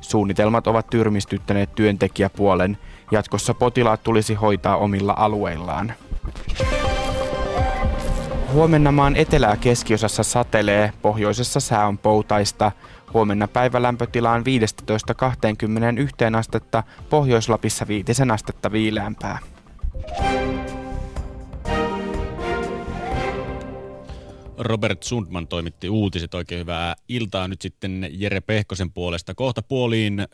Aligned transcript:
Suunnitelmat 0.00 0.66
ovat 0.66 0.86
tyrmistyttäneet 0.86 1.74
työntekijäpuolen. 1.74 2.78
Jatkossa 3.10 3.54
potilaat 3.54 4.02
tulisi 4.02 4.34
hoitaa 4.34 4.76
omilla 4.76 5.14
alueillaan. 5.16 5.92
Huomenna 8.52 8.92
maan 8.92 9.16
etelä- 9.16 9.50
ja 9.50 9.56
keskiosassa 9.56 10.22
satelee, 10.22 10.92
pohjoisessa 11.02 11.60
sää 11.60 11.86
on 11.86 11.98
poutaista. 11.98 12.72
Huomenna 13.14 13.48
päivälämpötila 13.48 14.30
on 14.30 14.44
15-21 14.44 16.36
astetta, 16.38 16.82
Pohjois-Lapissa 17.10 17.88
5 17.88 18.12
astetta 18.32 18.72
viileämpää. 18.72 19.38
Robert 24.58 25.02
Sundman 25.02 25.48
toimitti 25.48 25.88
uutiset. 25.88 26.34
Oikein 26.34 26.60
hyvää 26.60 26.96
iltaa 27.08 27.48
nyt 27.48 27.62
sitten 27.62 28.08
Jere 28.10 28.40
Pehkosen 28.40 28.92
puolesta. 28.92 29.34
Kohta 29.34 29.62
puoliin 29.62 30.26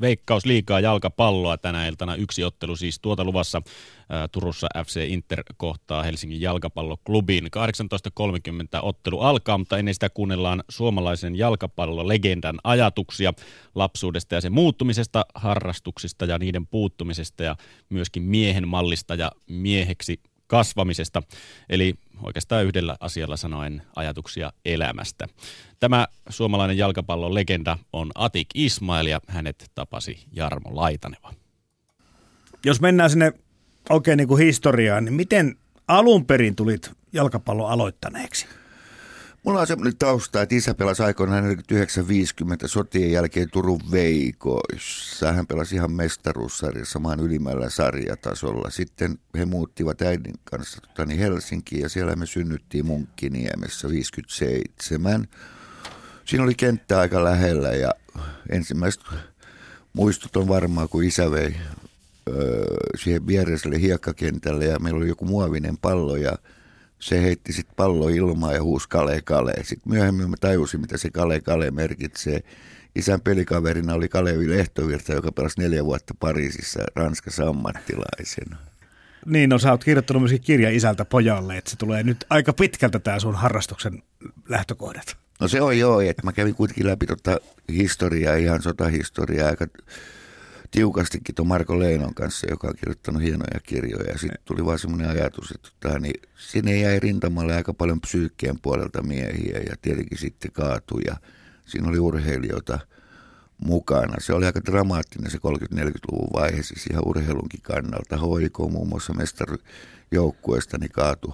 Veikkaus 0.00 0.46
liikaa 0.46 0.80
jalkapalloa 0.80 1.58
tänä 1.58 1.86
iltana. 1.86 2.14
Yksi 2.14 2.44
ottelu 2.44 2.76
siis 2.76 3.00
tuota 3.00 3.24
luvassa 3.24 3.62
ää, 4.08 4.28
Turussa 4.28 4.66
FC 4.86 5.06
Inter 5.08 5.42
kohtaa 5.56 6.02
Helsingin 6.02 6.40
jalkapalloklubiin. 6.40 7.44
18.30 7.44 8.80
ottelu 8.82 9.20
alkaa, 9.20 9.58
mutta 9.58 9.78
ennen 9.78 9.94
sitä 9.94 10.10
kuunnellaan 10.10 10.64
suomalaisen 10.68 11.36
jalkapallolegendan 11.36 12.58
ajatuksia 12.64 13.32
lapsuudesta 13.74 14.34
ja 14.34 14.40
sen 14.40 14.52
muuttumisesta, 14.52 15.26
harrastuksista 15.34 16.24
ja 16.24 16.38
niiden 16.38 16.66
puuttumisesta 16.66 17.42
ja 17.42 17.56
myöskin 17.88 18.22
miehen 18.22 18.68
mallista 18.68 19.14
ja 19.14 19.32
mieheksi 19.48 20.20
kasvamisesta. 20.52 21.22
Eli 21.68 21.94
oikeastaan 22.22 22.64
yhdellä 22.64 22.96
asialla 23.00 23.36
sanoen 23.36 23.82
ajatuksia 23.96 24.52
elämästä. 24.64 25.28
Tämä 25.80 26.06
suomalainen 26.28 26.78
jalkapallon 26.78 27.34
legenda 27.34 27.78
on 27.92 28.10
Atik 28.14 28.48
Ismail 28.54 29.06
ja 29.06 29.20
hänet 29.26 29.70
tapasi 29.74 30.24
Jarmo 30.32 30.76
Laitaneva. 30.76 31.34
Jos 32.64 32.80
mennään 32.80 33.10
sinne 33.10 33.32
oikein 33.90 34.16
niin 34.16 34.28
kuin 34.28 34.44
historiaan, 34.44 35.04
niin 35.04 35.14
miten 35.14 35.56
alun 35.88 36.26
perin 36.26 36.56
tulit 36.56 36.90
jalkapallon 37.12 37.70
aloittaneeksi? 37.70 38.46
Mulla 39.44 39.60
on 39.60 39.66
semmoinen 39.66 39.96
tausta, 39.96 40.42
että 40.42 40.54
isä 40.54 40.74
pelasi 40.74 41.02
aikoinaan 41.02 41.44
4950 41.44 42.68
sotien 42.68 43.12
jälkeen 43.12 43.50
Turun 43.50 43.80
Veikoissa. 43.90 45.32
Hän 45.32 45.46
pelasi 45.46 45.74
ihan 45.74 45.92
mestaruussarjassa 45.92 46.98
maan 46.98 47.20
ylimmällä 47.20 47.70
sarjatasolla. 47.70 48.70
Sitten 48.70 49.18
he 49.38 49.44
muuttivat 49.44 50.02
äidin 50.02 50.34
kanssa 50.44 50.80
tota, 50.80 51.06
niin 51.06 51.18
Helsinkiin 51.18 51.82
ja 51.82 51.88
siellä 51.88 52.16
me 52.16 52.26
synnyttiin 52.26 52.86
Munkkiniemessä 52.86 53.88
57. 53.88 55.28
Siinä 56.24 56.44
oli 56.44 56.54
kenttä 56.54 57.00
aika 57.00 57.24
lähellä 57.24 57.72
ja 57.72 57.90
ensimmäiset 58.50 59.02
muistut 59.92 60.36
on 60.36 60.48
varmaan, 60.48 60.88
kun 60.88 61.04
isä 61.04 61.30
vei 61.30 61.56
öö, 62.28 62.64
siihen 62.96 63.26
viereiselle 63.26 63.80
hiekkakentälle 63.80 64.64
ja 64.64 64.78
meillä 64.78 64.98
oli 64.98 65.08
joku 65.08 65.24
muovinen 65.24 65.78
pallo 65.78 66.16
ja– 66.16 66.32
se 67.02 67.22
heitti 67.22 67.52
sitten 67.52 67.76
pallo 67.76 68.08
ilmaan 68.08 68.54
ja 68.54 68.62
huusi 68.62 68.88
kale 68.88 69.20
kale. 69.24 69.54
Sitten 69.62 69.92
myöhemmin 69.92 70.30
mä 70.30 70.36
tajusin, 70.40 70.80
mitä 70.80 70.96
se 70.96 71.10
kale 71.10 71.40
kale 71.40 71.70
merkitsee. 71.70 72.40
Isän 72.94 73.20
pelikaverina 73.20 73.94
oli 73.94 74.08
Kalevi 74.08 74.50
Lehtovirta, 74.50 75.12
joka 75.12 75.32
pelasi 75.32 75.60
neljä 75.60 75.84
vuotta 75.84 76.14
Pariisissa 76.20 76.80
Ranskassa 76.96 77.48
ammattilaisena. 77.48 78.56
Niin, 79.26 79.50
no 79.50 79.58
sä 79.58 79.70
oot 79.70 79.84
kirjoittanut 79.84 80.22
myöskin 80.22 80.40
kirja 80.40 80.70
isältä 80.70 81.04
pojalle, 81.04 81.56
että 81.56 81.70
se 81.70 81.76
tulee 81.76 82.02
nyt 82.02 82.24
aika 82.30 82.52
pitkältä 82.52 82.98
tämä 82.98 83.18
sun 83.18 83.34
harrastuksen 83.34 84.02
lähtökohdat. 84.48 85.16
No 85.40 85.48
se 85.48 85.60
on 85.60 85.78
joo, 85.78 86.00
että 86.00 86.22
mä 86.24 86.32
kävin 86.32 86.54
kuitenkin 86.54 86.86
läpi 86.86 87.06
tota 87.06 87.38
historiaa, 87.68 88.36
ihan 88.36 88.62
sotahistoriaa, 88.62 89.48
aika 89.48 89.66
tiukastikin 90.72 91.34
tuon 91.34 91.48
Marko 91.48 91.78
Leinon 91.78 92.14
kanssa, 92.14 92.46
joka 92.50 92.68
on 92.68 92.76
kirjoittanut 92.76 93.22
hienoja 93.22 93.60
kirjoja. 93.62 94.10
Ja 94.10 94.18
sitten 94.18 94.38
tuli 94.44 94.64
vaan 94.64 94.78
semmoinen 94.78 95.10
ajatus, 95.10 95.50
että 95.50 95.68
tota, 95.80 95.98
niin 95.98 96.22
sinne 96.36 96.80
jäi 96.80 97.00
rintamalle 97.00 97.54
aika 97.54 97.74
paljon 97.74 98.00
psyykkien 98.00 98.58
puolelta 98.62 99.02
miehiä 99.02 99.58
ja 99.58 99.76
tietenkin 99.82 100.18
sitten 100.18 100.52
kaatui. 100.52 101.00
Ja 101.06 101.16
siinä 101.66 101.88
oli 101.88 101.98
urheilijoita 101.98 102.78
mukana. 103.58 104.16
Se 104.18 104.32
oli 104.32 104.46
aika 104.46 104.60
dramaattinen 104.64 105.30
se 105.30 105.38
30-40-luvun 105.38 106.30
vaihe, 106.32 106.62
siis 106.62 106.86
ihan 106.86 107.06
urheilunkin 107.06 107.62
kannalta. 107.62 108.16
HIK 108.16 108.58
muun 108.58 108.88
muassa 108.88 109.12
mestarijoukkueesta 109.14 110.78
niin 110.78 110.92
kaatui 110.92 111.32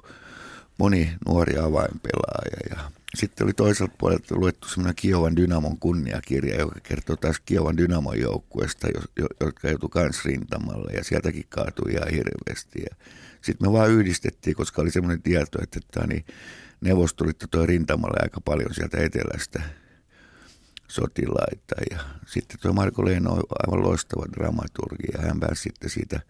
moni 0.79 1.13
nuori 1.27 1.59
avainpelaaja 1.59 2.59
ja 2.71 2.91
sitten 3.17 3.45
oli 3.45 3.53
toiselta 3.53 3.95
puolelta 3.99 4.35
luettu 4.35 4.69
semmoinen 4.69 4.97
Kiovan 4.97 5.37
Dynamon 5.37 5.79
kunniakirja, 5.79 6.59
joka 6.59 6.81
kertoo 6.83 7.17
taas 7.17 7.41
Kiovan 7.41 7.77
Dynamon 7.77 8.21
joukkueesta, 8.21 8.89
jotka 9.41 9.69
joutui 9.69 9.89
kans 9.89 10.25
rintamalle 10.25 10.93
ja 10.93 11.05
sieltäkin 11.05 11.45
kaatui 11.49 11.93
ihan 11.93 12.11
hirveästi. 12.11 12.85
Sitten 13.43 13.69
me 13.69 13.73
vaan 13.73 13.91
yhdistettiin, 13.91 14.57
koska 14.57 14.83
oli 14.83 14.91
semmoinen 14.91 15.23
tieto, 15.23 15.63
että, 15.63 15.79
että 15.85 16.07
niin 16.07 16.25
Neuvostoliitto 16.81 17.47
toi 17.51 17.67
rintamalle 17.67 18.17
aika 18.23 18.41
paljon 18.41 18.75
sieltä 18.75 18.99
etelästä 19.01 19.63
sotilaita. 20.89 21.75
Ja 21.91 21.99
sitten 22.27 22.59
tuo 22.61 22.73
Marko 22.73 23.05
Leino 23.05 23.33
on 23.33 23.43
aivan 23.67 23.83
loistava 23.83 24.27
dramaturgi 24.33 25.09
ja 25.13 25.23
hän 25.23 25.41
pääsi 25.41 25.63
sitten 25.63 25.91
siitä– 25.91 26.21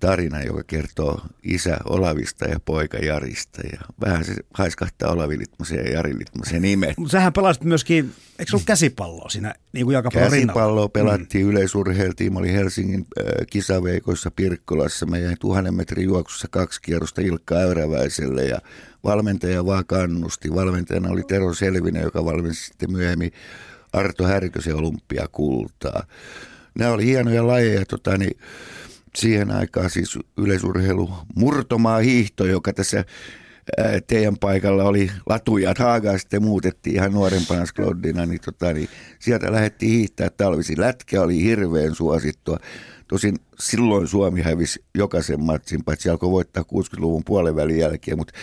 tarina, 0.00 0.42
joka 0.42 0.62
kertoo 0.66 1.20
isä 1.42 1.78
Olavista 1.84 2.44
ja 2.44 2.60
poika 2.64 2.98
Jarista. 2.98 3.62
Ja 3.72 3.80
vähän 4.00 4.24
se 4.24 4.34
haiskahtaa 4.54 5.12
Olavi 5.12 5.38
Litmasen 5.38 5.78
ja 5.78 5.90
Jari 5.90 6.18
Litmasen 6.18 6.62
nimet. 6.62 6.96
Sähän 7.10 7.32
pelasit 7.32 7.64
myöskin, 7.64 8.12
eikö 8.38 8.52
ollut 8.52 8.66
käsipalloa 8.66 9.30
siinä 9.30 9.54
niin 9.72 9.86
kuin 9.86 9.94
jalkapallon 9.94 10.30
Käsipalloa 10.30 10.88
pelattiin, 10.88 11.46
mm. 11.46 11.50
yleisurheiltiin. 11.50 12.32
Mä 12.32 12.38
olin 12.38 12.54
Helsingin 12.54 13.06
äh, 13.18 13.24
kisaveikoissa 13.50 14.30
Pirkkolassa. 14.30 15.06
Mä 15.06 15.18
jäin 15.18 15.36
tuhannen 15.40 15.74
metrin 15.74 16.04
juoksussa 16.04 16.48
kaksi 16.50 16.82
kierrosta 16.82 17.20
Ilkka 17.20 17.54
Äyräväiselle 17.54 18.44
ja 18.44 18.58
valmentaja 19.04 19.66
vaan 19.66 19.86
kannusti. 19.86 20.54
Valmentajana 20.54 21.10
oli 21.10 21.22
Tero 21.22 21.54
Selvinen, 21.54 22.02
joka 22.02 22.24
valmensi 22.24 22.64
sitten 22.64 22.92
myöhemmin 22.92 23.32
Arto 23.92 24.24
Härkösen 24.24 24.74
olympiakultaa. 24.74 26.04
Nämä 26.78 26.92
oli 26.92 27.04
hienoja 27.04 27.46
lajeja. 27.46 27.86
Tota, 27.86 28.18
niin, 28.18 28.38
siihen 29.18 29.50
aikaan 29.50 29.90
siis 29.90 30.18
yleisurheilu 30.36 31.10
murtomaa 31.34 31.98
hiihto, 31.98 32.46
joka 32.46 32.72
tässä 32.72 33.04
teidän 34.06 34.36
paikalla 34.36 34.84
oli 34.84 35.10
latuja, 35.26 35.74
Haagaa 35.78 36.18
sitten 36.18 36.42
muutettiin 36.42 36.96
ihan 36.96 37.12
nuorempana 37.12 37.66
Skloddina, 37.66 38.26
niin, 38.26 38.40
tota, 38.44 38.72
niin 38.72 38.88
sieltä 39.18 39.52
lähdettiin 39.52 39.92
hiihtää 39.92 40.30
talvisi. 40.30 40.80
Lätkä 40.80 41.22
oli 41.22 41.42
hirveän 41.42 41.94
suosittua. 41.94 42.58
Tosin 43.08 43.36
silloin 43.58 44.08
Suomi 44.08 44.42
hävisi 44.42 44.84
jokaisen 44.94 45.44
matsin, 45.44 45.84
paitsi 45.84 46.10
alkoi 46.10 46.30
voittaa 46.30 46.62
60-luvun 46.62 47.24
puolen 47.24 47.56
välin 47.56 47.78
jälkeen, 47.78 48.18
mutta 48.18 48.34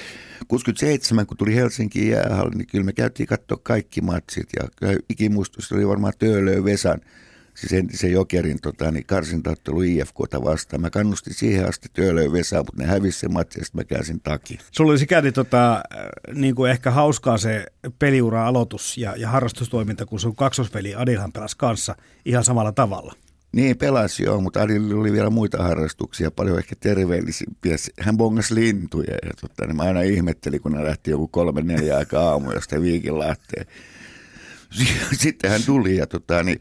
67, 0.48 1.28
kun 1.28 1.38
tuli 1.38 1.56
Helsinkiin 1.56 2.12
jäähalli, 2.12 2.56
niin 2.56 2.68
kyllä 2.68 2.86
me 2.86 2.94
käytiin 2.94 3.28
katsoa 3.28 3.58
kaikki 3.64 4.02
matsit 4.02 4.50
ja 4.60 4.90
ikimuistus 5.10 5.72
oli 5.72 5.88
varmaan 5.88 6.14
Töölöö 6.20 6.64
Vesan– 6.64 7.02
siis 7.56 7.74
entisen 7.74 8.12
Jokerin 8.12 8.62
tota, 8.62 8.92
niin 8.92 9.06
karsintaottelu 9.06 9.82
IFKta 9.82 10.44
vastaan. 10.44 10.82
Mä 10.82 10.90
kannustin 10.90 11.34
siihen 11.34 11.70
asti 11.70 11.90
työlöön 11.94 12.32
Vesa, 12.32 12.58
mutta 12.58 12.84
ne 12.84 12.86
hävisi 12.86 13.20
se 13.20 13.28
matsi 13.28 13.60
ja 13.60 13.66
mä 13.74 13.84
käänsin 13.84 14.22
takia. 14.22 14.62
Sulla 14.72 14.92
oli 14.92 15.00
sikäli 15.00 15.32
tota, 15.32 15.84
niin 16.34 16.56
kuin 16.56 16.72
ehkä 16.72 16.92
hauskaa 16.92 17.38
se 17.38 17.66
peliura 18.00 18.48
aloitus 18.48 18.98
ja, 18.98 19.16
ja 19.18 19.30
harrastustoiminta, 19.30 20.06
kun 20.06 20.20
sun 20.20 20.36
kaksosveli 20.36 20.96
Adilhan 20.96 21.32
pelasi 21.32 21.58
kanssa 21.58 21.96
ihan 22.26 22.44
samalla 22.44 22.72
tavalla. 22.72 23.14
Niin 23.56 23.78
pelasi 23.78 24.24
joo, 24.24 24.42
mutta 24.42 24.62
Adil 24.62 25.00
oli 25.00 25.12
vielä 25.12 25.30
muita 25.30 25.64
harrastuksia, 25.64 26.32
paljon 26.32 26.58
ehkä 26.58 26.76
terveellisimpiä. 26.80 27.76
Hän 28.00 28.18
bongasi 28.18 28.56
lintuja 28.56 29.14
ja 29.14 29.32
tota, 29.42 29.66
niin 29.66 29.76
mä 29.76 29.84
aina 29.84 30.02
ihmettelin, 30.02 30.62
kun 30.62 30.72
ne 30.72 30.84
lähti 30.84 31.12
joku 31.12 31.28
kolme 31.28 31.62
neljä 31.62 31.98
aikaa 31.98 32.30
aamu 32.30 32.52
jostain 32.52 32.82
Viikinlahteen. 32.82 33.66
Sitten 35.22 35.52
hän 35.52 35.64
tuli 35.66 35.98
ja 35.98 36.08
tota, 36.08 36.44
niin 36.44 36.60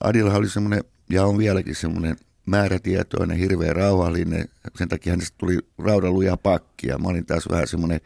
Adilha 0.00 0.38
oli 0.38 0.48
semmoinen, 0.48 0.84
ja 1.10 1.24
on 1.24 1.38
vieläkin 1.38 1.74
semmoinen 1.74 2.16
määrätietoinen, 2.46 3.38
hirveän 3.38 3.76
rauhallinen. 3.76 4.48
Sen 4.76 4.88
takia 4.88 5.12
hänestä 5.12 5.34
tuli 5.38 5.58
raudaluja 5.78 6.36
pakkia. 6.36 6.98
Mä 6.98 7.08
olin 7.08 7.26
taas 7.26 7.48
vähän 7.50 7.66
semmoinen, 7.66 8.00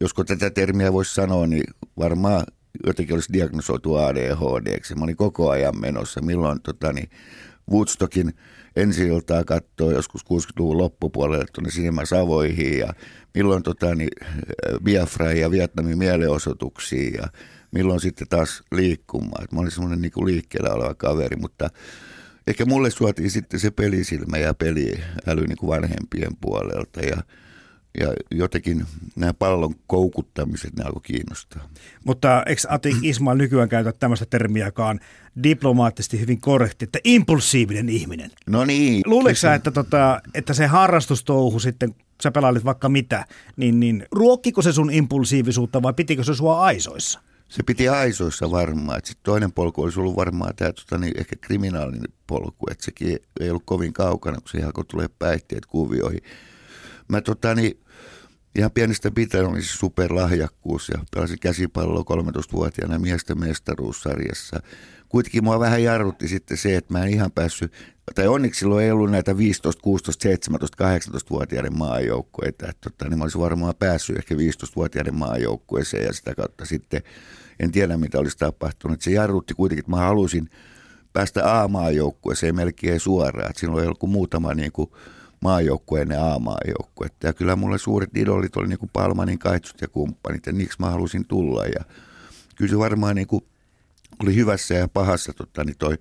josko 0.00 0.24
tätä 0.24 0.50
termiä 0.50 0.92
voisi 0.92 1.14
sanoa, 1.14 1.46
niin 1.46 1.64
varmaan 1.98 2.46
jotenkin 2.86 3.14
olisi 3.14 3.32
diagnosoitu 3.32 3.94
ADHD. 3.94 4.94
Mä 4.96 5.04
olin 5.04 5.16
koko 5.16 5.50
ajan 5.50 5.80
menossa. 5.80 6.22
Milloin 6.22 6.60
tota, 6.62 6.92
niin 6.92 7.10
Woodstockin 7.70 8.34
ensi 8.76 9.06
iltaa 9.06 9.44
katsoo 9.44 9.90
joskus 9.90 10.22
60-luvun 10.24 10.78
loppupuolelle 10.78 11.44
tuonne 11.52 11.70
Sinimä 11.70 12.04
Savoihin 12.04 12.78
ja 12.78 12.94
milloin 13.34 13.62
tota, 13.62 13.94
niin, 13.94 14.10
Biafra 14.84 15.32
ja 15.32 15.50
Vietnamin 15.50 15.98
mielenosoituksia 15.98 17.10
ja 17.22 17.28
milloin 17.72 18.00
sitten 18.00 18.28
taas 18.28 18.62
liikkumaan. 18.72 19.46
mä 19.52 19.60
olin 19.60 19.70
semmoinen 19.70 20.00
niin 20.00 20.26
liikkeellä 20.26 20.74
oleva 20.74 20.94
kaveri, 20.94 21.36
mutta 21.36 21.70
ehkä 22.46 22.64
mulle 22.64 22.90
suotiin 22.90 23.30
sitten 23.30 23.60
se 23.60 23.70
pelisilmä 23.70 24.38
ja 24.38 24.54
peliäly 24.54 25.46
niin 25.46 25.58
kuin 25.58 25.68
vanhempien 25.68 26.36
puolelta. 26.40 27.00
Ja 27.00 27.22
ja 28.00 28.12
jotenkin 28.30 28.86
nämä 29.16 29.34
pallon 29.34 29.74
koukuttamiset, 29.86 30.76
ne 30.76 30.84
alkoi 30.84 31.02
kiinnostaa. 31.02 31.68
Mutta 32.04 32.42
eikö 32.46 32.62
Ati 32.68 32.96
Ismail 33.02 33.38
nykyään 33.38 33.68
käytä 33.68 33.92
tämmöistä 33.92 34.26
termiäkaan 34.30 35.00
diplomaattisesti 35.42 36.20
hyvin 36.20 36.40
korrekti, 36.40 36.84
että 36.84 36.98
impulsiivinen 37.04 37.88
ihminen? 37.88 38.30
No 38.46 38.64
niin. 38.64 39.02
Luuletko 39.06 39.36
sä, 39.36 39.54
että, 39.54 39.70
tota, 39.70 40.20
että 40.34 40.54
se 40.54 40.66
harrastustouhu 40.66 41.60
sitten, 41.60 41.94
sä 42.22 42.30
pelailit 42.30 42.64
vaikka 42.64 42.88
mitä, 42.88 43.26
niin, 43.56 43.80
niin 43.80 44.06
ruokkiko 44.12 44.62
se 44.62 44.72
sun 44.72 44.90
impulsiivisuutta 44.90 45.82
vai 45.82 45.92
pitikö 45.92 46.24
se 46.24 46.34
sua 46.34 46.60
aisoissa? 46.60 47.20
Se 47.52 47.62
piti 47.62 47.88
aisoissa 47.88 48.50
varmaan. 48.50 49.00
Sitten 49.04 49.24
toinen 49.24 49.52
polku 49.52 49.82
olisi 49.82 50.00
ollut 50.00 50.16
varmaan 50.16 50.56
tämä 50.56 50.72
tota, 50.72 50.98
niin 50.98 51.12
ehkä 51.18 51.36
kriminaalinen 51.40 52.12
polku, 52.26 52.66
että 52.70 52.84
sekin 52.84 53.18
ei 53.40 53.50
ollut 53.50 53.62
kovin 53.66 53.92
kaukana, 53.92 54.36
kun 54.40 54.48
se 54.50 54.62
alkoi 54.66 54.84
tulee 54.84 55.08
päihteet 55.18 55.66
kuvioihin. 55.66 56.20
Mä 57.08 57.20
tota, 57.20 57.54
niin, 57.54 57.80
ihan 58.58 58.70
pienestä 58.70 59.10
pitäen 59.10 59.46
oli 59.46 59.62
se 59.62 59.76
superlahjakkuus 59.76 60.88
ja 60.88 61.04
pelasin 61.14 61.38
käsipalloa 61.38 62.02
13-vuotiaana 62.02 62.98
miesten 62.98 63.40
mestaruussarjassa. 63.40 64.60
Kuitenkin 65.08 65.44
mua 65.44 65.60
vähän 65.60 65.82
jarrutti 65.82 66.28
sitten 66.28 66.56
se, 66.56 66.76
että 66.76 66.92
mä 66.92 67.04
en 67.04 67.12
ihan 67.12 67.32
päässyt, 67.32 67.72
tai 68.14 68.26
onneksi 68.28 68.58
silloin 68.58 68.84
ei 68.84 68.90
ollut 68.90 69.10
näitä 69.10 69.36
15, 69.36 69.82
16, 69.82 70.22
17, 70.22 70.84
18-vuotiaiden 70.84 71.78
maajoukkueita. 71.78 72.68
Että, 72.68 72.90
tota, 72.90 73.08
niin 73.08 73.18
mä 73.18 73.24
olisin 73.24 73.40
varmaan 73.40 73.74
päässyt 73.78 74.16
ehkä 74.16 74.34
15-vuotiaiden 74.34 75.14
maajoukkueeseen 75.14 76.04
ja 76.04 76.12
sitä 76.12 76.34
kautta 76.34 76.64
sitten 76.64 77.02
en 77.62 77.72
tiedä 77.72 77.96
mitä 77.96 78.18
olisi 78.18 78.38
tapahtunut. 78.38 79.00
Se 79.00 79.10
jarrutti 79.10 79.54
kuitenkin, 79.54 79.80
että 79.80 79.90
mä 79.90 79.96
halusin 79.96 80.50
päästä 81.12 81.62
A-maajoukkueeseen 81.62 82.56
melkein 82.56 83.00
suoraan. 83.00 83.50
Että 83.50 83.66
ei 83.66 83.86
ollut 83.86 83.98
kuin 83.98 84.10
muutama 84.10 84.54
niin 84.54 84.72
kuin, 84.72 84.90
maajoukkueen 85.42 86.12
A-maajoukkuetta. 86.12 87.26
Ja 87.26 87.32
kyllä 87.32 87.56
mulle 87.56 87.78
suuret 87.78 88.16
idolit 88.16 88.56
oli 88.56 88.68
niin 88.68 88.78
kuin 88.78 88.90
Palmanin 88.92 89.38
kaitsut 89.38 89.80
ja 89.80 89.88
kumppanit 89.88 90.46
ja 90.46 90.52
niiksi 90.52 90.76
mä 90.80 90.90
halusin 90.90 91.26
tulla. 91.26 91.64
Ja 91.66 91.84
kyllä 92.56 92.70
se 92.70 92.78
varmaan 92.78 93.16
niin 93.16 93.26
kuin 93.26 93.44
oli 94.22 94.34
hyvässä 94.34 94.74
ja 94.74 94.88
pahassa 94.88 95.32
tota, 95.32 95.64
niin 95.64 95.78
toi 95.78 95.98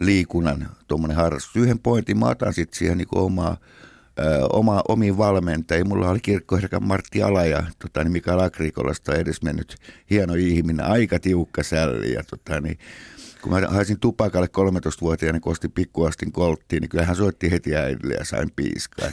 liikunnan 0.00 0.68
tuommoinen 0.88 1.16
harrastus. 1.16 1.56
Yhden 1.56 1.78
pointin 1.78 2.18
mä 2.18 2.28
otan 2.28 2.54
sitten 2.54 2.78
siihen 2.78 2.98
niin 2.98 3.08
omaa 3.14 3.56
Oma, 4.52 4.82
omiin 4.88 5.18
valmentajia. 5.18 5.84
Mulla 5.84 6.10
oli 6.10 6.20
kirkkoherra 6.20 6.80
Martti 6.80 7.22
Ala 7.22 7.44
ja 7.44 7.62
tota, 7.78 8.04
niin 8.04 8.12
Mikael 8.12 8.50
edes 9.18 9.42
mennyt 9.42 9.76
hieno 10.10 10.34
ihminen, 10.34 10.86
aika 10.86 11.18
tiukka 11.18 11.62
sälli. 11.62 12.12
Ja, 12.12 12.24
tota, 12.24 12.60
niin, 12.60 12.78
kun 13.42 13.52
mä 13.52 13.68
haisin 13.68 14.00
tupakalle 14.00 14.46
13-vuotiaana, 14.46 15.40
kun 15.40 15.52
ostin 15.52 15.72
pikkuastin 15.72 16.32
kolttiin, 16.32 16.80
niin 16.80 16.88
kyllähän 16.88 17.16
soitti 17.16 17.50
heti 17.50 17.76
äidille 17.76 18.14
ja 18.14 18.24
sain 18.24 18.50
piiskaa. 18.56 19.08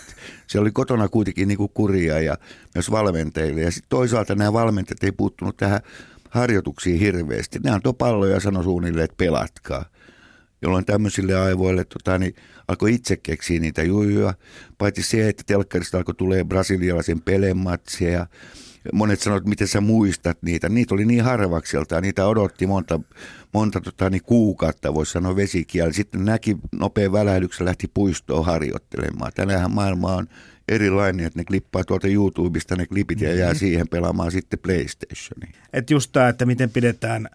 Se 0.47 0.59
oli 0.59 0.71
kotona 0.71 1.07
kuitenkin 1.07 1.47
niin 1.47 1.57
kuin 1.57 1.71
kuria 1.73 2.19
ja 2.19 2.37
myös 2.75 2.91
valmentajille. 2.91 3.61
Ja 3.61 3.71
sitten 3.71 3.89
toisaalta 3.89 4.35
nämä 4.35 4.53
valmentajat 4.53 5.03
ei 5.03 5.11
puuttunut 5.11 5.57
tähän 5.57 5.81
harjoituksiin 6.29 6.99
hirveästi. 6.99 7.59
Ne 7.63 7.71
antoi 7.71 7.93
palloja 7.93 8.33
ja 8.33 8.39
sanoi 8.39 8.63
suunnilleen, 8.63 9.05
että 9.05 9.17
pelatkaa. 9.17 9.85
Jolloin 10.61 10.85
tämmöisille 10.85 11.35
aivoille 11.39 11.85
tota, 11.85 12.17
niin 12.17 12.35
alkoi 12.67 12.93
itse 12.93 13.17
keksiä 13.17 13.59
niitä 13.59 13.83
jujuja. 13.83 14.33
Paitsi 14.77 15.03
se, 15.03 15.29
että 15.29 15.43
telkkarista 15.45 15.97
alkoi 15.97 16.15
tulee 16.15 16.43
brasilialaisen 16.43 17.21
pelematsia 17.21 18.11
ja 18.11 18.27
monet 18.93 19.19
sanoivat, 19.19 19.45
miten 19.45 19.67
sä 19.67 19.81
muistat 19.81 20.37
niitä. 20.41 20.69
Niitä 20.69 20.93
oli 20.93 21.05
niin 21.05 21.23
harvakselta, 21.23 22.01
niitä 22.01 22.27
odotti 22.27 22.67
monta, 22.67 22.99
monta 23.53 23.81
tota, 23.81 24.09
niin 24.09 24.23
kuukautta, 24.23 24.93
voisi 24.93 25.11
sanoa 25.11 25.35
vesikieli. 25.35 25.93
Sitten 25.93 26.25
näki 26.25 26.57
nopean 26.71 27.11
välähdyksen, 27.11 27.65
lähti 27.65 27.87
puistoon 27.93 28.45
harjoittelemaan. 28.45 29.31
Tänähän 29.35 29.71
maailma 29.71 30.15
on 30.15 30.27
erilainen, 30.67 31.25
että 31.25 31.39
ne 31.39 31.43
klippaa 31.45 31.83
tuolta 31.83 32.07
YouTubesta 32.07 32.75
ne 32.75 32.85
klipit 32.85 33.21
ja 33.21 33.35
jää 33.35 33.47
mm-hmm. 33.49 33.59
siihen 33.59 33.87
pelaamaan 33.87 34.31
sitten 34.31 34.59
PlayStationiin. 34.59 35.55
Et 35.73 35.89
just 35.89 36.11
tämä, 36.11 36.29
että 36.29 36.45
miten 36.45 36.69
pidetään 36.69 37.29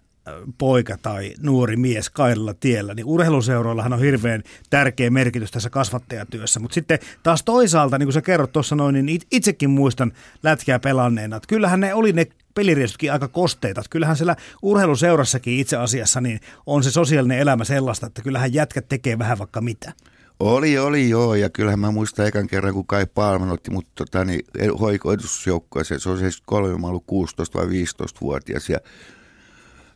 poika 0.57 0.97
tai 1.01 1.33
nuori 1.39 1.77
mies 1.77 2.09
kaidalla 2.09 2.53
tiellä, 2.53 2.93
niin 2.93 3.05
urheiluseuroillahan 3.05 3.93
on 3.93 3.99
hirveän 3.99 4.43
tärkeä 4.69 5.09
merkitys 5.09 5.51
tässä 5.51 5.69
kasvattajatyössä. 5.69 6.59
Mutta 6.59 6.75
sitten 6.75 6.99
taas 7.23 7.43
toisaalta, 7.43 7.97
niin 7.97 8.07
kuin 8.07 8.13
sä 8.13 8.21
kerrot 8.21 8.51
tuossa 8.51 8.75
noin, 8.75 9.05
niin 9.05 9.21
itsekin 9.31 9.69
muistan 9.69 10.11
lätkää 10.43 10.79
pelanneena, 10.79 11.35
että 11.35 11.47
kyllähän 11.47 11.79
ne 11.79 11.93
oli 11.93 12.13
ne 12.13 12.27
peliriestutkin 12.53 13.13
aika 13.13 13.27
kosteita. 13.27 13.81
Että 13.81 13.89
kyllähän 13.89 14.17
siellä 14.17 14.35
urheiluseurassakin 14.61 15.59
itse 15.59 15.77
asiassa 15.77 16.21
niin 16.21 16.39
on 16.65 16.83
se 16.83 16.91
sosiaalinen 16.91 17.39
elämä 17.39 17.63
sellaista, 17.63 18.07
että 18.07 18.21
kyllähän 18.21 18.53
jätkät 18.53 18.87
tekee 18.89 19.19
vähän 19.19 19.39
vaikka 19.39 19.61
mitä. 19.61 19.93
Oli, 20.39 20.77
oli 20.77 21.09
joo, 21.09 21.35
ja 21.35 21.49
kyllähän 21.49 21.79
mä 21.79 21.91
muistan 21.91 22.27
ekan 22.27 22.47
kerran, 22.47 22.73
kun 22.73 22.87
Kai 22.87 23.05
Palman 23.05 23.51
otti 23.51 23.71
mut 23.71 23.85
tota, 23.95 24.25
niin, 24.25 24.45
hoikoitusjoukkoeseen. 24.79 25.99
Se 25.99 26.09
on 26.09 26.17
73, 26.17 26.77
mä 26.77 26.87
ollut 26.87 27.03
16 27.07 27.59
vai 27.59 27.67
15-vuotias, 27.67 28.69
ja 28.69 28.79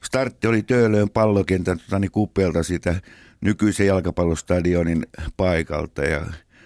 startti 0.04 0.48
oli 0.48 0.64
Töölöön 0.64 1.10
pallokentän 1.10 1.80
tota, 1.80 2.00
niin 2.00 2.12
kupelta 2.12 2.64
siitä 2.64 3.02
nykyisen 3.42 3.88
jalkapallostadionin 3.88 5.06
paikalta. 5.38 6.02
Ja 6.02 6.26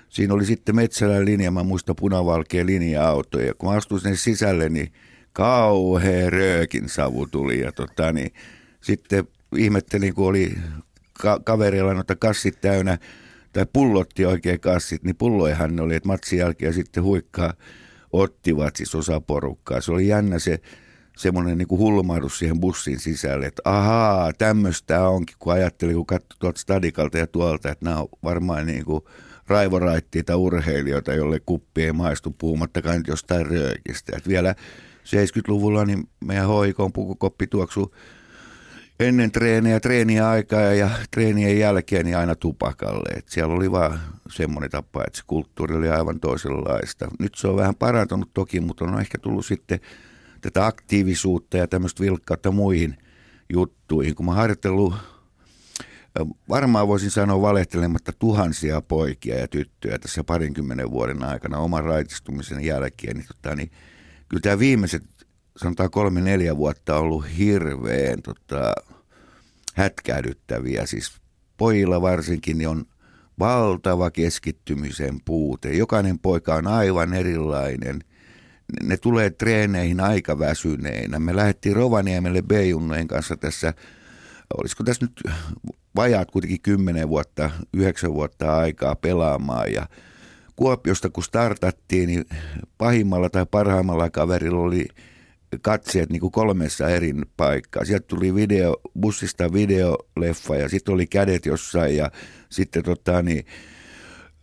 siinä 0.10 0.34
oli 0.34 0.46
sitten 0.46 0.76
Metsälän 0.76 1.26
linja, 1.26 1.52
mä 1.52 1.64
muistan 1.64 1.96
punavalkea 1.96 2.66
linja-auto 2.66 3.40
ja 3.40 3.54
kun 3.54 3.70
mä 3.70 3.76
astuin 3.76 4.02
sinne 4.02 4.16
sisälle, 4.16 4.70
niin 4.70 4.94
kauhea 5.34 6.30
röökin 6.30 6.90
savu 6.90 7.28
tuli. 7.28 7.60
Ja 7.60 7.72
tota, 7.72 8.12
niin, 8.12 8.34
sitten 8.82 9.28
ihmettelin, 9.58 10.14
kun 10.14 10.28
oli 10.28 10.54
ka- 11.22 11.40
kavereilla 11.44 11.94
noita 11.94 12.16
kassit 12.16 12.62
täynnä, 12.62 12.98
tai 13.54 13.66
pullotti 13.74 14.26
oikein 14.26 14.60
kassit, 14.60 15.04
niin 15.04 15.16
pulloihan 15.16 15.76
ne 15.76 15.82
oli, 15.82 15.96
että 15.96 16.08
matsin 16.08 16.40
jälkeen 16.40 16.74
sitten 16.74 17.04
huikkaa 17.04 17.54
ottivat 18.12 18.76
siis 18.76 18.96
osa 18.96 19.22
porukkaa. 19.22 19.82
Se 19.82 19.92
oli 19.92 20.08
jännä 20.08 20.40
se 20.40 20.60
semmoinen 21.18 21.58
niin 21.58 21.68
hulmahdus 21.70 22.40
siihen 22.40 22.60
bussin 22.60 23.00
sisälle, 23.00 23.46
että 23.46 23.62
ahaa, 23.66 24.34
tämmöistä 24.34 25.08
onkin, 25.08 25.36
kun 25.40 25.54
ajattelin, 25.54 25.96
kun 25.96 26.06
katsoi 26.06 26.38
tuolta 26.40 26.60
stadikalta 26.60 27.18
ja 27.18 27.28
tuolta, 27.28 27.72
että 27.72 27.86
nämä 27.86 27.98
on 27.98 28.08
varmaan 28.24 28.66
niin 28.66 28.86
kuin 28.86 29.02
raivoraittiita 29.48 30.38
urheilijoita, 30.38 31.14
jolle 31.14 31.40
kuppi 31.46 31.84
ei 31.84 31.92
maistu 31.92 32.36
puhumattakaan 32.38 32.98
nyt 32.98 33.08
jostain 33.08 33.46
röökistä. 33.46 34.18
Että 34.18 34.30
vielä 34.30 34.56
70-luvulla 35.04 35.86
niin 35.86 36.10
meidän 36.26 36.48
hoikon 36.48 36.94
pukukoppi 36.94 37.48
tuoksui 37.48 37.92
ennen 39.00 39.32
treeniä, 39.32 39.80
treeniä 39.80 40.30
aikaa 40.30 40.62
ja 40.62 40.90
treenien 41.12 41.60
jälkeen 41.60 42.06
niin 42.06 42.18
aina 42.18 42.36
tupakalle. 42.36 43.10
Et 43.18 43.30
siellä 43.30 43.54
oli 43.54 43.72
vaan 43.72 44.00
semmoinen 44.30 44.72
tapa, 44.72 45.04
että 45.08 45.18
se 45.18 45.24
kulttuuri 45.28 45.76
oli 45.76 45.90
aivan 45.90 46.20
toisenlaista. 46.20 47.08
Nyt 47.20 47.36
se 47.36 47.48
on 47.48 47.56
vähän 47.56 47.76
parantunut 47.76 48.30
toki, 48.34 48.60
mutta 48.60 48.86
on 48.86 49.00
ehkä 49.02 49.18
tullut 49.18 49.46
sitten 49.46 49.80
tätä 50.46 50.66
aktiivisuutta 50.66 51.58
ja 51.58 51.68
tämmöistä 51.68 52.04
vilkkautta 52.04 52.52
muihin 52.52 52.98
juttuihin. 53.54 54.16
Kun 54.16 54.26
mä 54.26 54.34
harjoitellut, 54.34 54.94
varmaan 56.50 56.88
voisin 56.88 57.12
sanoa 57.12 57.42
valehtelematta 57.42 58.14
tuhansia 58.20 58.82
poikia 58.82 59.40
ja 59.40 59.48
tyttöjä 59.48 60.00
tässä 60.00 60.24
parinkymmenen 60.24 60.92
vuoden 60.92 61.24
aikana 61.24 61.58
oman 61.58 61.84
raitistumisen 61.84 62.66
jälkeen, 62.66 63.18
niin, 63.18 63.28
tota, 63.28 63.56
niin 63.56 63.72
kyllä 64.30 64.42
tämä 64.42 64.60
viimeiset 64.60 65.04
sanotaan 65.58 65.92
kolme 65.92 66.22
neljä 66.22 66.58
vuotta 66.58 66.96
on 66.96 67.02
ollut 67.02 67.26
hirveän 67.38 68.22
tota, 68.22 68.74
hätkähdyttäviä. 69.74 70.86
Siis 70.86 71.12
pojilla 71.58 72.02
varsinkin 72.02 72.58
niin 72.58 72.70
on 72.70 72.86
valtava 73.40 74.12
keskittymisen 74.12 75.20
puute. 75.26 75.74
Jokainen 75.74 76.20
poika 76.20 76.56
on 76.56 76.68
aivan 76.68 77.14
erilainen– 77.14 78.04
ne 78.84 78.98
tulee 78.98 79.30
treeneihin 79.30 80.00
aika 80.00 80.40
väsyneinä. 80.40 81.20
Me 81.20 81.36
lähdettiin 81.36 81.76
Rovaniemelle 81.76 82.42
b 82.42 82.52
kanssa 83.08 83.38
tässä, 83.38 83.74
olisiko 84.58 84.84
tässä 84.84 85.06
nyt 85.06 85.36
vajaat 85.96 86.32
kuitenkin 86.32 86.62
kymmenen 86.62 87.10
vuotta, 87.10 87.50
yhdeksän 87.74 88.14
vuotta 88.14 88.58
aikaa 88.58 88.96
pelaamaan 88.96 89.74
ja 89.74 89.88
Kuopiosta 90.56 91.10
kun 91.10 91.24
startattiin, 91.24 92.08
niin 92.08 92.26
pahimmalla 92.78 93.30
tai 93.30 93.46
parhaimmalla 93.52 94.10
kaverilla 94.10 94.62
oli 94.62 94.86
katseet 95.62 96.10
niin 96.10 96.20
kuin 96.20 96.32
kolmessa 96.32 96.90
eri 96.90 97.14
paikkaa. 97.38 97.86
Sieltä 97.86 98.08
tuli 98.08 98.36
video, 98.36 98.76
bussista 99.00 99.54
videoleffa 99.54 100.56
ja 100.56 100.70
sitten 100.70 100.94
oli 100.94 101.08
kädet 101.08 101.46
jossain 101.46 101.98
ja 101.98 102.12
sitten 102.50 102.84
tota, 102.84 103.22
niin, 103.22 103.46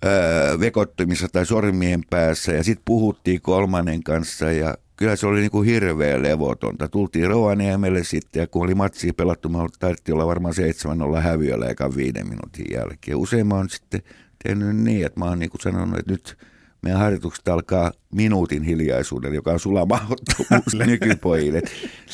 öö, 0.05 0.61
vekottumissa 0.61 1.29
tai 1.33 1.47
sormien 1.47 2.03
päässä 2.11 2.53
ja 2.53 2.65
sitten 2.65 2.83
puhuttiin 2.85 3.41
kolmannen 3.41 4.03
kanssa 4.03 4.53
ja 4.53 4.75
kyllä 4.97 5.17
se 5.17 5.27
oli 5.27 5.41
niin 5.41 5.51
kuin 5.51 5.69
hirveä 5.69 6.23
levotonta. 6.23 6.89
Tultiin 6.89 7.29
Rovaniemelle 7.29 8.05
sitten 8.05 8.41
ja 8.41 8.47
kun 8.47 8.65
oli 8.65 8.75
matsi 8.75 9.13
pelattu, 9.13 9.49
me 9.49 9.59
taidettiin 9.79 10.15
olla 10.15 10.27
varmaan 10.27 10.55
7-0 11.17 11.21
häviöllä 11.21 11.67
ekan 11.67 11.97
viiden 11.97 12.29
minuutin 12.29 12.67
jälkeen. 12.73 13.17
Usein 13.17 13.47
mä 13.47 13.55
oon 13.55 13.71
sitten 13.71 14.03
tehnyt 14.45 14.77
niin, 14.77 15.07
että 15.07 15.21
mä 15.21 15.25
oon 15.25 15.39
niin 15.39 15.51
kuin 15.51 15.61
sanonut, 15.61 15.99
että 15.99 16.13
nyt 16.13 16.39
meidän 16.83 17.01
harjoitukset 17.01 17.49
alkaa 17.49 17.93
minuutin 18.15 18.63
hiljaisuuden, 18.63 19.35
joka 19.35 19.53
on 19.53 19.61
sulamahdottomuus 19.61 20.75
nykypojille. 20.87 21.63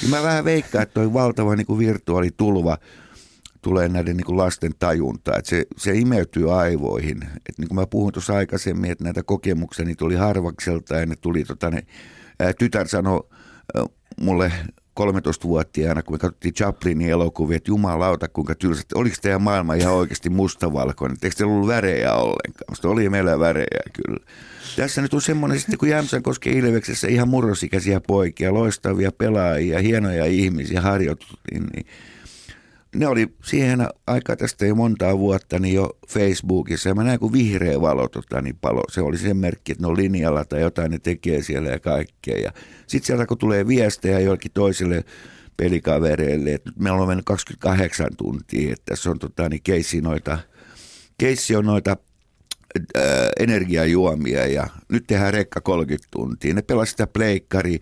Kyllä 0.00 0.16
mä 0.16 0.22
vähän 0.22 0.44
veikkaan, 0.44 0.82
että 0.82 0.94
toi 0.94 1.12
valtava 1.12 1.56
niin 1.56 1.66
kuin 1.66 1.78
virtuaalitulva 1.78 2.78
tulee 3.62 3.88
näiden 3.88 4.16
niin 4.16 4.24
kuin 4.24 4.36
lasten 4.36 4.72
tajunta, 4.78 5.36
että 5.36 5.50
se, 5.50 5.66
se 5.76 5.94
imeytyy 5.94 6.60
aivoihin. 6.60 7.22
Et 7.22 7.58
niin 7.58 7.68
kuin 7.68 7.78
mä 7.78 7.86
puhuin 7.86 8.12
tuossa 8.12 8.34
aikaisemmin, 8.34 8.90
että 8.90 9.04
näitä 9.04 9.22
kokemuksia 9.22 9.84
niitä 9.84 9.98
tuli 9.98 10.14
harvakselta 10.14 10.94
ja 10.94 11.06
ne 11.06 11.16
tuli, 11.16 11.44
tota, 11.44 11.70
ne, 11.70 11.86
ää, 12.40 12.52
tytär 12.52 12.88
sanoi 12.88 13.28
mulle 14.20 14.52
13-vuotiaana, 15.00 16.02
kun 16.02 16.14
me 16.14 16.18
katsottiin 16.18 16.54
Chaplinin 16.54 17.08
elokuvia, 17.10 17.56
että 17.56 17.70
jumalauta 17.70 18.28
kuinka 18.28 18.54
tylsä, 18.54 18.82
oliko 18.94 19.16
teidän 19.22 19.42
maailma 19.42 19.74
ihan 19.74 19.94
oikeasti 19.94 20.30
mustavalkoinen, 20.30 21.18
eikö 21.22 21.36
teillä 21.36 21.54
ollut 21.54 21.68
värejä 21.68 22.14
ollenkaan? 22.14 22.64
Musta 22.70 22.88
oli 22.88 23.08
meillä 23.08 23.38
värejä 23.38 23.82
kyllä. 23.92 24.24
Tässä 24.76 25.02
nyt 25.02 25.14
on 25.14 25.22
semmoinen 25.22 25.58
sitten, 25.58 25.78
kun 25.78 25.88
Jämsän 25.88 26.22
koskee 26.22 26.52
Ilveksessä 26.52 27.08
ihan 27.08 27.28
murrosikäisiä 27.28 28.00
poikia, 28.00 28.54
loistavia 28.54 29.12
pelaajia, 29.12 29.80
hienoja 29.80 30.24
ihmisiä 30.24 30.80
harjoitettiin, 30.80 31.66
niin 31.74 31.86
ne 32.94 33.06
oli 33.06 33.28
siihen 33.44 33.88
aikaan 34.06 34.38
tästä 34.38 34.66
jo 34.66 34.74
montaa 34.74 35.18
vuotta 35.18 35.58
niin 35.58 35.74
jo 35.74 35.98
Facebookissa 36.08 36.88
ja 36.88 36.94
mä 36.94 37.04
näin 37.04 37.20
kun 37.20 37.32
vihreä 37.32 37.80
valo 37.80 38.08
tota, 38.08 38.42
niin 38.42 38.56
palo. 38.60 38.82
Se 38.90 39.00
oli 39.00 39.18
sen 39.18 39.36
merkki, 39.36 39.72
että 39.72 39.84
ne 39.84 39.88
on 39.88 39.96
linjalla 39.96 40.44
tai 40.44 40.60
jotain 40.60 40.90
ne 40.90 40.98
tekee 40.98 41.42
siellä 41.42 41.70
ja 41.70 41.80
kaikkea. 41.80 42.38
Ja 42.38 42.52
sitten 42.86 43.06
sieltä 43.06 43.26
kun 43.26 43.38
tulee 43.38 43.66
viestejä 43.66 44.20
jollekin 44.20 44.52
toiselle 44.54 45.04
pelikavereille, 45.56 46.54
että 46.54 46.70
nyt 46.70 46.78
meillä 46.78 47.00
on 47.00 47.08
mennyt 47.08 47.24
28 47.24 48.08
tuntia, 48.16 48.72
että 48.72 48.84
tässä 48.84 49.10
on 49.10 49.18
tota, 49.18 49.48
niin 49.48 49.62
keissi 49.62 50.00
noita, 50.00 50.38
keissi 51.18 51.56
on 51.56 51.64
noita 51.64 51.96
energiajuomia 53.40 54.46
ja 54.46 54.66
nyt 54.88 55.06
tehdään 55.06 55.34
rekka 55.34 55.60
30 55.60 56.08
tuntia. 56.10 56.54
Ne 56.54 56.62
pelasivat 56.62 56.88
sitä 56.88 57.06
pleikkari 57.06 57.78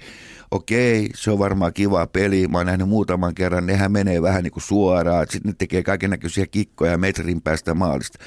okei, 0.51 1.09
se 1.15 1.31
on 1.31 1.39
varmaan 1.39 1.73
kiva 1.73 2.07
peli. 2.07 2.49
Mä 2.49 2.59
oon 2.59 2.67
nähnyt 2.67 2.89
muutaman 2.89 3.35
kerran, 3.35 3.67
nehän 3.67 3.93
menee 3.93 4.23
vähän 4.23 4.45
niin 4.45 4.53
kuin 4.53 4.63
suoraan. 4.63 5.27
Sitten 5.31 5.51
ne 5.51 5.55
tekee 5.59 5.83
kaiken 5.83 6.11
näköisiä 6.11 6.47
kikkoja 6.47 6.99
metrin 6.99 7.43
päästä 7.43 7.75
maalista. 7.75 8.19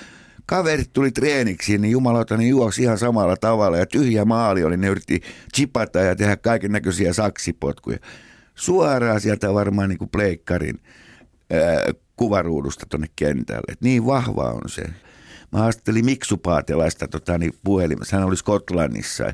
Kaverit 0.46 0.94
tuli 0.94 1.12
treeniksi, 1.12 1.78
niin 1.78 1.92
jumalauta, 1.92 2.38
ne 2.38 2.48
juoksi 2.48 2.82
ihan 2.84 2.98
samalla 2.98 3.38
tavalla. 3.38 3.78
Ja 3.78 3.86
tyhjä 3.86 4.26
maali 4.26 4.64
oli, 4.64 4.78
ne 4.78 4.88
yritti 4.88 5.22
chipata 5.56 6.00
ja 6.00 6.16
tehdä 6.16 6.38
kaiken 6.38 6.72
näköisiä 6.72 7.14
saksipotkuja. 7.14 7.98
Suoraan 8.56 9.22
sieltä 9.22 9.54
varmaan 9.54 9.90
niin 9.90 10.00
kuin 10.00 10.10
pleikkarin 10.10 10.80
ää, 11.52 11.94
kuvaruudusta 12.16 12.86
tuonne 12.90 13.08
kentälle. 13.16 13.72
Et 13.72 13.82
niin 13.82 14.06
vahva 14.06 14.44
on 14.44 14.70
se. 14.70 14.84
Mä 15.52 15.60
haastattelin 15.60 16.06
Miksu 16.06 16.38
Paatelaista 16.38 17.08
tota, 17.08 17.38
niin 17.38 17.54
puhelimessa. 17.64 18.18
Hän 18.18 18.26
oli 18.26 18.38
Skotlannissa 18.38 19.34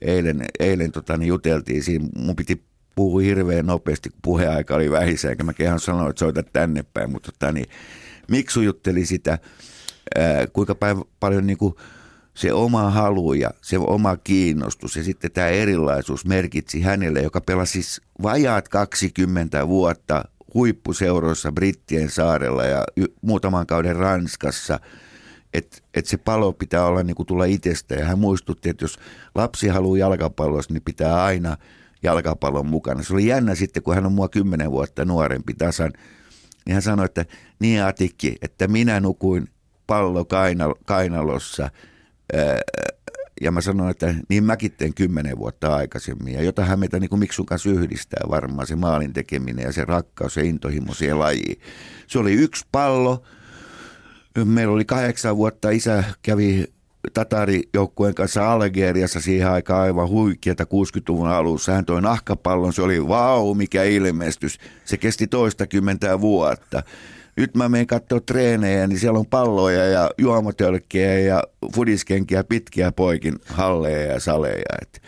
eilen, 0.00 0.44
eilen 0.60 0.92
tota, 0.92 1.16
niin 1.16 1.28
juteltiin 1.28 1.82
siinä. 1.82 2.08
Mun 2.18 2.36
piti 2.36 2.64
puhua 2.94 3.20
hirveän 3.20 3.66
nopeasti, 3.66 4.10
kun 4.10 4.18
puheaika 4.22 4.74
oli 4.74 4.90
vähissä, 4.90 5.28
eikä 5.28 5.44
mä 5.44 5.52
kehän 5.52 5.80
sanoa, 5.80 6.10
että 6.10 6.20
soita 6.20 6.42
tänne 6.42 6.84
päin. 6.94 7.10
Mutta 7.10 7.32
tota, 7.32 7.52
niin, 7.52 7.66
Miksu 8.28 8.60
jutteli 8.60 9.06
sitä, 9.06 9.38
ää, 10.16 10.46
kuinka 10.52 10.74
päivä, 10.74 11.02
paljon 11.20 11.46
niin 11.46 11.58
kuin, 11.58 11.74
se 12.34 12.52
oma 12.52 12.90
halu 12.90 13.32
ja 13.32 13.50
se 13.62 13.78
oma 13.78 14.16
kiinnostus 14.16 14.96
ja 14.96 15.04
sitten 15.04 15.32
tämä 15.32 15.48
erilaisuus 15.48 16.26
merkitsi 16.26 16.80
hänelle, 16.80 17.20
joka 17.20 17.40
pelasi 17.40 17.72
siis 17.72 18.00
vajaat 18.22 18.68
20 18.68 19.68
vuotta 19.68 20.24
huippuseuroissa 20.54 21.52
Brittien 21.52 22.10
saarella 22.10 22.64
ja 22.64 22.84
muutaman 23.22 23.66
kauden 23.66 23.96
Ranskassa– 23.96 24.80
että 25.54 25.78
et 25.94 26.06
se 26.06 26.16
palo 26.16 26.52
pitää 26.52 26.86
olla 26.86 27.02
niin 27.02 27.14
kuin 27.14 27.26
tulla 27.26 27.44
itsestä. 27.44 27.94
Ja 27.94 28.04
hän 28.04 28.18
muistutti, 28.18 28.68
että 28.68 28.84
jos 28.84 28.98
lapsi 29.34 29.68
haluaa 29.68 29.98
jalkapallossa, 29.98 30.72
niin 30.72 30.82
pitää 30.82 31.24
aina 31.24 31.56
jalkapallon 32.02 32.66
mukana. 32.66 33.02
Se 33.02 33.12
oli 33.12 33.26
jännä 33.26 33.54
sitten, 33.54 33.82
kun 33.82 33.94
hän 33.94 34.06
on 34.06 34.12
mua 34.12 34.28
kymmenen 34.28 34.70
vuotta 34.70 35.04
nuorempi 35.04 35.54
tasan, 35.54 35.92
niin 36.66 36.74
hän 36.74 36.82
sanoi, 36.82 37.04
että 37.04 37.24
niin 37.58 37.84
Atikki, 37.84 38.36
että 38.42 38.68
minä 38.68 39.00
nukuin 39.00 39.48
pallo 39.86 40.22
kainal- 40.22 40.80
kainalossa 40.84 41.70
ja 43.40 43.50
mä 43.50 43.60
sanoin, 43.60 43.90
että 43.90 44.14
niin 44.28 44.44
mäkin 44.44 44.72
teen 44.72 44.94
kymmenen 44.94 45.38
vuotta 45.38 45.76
aikaisemmin. 45.76 46.34
Ja 46.34 46.42
jotahän 46.42 46.78
meitä 46.78 47.00
niin 47.00 47.10
kuin 47.10 47.20
Miksun 47.20 47.46
kanssa 47.46 47.70
yhdistää 47.70 48.24
varmaan 48.30 48.66
se 48.66 48.76
maalin 48.76 49.12
tekeminen 49.12 49.64
ja 49.64 49.72
se 49.72 49.84
rakkaus 49.84 50.36
ja 50.36 50.42
intohimo 50.42 50.94
siihen 50.94 51.18
lajiin. 51.18 51.60
Se 52.06 52.18
oli 52.18 52.32
yksi 52.32 52.66
pallo, 52.72 53.22
Meillä 54.44 54.74
oli 54.74 54.84
kahdeksan 54.84 55.36
vuotta, 55.36 55.70
isä 55.70 56.04
kävi 56.22 56.64
Tatari-joukkueen 57.14 58.14
kanssa 58.14 58.52
Algeriassa 58.52 59.20
siihen 59.20 59.50
aikaan 59.50 59.82
aivan 59.82 60.08
huikeata 60.08 60.64
60-luvun 60.64 61.28
alussa. 61.28 61.72
Hän 61.72 61.84
toi 61.84 62.02
nahkapallon, 62.02 62.72
se 62.72 62.82
oli 62.82 63.08
vau, 63.08 63.54
mikä 63.54 63.82
ilmestys. 63.82 64.58
Se 64.84 64.96
kesti 64.96 65.26
toistakymmentä 65.26 66.20
vuotta. 66.20 66.82
Nyt 67.36 67.54
mä 67.54 67.68
menen 67.68 67.86
katsoa 67.86 68.20
treenejä, 68.20 68.86
niin 68.86 68.98
siellä 68.98 69.18
on 69.18 69.26
palloja 69.26 69.84
ja 69.84 70.10
juomotölkkejä 70.18 71.18
ja 71.18 71.42
fudiskenkiä 71.74 72.44
pitkiä 72.44 72.92
poikin 72.92 73.34
halleja 73.46 74.12
ja 74.12 74.20
saleja. 74.20 74.64
Et 74.82 75.02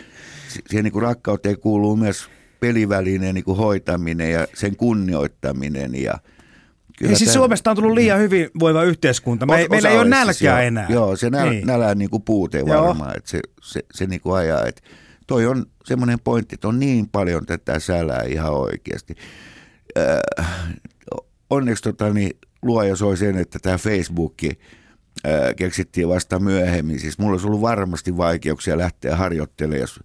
siihen 0.67 0.85
niin 0.85 1.03
rakkauteen 1.03 1.59
kuuluu 1.59 1.97
myös 1.97 2.29
pelivälinen 2.61 3.35
niin 3.35 3.57
hoitaminen 3.57 4.33
ja 4.33 4.47
sen 4.55 4.77
kunnioittaminen 4.77 5.95
ja– 5.95 6.15
Kyllä 6.99 7.15
siis 7.15 7.33
Suomesta 7.33 7.71
on 7.71 7.77
tullut 7.77 7.95
liian 7.95 8.21
hyvin 8.21 8.51
voiva 8.61 8.83
yhteiskunta. 8.83 9.47
Me, 9.47 9.65
o, 9.65 9.69
meillä 9.71 9.89
ei 9.89 9.99
ole 9.99 10.09
nälkää 10.09 10.33
siis, 10.33 10.67
enää. 10.67 10.87
Joo, 10.89 11.17
se 11.17 11.31
näl, 11.31 11.51
niin. 11.51 11.67
nälän 11.67 11.99
niin 11.99 12.11
kuin 12.11 12.23
puute 12.23 12.67
varmaan, 12.67 13.17
että 13.17 13.31
se, 13.31 13.41
se, 13.63 13.81
se 13.95 14.07
niin 14.07 14.21
kuin 14.21 14.37
ajaa. 14.37 14.67
Että 14.67 14.83
toi 15.27 15.47
on 15.47 15.67
semmoinen 15.85 16.21
pointti, 16.21 16.55
että 16.55 16.69
on 16.69 16.81
niin 16.81 17.09
paljon 17.09 17.47
tätä 17.47 17.79
sälää 17.79 18.23
ihan 18.23 18.53
oikeasti. 18.53 19.15
Äh, 19.99 20.47
onneksi 21.51 21.83
tota, 21.83 22.13
niin, 22.13 22.31
luoja 22.63 22.97
soi 22.97 23.17
sen, 23.17 23.37
että 23.37 23.59
tämä 23.59 23.79
Facebookki 23.79 24.51
äh, 25.27 25.55
keksittiin 25.57 26.09
vasta 26.09 26.39
myöhemmin. 26.39 27.01
Siis 27.01 27.19
mulla 27.19 27.33
olisi 27.33 27.47
ollut 27.47 27.61
varmasti 27.61 28.17
vaikeuksia 28.17 28.79
lähteä 28.79 29.17
harjoittelemaan, 29.17 29.81
jos 29.81 30.01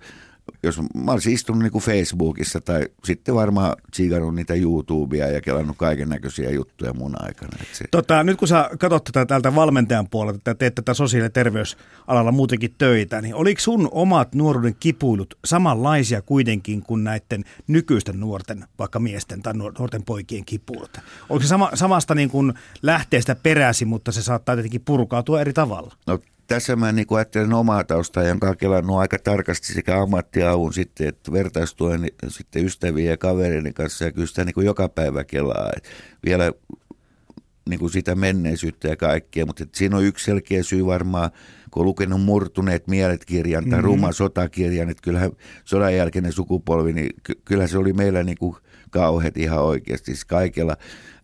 jos 0.64 0.82
mä 0.96 1.12
olisin 1.12 1.34
istunut 1.34 1.62
niin 1.62 1.72
kuin 1.72 1.84
Facebookissa 1.84 2.62
tai 2.62 2.88
sitten 3.04 3.36
varmaan 3.36 3.76
tsiikannut 3.92 4.36
niitä 4.36 4.54
YouTubea 4.54 5.28
ja 5.28 5.42
kelannut 5.42 5.78
kaiken 5.78 6.10
näköisiä 6.10 6.50
juttuja 6.50 6.94
mun 6.94 7.16
aikana. 7.20 7.52
se... 7.74 7.86
tota, 7.92 8.24
nyt 8.24 8.38
kun 8.38 8.48
sä 8.48 8.70
katsot 8.80 9.04
tätä 9.04 9.26
täältä 9.26 9.56
valmentajan 9.56 10.10
puolelta, 10.10 10.38
että 10.38 10.56
teet 10.56 10.76
tätä 10.76 10.94
sosiaali- 10.94 11.26
ja 11.26 11.30
terveysalalla 11.30 12.32
muutenkin 12.32 12.76
töitä, 12.78 13.22
niin 13.22 13.36
oliko 13.36 13.62
sun 13.62 13.90
omat 13.92 14.36
nuoruuden 14.36 14.76
kipuilut 14.80 15.38
samanlaisia 15.46 16.22
kuitenkin 16.22 16.82
kuin 16.82 17.04
näiden 17.04 17.44
nykyisten 17.68 18.20
nuorten, 18.20 18.66
vaikka 18.80 19.00
miesten 19.00 19.42
tai 19.42 19.54
nuorten 19.54 20.04
poikien 20.04 20.46
kipuilut? 20.46 20.98
Oliko 21.30 21.44
se 21.44 21.48
sama, 21.48 21.72
samasta 21.74 22.16
niin 22.16 22.30
kuin 22.30 22.54
lähteestä 22.82 23.36
peräsi, 23.36 23.86
mutta 23.86 24.12
se 24.12 24.22
saattaa 24.22 24.56
tietenkin 24.56 24.82
purkautua 24.82 25.42
eri 25.42 25.54
tavalla? 25.54 25.94
No 26.08 26.20
tässä 26.54 26.76
mä 26.76 26.92
niin 26.92 27.08
ajattelen 27.10 27.54
omaa 27.54 27.84
taustaa, 27.84 28.24
jonka 28.24 28.50
on 28.50 28.58
kelannut 28.58 28.98
aika 28.98 29.18
tarkasti 29.20 29.74
sekä 29.74 30.02
ammattiavun 30.02 30.74
sitten, 30.74 31.08
että 31.08 31.32
vertaistuen 31.32 32.08
sitten 32.28 32.66
ystävien 32.66 33.10
ja 33.10 33.18
kavereiden 33.18 33.74
kanssa 33.74 34.06
ja 34.06 34.12
kyllä 34.12 34.28
sitä 34.28 34.46
niin 34.46 34.54
kuin 34.54 34.66
joka 34.66 34.90
päivä 34.90 35.24
kelaa. 35.24 35.70
Et 35.78 35.90
vielä 36.26 36.52
niin 37.70 37.80
kuin 37.80 37.92
sitä 37.92 38.16
menneisyyttä 38.16 38.88
ja 38.88 38.96
kaikkea, 38.96 39.46
mutta 39.46 39.66
siinä 39.72 39.98
on 39.98 40.04
yksi 40.04 40.26
selkeä 40.26 40.64
syy 40.64 40.86
varmaan, 40.86 41.32
kun 41.72 41.82
on 41.82 41.86
lukenut 41.86 42.22
Murtuneet 42.22 42.88
mielet 42.88 43.26
kirjan 43.26 43.64
tai 43.64 43.72
mm-hmm. 43.72 43.86
Ruma 43.86 44.12
sotakirjan, 44.12 44.90
että 44.90 45.04
kyllähän 45.04 45.32
sodan 45.66 45.96
jälkeinen 45.96 46.32
sukupolvi, 46.32 46.94
niin 46.94 47.10
ky- 47.24 47.42
kyllä 47.46 47.68
se 47.68 47.78
oli 47.78 47.94
meillä 47.94 48.24
niin 48.24 48.38
kuin 48.38 48.56
kauheat 48.90 49.38
ihan 49.38 49.64
oikeasti. 49.64 50.06
Siis 50.06 50.26
kaikella 50.26 50.78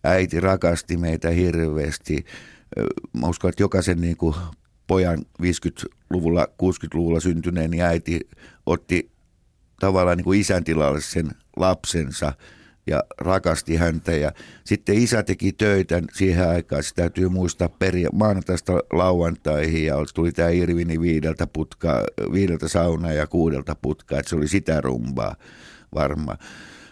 äiti 0.04 0.40
rakasti 0.40 0.96
meitä 0.96 1.30
hirveästi. 1.30 2.24
Mä 3.20 3.28
uskon, 3.28 3.48
että 3.48 3.62
jokaisen 3.62 4.00
niin 4.00 4.16
kuin 4.16 4.34
pojan 4.90 5.18
50-luvulla, 5.42 6.44
60-luvulla 6.62 7.20
syntyneen 7.20 7.70
niin 7.70 7.82
äiti 7.82 8.20
otti 8.66 9.10
tavallaan 9.80 10.16
niin 10.16 10.24
kuin 10.24 10.40
isän 10.40 10.64
tilalle 10.64 11.00
sen 11.00 11.30
lapsensa 11.56 12.32
ja 12.86 13.04
rakasti 13.18 13.76
häntä. 13.76 14.12
Ja 14.12 14.32
sitten 14.64 14.98
isä 14.98 15.22
teki 15.22 15.52
töitä 15.52 16.02
siihen 16.12 16.48
aikaan, 16.48 16.82
se 16.82 16.94
täytyy 16.94 17.28
muistaa 17.28 17.68
peri- 17.68 18.08
maanantaista 18.12 18.72
lauantaihin 18.92 19.86
ja 19.86 19.94
tuli 20.14 20.32
tämä 20.32 20.48
Irvini 20.48 21.00
viideltä, 21.00 21.46
putka, 21.46 22.04
viideltä 22.32 22.68
saunaa 22.68 23.12
ja 23.12 23.26
kuudelta 23.26 23.74
putkaa, 23.74 24.18
että 24.18 24.30
se 24.30 24.36
oli 24.36 24.48
sitä 24.48 24.80
rumbaa 24.80 25.36
varmaan. 25.94 26.38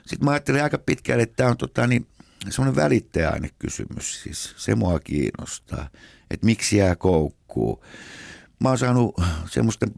Sitten 0.06 0.24
mä 0.24 0.30
ajattelin 0.30 0.62
aika 0.62 0.78
pitkälle, 0.78 1.22
että 1.22 1.36
tämä 1.36 1.50
on 1.50 1.56
tota, 1.56 1.86
niin, 1.86 2.06
semmoinen 2.48 2.82
välittäjäainekysymys, 2.82 4.22
siis. 4.22 4.54
Se 4.56 4.74
mua 4.74 5.00
kiinnostaa, 5.00 5.88
että 6.30 6.46
miksi 6.46 6.76
jää 6.76 6.96
koukkuu. 7.58 7.84
Mä 8.60 8.68
oon 8.68 8.78
saanut 8.78 9.14
semmoisten 9.50 9.90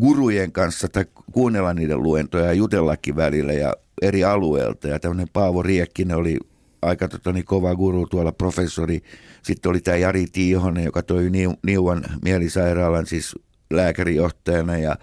gurujen 0.00 0.52
kanssa 0.52 0.88
tai 0.88 1.04
kuunnella 1.32 1.74
niiden 1.74 2.02
luentoja 2.02 2.44
ja 2.44 2.52
jutellakin 2.52 3.16
välillä 3.16 3.52
ja 3.52 3.74
eri 4.02 4.24
alueelta. 4.24 4.88
Ja 4.88 4.98
tämmöinen 4.98 5.28
Paavo 5.32 5.62
Riekkinen 5.62 6.16
oli 6.16 6.38
aika 6.82 7.08
totani, 7.08 7.42
kova 7.42 7.74
guru 7.74 8.06
tuolla 8.06 8.32
professori. 8.32 9.02
Sitten 9.42 9.70
oli 9.70 9.80
tämä 9.80 9.96
Jari 9.96 10.26
Tiihonen, 10.32 10.84
joka 10.84 11.02
toi 11.02 11.30
Niuan 11.62 12.04
mielisairaalan 12.24 13.06
siis 13.06 13.34
lääkärijohtajana 13.70 14.78
ja 14.78 14.96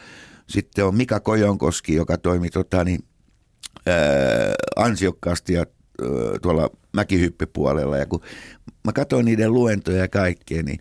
sitten 0.50 0.86
on 0.86 0.96
Mika 0.96 1.20
Kojonkoski, 1.20 1.96
joka 1.96 2.18
toimi 2.18 2.50
totani, 2.50 2.98
ää, 3.88 3.96
ansiokkaasti 4.76 5.54
ja 5.54 5.66
tuolla 6.42 6.70
mäkihyppipuolella. 6.94 7.98
Ja 7.98 8.06
kun 8.06 8.22
mä 8.86 8.92
katsoin 8.94 9.26
niiden 9.26 9.54
luentoja 9.54 9.98
ja 9.98 10.08
kaikkea, 10.08 10.64
niin 10.64 10.80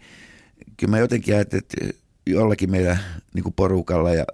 kyllä 0.77 0.91
mä 0.91 0.99
jotenkin 0.99 1.35
ajattelin, 1.35 1.65
että 1.65 1.99
jollakin 2.27 2.71
meillä 2.71 2.97
niin 3.35 3.53
porukalla 3.57 4.15
ja 4.15 4.25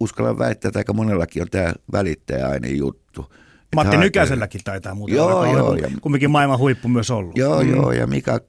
uskallan 0.00 0.38
väittää, 0.38 0.68
että 0.68 0.80
aika 0.80 0.92
monellakin 0.92 1.42
on 1.42 1.50
tämä 1.50 1.74
välittäjäaine 1.92 2.68
juttu. 2.68 3.32
Matti 3.74 3.96
Nykäselläkin 3.96 4.60
taitaa 4.64 4.94
muuten 4.94 5.16
joo, 5.16 5.38
olla, 5.38 5.46
joo, 5.46 5.74
ja, 5.74 5.90
kumminkin 6.00 6.30
maailman 6.30 6.58
huippu 6.58 6.88
myös 6.88 7.10
ollut. 7.10 7.38
Joo, 7.38 7.62
mm. 7.62 7.70
joo, 7.70 7.92
ja 7.92 8.06
Mika 8.06 8.40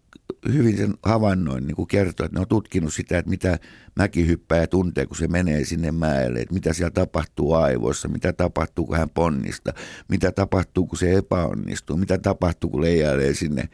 hyvin 0.54 0.78
sen 0.78 0.94
havainnoin 1.04 1.68
niin 1.68 1.76
kuin 1.76 1.88
kertoi, 1.88 2.26
että 2.26 2.38
ne 2.38 2.42
on 2.42 2.48
tutkinut 2.48 2.94
sitä, 2.94 3.18
että 3.18 3.30
mitä 3.30 3.60
mäkihyppäjä 3.96 4.68
tuntee, 4.68 5.06
kun 5.06 5.18
se 5.18 5.28
menee 5.28 5.66
sinne 5.66 5.92
mäelle, 5.92 6.40
että 6.40 6.54
mitä 6.54 6.74
siellä 6.74 6.92
tapahtuu 6.92 7.54
aivoissa, 7.54 8.08
mitä 8.08 8.34
tapahtuu, 8.34 8.86
kun 8.86 8.98
hän 8.98 9.10
ponnista, 9.10 9.74
mitä 10.08 10.32
tapahtuu, 10.32 10.88
kun 10.88 10.98
se 10.98 11.16
epäonnistuu, 11.16 11.98
mitä 11.98 12.18
tapahtuu, 12.18 12.70
kun 12.70 12.82
leijailee 12.82 13.34
sinne 13.34 13.70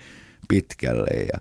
pitkälle 0.47 1.09
ja 1.33 1.39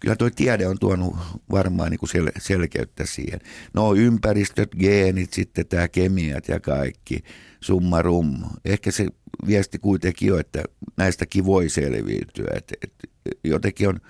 kyllä 0.00 0.16
tuo 0.16 0.30
tiede 0.30 0.66
on 0.66 0.78
tuonut 0.78 1.16
varmaan 1.50 1.90
niin 1.90 1.98
kuin 1.98 2.10
sel- 2.10 2.40
selkeyttä 2.40 3.06
siihen. 3.06 3.40
No 3.74 3.94
ympäristöt, 3.94 4.70
geenit, 4.78 5.32
sitten 5.32 5.66
tämä 5.66 5.88
kemiat 5.88 6.48
ja 6.48 6.60
kaikki, 6.60 7.24
summa 7.60 8.02
rum. 8.02 8.34
Ehkä 8.64 8.90
se 8.90 9.06
viesti 9.46 9.78
kuitenkin 9.78 10.32
on, 10.32 10.40
että 10.40 10.62
näistäkin 10.96 11.44
voi 11.44 11.68
selviytyä. 11.68 12.50
Et, 12.54 12.72
et, 12.82 12.92
jotenkin 13.44 13.88
on 13.88 14.00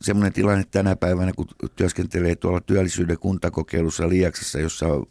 semmoinen 0.00 0.32
tilanne 0.32 0.64
tänä 0.70 0.96
päivänä, 0.96 1.32
kun 1.36 1.46
työskentelee 1.76 2.36
tuolla 2.36 2.60
työllisyyden 2.60 3.18
kuntakokeilussa 3.18 4.08
Liaksassa, 4.08 4.60
jossa 4.60 4.86
on 4.86 5.06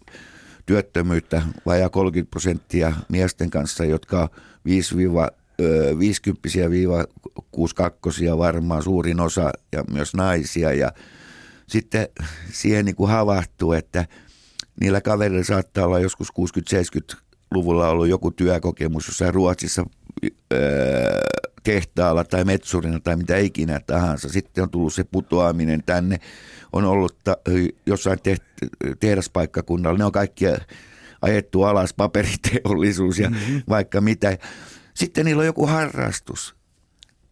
työttömyyttä 0.66 1.42
vajaa 1.66 1.90
30 1.90 2.32
prosenttia 2.32 2.94
miesten 3.10 3.50
kanssa, 3.50 3.86
jotka 3.86 4.30
5 4.66 4.96
50 6.00 6.50
62 7.52 8.26
varmaan 8.38 8.84
suurin 8.84 9.20
osa 9.20 9.52
ja 9.72 9.84
myös 9.92 10.14
naisia. 10.14 10.74
Ja 10.74 10.92
sitten 11.68 12.08
siihen 12.52 12.86
niin 12.86 12.96
kuin 12.96 13.12
havahtuu, 13.12 13.74
että 13.74 14.06
niillä 14.82 15.02
kavereilla 15.02 15.44
saattaa 15.44 15.86
olla 15.86 16.00
joskus 16.00 16.28
60-70-luvulla 16.30 17.90
ollut 17.90 18.08
joku 18.08 18.32
työkokemus 18.32 19.08
jossain 19.08 19.34
Ruotsissa 19.34 19.86
öö, 20.54 21.20
tehtaalla 21.64 22.24
tai 22.24 22.46
metsurina 22.46 23.00
tai 23.00 23.16
mitä 23.16 23.38
ikinä 23.38 23.80
tahansa. 23.88 24.30
Sitten 24.30 24.62
on 24.62 24.70
tullut 24.70 24.94
se 24.94 25.04
putoaminen 25.04 25.84
tänne, 25.86 26.20
on 26.74 26.86
ollut 26.86 27.18
ta, 27.24 27.38
jossain 27.86 28.20
tehdaspaikkakunnalla, 29.00 29.98
ne 29.98 30.06
on 30.06 30.12
kaikki 30.12 30.46
ajettu 31.22 31.64
alas, 31.64 31.94
paperiteollisuus 31.94 33.20
ja 33.20 33.30
mm-hmm. 33.30 33.62
vaikka 33.70 34.02
mitä. 34.02 34.38
Sitten 35.02 35.26
niillä 35.26 35.40
on 35.40 35.46
joku 35.46 35.68
harrastus 35.68 36.56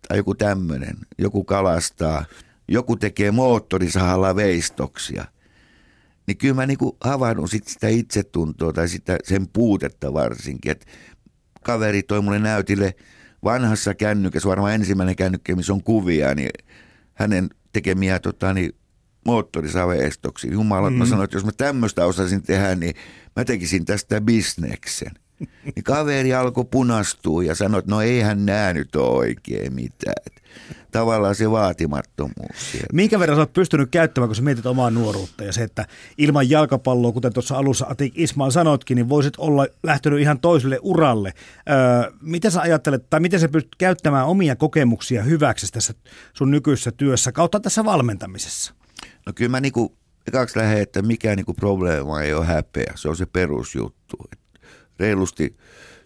tai 0.07 0.17
joku 0.17 0.35
tämmöinen, 0.35 0.97
joku 1.17 1.43
kalastaa, 1.43 2.25
joku 2.67 2.95
tekee 2.95 3.31
moottorisahalla 3.31 4.35
veistoksia. 4.35 5.25
Niin 6.27 6.37
kyllä 6.37 6.53
mä 6.53 6.65
niinku 6.65 6.97
havahdun 7.01 7.49
sit 7.49 7.67
sitä 7.67 7.87
itsetuntoa 7.87 8.73
tai 8.73 8.87
sitä, 8.87 9.17
sen 9.23 9.47
puutetta 9.47 10.13
varsinkin, 10.13 10.71
että 10.71 10.85
kaveri 11.63 12.03
toi 12.03 12.21
mulle 12.21 12.39
näytille 12.39 12.95
vanhassa 13.43 13.95
kännykässä, 13.95 14.49
varmaan 14.49 14.73
ensimmäinen 14.73 15.15
kännykkä, 15.15 15.55
missä 15.55 15.73
on 15.73 15.83
kuvia, 15.83 16.35
niin 16.35 16.49
hänen 17.13 17.49
tekemiä 17.73 18.19
tota, 18.19 18.53
niin, 18.53 18.75
moottorisaveestoksia. 19.25 20.53
Jumala, 20.53 20.89
mm. 20.89 20.95
mä 20.95 21.05
sanoin, 21.05 21.23
että 21.23 21.37
jos 21.37 21.45
mä 21.45 21.51
tämmöistä 21.57 22.05
osasin 22.05 22.43
tehdä, 22.43 22.75
niin 22.75 22.95
mä 23.35 23.45
tekisin 23.45 23.85
tästä 23.85 24.21
bisneksen. 24.21 25.11
Niin 25.75 25.83
kaveri 25.83 26.33
alkoi 26.33 26.65
punastua 26.71 27.43
ja 27.43 27.55
sanoi, 27.55 27.79
että 27.79 27.91
no 27.91 28.01
eihän 28.01 28.45
nää 28.45 28.73
nyt 28.73 28.95
ole 28.95 29.17
oikein 29.17 29.73
mitään. 29.73 30.25
Tavallaan 30.91 31.35
se 31.35 31.51
vaatimattomuus. 31.51 32.71
Siellä. 32.71 32.87
Minkä 32.93 33.19
verran 33.19 33.37
sä 33.37 33.41
oot 33.41 33.53
pystynyt 33.53 33.89
käyttämään, 33.91 34.29
kun 34.29 34.35
sä 34.35 34.41
mietit 34.41 34.65
omaa 34.65 34.91
nuoruutta 34.91 35.43
ja 35.43 35.53
se, 35.53 35.63
että 35.63 35.85
ilman 36.17 36.49
jalkapalloa, 36.49 37.11
kuten 37.11 37.33
tuossa 37.33 37.57
alussa 37.57 37.85
Atik 37.89 38.13
Ismail 38.15 38.51
sanotkin, 38.51 38.95
niin 38.95 39.09
voisit 39.09 39.33
olla 39.37 39.67
lähtenyt 39.83 40.19
ihan 40.19 40.39
toiselle 40.39 40.79
uralle. 40.81 41.33
Öö, 41.69 42.11
miten 42.21 42.51
sä 42.51 42.61
ajattelet, 42.61 43.09
tai 43.09 43.19
miten 43.19 43.39
sä 43.39 43.49
pystyt 43.49 43.75
käyttämään 43.77 44.25
omia 44.25 44.55
kokemuksia 44.55 45.23
hyväksi 45.23 45.71
tässä 45.71 45.93
sun 46.33 46.51
nykyisessä 46.51 46.91
työssä 46.91 47.31
kautta 47.31 47.59
tässä 47.59 47.85
valmentamisessa? 47.85 48.73
No 49.25 49.33
kyllä 49.35 49.51
mä 49.51 49.59
niinku, 49.59 49.97
kaksi 50.31 50.59
lähde, 50.59 50.81
että 50.81 51.01
mikään 51.01 51.35
niinku 51.35 51.53
probleema 51.53 52.21
ei 52.21 52.33
ole 52.33 52.45
häpeä. 52.45 52.93
Se 52.95 53.09
on 53.09 53.15
se 53.15 53.25
perusjuttu. 53.25 54.17
Et 54.33 54.39
reilusti 54.99 55.57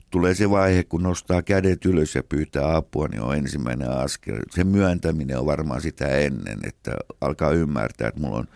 tulee 0.10 0.36
se 0.36 0.50
vaihe, 0.50 0.84
kun 0.84 1.04
nostaa 1.04 1.42
kädet 1.42 1.86
ylös 1.86 2.16
ja 2.16 2.24
pyytää 2.24 2.76
apua, 2.76 3.08
niin 3.08 3.22
on 3.22 3.36
ensimmäinen 3.36 3.90
askel. 3.90 4.40
Se 4.52 4.64
myöntäminen 4.64 5.40
on 5.40 5.46
varmaan 5.46 5.82
sitä 5.82 6.08
ennen, 6.08 6.60
että 6.68 6.92
alkaa 7.22 7.52
ymmärtää, 7.52 8.08
että 8.08 8.22
mulla 8.22 8.38
on 8.38 8.48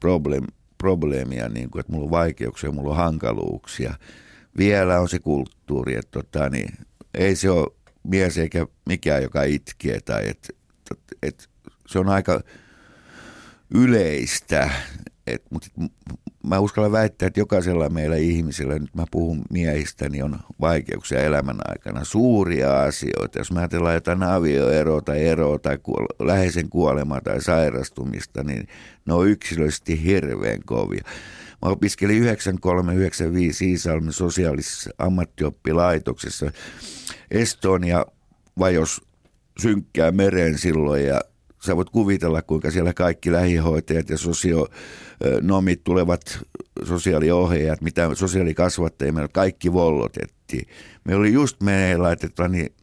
problem, 0.00 0.44
probleemia, 0.78 1.48
niin 1.48 1.70
kuin, 1.70 1.80
että 1.80 1.92
mulla 1.92 2.04
on 2.04 2.10
vaikeuksia, 2.10 2.72
mulla 2.72 2.90
on 2.90 2.96
hankaluuksia. 2.96 3.94
Vielä 4.58 5.00
on 5.00 5.08
se 5.08 5.18
kulttuuri, 5.18 5.96
että 5.96 6.10
tota, 6.10 6.50
niin, 6.50 6.74
ei 7.14 7.36
se 7.36 7.50
ole 7.50 7.74
mies 8.02 8.38
eikä 8.38 8.66
mikään, 8.86 9.22
joka 9.22 9.42
itkee. 9.42 10.00
Tai 10.00 10.28
et, 10.28 10.56
et, 11.22 11.48
se 11.86 11.98
on 11.98 12.08
aika 12.08 12.40
yleistä, 13.74 14.70
et, 15.26 15.42
mutta 15.50 15.68
mä 16.44 16.58
uskallan 16.58 16.92
väittää, 16.92 17.26
että 17.26 17.40
jokaisella 17.40 17.88
meillä 17.88 18.16
ihmisellä, 18.16 18.78
nyt 18.78 18.94
mä 18.94 19.04
puhun 19.10 19.42
miehistä, 19.50 20.08
niin 20.08 20.24
on 20.24 20.36
vaikeuksia 20.60 21.20
elämän 21.20 21.56
aikana, 21.64 22.04
suuria 22.04 22.82
asioita. 22.82 23.38
Jos 23.38 23.52
mä 23.52 23.60
ajatellaan 23.60 23.94
jotain 23.94 24.22
avioeroa 24.22 25.00
tai 25.00 25.26
eroa 25.26 25.58
tai 25.58 25.76
kuole- 25.76 26.26
läheisen 26.26 26.68
kuolemaa 26.68 27.20
tai 27.20 27.42
sairastumista, 27.42 28.44
niin 28.44 28.68
ne 29.06 29.14
on 29.14 29.28
yksilöllisesti 29.28 30.04
hirveän 30.04 30.60
kovia. 30.66 31.04
Mä 31.62 31.70
opiskelin 31.70 32.16
9395 32.16 33.70
Iisalmen 33.70 34.12
sosiaalisessa 34.12 34.90
ammattioppilaitoksessa. 34.98 36.50
Estonia 37.30 38.06
vajos 38.58 39.02
synkkää 39.58 40.10
mereen 40.10 40.58
silloin 40.58 41.06
ja 41.06 41.20
sä 41.62 41.76
voit 41.76 41.90
kuvitella, 41.90 42.42
kuinka 42.42 42.70
siellä 42.70 42.94
kaikki 42.94 43.32
lähihoitajat 43.32 44.10
ja 44.10 44.18
sosionomit 45.22 45.84
tulevat 45.84 46.38
sosiaaliohjaajat, 46.84 47.80
mitä 47.80 48.14
sosiaalikasvattajia, 48.14 49.12
meillä 49.12 49.28
kaikki 49.32 49.72
vollotettiin. 49.72 50.68
Me 51.04 51.14
oli 51.14 51.32
just 51.32 51.62
meillä 51.62 52.02
laitettu 52.02 52.46
niin, 52.46 52.74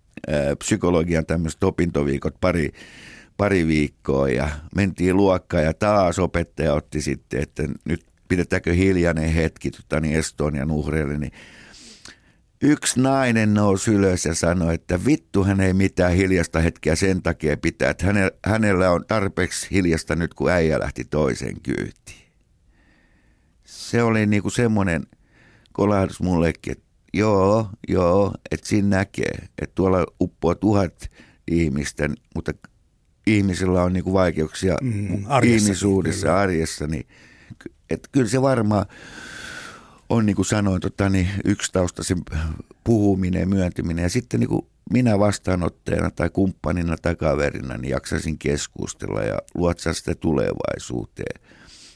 psykologian 0.60 1.26
tämmöiset 1.26 1.64
opintoviikot 1.64 2.36
pari, 2.42 2.72
pari 3.38 3.68
viikkoa 3.68 4.30
ja 4.30 4.50
mentiin 4.76 5.18
luokkaan 5.18 5.64
ja 5.64 5.74
taas 5.74 6.20
opettaja 6.20 6.74
otti 6.74 7.02
sitten, 7.02 7.42
että 7.42 7.64
nyt 7.86 8.06
pidetäänkö 8.28 8.74
hiljainen 8.74 9.34
hetki 9.34 9.72
tota, 9.72 10.00
niin 10.00 10.16
Estonian 10.20 10.72
uhreille, 10.72 11.18
niin 11.18 11.32
yksi 12.62 13.02
nainen 13.02 13.54
nousi 13.54 13.92
ylös 13.92 14.26
ja 14.26 14.36
sanoi, 14.36 14.74
että 14.74 15.06
vittu 15.06 15.44
hän 15.44 15.60
ei 15.60 15.74
mitään 15.74 16.14
hiljasta 16.14 16.60
hetkeä 16.60 16.96
sen 16.96 17.22
takia 17.22 17.58
pitää, 17.58 17.90
että 17.90 18.06
hänellä 18.46 18.92
on 18.92 19.06
tarpeeksi 19.08 19.68
hiljasta 19.72 20.16
nyt, 20.16 20.34
kun 20.34 20.52
äijä 20.52 20.80
lähti 20.80 21.04
toisen 21.04 21.62
kyytiin. 21.64 22.32
Se 23.64 24.04
oli 24.04 24.26
niinku 24.26 24.50
semmoinen 24.50 25.04
kolahdus 25.74 26.22
mullekin, 26.22 26.72
että 26.72 26.86
joo, 27.14 27.70
joo, 27.88 28.34
että 28.52 28.68
siinä 28.68 28.98
näkee, 28.98 29.36
että 29.62 29.76
tuolla 29.76 30.06
uppoaa 30.22 30.56
tuhat 30.56 31.12
ihmistä, 31.52 32.10
mutta 32.36 32.52
ihmisillä 33.28 33.84
on 33.84 33.94
niinku 33.94 34.14
vaikeuksia 34.14 34.78
mm, 34.82 35.26
arjessa, 35.28 35.66
ihmisuudessa, 35.66 36.28
kyllä. 36.28 36.40
arjessa, 36.40 36.88
niin 36.88 37.08
että 37.90 38.10
kyllä 38.12 38.30
se 38.30 38.42
varmaan 38.42 38.86
on 40.12 40.26
niin 40.26 40.36
kuin 40.36 40.46
sanoin, 40.46 40.82
tota, 40.82 41.10
niin 41.10 41.30
yksi 41.46 41.72
tausta 41.72 42.04
se 42.04 42.16
puhuminen, 42.84 43.50
myöntyminen 43.50 44.04
ja 44.04 44.10
sitten 44.10 44.40
niin 44.40 44.50
kuin 44.50 44.66
minä 44.94 45.20
vastaanottajana 45.20 46.12
tai 46.12 46.30
kumppanina 46.30 46.96
tai 47.02 47.16
kaverina 47.16 47.78
niin 47.78 47.90
jaksasin 47.90 48.38
keskustella 48.38 49.22
ja 49.22 49.38
luotsaa 49.56 49.94
sitä 49.94 50.16
tulevaisuuteen. 50.16 51.42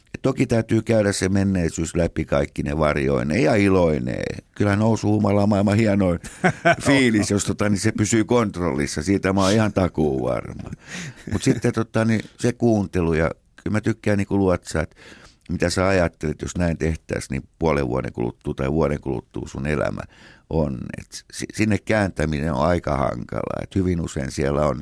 Ja 0.03 0.19
toki 0.21 0.45
täytyy 0.45 0.81
käydä 0.81 1.11
se 1.11 1.29
menneisyys 1.29 1.95
läpi 1.95 2.25
kaikki 2.25 2.63
ne 2.63 2.77
varjoineen 2.77 3.43
ja 3.43 3.55
iloineen. 3.55 4.43
Kyllä 4.55 4.75
nousu 4.75 5.11
humala 5.11 5.43
on 5.43 5.49
maailman 5.49 5.77
hienoin 5.77 6.19
fiilis, 6.85 7.31
jos 7.31 7.45
tota, 7.45 7.69
niin 7.69 7.79
se 7.79 7.91
pysyy 7.91 8.23
kontrollissa. 8.23 9.03
Siitä 9.03 9.33
mä 9.33 9.41
oon 9.41 9.53
ihan 9.53 9.73
takuu 9.73 10.23
varma. 10.23 10.69
Mutta 11.31 11.45
sitten 11.45 11.73
tota, 11.73 12.05
niin 12.05 12.21
se 12.39 12.53
kuuntelu 12.53 13.13
ja 13.13 13.31
kyllä 13.63 13.75
mä 13.75 13.81
tykkään 13.81 14.17
niin 14.17 14.27
luotsaa, 14.29 14.81
että 14.81 14.95
mitä 15.49 15.69
sä 15.69 15.87
ajattelet, 15.87 16.41
jos 16.41 16.57
näin 16.57 16.77
tehtäisiin, 16.77 17.35
niin 17.35 17.49
puolen 17.59 17.87
vuoden 17.87 18.13
kuluttua 18.13 18.53
tai 18.53 18.71
vuoden 18.71 19.01
kuluttua 19.01 19.47
sun 19.47 19.67
elämä 19.67 20.01
on. 20.49 20.79
Et 20.97 21.25
sinne 21.53 21.77
kääntäminen 21.77 22.53
on 22.53 22.67
aika 22.67 22.97
hankalaa. 22.97 23.59
Et 23.63 23.75
hyvin 23.75 24.01
usein 24.01 24.31
siellä 24.31 24.65
on 24.65 24.81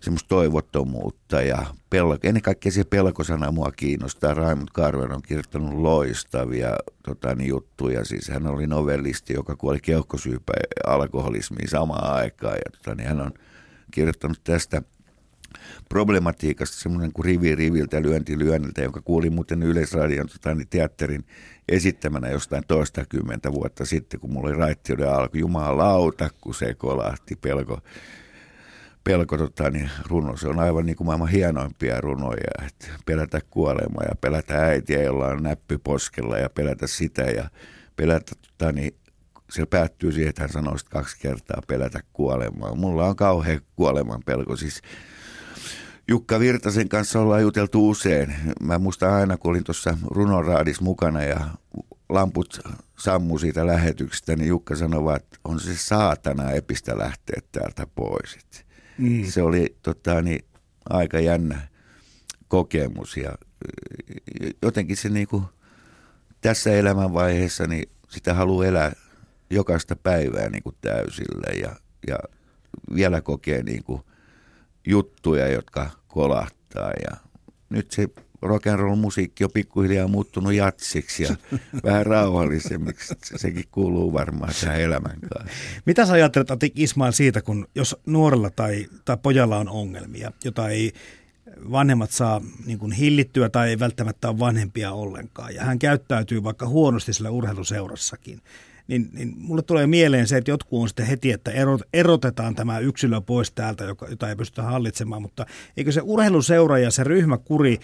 semmoista 0.00 0.28
toivottomuutta 0.28 1.42
ja 1.42 1.66
pelko. 1.90 2.16
Ennen 2.22 2.42
kaikkea 2.42 2.72
se 2.72 2.84
pelkosana 2.84 3.52
mua 3.52 3.72
kiinnostaa. 3.76 4.34
Raimund 4.34 4.68
Carver 4.74 5.12
on 5.12 5.22
kirjoittanut 5.22 5.74
loistavia 5.74 6.76
tota, 7.02 7.34
niin 7.34 7.48
juttuja. 7.48 8.04
Siis 8.04 8.28
hän 8.28 8.46
oli 8.46 8.66
novellisti, 8.66 9.32
joka 9.32 9.56
kuoli 9.56 9.80
keuhkosyypä 9.80 10.52
alkoholismiin 10.86 11.68
samaan 11.68 12.14
aikaan. 12.14 12.54
Ja, 12.54 12.70
tota, 12.78 12.94
niin 12.94 13.08
hän 13.08 13.20
on 13.20 13.32
kirjoittanut 13.90 14.40
tästä 14.44 14.82
problematiikasta 15.88 16.76
semmoinen 16.76 17.12
kuin 17.12 17.24
rivi 17.24 17.54
riviltä, 17.54 18.02
lyönti 18.02 18.38
lyönniltä, 18.38 18.82
joka 18.82 19.00
kuuli 19.00 19.30
muuten 19.30 19.62
Yleisradion 19.62 20.28
tota, 20.28 20.54
niin 20.54 20.68
teatterin 20.68 21.24
esittämänä 21.68 22.28
jostain 22.28 22.64
toista 22.68 23.04
kymmentä 23.04 23.52
vuotta 23.52 23.84
sitten, 23.84 24.20
kun 24.20 24.32
mulla 24.32 24.48
oli 24.48 24.56
raittiuden 24.56 25.12
alku. 25.12 25.36
Jumalauta, 25.36 26.30
kun 26.40 26.54
se 26.54 26.74
kolahti 26.74 27.36
pelko 27.36 27.80
pelko 29.04 29.38
tota, 29.38 29.70
niin 29.70 29.90
runo. 30.06 30.36
Se 30.36 30.48
on 30.48 30.58
aivan 30.58 30.86
niin 30.86 30.96
kuin 30.96 31.06
maailman 31.06 31.28
hienoimpia 31.28 32.00
runoja. 32.00 32.66
Että 32.66 32.86
pelätä 33.06 33.40
kuolemaa 33.50 34.04
ja 34.08 34.14
pelätä 34.20 34.54
äitiä, 34.54 35.02
jolla 35.02 35.26
on 35.26 35.42
näppy 35.42 35.78
poskella 35.78 36.38
ja 36.38 36.50
pelätä 36.50 36.86
sitä 36.86 37.22
ja 37.22 37.50
pelätä, 37.96 38.32
tota, 38.42 38.72
niin 38.72 38.96
se 39.50 39.66
päättyy 39.66 40.12
siihen, 40.12 40.28
että 40.28 40.42
hän 40.42 40.52
sanoo 40.52 40.76
kaksi 40.90 41.16
kertaa 41.20 41.62
pelätä 41.66 42.00
kuolemaa. 42.12 42.74
Mulla 42.74 43.06
on 43.06 43.16
kauhean 43.16 43.60
kuoleman 43.76 44.22
pelko. 44.26 44.56
Siis 44.56 44.82
Jukka 46.08 46.40
Virtasen 46.40 46.88
kanssa 46.88 47.20
ollaan 47.20 47.42
juteltu 47.42 47.90
usein. 47.90 48.34
Mä 48.62 48.78
muistan 48.78 49.12
aina, 49.12 49.36
kun 49.36 49.50
olin 49.50 49.64
tuossa 49.64 49.98
runoraadis 50.06 50.80
mukana 50.80 51.22
ja 51.22 51.46
lamput 52.08 52.60
sammu 52.98 53.38
siitä 53.38 53.66
lähetyksestä, 53.66 54.36
niin 54.36 54.48
Jukka 54.48 54.76
sanoi, 54.76 55.16
että 55.16 55.38
on 55.44 55.60
se 55.60 55.76
saatana 55.76 56.50
epistä 56.50 56.98
lähteä 56.98 57.40
täältä 57.52 57.86
pois. 57.94 58.38
Mm. 58.98 59.24
Se 59.24 59.42
oli 59.42 59.76
tota, 59.82 60.22
niin, 60.22 60.44
aika 60.90 61.20
jännä 61.20 61.68
kokemus 62.48 63.16
ja 63.16 63.32
jotenkin 64.62 64.96
se 64.96 65.08
niin 65.08 65.28
kuin, 65.28 65.44
tässä 66.40 66.72
elämänvaiheessa 66.72 67.66
niin 67.66 67.90
sitä 68.08 68.34
haluaa 68.34 68.66
elää 68.66 68.92
jokaista 69.50 69.96
päivää 69.96 70.48
niin 70.48 70.62
kuin 70.62 70.76
täysillä 70.80 71.60
ja, 71.60 71.76
ja 72.06 72.18
vielä 72.94 73.20
kokee 73.20 73.62
niin 73.62 73.84
kuin 73.84 74.02
juttuja, 74.86 75.48
jotka 75.48 75.90
kolahtaa 76.08 76.92
ja 77.10 77.16
nyt 77.70 77.90
se 77.90 78.08
rock 78.42 78.66
and 78.66 78.80
roll 78.80 78.96
musiikki 78.96 79.44
on 79.44 79.50
pikkuhiljaa 79.54 80.08
muuttunut 80.08 80.52
jatsiksi 80.52 81.22
ja 81.22 81.36
vähän 81.84 82.06
rauhallisemmiksi. 82.06 83.14
Sekin 83.22 83.64
kuuluu 83.70 84.12
varmaan 84.12 84.52
tähän 84.60 84.80
elämän 84.80 85.18
kanssa. 85.20 85.56
Mitä 85.86 86.06
sä 86.06 86.12
ajattelet, 86.12 86.50
Atik 86.50 86.72
Ismail, 86.76 87.12
siitä, 87.12 87.42
kun 87.42 87.68
jos 87.74 87.96
nuorella 88.06 88.50
tai, 88.50 88.86
tai 89.04 89.16
pojalla 89.22 89.58
on 89.58 89.68
ongelmia, 89.68 90.32
jota 90.44 90.68
ei 90.68 90.92
vanhemmat 91.70 92.10
saa 92.10 92.40
niin 92.66 92.78
kuin 92.78 92.92
hillittyä 92.92 93.48
tai 93.48 93.68
ei 93.68 93.78
välttämättä 93.78 94.28
ole 94.28 94.38
vanhempia 94.38 94.92
ollenkaan, 94.92 95.54
ja 95.54 95.64
hän 95.64 95.78
käyttäytyy 95.78 96.42
vaikka 96.44 96.68
huonosti 96.68 97.12
sillä 97.12 97.30
urheiluseurassakin, 97.30 98.40
niin, 98.88 99.08
niin 99.12 99.34
mulle 99.36 99.62
tulee 99.62 99.86
mieleen 99.86 100.26
se, 100.26 100.36
että 100.36 100.50
jotkut 100.50 100.82
on 100.82 100.88
sitten 100.88 101.06
heti, 101.06 101.32
että 101.32 101.50
erotetaan 101.92 102.54
tämä 102.54 102.78
yksilö 102.78 103.20
pois 103.20 103.52
täältä, 103.52 103.84
jota 103.84 104.28
ei 104.28 104.36
pystytä 104.36 104.62
hallitsemaan, 104.62 105.22
mutta 105.22 105.46
eikö 105.76 105.92
se 105.92 106.00
urheiluseura 106.04 106.78
ja 106.78 106.90
se 106.90 107.04
ryhmäkuri 107.04 107.78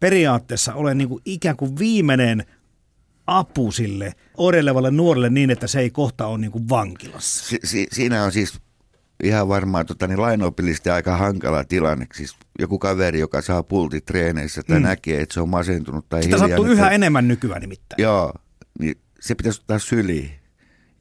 periaatteessa 0.00 0.74
ole 0.74 0.94
niin 0.94 1.08
kuin 1.08 1.22
ikään 1.24 1.56
kuin 1.56 1.78
viimeinen 1.78 2.44
apu 3.26 3.72
sille 3.72 4.12
oireilevalle 4.36 4.90
nuorelle 4.90 5.30
niin, 5.30 5.50
että 5.50 5.66
se 5.66 5.80
ei 5.80 5.90
kohta 5.90 6.26
ole 6.26 6.38
niin 6.38 6.52
kuin 6.52 6.68
vankilassa. 6.68 7.46
Si- 7.48 7.60
si- 7.64 7.86
siinä 7.92 8.24
on 8.24 8.32
siis 8.32 8.60
ihan 9.22 9.48
varmaan 9.48 9.86
tota, 9.86 10.06
niin 10.06 10.20
lainopillisesti 10.20 10.90
aika 10.90 11.16
hankala 11.16 11.64
tilanne. 11.64 12.06
Siis 12.14 12.36
joku 12.58 12.78
kaveri, 12.78 13.20
joka 13.20 13.42
saa 13.42 13.62
pultit 13.62 14.04
treeneissä 14.04 14.62
tai 14.62 14.78
mm. 14.78 14.82
näkee, 14.82 15.20
että 15.20 15.34
se 15.34 15.40
on 15.40 15.48
masentunut 15.48 16.08
tai 16.08 16.22
Sitä 16.22 16.38
sattuu 16.38 16.64
yhä 16.66 16.90
enemmän 16.90 17.28
nykyään 17.28 17.60
nimittäin. 17.60 18.02
Joo, 18.02 18.32
niin 18.78 18.94
se 19.20 19.34
pitäisi 19.34 19.60
ottaa 19.60 19.78
syliin. 19.78 20.30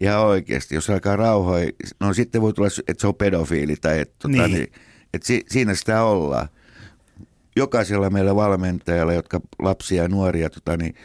Ihan 0.06 0.22
oikeasti, 0.22 0.76
jos 0.76 0.90
alkaa 0.90 1.16
rauhoja, 1.16 1.72
no 2.00 2.14
sitten 2.14 2.42
voi 2.42 2.54
tulla, 2.54 2.70
että 2.88 3.02
se 3.02 3.08
on 3.08 3.16
pedofiili 3.16 3.76
tai 3.76 4.00
että, 4.00 4.16
tota, 4.20 4.48
niin. 4.48 4.52
niin, 4.52 4.72
että 5.14 5.28
si- 5.28 5.46
siinä 5.48 5.76
sitä 5.76 6.04
ollaan 6.04 6.48
jokaisella 7.56 8.10
meillä 8.10 8.36
valmentajalla, 8.36 9.14
jotka 9.14 9.42
lapsia 9.60 10.04
ja 10.04 10.10
nuoria 10.10 10.50
tota, 10.50 10.78
niin 10.78 10.96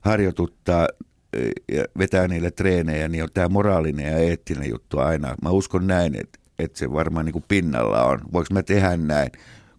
harjoituttaa 0.00 0.88
e, 1.32 1.38
ja 1.76 1.84
vetää 1.98 2.28
niille 2.28 2.50
treenejä, 2.50 3.08
niin 3.08 3.22
on 3.22 3.28
tämä 3.34 3.48
moraalinen 3.48 4.12
ja 4.12 4.18
eettinen 4.18 4.70
juttu 4.70 4.98
aina. 4.98 5.34
Mä 5.42 5.50
uskon 5.50 5.86
näin, 5.86 6.20
että, 6.20 6.38
että 6.58 6.78
se 6.78 6.92
varmaan 6.92 7.24
niin 7.26 7.32
kuin 7.32 7.44
pinnalla 7.48 8.04
on. 8.04 8.20
Voinko 8.32 8.54
mä 8.54 8.62
tehdä 8.62 8.96
näin? 8.96 9.30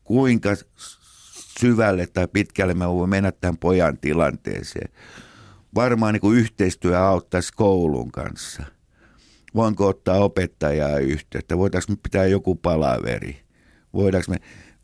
Kuinka 0.03 0.49
syvälle 1.59 2.07
tai 2.07 2.27
pitkälle 2.27 2.73
mä 2.73 2.89
voin 2.89 3.09
mennä 3.09 3.31
tämän 3.31 3.57
pojan 3.57 3.97
tilanteeseen? 3.97 4.89
Varmaan 5.75 6.13
niin 6.13 6.21
kuin 6.21 6.37
yhteistyö 6.37 6.99
auttaisi 6.99 7.53
koulun 7.53 8.11
kanssa. 8.11 8.63
Voinko 9.55 9.87
ottaa 9.87 10.17
opettajaa 10.17 10.97
yhteyttä? 10.97 11.57
Voitaisiin 11.57 11.97
me 11.97 11.99
pitää 12.03 12.25
joku 12.25 12.55
palaveri? 12.55 13.41
Voidaanko 13.93 14.31
me 14.31 14.37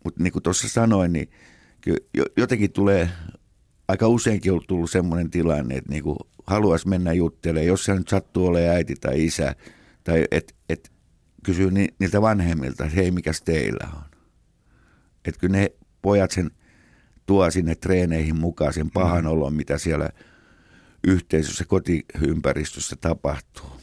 mutta 0.04 0.24
niin 0.24 0.34
kuin 0.34 0.44
tuossa 0.44 0.70
sanoin, 0.70 1.14
niin 1.14 1.30
jotenkin 2.38 2.72
tulee, 2.72 3.10
aika 3.88 4.08
useinkin 4.08 4.54
on 4.54 4.62
tullut 4.68 4.92
semmoinen 4.92 5.30
tilanne, 5.30 5.76
että 5.76 5.90
niin 5.90 6.04
kuin 6.04 6.18
haluaisi 6.48 6.88
mennä 6.88 7.14
juttelemaan, 7.14 7.68
jos 7.68 7.84
se 7.84 7.96
nyt 7.96 8.08
sattuu 8.08 8.46
olemaan 8.46 8.76
äiti 8.76 8.96
tai 8.96 9.26
isä, 9.26 9.56
tai 10.04 10.26
että 10.32 10.54
et 10.70 10.92
kysyy 11.44 11.72
ni, 11.72 11.88
niiltä 12.00 12.22
vanhemmilta, 12.22 12.86
että 12.86 12.96
hei, 12.96 13.12
mikäs 13.12 13.42
teillä 13.42 13.88
on. 13.96 14.04
Että 15.26 15.40
kyllä 15.40 15.58
ne 15.58 15.72
pojat 16.02 16.32
sen 16.32 16.52
tuo 17.26 17.52
sinne 17.52 17.76
treeneihin 17.76 18.40
mukaan 18.40 18.74
sen 18.74 18.92
pahan 18.92 19.24
mm. 19.24 19.30
olon, 19.30 19.54
mitä 19.54 19.78
siellä 19.78 20.10
yhteisössä, 21.04 21.66
kotiympäristössä 21.66 22.96
tapahtuu. 22.96 23.82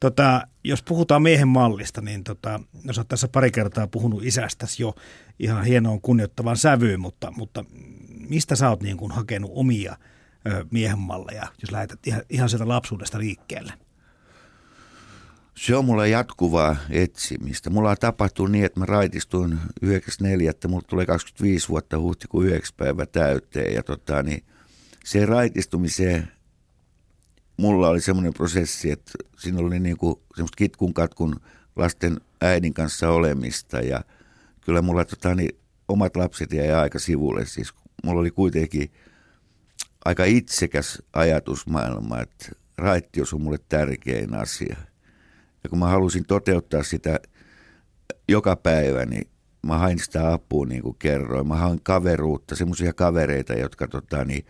Tota, 0.00 0.46
jos 0.64 0.82
puhutaan 0.82 1.22
miehen 1.22 1.48
mallista, 1.48 2.00
niin 2.00 2.24
tota, 2.24 2.60
jos 2.84 2.98
olet 2.98 3.08
tässä 3.08 3.28
pari 3.28 3.50
kertaa 3.50 3.86
puhunut 3.86 4.24
isästäsi 4.24 4.82
jo 4.82 4.94
ihan 5.38 5.64
hienoon 5.64 6.00
kunnioittavan 6.00 6.56
sävyyn, 6.56 7.00
mutta, 7.00 7.30
mutta 7.30 7.64
mistä 8.28 8.56
sä 8.56 8.68
oot 8.68 8.82
niin 8.82 8.96
kuin 8.96 9.12
hakenut 9.12 9.50
omia 9.54 9.96
ö, 10.46 10.64
miehen 10.70 10.98
malleja, 10.98 11.46
jos 11.62 11.72
lähdetät 11.72 12.06
ihan, 12.06 12.22
ihan 12.30 12.48
sieltä 12.48 12.68
lapsuudesta 12.68 13.18
liikkeelle? 13.18 13.72
Se 15.56 15.76
on 15.76 15.84
mulla 15.84 16.06
jatkuvaa 16.06 16.76
etsimistä. 16.90 17.70
Mulla 17.70 17.90
on 17.90 17.96
tapahtunut 18.00 18.52
niin, 18.52 18.64
että 18.64 18.80
mä 18.80 18.86
raitistuin 18.86 19.58
94, 19.82 20.50
että 20.50 20.68
mulla 20.68 20.84
tulee 20.86 21.06
25 21.06 21.68
vuotta 21.68 21.98
huhtikuun 21.98 22.46
9 22.46 22.76
päivä 22.76 23.06
täyteen. 23.06 23.74
Ja 23.74 23.82
tota, 23.82 24.22
niin 24.22 24.44
se 25.04 25.26
raitistumiseen 25.26 26.28
mulla 27.56 27.88
oli 27.88 28.00
semmoinen 28.00 28.34
prosessi, 28.34 28.90
että 28.90 29.12
siinä 29.38 29.60
oli 29.60 29.80
niin 29.80 29.96
kuin 29.96 30.16
semmoista 30.34 30.56
kitkun 30.56 30.94
katkun 30.94 31.40
lasten 31.76 32.20
äidin 32.40 32.74
kanssa 32.74 33.10
olemista 33.10 33.80
ja 33.80 34.04
kyllä 34.60 34.82
mulla 34.82 35.04
tota, 35.04 35.34
niin, 35.34 35.58
omat 35.88 36.16
lapset 36.16 36.52
jäi 36.52 36.72
aika 36.72 36.98
sivulle. 36.98 37.46
Siis 37.46 37.74
mulla 38.04 38.20
oli 38.20 38.30
kuitenkin 38.30 38.92
aika 40.04 40.24
itsekäs 40.24 41.02
ajatusmaailma, 41.12 42.20
että 42.20 42.46
raittius 42.78 43.34
on 43.34 43.40
mulle 43.40 43.58
tärkein 43.68 44.34
asia. 44.34 44.76
Ja 45.64 45.70
kun 45.70 45.78
mä 45.78 45.86
halusin 45.86 46.24
toteuttaa 46.24 46.82
sitä 46.82 47.20
joka 48.28 48.56
päivä, 48.56 49.06
niin 49.06 49.28
mä 49.66 49.78
hain 49.78 49.98
sitä 49.98 50.32
apua 50.32 50.66
niin 50.66 50.82
kuin 50.82 50.96
kerroin. 50.98 51.48
Mä 51.48 51.56
hain 51.56 51.80
kaveruutta, 51.82 52.56
semmoisia 52.56 52.92
kavereita, 52.92 53.52
jotka 53.54 53.88
tota, 53.88 54.24
niin, 54.24 54.46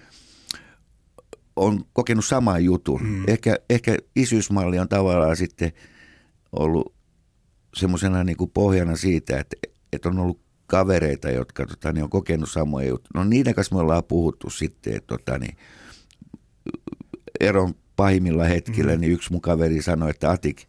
on 1.57 1.85
kokenut 1.93 2.25
saman 2.25 2.65
jutun. 2.65 3.03
Mm. 3.03 3.25
Ehkä, 3.27 3.59
ehkä 3.71 3.97
isyysmalli 4.17 4.79
on 4.79 4.89
tavallaan 4.89 5.37
sitten 5.37 5.73
ollut 6.53 6.95
semmoisena 7.75 8.25
niin 8.25 8.37
kuin 8.37 8.51
pohjana 8.51 8.97
siitä, 8.97 9.41
että, 9.41 9.57
että 9.93 10.09
on 10.09 10.19
ollut 10.19 10.41
kavereita, 10.67 11.31
jotka 11.31 11.67
tota, 11.67 11.93
niin 11.93 12.05
on 12.05 12.11
kokenut 12.11 12.51
samoja 12.51 12.89
juttuja. 12.89 13.11
No 13.15 13.25
niiden 13.25 13.55
kanssa 13.55 13.75
me 13.75 13.81
ollaan 13.81 14.05
puhuttu 14.05 14.51
sitten, 14.51 14.97
että 14.97 15.07
tota, 15.07 15.39
niin, 15.39 15.57
eron 17.41 17.75
pahimmilla 17.97 18.45
hetkillä, 18.45 18.95
mm. 18.95 19.01
niin 19.01 19.13
yksi 19.13 19.33
mun 19.33 19.41
kaveri 19.41 19.83
sanoi, 19.83 20.11
että 20.11 20.31
Atik, 20.31 20.63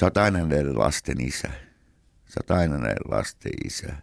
sä 0.00 0.06
oot 0.06 0.16
aina 0.16 0.46
näiden 0.46 0.78
lasten 0.78 1.20
isä. 1.20 1.48
Sä 2.28 2.40
oot 2.40 2.50
aina 2.50 2.78
näiden 2.78 3.10
lasten 3.10 3.52
isä. 3.64 3.94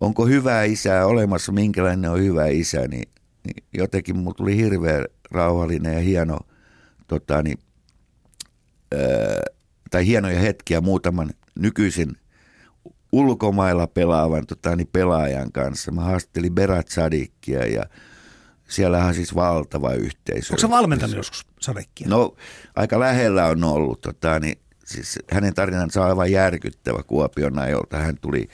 Onko 0.00 0.26
hyvä 0.26 0.62
isä 0.64 1.06
olemassa, 1.06 1.52
minkälainen 1.52 2.10
on 2.10 2.20
hyvä 2.20 2.46
isä, 2.46 2.88
niin 2.88 3.08
niin 3.44 3.64
jotenkin 3.74 4.16
mulla 4.16 4.34
tuli 4.34 4.56
hirveän 4.56 5.04
rauhallinen 5.30 5.94
ja 5.94 6.00
hieno, 6.00 6.38
tota, 7.06 7.42
niin, 7.42 7.58
ää, 8.92 9.00
tai 9.90 10.06
hienoja 10.06 10.40
hetkiä 10.40 10.80
muutaman 10.80 11.30
nykyisen 11.54 12.12
ulkomailla 13.12 13.86
pelaavan 13.86 14.46
tota, 14.46 14.76
niin 14.76 14.88
pelaajan 14.92 15.52
kanssa. 15.52 15.90
Mä 15.92 16.00
haastattelin 16.00 16.54
Berat 16.54 16.88
Sadikia 16.88 17.66
ja 17.66 17.82
siellä 18.68 19.04
on 19.04 19.14
siis 19.14 19.34
valtava 19.34 19.92
yhteisö. 19.92 20.52
Onko 20.52 20.60
se 20.60 20.70
valmentanut 20.70 21.16
joskus 21.16 21.46
Sadikia? 21.60 22.08
No 22.08 22.34
aika 22.76 23.00
lähellä 23.00 23.46
on 23.46 23.64
ollut. 23.64 24.00
Tota, 24.00 24.40
niin 24.40 24.58
Siis 24.94 25.18
hänen 25.30 25.54
tarinansa 25.54 26.02
on 26.02 26.08
aivan 26.08 26.32
järkyttävä 26.32 27.02
Kuopion 27.02 27.58
ajolta. 27.58 27.96
Hän 27.96 28.16
tuli 28.20 28.48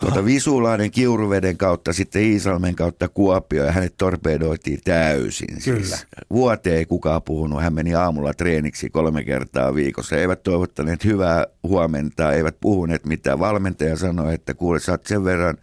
tuota 0.00 0.24
Visulainen 0.24 0.90
Kiuruveden 0.90 1.56
kautta, 1.56 1.92
sitten 1.92 2.22
Iisalmen 2.22 2.74
kautta 2.74 3.08
Kuopio 3.08 3.64
ja 3.64 3.72
hänet 3.72 3.96
torpedoitiin 3.96 4.80
täysin. 4.84 5.62
Kyllä. 5.64 5.86
Siis 5.86 6.06
vuoteen 6.30 6.76
ei 6.76 6.86
kukaan 6.86 7.22
puhunut. 7.22 7.62
Hän 7.62 7.74
meni 7.74 7.94
aamulla 7.94 8.34
treeniksi 8.34 8.90
kolme 8.90 9.24
kertaa 9.24 9.74
viikossa. 9.74 10.16
Eivät 10.16 10.42
toivottaneet 10.42 11.04
hyvää 11.04 11.46
huomenta, 11.62 12.32
eivät 12.32 12.56
puhuneet 12.60 13.06
mitään. 13.06 13.38
Valmentaja 13.38 13.96
sanoi, 13.96 14.34
että 14.34 14.54
kuule, 14.54 14.80
sä 14.80 14.92
oot 14.92 15.06
sen 15.06 15.24
verran 15.24 15.56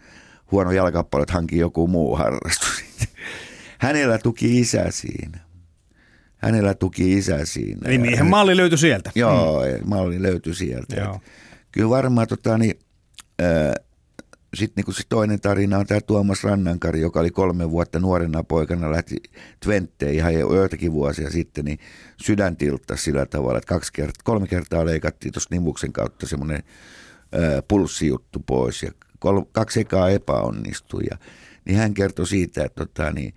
huono 0.52 0.72
jalkapallo, 0.72 1.24
että 1.24 1.34
hanki 1.34 1.58
joku 1.58 1.88
muu 1.88 2.16
harrastus. 2.16 2.84
Hänellä 3.78 4.18
tuki 4.18 4.60
isä 4.60 4.86
siinä. 4.90 5.40
Hänellä 6.38 6.74
tuki 6.74 7.14
isä 7.14 7.46
siinä. 7.46 7.90
Eli 7.90 7.98
miehen 7.98 8.26
malli 8.26 8.58
löytyi 8.58 8.78
sieltä. 8.78 9.12
Joo, 9.16 9.62
mm. 9.62 9.90
malli 9.90 10.22
löytyi 10.22 10.56
sieltä. 10.56 10.96
Joo. 10.96 11.22
Kyllä 11.72 11.90
varmaan 11.90 12.28
tota, 12.28 12.58
niin, 12.58 12.80
sitten 14.58 14.74
niinku 14.76 14.92
se 14.92 15.04
toinen 15.10 15.42
tarina 15.42 15.78
on 15.78 15.86
tämä 15.86 16.02
Tuomas 16.02 16.44
Rannankari, 16.44 17.02
joka 17.02 17.20
oli 17.20 17.32
kolme 17.32 17.72
vuotta 17.72 18.00
nuorena 18.00 18.44
poikana, 18.44 18.92
lähti 18.92 19.16
Twentteen 19.60 20.14
ihan 20.14 20.34
jo 20.34 20.56
joitakin 20.56 20.92
vuosia 20.92 21.30
sitten, 21.30 21.66
niin 21.66 21.80
sydän 22.24 22.58
sillä 22.96 23.26
tavalla, 23.26 23.58
että 23.58 23.68
kaksi 23.68 23.94
kertaa, 23.94 24.22
kolme 24.24 24.48
kertaa 24.48 24.86
leikattiin 24.86 25.34
tuossa 25.34 25.50
nimuksen 25.52 25.94
kautta 25.94 26.28
semmoinen 26.28 26.64
pulssijuttu 27.68 28.40
pois 28.40 28.84
ja 28.84 28.92
kol, 29.20 29.42
kaksi 29.52 29.80
ekaa 29.80 30.10
epäonnistui. 30.10 31.04
Ja, 31.12 31.18
niin 31.66 31.78
hän 31.78 31.94
kertoi 31.94 32.28
siitä, 32.28 32.64
että 32.64 32.86
tota, 32.86 33.12
niin, 33.12 33.34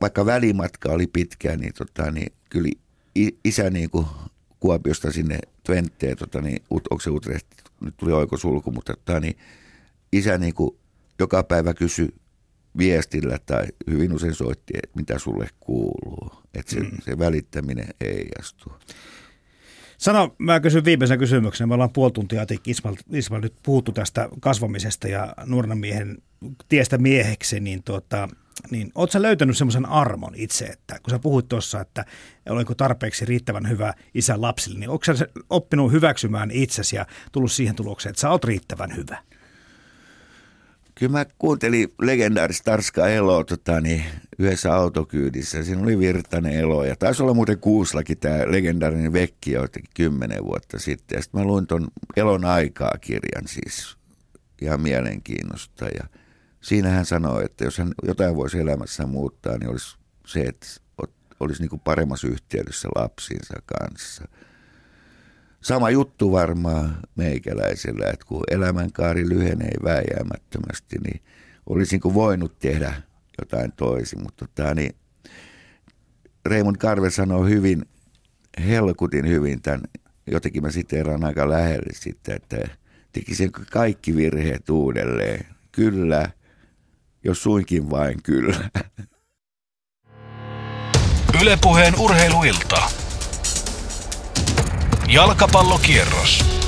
vaikka 0.00 0.26
välimatka 0.26 0.92
oli 0.92 1.06
pitkä, 1.06 1.56
niin, 1.56 1.72
tota, 1.74 2.10
niin 2.10 2.32
kyllä 2.50 2.68
isä 3.44 3.70
niin 3.70 3.90
kuin 3.90 4.06
Kuopiosta 4.60 5.12
sinne 5.12 5.38
Twentteen, 5.64 6.16
tota, 6.16 6.40
niin, 6.40 6.62
onko 6.70 7.00
se 7.00 7.10
Utrecht, 7.10 7.46
nyt 7.84 7.96
tuli 7.96 8.12
oikosulku, 8.12 8.70
mutta 8.70 8.94
tota, 8.94 9.20
niin, 9.20 9.36
isä 10.12 10.38
niin 10.38 10.54
kuin 10.54 10.76
joka 11.18 11.42
päivä 11.42 11.74
kysyi 11.74 12.08
viestillä 12.78 13.38
tai 13.46 13.66
hyvin 13.90 14.12
usein 14.12 14.34
soitti, 14.34 14.74
että 14.82 14.96
mitä 14.96 15.18
sulle 15.18 15.48
kuuluu. 15.60 16.32
Että 16.54 16.72
se, 16.72 16.80
mm. 16.80 16.90
se 17.00 17.18
välittäminen 17.18 17.88
ei 18.00 18.28
astu. 18.40 18.72
Sano, 19.98 20.34
mä 20.38 20.60
kysyn 20.60 20.84
viimeisen 20.84 21.18
kysymyksen. 21.18 21.68
Me 21.68 21.74
ollaan 21.74 21.92
puoli 21.92 22.12
tuntia 22.12 22.46
Ismail, 22.66 22.96
Ismail 23.12 23.42
nyt 23.42 23.54
puhuttu 23.62 23.92
tästä 23.92 24.28
kasvamisesta 24.40 25.08
ja 25.08 25.34
nuorena 25.46 25.74
miehen 25.74 26.18
tiestä 26.68 26.98
mieheksi, 26.98 27.60
niin, 27.60 27.82
tuota, 27.82 28.28
niin 28.70 28.92
ootko 28.94 29.12
sä 29.12 29.22
löytänyt 29.22 29.56
semmoisen 29.56 29.86
armon 29.86 30.34
itse, 30.34 30.64
että 30.64 30.98
kun 31.02 31.10
sä 31.10 31.18
puhuit 31.18 31.48
tuossa, 31.48 31.80
että 31.80 32.04
olenko 32.48 32.74
tarpeeksi 32.74 33.24
riittävän 33.24 33.68
hyvä 33.68 33.94
isä 34.14 34.40
lapsille, 34.40 34.78
niin 34.78 34.90
onko 34.90 35.04
sä 35.04 35.26
oppinut 35.50 35.92
hyväksymään 35.92 36.50
itsesi 36.50 36.96
ja 36.96 37.06
tullut 37.32 37.52
siihen 37.52 37.74
tulokseen, 37.74 38.10
että 38.10 38.20
sä 38.20 38.30
oot 38.30 38.44
riittävän 38.44 38.96
hyvä? 38.96 39.18
Kyllä 40.94 41.12
mä 41.12 41.26
kuuntelin 41.38 41.92
legendaarista 42.02 42.70
Tarska 42.70 43.08
Eloa 43.08 43.44
tota, 43.44 43.80
niin, 43.80 44.04
yhdessä 44.38 44.74
autokyydissä. 44.74 45.62
Siinä 45.62 45.82
oli 45.82 45.98
Virtanen 45.98 46.52
Elo 46.52 46.84
ja 46.84 46.96
taisi 46.96 47.22
olla 47.22 47.34
muuten 47.34 47.58
Kuuslakin 47.58 48.18
tämä 48.18 48.38
legendaarinen 48.46 49.12
Vekki 49.12 49.52
jo 49.52 49.62
jotenkin 49.62 49.90
kymmenen 49.94 50.44
vuotta 50.44 50.78
sitten. 50.78 51.16
Ja 51.16 51.22
sitten 51.22 51.40
mä 51.40 51.46
luin 51.46 51.66
ton 51.66 51.88
Elon 52.16 52.44
aikaa 52.44 52.94
kirjan 53.00 53.48
siis 53.48 53.96
ihan 54.62 54.80
mielenkiinnosta. 54.80 55.84
Ja 55.84 56.04
siinä 56.62 56.88
hän 56.88 57.06
sanoi, 57.06 57.44
että 57.44 57.64
jos 57.64 57.78
hän 57.78 57.92
jotain 58.02 58.36
voisi 58.36 58.58
elämässä 58.58 59.06
muuttaa, 59.06 59.58
niin 59.58 59.70
olisi 59.70 59.96
se, 60.26 60.40
että 60.40 60.66
olisi 61.40 61.62
niin 61.62 61.70
kuin 61.70 61.80
paremmassa 61.80 62.28
yhteydessä 62.28 62.88
lapsiinsa 62.94 63.54
kanssa. 63.66 64.28
Sama 65.60 65.90
juttu 65.90 66.32
varmaan 66.32 66.96
meikäläisellä, 67.16 68.06
että 68.06 68.26
kun 68.26 68.44
elämänkaari 68.50 69.28
lyhenee 69.28 69.72
vääjäämättömästi, 69.84 70.96
niin 71.04 71.22
olisinko 71.66 72.14
voinut 72.14 72.58
tehdä 72.58 72.94
jotain 73.40 73.72
toisin. 73.72 74.22
Mutta 74.22 74.46
tota, 74.46 74.74
niin 74.74 74.94
Raymond 76.44 76.76
Carver 76.76 77.10
sanoi 77.10 77.50
hyvin, 77.50 77.84
helkutin 78.66 79.28
hyvin 79.28 79.62
tämän, 79.62 79.80
jotenkin 80.26 80.62
mä 80.62 80.70
siteeraan 80.70 81.24
aika 81.24 81.48
lähelle 81.50 81.92
sitten, 81.92 82.36
että 82.36 82.56
tekisin 83.12 83.52
kaikki 83.52 84.16
virheet 84.16 84.70
uudelleen. 84.70 85.46
Kyllä, 85.72 86.30
jos 87.24 87.42
suinkin 87.42 87.90
vain 87.90 88.22
kyllä. 88.22 88.70
Ylepuheen 91.42 91.94
urheiluilta. 91.98 92.82
Jalkapallokierros. 95.08 96.61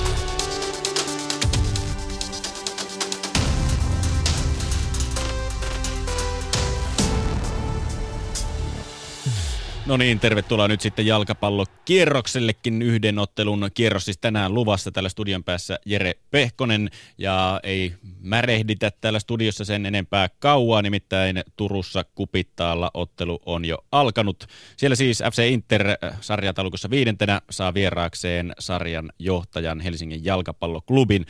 No 9.87 9.97
niin, 9.97 10.20
tervetuloa 10.20 10.68
nyt 10.68 10.81
sitten 10.81 11.07
jalkapallokierroksellekin. 11.07 12.83
Yhden 12.83 13.18
ottelun 13.18 13.70
kierros 13.75 14.05
siis 14.05 14.18
tänään 14.18 14.55
luvassa 14.55 14.92
täällä 14.92 15.09
studion 15.09 15.44
päässä 15.44 15.79
Jere 15.87 16.12
Pehkonen. 16.31 16.90
Ja 17.18 17.61
ei 17.62 17.92
märehditä 18.20 18.90
täällä 19.01 19.18
studiossa 19.18 19.64
sen 19.64 19.87
enempää 19.87 20.29
kauaa, 20.38 20.83
nimittäin 20.83 21.44
Turussa 21.57 22.05
Kupittaalla 22.14 22.90
ottelu 22.94 23.40
on 23.47 23.64
jo 23.64 23.79
alkanut. 23.92 24.47
Siellä 24.77 24.97
siis 24.97 25.23
FC 25.33 25.49
Inter 25.51 25.88
äh, 25.88 25.97
sarjataulukossa 26.20 26.90
viidentenä 26.90 27.40
saa 27.51 27.75
vieraakseen 27.75 28.53
sarjan 28.59 29.12
johtajan 29.18 29.81
Helsingin 29.81 30.25
jalkapalloklubin. 30.25 31.27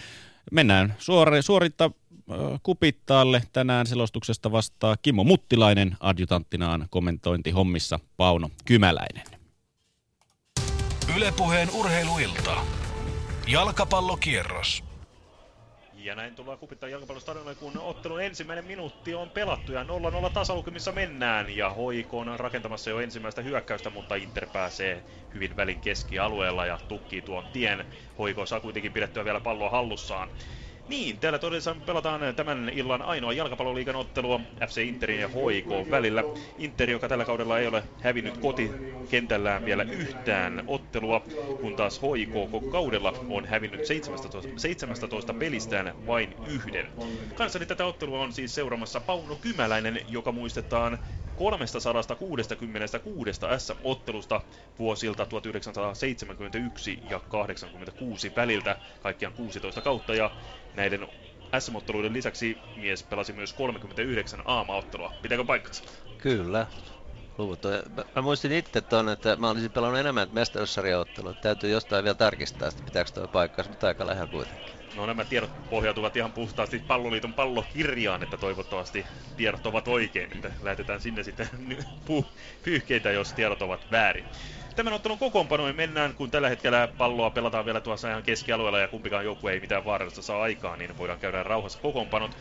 Mennään 0.52 0.94
suori, 0.98 1.42
Kupittaalle. 2.62 3.42
Tänään 3.52 3.86
selostuksesta 3.86 4.52
vastaa 4.52 4.96
Kimmo 5.02 5.24
Muttilainen, 5.24 5.96
adjutanttinaan 6.00 6.86
kommentointihommissa 6.90 8.00
Pauno 8.16 8.50
Kymäläinen. 8.64 9.24
Ylepuheen 11.16 11.70
urheiluilta. 11.70 12.56
Jalkapallokierros. 13.46 14.84
Ja 15.94 16.14
näin 16.14 16.34
tullaan 16.34 16.58
kupittaa 16.58 16.88
jalkapallostadionille, 16.88 17.54
kun 17.54 17.78
ottelun 17.78 18.22
ensimmäinen 18.22 18.64
minuutti 18.64 19.14
on 19.14 19.30
pelattu 19.30 19.72
ja 19.72 19.82
0-0 19.82 19.86
tasalukemissa 20.34 20.92
mennään. 20.92 21.56
Ja 21.56 21.70
HIK 21.70 22.14
on 22.14 22.40
rakentamassa 22.40 22.90
jo 22.90 23.00
ensimmäistä 23.00 23.42
hyökkäystä, 23.42 23.90
mutta 23.90 24.14
Inter 24.14 24.46
pääsee 24.46 25.04
hyvin 25.34 25.56
välin 25.56 25.80
keskialueella 25.80 26.66
ja 26.66 26.78
tukkii 26.88 27.22
tuon 27.22 27.44
tien. 27.52 27.86
HIK 28.26 28.36
saa 28.48 28.60
kuitenkin 28.60 28.92
pidettyä 28.92 29.24
vielä 29.24 29.40
palloa 29.40 29.70
hallussaan. 29.70 30.28
Niin, 30.88 31.20
täällä 31.20 31.38
todella 31.38 31.76
pelataan 31.86 32.34
tämän 32.36 32.68
illan 32.68 33.02
ainoa 33.02 33.32
jalkapalloliigan 33.32 33.96
ottelua 33.96 34.40
FC 34.68 34.78
Interin 34.86 35.20
ja 35.20 35.28
HIK 35.28 35.90
välillä. 35.90 36.24
Inter, 36.58 36.90
joka 36.90 37.08
tällä 37.08 37.24
kaudella 37.24 37.58
ei 37.58 37.66
ole 37.66 37.82
hävinnyt 38.00 38.38
kotikentällään 38.38 39.64
vielä 39.64 39.82
yhtään 39.82 40.64
ottelua, 40.66 41.20
kun 41.60 41.76
taas 41.76 42.00
HIK 42.02 42.30
kaudella 42.72 43.12
on 43.28 43.44
hävinnyt 43.46 43.86
17, 43.86 44.42
17 44.56 45.34
pelistään 45.34 46.06
vain 46.06 46.34
yhden. 46.46 46.88
Kanssani 47.34 47.66
tätä 47.66 47.86
ottelua 47.86 48.20
on 48.20 48.32
siis 48.32 48.54
seuraamassa 48.54 49.00
Pauno 49.00 49.36
Kymäläinen, 49.36 50.00
joka 50.08 50.32
muistetaan 50.32 50.98
366 51.36 53.32
SM-ottelusta 53.58 54.40
vuosilta 54.78 55.26
1971 55.26 56.98
ja 57.10 57.20
86 57.28 58.32
väliltä, 58.36 58.76
kaikkiaan 59.02 59.34
16 59.34 59.80
kautta, 59.80 60.14
ja 60.14 60.30
näiden 60.74 61.08
SM-otteluiden 61.58 62.12
lisäksi 62.12 62.58
mies 62.76 63.02
pelasi 63.02 63.32
myös 63.32 63.52
39 63.52 64.42
aamaottelua. 64.44 65.12
Pitääkö 65.22 65.44
paikkansa? 65.44 65.84
Kyllä. 66.18 66.66
Luvut 67.38 67.64
on. 67.64 67.72
Mä, 67.96 68.04
mä 68.16 68.22
muistin 68.22 68.52
itse 68.52 68.80
tuonne, 68.80 69.12
että 69.12 69.36
mä 69.36 69.50
olisin 69.50 69.70
pelannut 69.70 70.00
enemmän 70.00 70.28
mestaruussarjaottelua. 70.32 71.34
Täytyy 71.34 71.70
jostain 71.70 72.04
vielä 72.04 72.14
tarkistaa, 72.14 72.68
että 72.68 72.82
pitääkö 72.84 73.10
tuo 73.10 73.28
paikkansa, 73.28 73.70
mutta 73.70 73.86
aika 73.86 74.06
lähellä 74.06 74.26
kuitenkin. 74.26 74.74
No 74.96 75.06
nämä 75.06 75.24
tiedot 75.24 75.50
pohjautuvat 75.70 76.16
ihan 76.16 76.32
puhtaasti 76.32 76.78
palloliiton 76.78 77.34
pallokirjaan, 77.34 78.22
että 78.22 78.36
toivottavasti 78.36 79.06
tiedot 79.36 79.66
ovat 79.66 79.88
oikein, 79.88 80.32
että 80.32 80.50
lähetetään 80.62 81.00
sinne 81.00 81.22
sitten 81.22 81.48
pyyhkeitä, 82.64 83.10
jos 83.10 83.32
tiedot 83.32 83.62
ovat 83.62 83.80
väärin. 83.90 84.24
Tämän 84.76 84.92
ottelun 84.92 85.18
kokoonpanoin 85.18 85.76
mennään, 85.76 86.14
kun 86.14 86.30
tällä 86.30 86.48
hetkellä 86.48 86.88
palloa 86.98 87.30
pelataan 87.30 87.64
vielä 87.64 87.80
tuossa 87.80 88.10
ihan 88.10 88.22
keskialueella 88.22 88.78
ja 88.78 88.88
kumpikaan 88.88 89.24
joukkue 89.24 89.52
ei 89.52 89.60
mitään 89.60 89.84
vaarallista 89.84 90.22
saa 90.22 90.42
aikaan, 90.42 90.78
niin 90.78 90.98
voidaan 90.98 91.18
käydä 91.18 91.42
rauhassa 91.42 91.78
kokoonpanot. 91.78 92.36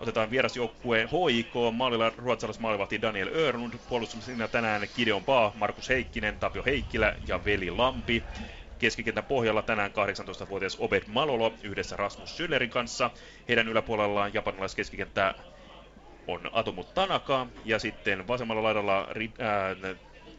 Otetaan 0.00 0.30
vierasjoukkueen 0.30 1.08
HIK, 1.08 1.52
maalilla 1.72 2.12
ruotsalais 2.16 2.58
maalivahti 2.58 3.02
Daniel 3.02 3.28
Örnund, 3.34 3.74
puolustussiinä 3.88 4.48
tänään 4.48 4.88
Gideon 4.94 5.24
Paa, 5.24 5.52
Markus 5.54 5.88
Heikkinen, 5.88 6.38
Tapio 6.38 6.62
Heikkilä 6.66 7.14
ja 7.26 7.44
Veli 7.44 7.70
Lampi. 7.70 8.24
Keskikentän 8.78 9.24
pohjalla 9.24 9.62
tänään 9.62 9.90
18-vuotias 9.90 10.76
Obed 10.80 11.02
Malolo 11.06 11.54
yhdessä 11.62 11.96
Rasmus 11.96 12.36
Syllerin 12.36 12.70
kanssa. 12.70 13.10
Heidän 13.48 13.68
yläpuolellaan 13.68 14.34
japanilaiskeskikenttä 14.34 15.34
on 16.26 16.40
Atomu 16.52 16.84
Tanaka 16.84 17.46
ja 17.64 17.78
sitten 17.78 18.28
vasemmalla 18.28 18.62
laidalla 18.62 19.08
ää, 19.38 19.76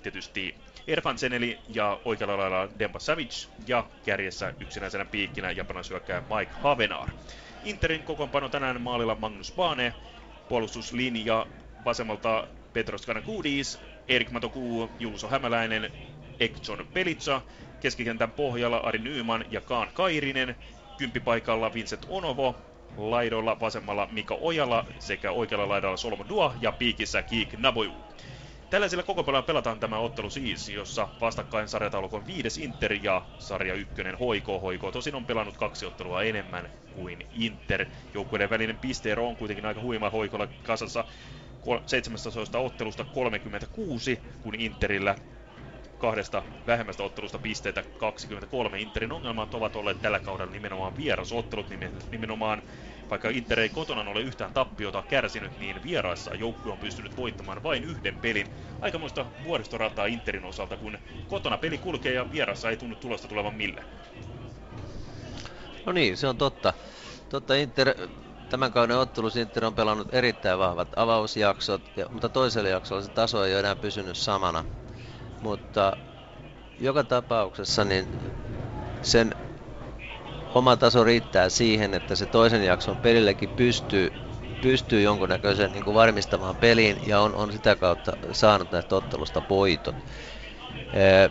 tietysti 0.03 0.55
Erfan 0.89 1.17
Seneli 1.17 1.59
ja 1.67 1.99
oikealla 2.05 2.37
lailla 2.37 2.69
Demba 2.79 2.99
Savage 2.99 3.47
ja 3.67 3.89
kärjessä 4.05 4.53
yksinäisenä 4.59 5.05
piikkinä 5.05 5.51
japanilaisyökkääjä 5.51 6.21
Mike 6.21 6.51
Havenar. 6.61 7.09
Interin 7.63 8.03
kokoonpano 8.03 8.49
tänään 8.49 8.81
maalilla 8.81 9.15
Magnus 9.15 9.53
Bane, 9.55 9.93
puolustuslinja 10.47 11.45
vasemmalta 11.85 12.47
Petros 12.73 13.05
Kanakudis, 13.05 13.79
Erik 14.07 14.31
Matoku, 14.31 14.91
Juuso 14.99 15.27
Hämäläinen, 15.27 15.91
Ekson 16.39 16.87
Pelitsa, 16.93 17.41
keskikentän 17.79 18.31
pohjalla 18.31 18.77
Ari 18.77 18.99
Nyman 18.99 19.45
ja 19.51 19.61
Kaan 19.61 19.87
Kairinen, 19.93 20.55
kymppipaikalla 20.97 21.73
Vincent 21.73 22.05
Onovo, 22.09 22.55
laidoilla 22.97 23.59
vasemmalla 23.59 24.07
Mika 24.11 24.37
Ojala 24.41 24.85
sekä 24.99 25.31
oikealla 25.31 25.69
laidalla 25.69 25.97
Solomon 25.97 26.29
Dua 26.29 26.55
ja 26.61 26.71
piikissä 26.71 27.21
Kiik 27.21 27.53
Naboju. 27.57 27.93
Tällaisella 28.69 29.03
kokoonpanolla 29.03 29.41
pelataan 29.41 29.79
tämä 29.79 29.97
ottelu 29.99 30.29
siis, 30.29 30.69
jossa 30.69 31.07
vastakkain 31.21 31.67
sarjataulukko 31.67 32.17
on 32.17 32.25
viides 32.25 32.57
Inter 32.57 32.93
ja 32.93 33.21
sarja 33.37 33.73
ykkönen 33.73 34.17
Hoiko. 34.17 34.59
Hoiko 34.59 34.91
tosin 34.91 35.15
on 35.15 35.25
pelannut 35.25 35.57
kaksi 35.57 35.85
ottelua 35.85 36.23
enemmän 36.23 36.69
kuin 36.91 37.27
Inter. 37.31 37.85
Joukkueiden 38.13 38.49
välinen 38.49 38.77
pisteero 38.77 39.27
on 39.27 39.35
kuitenkin 39.37 39.65
aika 39.65 39.81
huima 39.81 40.09
Hoikolla 40.09 40.47
kasassa 40.63 41.05
17 41.85 42.59
ottelusta 42.59 43.05
36, 43.05 44.23
kun 44.41 44.55
Interillä 44.55 45.15
kahdesta 45.97 46.43
vähemmästä 46.67 47.03
ottelusta 47.03 47.39
pisteitä 47.39 47.83
23. 47.97 48.79
Interin 48.81 49.11
ongelmat 49.11 49.53
ovat 49.53 49.75
olleet 49.75 50.01
tällä 50.01 50.19
kaudella 50.19 50.51
nimenomaan 50.51 50.95
vierasottelut, 50.97 51.67
nimenomaan 52.11 52.63
vaikka 53.09 53.29
Inter 53.29 53.59
ei 53.59 53.69
kotona 53.69 54.11
ole 54.11 54.21
yhtään 54.21 54.53
tappiota 54.53 55.03
kärsinyt, 55.07 55.59
niin 55.59 55.83
vieraissa 55.83 56.35
joukkue 56.35 56.71
on 56.71 56.79
pystynyt 56.79 57.17
voittamaan 57.17 57.63
vain 57.63 57.83
yhden 57.83 58.17
pelin. 58.17 58.47
Aikamoista 58.81 59.25
vuoristorataa 59.43 60.05
Interin 60.05 60.45
osalta, 60.45 60.77
kun 60.77 60.97
kotona 61.27 61.57
peli 61.57 61.77
kulkee 61.77 62.13
ja 62.13 62.31
vierassa 62.31 62.69
ei 62.69 62.77
tunnu 62.77 62.95
tulosta 62.95 63.27
tulevan 63.27 63.53
mille. 63.53 63.83
No 65.85 65.91
niin, 65.91 66.17
se 66.17 66.27
on 66.27 66.37
totta. 66.37 66.73
Totta 67.29 67.55
Inter, 67.55 67.95
tämän 68.49 68.71
kauden 68.71 68.97
ottelussa 68.97 69.39
Inter 69.39 69.65
on 69.65 69.75
pelannut 69.75 70.13
erittäin 70.13 70.59
vahvat 70.59 70.87
avausjaksot, 70.95 71.81
ja, 71.95 72.05
mutta 72.09 72.29
toisella 72.29 72.69
jaksolla 72.69 73.01
se 73.01 73.09
taso 73.09 73.45
ei 73.45 73.53
ole 73.53 73.59
enää 73.59 73.75
pysynyt 73.75 74.17
samana. 74.17 74.65
Mutta 75.41 75.97
joka 76.79 77.03
tapauksessa 77.03 77.85
niin 77.85 78.07
sen 79.01 79.35
oma 80.55 80.77
taso 80.77 81.03
riittää 81.03 81.49
siihen, 81.49 81.93
että 81.93 82.15
se 82.15 82.25
toisen 82.25 82.63
jakson 82.63 82.97
pelillekin 82.97 83.49
pystyy, 83.55 84.09
pystyy 84.61 85.01
jonkunnäköisen 85.01 85.71
niin 85.71 85.83
kuin 85.83 85.93
varmistamaan 85.93 86.57
peliin 86.57 86.97
ja 87.05 87.21
on, 87.21 87.35
on 87.35 87.51
sitä 87.51 87.75
kautta 87.75 88.11
saanut 88.31 88.71
näistä 88.71 88.95
ottelusta 88.95 89.43
voitot. 89.49 89.95
Ee, 90.93 91.29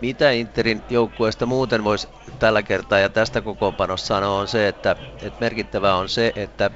mitä 0.00 0.30
Interin 0.30 0.84
joukkueesta 0.90 1.46
muuten 1.46 1.84
voisi 1.84 2.08
tällä 2.38 2.62
kertaa 2.62 2.98
ja 2.98 3.08
tästä 3.08 3.42
kokoonpanossa 3.42 4.06
sanoa 4.06 4.38
on 4.38 4.48
se, 4.48 4.68
että, 4.68 4.96
että 5.22 5.36
merkittävää 5.40 5.96
on 5.96 6.08
se, 6.08 6.32
että 6.36 6.70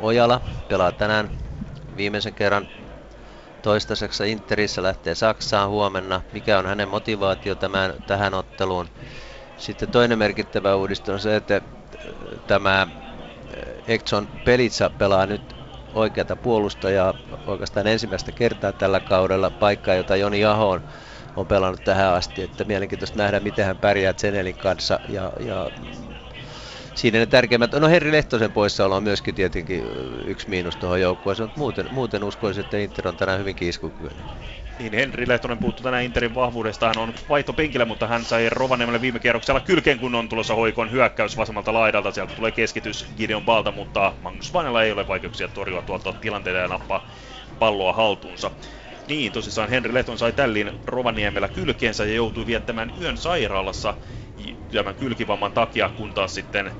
Ojala 0.00 0.40
pelaa 0.68 0.92
tänään 0.92 1.30
viimeisen 1.96 2.34
kerran 2.34 2.68
toistaiseksi 3.62 4.32
Interissä 4.32 4.82
lähtee 4.82 5.14
Saksaan 5.14 5.68
huomenna. 5.70 6.22
Mikä 6.32 6.58
on 6.58 6.66
hänen 6.66 6.88
motivaatio 6.88 7.54
tämän, 7.54 7.94
tähän 8.06 8.34
otteluun? 8.34 8.88
Sitten 9.58 9.90
toinen 9.90 10.18
merkittävä 10.18 10.76
uudistus 10.76 11.12
on 11.12 11.20
se, 11.20 11.36
että 11.36 11.62
tämä 12.46 12.86
Ekson 13.86 14.28
Pelitsa 14.44 14.90
pelaa 14.90 15.26
nyt 15.26 15.56
oikeata 15.92 16.36
puolustajaa 16.36 17.14
oikeastaan 17.46 17.86
ensimmäistä 17.86 18.32
kertaa 18.32 18.72
tällä 18.72 19.00
kaudella, 19.00 19.50
paikkaa 19.50 19.94
jota 19.94 20.16
Joni 20.16 20.44
Aho 20.44 20.70
on, 20.70 20.84
on 21.36 21.46
pelannut 21.48 21.84
tähän 21.84 22.14
asti, 22.14 22.42
että 22.42 22.64
mielenkiintoista 22.64 23.18
nähdä, 23.18 23.40
miten 23.40 23.64
hän 23.64 23.78
pärjää 23.78 24.14
Zenelin 24.14 24.56
kanssa 24.56 25.00
ja, 25.08 25.32
ja 25.40 25.70
siinä 26.98 27.18
ne 27.18 27.26
tärkeimmät, 27.26 27.72
no 27.72 27.88
Herri 27.88 28.12
Lehtosen 28.12 28.52
poissaolo 28.52 28.96
on 28.96 29.02
myöskin 29.02 29.34
tietenkin 29.34 29.84
yksi 30.24 30.48
miinus 30.48 30.76
tuohon 30.76 31.00
joukkueeseen, 31.00 31.46
mutta 31.46 31.58
muuten, 31.58 31.86
muuten 31.90 32.24
uskoisin, 32.24 32.60
että 32.60 32.78
Inter 32.78 33.08
on 33.08 33.16
tänään 33.16 33.38
hyvin 33.40 33.56
iskukykyinen. 33.60 34.24
Niin, 34.78 34.92
Henri 34.92 35.28
Lehtonen 35.28 35.58
puuttuu 35.58 35.84
tänään 35.84 36.04
Interin 36.04 36.34
vahvuudesta. 36.34 36.86
Hän 36.86 36.98
on 36.98 37.14
vaihtopenkillä, 37.28 37.84
mutta 37.84 38.06
hän 38.06 38.24
sai 38.24 38.48
Rovaniemelle 38.50 39.00
viime 39.00 39.18
kierroksella 39.18 39.60
kylkeen, 39.60 39.98
kun 39.98 40.14
on 40.14 40.28
tulossa 40.28 40.54
hoikon 40.54 40.90
hyökkäys 40.90 41.36
vasemmalta 41.36 41.72
laidalta. 41.72 42.12
Sieltä 42.12 42.34
tulee 42.34 42.52
keskitys 42.52 43.06
Gideon 43.16 43.44
Balta, 43.44 43.72
mutta 43.72 44.12
Magnus 44.22 44.52
Vanella 44.52 44.82
ei 44.82 44.92
ole 44.92 45.08
vaikeuksia 45.08 45.48
torjua 45.48 45.82
tuolta 45.82 46.12
tilanteita 46.12 46.58
ja 46.58 46.68
nappaa 46.68 47.06
palloa 47.58 47.92
haltuunsa. 47.92 48.50
Niin, 49.08 49.32
tosissaan 49.32 49.68
Henri 49.68 49.94
Lehton 49.94 50.18
sai 50.18 50.32
tällin 50.32 50.72
Rovaniemellä 50.86 51.48
kylkeensä 51.48 52.04
ja 52.04 52.14
joutui 52.14 52.46
viettämään 52.46 52.92
yön 53.00 53.16
sairaalassa 53.16 53.94
tämän 54.72 54.94
kylkivamman 54.94 55.52
takia, 55.52 55.88
kun 55.88 56.14
taas 56.14 56.34
sitten 56.34 56.72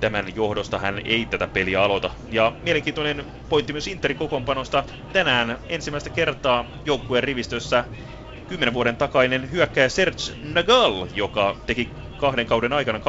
tämän 0.00 0.26
johdosta 0.34 0.78
hän 0.78 1.00
ei 1.04 1.26
tätä 1.26 1.46
peliä 1.48 1.82
aloita. 1.82 2.10
Ja 2.30 2.52
mielenkiintoinen 2.62 3.24
pointti 3.48 3.72
myös 3.72 3.86
Interin 3.88 4.16
kokoonpanosta. 4.16 4.84
Tänään 5.12 5.58
ensimmäistä 5.68 6.10
kertaa 6.10 6.64
joukkueen 6.84 7.24
rivistössä 7.24 7.84
10 8.46 8.74
vuoden 8.74 8.96
takainen 8.96 9.50
hyökkäjä 9.50 9.88
Serge 9.88 10.22
Nagal, 10.42 11.06
joka 11.12 11.56
teki 11.66 11.92
kahden 12.16 12.46
kauden 12.46 12.72
aikana 12.72 13.00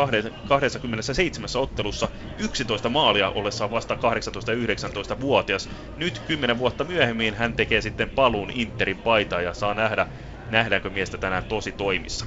27 0.47 1.49
ottelussa 1.57 2.09
11 2.37 2.89
maalia 2.89 3.29
ollessaan 3.29 3.71
vasta 3.71 3.95
18-19-vuotias. 3.95 5.69
Nyt 5.95 6.21
10 6.27 6.57
vuotta 6.57 6.83
myöhemmin 6.83 7.33
hän 7.35 7.53
tekee 7.53 7.81
sitten 7.81 8.09
paluun 8.09 8.51
Interin 8.53 8.99
paitaa 8.99 9.41
ja 9.41 9.53
saa 9.53 9.73
nähdä, 9.73 10.07
nähdäänkö 10.49 10.89
miestä 10.89 11.17
tänään 11.17 11.43
tosi 11.43 11.71
toimissa. 11.71 12.25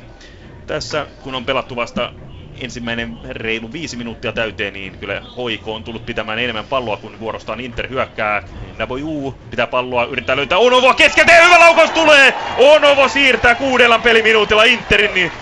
Tässä 0.67 1.07
kun 1.23 1.35
on 1.35 1.45
pelattu 1.45 1.77
vasta 1.77 2.13
ensimmäinen 2.61 3.19
reilu 3.29 3.73
viisi 3.73 3.97
minuuttia 3.97 4.33
täyteen, 4.33 4.73
niin 4.73 4.99
kyllä 4.99 5.23
Hoiko 5.37 5.75
on 5.75 5.85
tullut 5.85 6.07
pitämään 6.07 6.39
enemmän 6.39 6.65
palloa, 6.65 6.97
kun 6.97 7.21
vuorostaan 7.21 7.61
Inter 7.61 7.89
hyökkää. 7.89 8.43
Naboju 8.79 9.35
pitää 9.51 9.67
palloa, 9.67 10.05
yrittää 10.05 10.37
löytää 10.37 10.59
Onovo 10.59 10.95
keskeltä 10.95 11.33
ja 11.33 11.45
hyvä 11.45 11.61
laukaus 11.61 11.91
tulee! 11.91 12.35
Onovo 12.59 13.09
siirtää 13.09 13.55
kuudella 13.55 13.99
peliminuutilla 13.99 14.65
Interin 14.65 15.15
niin 15.15 15.33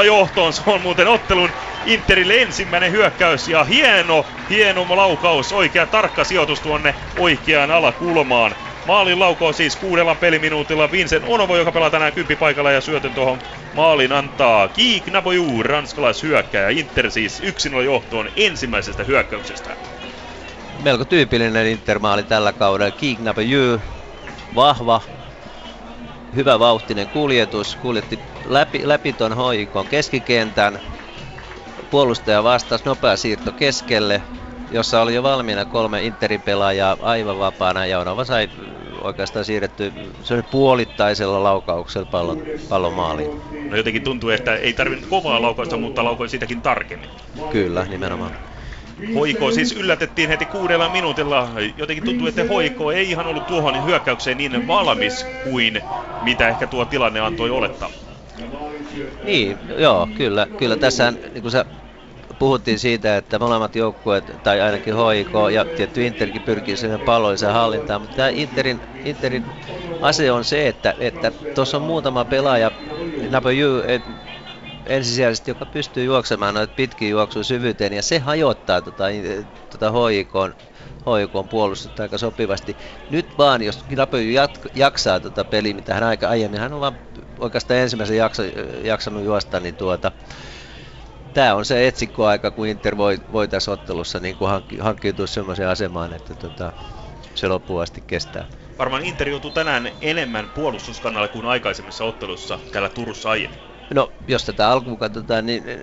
1-0 0.00 0.04
johtoon. 0.04 0.52
Se 0.52 0.62
on 0.66 0.80
muuten 0.80 1.08
ottelun 1.08 1.50
Interille 1.86 2.42
ensimmäinen 2.42 2.92
hyökkäys 2.92 3.48
ja 3.48 3.64
hieno, 3.64 4.26
hieno 4.50 4.96
laukaus, 4.96 5.52
oikea 5.52 5.86
tarkka 5.86 6.24
sijoitus 6.24 6.60
tuonne 6.60 6.94
oikeaan 7.18 7.70
alakulmaan. 7.70 8.54
Maalin 8.86 9.18
laukoo 9.18 9.52
siis 9.52 9.76
kuudella 9.76 10.14
peliminuutilla 10.14 10.90
Vincent 10.90 11.24
Onovo, 11.28 11.56
joka 11.56 11.72
pelaa 11.72 11.90
tänään 11.90 12.12
paikalla 12.38 12.70
ja 12.70 12.80
syötön 12.80 13.14
tuohon 13.14 13.38
maalin 13.74 14.12
antaa 14.12 14.68
Kiik 14.68 15.06
Naboju, 15.06 15.62
ranskalaishyökkäjä. 15.62 16.68
Inter 16.68 17.10
siis 17.10 17.42
1-0 17.42 17.82
johtoon 17.84 18.28
ensimmäisestä 18.36 19.04
hyökkäyksestä. 19.04 19.76
Melko 20.82 21.04
tyypillinen 21.04 21.66
Inter-maali 21.66 22.22
tällä 22.22 22.52
kaudella. 22.52 22.90
Kiik 22.90 23.18
Naboju, 23.18 23.80
vahva, 24.54 25.00
hyvä 26.34 26.58
vauhtinen 26.58 27.08
kuljetus, 27.08 27.76
kuljetti 27.76 28.18
läpi, 28.44 28.88
läpi 28.88 29.12
ton 29.12 29.32
hoikon 29.32 29.86
keskikentän, 29.86 30.80
puolustaja 31.90 32.44
vastasi, 32.44 32.84
nopea 32.84 33.16
siirto 33.16 33.52
keskelle, 33.52 34.22
jossa 34.74 35.02
oli 35.02 35.14
jo 35.14 35.22
valmiina 35.22 35.64
kolme 35.64 36.02
Interin 36.02 36.42
pelaajaa 36.42 36.96
aivan 37.02 37.38
vapaana 37.38 37.86
ja 37.86 38.00
Onova 38.00 38.24
sai 38.24 38.50
oikeastaan 39.00 39.44
siirretty 39.44 39.92
se 40.22 40.42
puolittaisella 40.50 41.42
laukauksella 41.42 42.08
pallon, 42.10 42.42
pallon 42.68 42.92
maaliin. 42.92 43.40
No 43.70 43.76
jotenkin 43.76 44.02
tuntuu, 44.02 44.30
että 44.30 44.56
ei 44.56 44.72
tarvinnut 44.72 45.10
kovaa 45.10 45.42
laukausta, 45.42 45.76
mutta 45.76 46.04
laukoi 46.04 46.28
sitäkin 46.28 46.60
tarkemmin. 46.62 47.10
Kyllä, 47.50 47.84
nimenomaan. 47.84 48.30
Hoiko 49.14 49.50
siis 49.50 49.72
yllätettiin 49.72 50.28
heti 50.28 50.46
kuudella 50.46 50.88
minuutilla. 50.88 51.48
Jotenkin 51.76 52.04
tuntuu, 52.04 52.26
että 52.26 52.44
Hoiko 52.44 52.92
ei 52.92 53.10
ihan 53.10 53.26
ollut 53.26 53.46
tuohon 53.46 53.86
hyökkäykseen 53.86 54.38
niin 54.38 54.66
valmis 54.66 55.26
kuin 55.44 55.80
mitä 56.22 56.48
ehkä 56.48 56.66
tuo 56.66 56.84
tilanne 56.84 57.20
antoi 57.20 57.50
olettaa. 57.50 57.90
Niin, 59.24 59.58
joo, 59.78 60.08
kyllä. 60.16 60.46
Kyllä 60.58 60.76
tässä, 60.76 61.10
niin 61.10 61.42
kuin 61.42 61.52
sä 61.52 61.64
puhuttiin 62.38 62.78
siitä, 62.78 63.16
että 63.16 63.38
molemmat 63.38 63.76
joukkueet, 63.76 64.24
tai 64.42 64.60
ainakin 64.60 64.94
HIK 64.94 65.32
ja 65.52 65.64
tietty 65.64 66.06
Interkin 66.06 66.42
pyrkii 66.42 66.76
siihen 66.76 67.00
pallolliseen 67.00 67.52
hallintaan, 67.52 68.00
mutta 68.00 68.16
tämä 68.16 68.28
Interin, 68.28 68.80
Interin 69.04 69.44
asia 70.00 70.34
on 70.34 70.44
se, 70.44 70.68
että 70.98 71.32
tuossa 71.54 71.76
on 71.76 71.82
muutama 71.82 72.24
pelaaja, 72.24 72.70
Napoju 73.30 73.82
ensisijaisesti, 74.86 75.50
joka 75.50 75.66
pystyy 75.66 76.04
juoksemaan 76.04 76.54
noita 76.54 76.74
pitkiä 76.76 77.08
juoksuja 77.08 77.44
syvyyteen, 77.44 77.92
ja 77.92 78.02
se 78.02 78.18
hajottaa 78.18 78.82
tota, 78.82 79.04
tota 79.70 79.92
HIKn 79.92 80.52
HJK 81.04 81.50
puolustusta 81.50 82.02
aika 82.02 82.18
sopivasti. 82.18 82.76
Nyt 83.10 83.38
vaan, 83.38 83.62
jos 83.62 83.84
Napoju 83.96 84.40
jaksaa 84.74 85.20
tota 85.20 85.44
peliä, 85.44 85.74
mitä 85.74 85.94
hän 85.94 86.02
aika 86.02 86.28
aiemmin, 86.28 86.60
hän 86.60 86.72
on 86.72 86.80
vaan 86.80 86.98
oikeastaan 87.38 87.80
ensimmäisen 87.80 88.16
jakso, 88.16 88.42
jaksanut 88.82 89.24
juosta, 89.24 89.60
niin 89.60 89.76
tuota, 89.76 90.12
tämä 91.34 91.54
on 91.54 91.64
se 91.64 91.88
etsikkoaika, 91.88 92.50
kun 92.50 92.66
Inter 92.66 92.96
voi, 92.96 93.18
voi 93.32 93.48
tässä 93.48 93.72
ottelussa 93.72 94.20
niin 94.20 94.36
kuin 94.36 94.50
hankki, 94.50 94.78
hankkiutua 94.78 95.26
sellaiseen 95.26 95.68
asemaan, 95.68 96.12
että 96.12 96.34
tota, 96.34 96.72
se 97.34 97.48
loppuun 97.48 97.82
asti 97.82 98.00
kestää. 98.06 98.46
Varmaan 98.78 99.04
Inter 99.04 99.28
joutuu 99.28 99.50
tänään 99.50 99.88
enemmän 100.00 100.50
puolustuskannalle 100.54 101.28
kuin 101.28 101.46
aikaisemmissa 101.46 102.04
ottelussa 102.04 102.58
täällä 102.72 102.88
Turussa 102.88 103.30
aiemmin. 103.30 103.58
No, 103.94 104.12
jos 104.28 104.44
tätä 104.44 104.68
alkuun 104.68 104.98
katsotaan, 104.98 105.46
niin 105.46 105.68
eh, 105.68 105.78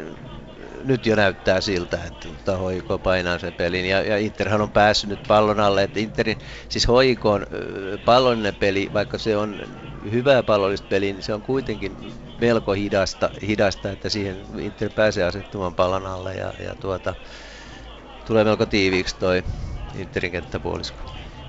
nyt 0.83 1.05
jo 1.05 1.15
näyttää 1.15 1.61
siltä, 1.61 1.99
että 2.07 2.27
tota 2.27 2.57
Hoiko 2.57 2.97
painaa 2.97 3.39
sen 3.39 3.53
pelin. 3.53 3.85
Ja, 3.85 4.01
ja 4.01 4.17
Interhan 4.17 4.61
on 4.61 4.71
päässyt 4.71 5.09
nyt 5.09 5.23
pallon 5.27 5.59
alle. 5.59 5.83
Että 5.83 5.99
Interin, 5.99 6.37
siis 6.69 6.87
Hoiko 6.87 7.31
on 7.31 7.41
eh, 7.41 8.05
pallollinen 8.05 8.55
peli, 8.55 8.89
vaikka 8.93 9.17
se 9.17 9.37
on 9.37 9.61
hyvää 10.11 10.43
pallollista 10.43 10.87
peliä, 10.89 11.13
niin 11.13 11.23
se 11.23 11.33
on 11.33 11.41
kuitenkin 11.41 12.13
melko 12.41 12.71
hidasta, 12.71 13.29
hidasta 13.47 13.91
että 13.91 14.09
siihen 14.09 14.45
Inter 14.59 14.91
pääsee 14.95 15.23
asettumaan 15.23 15.75
pallon 15.75 16.05
alle. 16.05 16.33
Ja, 16.35 16.53
ja 16.59 16.75
tuota, 16.75 17.15
tulee 18.25 18.43
melko 18.43 18.65
tiiviiksi 18.65 19.15
toi 19.19 19.43
Interin 19.93 20.31
kenttäpuolisko. 20.31 21.01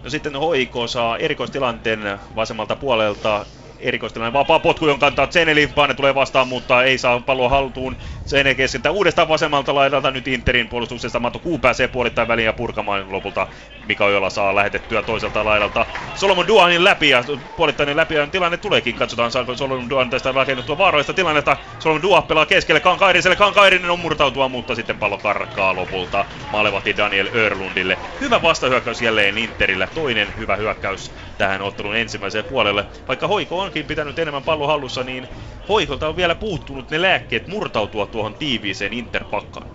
No 0.03 0.11
sitten 0.11 0.33
HIK 0.57 0.73
saa 0.87 1.19
erikoistilanteen 1.19 2.01
vasemmalta 2.35 2.77
puolelta 2.77 3.47
erikoistilanne 3.83 4.33
vapaa 4.33 4.59
potku, 4.59 4.87
jonka 4.87 5.07
kantaa 5.07 5.27
Zeneli, 5.27 5.67
Paine 5.67 5.95
tulee 5.95 6.15
vastaan, 6.15 6.49
mutta 6.49 6.83
ei 6.83 6.99
saa 6.99 7.21
palloa 7.21 7.49
haltuun. 7.49 7.97
Zeneli 8.27 8.55
keskeltä 8.55 8.91
uudestaan 8.91 9.29
vasemmalta 9.29 9.75
laidalta 9.75 10.11
nyt 10.11 10.29
Interin 10.29 10.69
puolustuksesta. 10.69 11.21
Matu 11.21 11.39
Kuu 11.39 11.59
pääsee 11.59 11.89
puolittain 11.89 12.29
väliin 12.29 12.47
ja 12.47 12.53
purkamaan 12.53 13.13
lopulta 13.13 13.47
Mika 13.89 14.05
Ojola 14.05 14.31
saa 14.31 14.55
lähetettyä 14.55 15.03
toiselta 15.03 15.45
laidalta 15.45 15.87
Solomon 16.15 16.49
Duanin 16.49 16.85
läpi 16.85 17.09
ja 17.09 17.25
puolittainen 17.57 17.97
läpi 17.97 18.15
ja 18.15 18.27
tilanne 18.27 18.57
tuleekin. 18.57 18.95
Katsotaan 18.95 19.31
saako 19.31 19.57
Solomon 19.57 19.91
Duan 19.91 20.11
tästä 20.11 20.33
rakennettua 20.33 20.79
vaarallista 20.79 21.13
tilannetta. 21.13 21.57
Solomon 21.79 22.03
Duan 22.03 22.23
pelaa 22.23 22.47
keskelle 22.47 22.81
Kankairiselle. 22.81 23.37
Kankairinen 23.37 23.91
on 23.91 24.01
murtautua, 24.01 24.49
mutta 24.49 24.75
sitten 24.75 24.99
pallo 24.99 25.19
karkaa 25.19 25.77
lopulta 25.77 26.25
Malevati 26.53 26.97
Daniel 26.97 27.29
Örlundille. 27.35 27.99
Hyvä 28.21 28.43
vastahyökkäys 28.43 29.03
jälleen 29.03 29.39
Interillä. 29.39 29.89
Toinen 29.95 30.29
hyvä 30.39 30.57
hyökkäys 30.57 31.11
tähän 31.39 31.63
ottelun 31.63 31.97
ensimmäiseen 31.97 32.45
puolelle. 32.45 32.85
Vaikka 33.09 33.29
Hoiko 33.29 33.63
onkin 33.73 33.87
pitänyt 33.87 34.19
enemmän 34.19 34.43
pallo 34.43 34.67
hallussa, 34.67 35.03
niin 35.03 35.29
Hoikolta 35.69 36.09
on 36.09 36.17
vielä 36.17 36.35
puuttunut 36.35 36.91
ne 36.91 37.03
lääkkeet 37.03 37.47
murtautua 37.47 38.07
tuohon 38.07 38.35
tiiviiseen 38.35 38.93
Interpakkaan. 38.93 39.67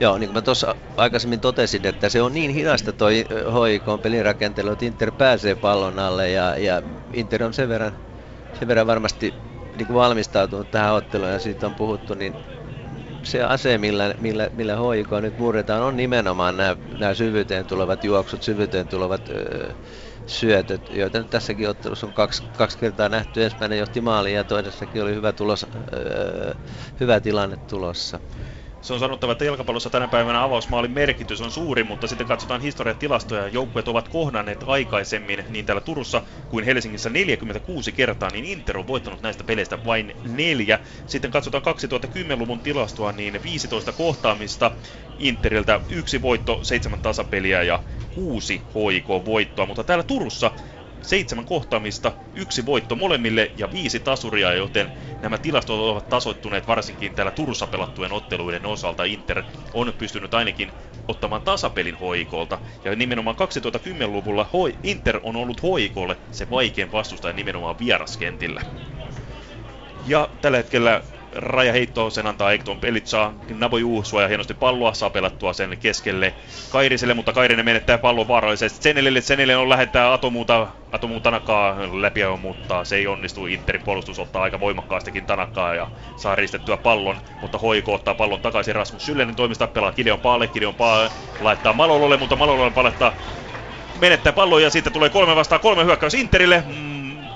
Joo, 0.00 0.18
niin 0.18 0.28
kuin 0.28 0.34
mä 0.34 0.42
tuossa 0.42 0.74
aikaisemmin 0.96 1.40
totesin, 1.40 1.86
että 1.86 2.08
se 2.08 2.22
on 2.22 2.34
niin 2.34 2.50
hidasta 2.50 2.92
toi 2.92 3.14
HIK 3.70 4.02
pelirakentelu, 4.02 4.70
että 4.70 4.84
Inter 4.84 5.12
pääsee 5.12 5.54
pallon 5.54 5.98
alle 5.98 6.30
ja, 6.30 6.58
ja 6.58 6.82
Inter 7.12 7.44
on 7.44 7.54
sen 7.54 7.68
verran, 7.68 7.92
sen 8.58 8.68
verran 8.68 8.86
varmasti 8.86 9.34
niin 9.76 9.86
kuin 9.86 9.96
valmistautunut 9.96 10.70
tähän 10.70 10.94
otteluun 10.94 11.30
ja 11.30 11.38
siitä 11.38 11.66
on 11.66 11.74
puhuttu, 11.74 12.14
niin 12.14 12.34
se 13.22 13.42
ase, 13.42 13.78
millä, 13.78 14.14
millä, 14.20 14.50
millä 14.52 14.76
HIK 14.76 15.10
nyt 15.20 15.38
murretaan, 15.38 15.82
on 15.82 15.96
nimenomaan 15.96 16.56
nämä, 16.56 16.76
nämä 16.98 17.14
syvyyteen 17.14 17.66
tulevat 17.66 18.04
juoksut, 18.04 18.42
syvyyteen 18.42 18.88
tulevat 18.88 19.28
öö, 19.28 19.72
syötöt, 20.26 20.90
joita 20.90 21.18
nyt 21.18 21.30
tässäkin 21.30 21.68
ottelussa 21.68 22.06
on 22.06 22.12
kaksi, 22.12 22.42
kaksi 22.56 22.78
kertaa 22.78 23.08
nähty. 23.08 23.44
Ensimmäinen 23.44 23.78
johti 23.78 24.00
maaliin 24.00 24.36
ja 24.36 24.44
toisessakin 24.44 25.02
oli 25.02 25.14
hyvä, 25.14 25.32
tulos, 25.32 25.66
öö, 25.92 26.54
hyvä 27.00 27.20
tilanne 27.20 27.56
tulossa. 27.56 28.20
Se 28.80 28.92
on 28.92 29.00
sanottava, 29.00 29.32
että 29.32 29.44
jalkapallossa 29.44 29.90
tänä 29.90 30.08
päivänä 30.08 30.42
avausmaalin 30.42 30.90
merkitys 30.90 31.40
on 31.40 31.50
suuri, 31.50 31.84
mutta 31.84 32.06
sitten 32.06 32.26
katsotaan 32.26 32.60
historian 32.60 32.98
tilastoja. 32.98 33.48
Joukkueet 33.48 33.88
ovat 33.88 34.08
kohdanneet 34.08 34.64
aikaisemmin 34.66 35.44
niin 35.48 35.66
täällä 35.66 35.80
Turussa 35.80 36.22
kuin 36.48 36.64
Helsingissä 36.64 37.10
46 37.10 37.92
kertaa, 37.92 38.30
niin 38.30 38.44
Inter 38.44 38.78
on 38.78 38.86
voittanut 38.86 39.22
näistä 39.22 39.44
peleistä 39.44 39.84
vain 39.84 40.14
neljä. 40.22 40.78
Sitten 41.06 41.30
katsotaan 41.30 41.62
2010-luvun 41.64 42.60
tilastoa, 42.60 43.12
niin 43.12 43.42
15 43.42 43.92
kohtaamista 43.92 44.76
Interiltä, 45.18 45.80
yksi 45.88 46.22
voitto, 46.22 46.58
seitsemän 46.62 47.00
tasapeliä 47.00 47.62
ja 47.62 47.82
kuusi 48.14 48.62
HIK-voittoa, 48.74 49.66
mutta 49.66 49.84
täällä 49.84 50.02
Turussa 50.02 50.50
seitsemän 51.02 51.44
kohtaamista, 51.44 52.12
yksi 52.34 52.66
voitto 52.66 52.96
molemmille 52.96 53.50
ja 53.56 53.68
viisi 53.72 54.00
tasuria, 54.00 54.52
joten 54.52 54.92
nämä 55.22 55.38
tilastot 55.38 55.80
ovat 55.80 56.08
tasoittuneet 56.08 56.66
varsinkin 56.66 57.14
täällä 57.14 57.30
Turussa 57.30 57.66
pelattujen 57.66 58.12
otteluiden 58.12 58.66
osalta. 58.66 59.04
Inter 59.04 59.42
on 59.74 59.94
pystynyt 59.98 60.34
ainakin 60.34 60.72
ottamaan 61.08 61.42
tasapelin 61.42 61.94
hoikolta. 61.94 62.58
Ja 62.84 62.96
nimenomaan 62.96 63.36
2010-luvulla 63.36 64.48
Inter 64.82 65.20
on 65.22 65.36
ollut 65.36 65.62
hoikolle 65.62 66.16
se 66.30 66.50
vaikein 66.50 66.92
vastustaja 66.92 67.32
nimenomaan 67.32 67.78
vieraskentillä. 67.78 68.62
Ja 70.06 70.28
tällä 70.40 70.56
hetkellä 70.56 71.02
rajaheitto, 71.36 72.10
sen 72.10 72.26
antaa 72.26 72.52
Ekton 72.52 72.80
Pelitsa, 72.80 73.32
Naboju 73.50 74.02
suojaa 74.04 74.28
hienosti 74.28 74.54
palloa, 74.54 74.94
saa 74.94 75.10
pelattua 75.10 75.52
sen 75.52 75.78
keskelle 75.80 76.34
Kairiselle, 76.70 77.14
mutta 77.14 77.32
Kairinen 77.32 77.64
menettää 77.64 77.98
pallon 77.98 78.28
vaarallisesti. 78.28 78.82
Senelille, 78.82 79.20
Senelle 79.20 79.56
on 79.56 79.68
lähettää 79.68 80.12
Atomuuta, 80.12 80.66
Atomuun 80.92 81.22
Tanakaa 81.22 81.76
läpi, 82.00 82.20
mutta 82.40 82.84
se 82.84 82.96
ei 82.96 83.06
onnistu, 83.06 83.46
Interin 83.46 83.82
puolustus 83.82 84.18
ottaa 84.18 84.42
aika 84.42 84.60
voimakkaastikin 84.60 85.26
Tanakaa 85.26 85.74
ja 85.74 85.88
saa 86.16 86.34
ristettyä 86.34 86.76
pallon, 86.76 87.16
mutta 87.40 87.58
Hoiko 87.58 87.94
ottaa 87.94 88.14
pallon 88.14 88.40
takaisin. 88.40 88.74
Rasmus 88.74 89.06
Syllenin 89.06 89.36
toimista, 89.36 89.66
pelaa 89.66 89.92
Kideon 89.92 90.20
Paalle, 90.20 90.48
Kideon 90.48 90.74
Paa 90.74 91.10
laittaa 91.40 91.72
Malololle, 91.72 92.16
mutta 92.16 92.36
Malololle 92.36 92.70
palettaa 92.70 93.12
menettää 94.00 94.32
pallon 94.32 94.62
ja 94.62 94.70
sitten 94.70 94.92
tulee 94.92 95.10
kolme 95.10 95.36
vastaan 95.36 95.60
kolme 95.60 95.84
hyökkäys 95.84 96.14
Interille. 96.14 96.64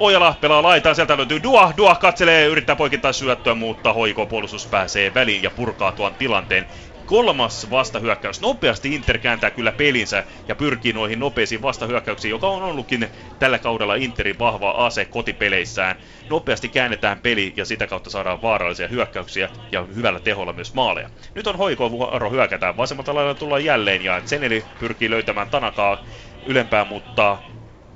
Ojala 0.00 0.34
pelaa 0.40 0.62
laitaan, 0.62 0.94
sieltä 0.94 1.16
löytyy 1.16 1.42
Dua. 1.42 1.72
Dua 1.76 1.94
katselee, 1.94 2.46
yrittää 2.46 2.76
poikittaa 2.76 3.12
syöttöä, 3.12 3.54
mutta 3.54 3.92
hoiko 3.92 4.26
puolustus 4.26 4.66
pääsee 4.66 5.14
väliin 5.14 5.42
ja 5.42 5.50
purkaa 5.50 5.92
tuon 5.92 6.14
tilanteen. 6.14 6.66
Kolmas 7.06 7.70
vastahyökkäys. 7.70 8.40
Nopeasti 8.40 8.94
Inter 8.94 9.18
kääntää 9.18 9.50
kyllä 9.50 9.72
pelinsä 9.72 10.24
ja 10.48 10.54
pyrkii 10.54 10.92
noihin 10.92 11.20
nopeisiin 11.20 11.62
vastahyökkäyksiin, 11.62 12.30
joka 12.30 12.46
on 12.46 12.62
ollutkin 12.62 13.08
tällä 13.38 13.58
kaudella 13.58 13.94
Interin 13.94 14.38
vahva 14.38 14.70
ase 14.70 15.04
kotipeleissään. 15.04 15.96
Nopeasti 16.30 16.68
käännetään 16.68 17.18
peli 17.18 17.52
ja 17.56 17.64
sitä 17.64 17.86
kautta 17.86 18.10
saadaan 18.10 18.42
vaarallisia 18.42 18.88
hyökkäyksiä 18.88 19.48
ja 19.72 19.82
hyvällä 19.82 20.20
teholla 20.20 20.52
myös 20.52 20.74
maaleja. 20.74 21.10
Nyt 21.34 21.46
on 21.46 21.58
hoiko 21.58 21.90
vuoro 21.90 22.30
hyökätään. 22.30 22.76
Vasemmalta 22.76 23.14
lailla 23.14 23.34
tullaan 23.34 23.64
jälleen 23.64 24.04
ja 24.04 24.20
Zeneli 24.26 24.64
pyrkii 24.80 25.10
löytämään 25.10 25.50
Tanakaa 25.50 26.04
ylempää, 26.46 26.84
mutta 26.84 27.38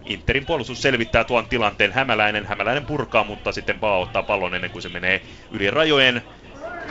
Interin 0.04 0.46
puolustus 0.46 0.82
selvittää 0.82 1.24
tuon 1.24 1.46
tilanteen. 1.46 1.92
Hämäläinen, 1.92 2.46
Hämäläinen 2.46 2.86
purkaa, 2.86 3.24
mutta 3.24 3.52
sitten 3.52 3.78
Paa 3.78 3.98
ottaa 3.98 4.22
pallon 4.22 4.54
ennen 4.54 4.70
kuin 4.70 4.82
se 4.82 4.88
menee 4.88 5.22
yli 5.50 5.70
rajojen. 5.70 6.22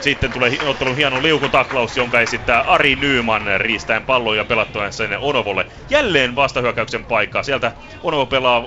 Sitten 0.01 0.31
tulee 0.31 0.51
ottelun 0.67 0.95
hieno 0.95 1.21
liukutaklaus, 1.21 1.97
jonka 1.97 2.19
esittää 2.19 2.61
Ari 2.61 2.95
Nyyman 2.95 3.41
riistäen 3.57 4.03
pallon 4.03 4.37
ja 4.37 4.45
pelattuen 4.45 4.93
sen 4.93 5.17
Onovolle. 5.19 5.65
Jälleen 5.89 6.35
vastahyökkäyksen 6.35 7.05
paikka. 7.05 7.43
Sieltä 7.43 7.71
Onovo 8.03 8.25
pelaa 8.25 8.65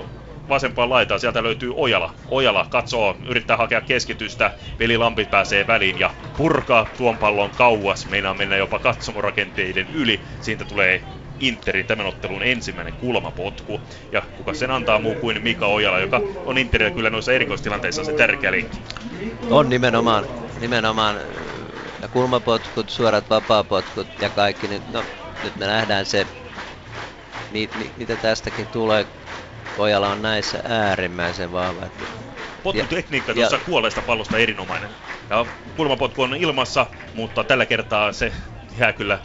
vasempaan 0.49 0.89
laitaan, 0.89 1.19
sieltä 1.19 1.43
löytyy 1.43 1.73
Ojala. 1.75 2.13
Ojala 2.31 2.65
katsoo, 2.69 3.17
yrittää 3.25 3.57
hakea 3.57 3.81
keskitystä, 3.81 4.51
Veli 4.79 4.97
Lampi 4.97 5.25
pääsee 5.25 5.67
väliin 5.67 5.99
ja 5.99 6.13
purkaa 6.37 6.85
tuon 6.97 7.17
pallon 7.17 7.51
kauas. 7.51 8.09
Meinaa 8.09 8.33
mennä 8.33 8.57
jopa 8.57 8.79
katsomorakenteiden 8.79 9.87
yli. 9.93 10.21
Siitä 10.41 10.65
tulee 10.65 11.01
Interin 11.39 11.85
tämän 11.85 12.05
ottelun 12.05 12.43
ensimmäinen 12.43 12.93
kulmapotku. 12.93 13.81
Ja 14.11 14.21
kuka 14.37 14.53
sen 14.53 14.71
antaa 14.71 14.99
muu 14.99 15.15
kuin 15.15 15.43
Mika 15.43 15.67
Ojala, 15.67 15.99
joka 15.99 16.21
on 16.45 16.57
Interillä 16.57 16.95
kyllä 16.95 17.09
noissa 17.09 17.33
erikoistilanteissa 17.33 18.03
se 18.03 18.13
tärkeä 18.13 18.51
linkki. 18.51 18.81
On 19.49 19.69
nimenomaan, 19.69 20.25
nimenomaan 20.59 21.15
ja 22.01 22.07
kulmapotkut, 22.07 22.89
suorat 22.89 23.29
vapaapotkut 23.29 24.07
ja 24.21 24.29
kaikki. 24.29 24.67
Nyt, 24.67 24.87
no, 24.93 25.03
nyt 25.43 25.55
me 25.55 25.65
nähdään 25.65 26.05
se, 26.05 26.27
mi, 27.51 27.69
mi, 27.73 27.93
mitä 27.97 28.17
tästäkin 28.17 28.67
tulee. 28.67 29.05
Ojala 29.77 30.09
on 30.09 30.21
näissä 30.21 30.59
äärimmäisen 30.63 31.51
vahva. 31.51 31.81
Potkutekniikka 32.63 33.33
tuossa 33.33 33.59
kuolleesta 33.59 34.01
pallosta 34.01 34.37
erinomainen. 34.37 34.89
Ja 35.29 35.45
kulmapotku 35.75 36.21
on 36.21 36.35
ilmassa, 36.35 36.85
mutta 37.13 37.43
tällä 37.43 37.65
kertaa 37.65 38.11
se 38.13 38.31
jää 38.79 38.93
kyllä 38.93 39.19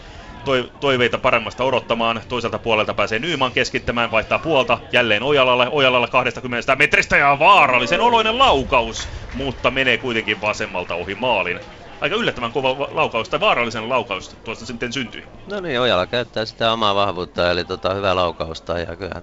toiveita 0.80 1.18
paremmasta 1.18 1.64
odottamaan. 1.64 2.20
Toiselta 2.28 2.58
puolelta 2.58 2.94
pääsee 2.94 3.18
Nyyman 3.18 3.52
keskittämään, 3.52 4.10
vaihtaa 4.10 4.38
puolta 4.38 4.78
jälleen 4.92 5.22
Ojalalle. 5.22 5.68
Ojalalle 5.70 6.08
20 6.08 6.76
metristä 6.76 7.16
ja 7.16 7.36
vaarallisen 7.38 8.00
oloinen 8.00 8.38
laukaus, 8.38 9.08
mutta 9.34 9.70
menee 9.70 9.98
kuitenkin 9.98 10.40
vasemmalta 10.40 10.94
ohi 10.94 11.14
maalin. 11.14 11.60
Aika 12.00 12.16
yllättävän 12.16 12.52
kova 12.52 12.88
laukaus 12.90 13.28
tai 13.28 13.40
vaarallisen 13.40 13.88
laukaus 13.88 14.28
tuosta 14.28 14.66
sitten 14.66 14.92
syntyi. 14.92 15.24
No 15.50 15.60
niin, 15.60 15.80
Ojala 15.80 16.06
käyttää 16.06 16.44
sitä 16.44 16.72
omaa 16.72 16.94
vahvuutta, 16.94 17.50
eli 17.50 17.64
tota, 17.64 17.94
hyvä 17.94 18.16
laukausta 18.16 18.78
ja 18.78 18.96
kyllä 18.96 19.22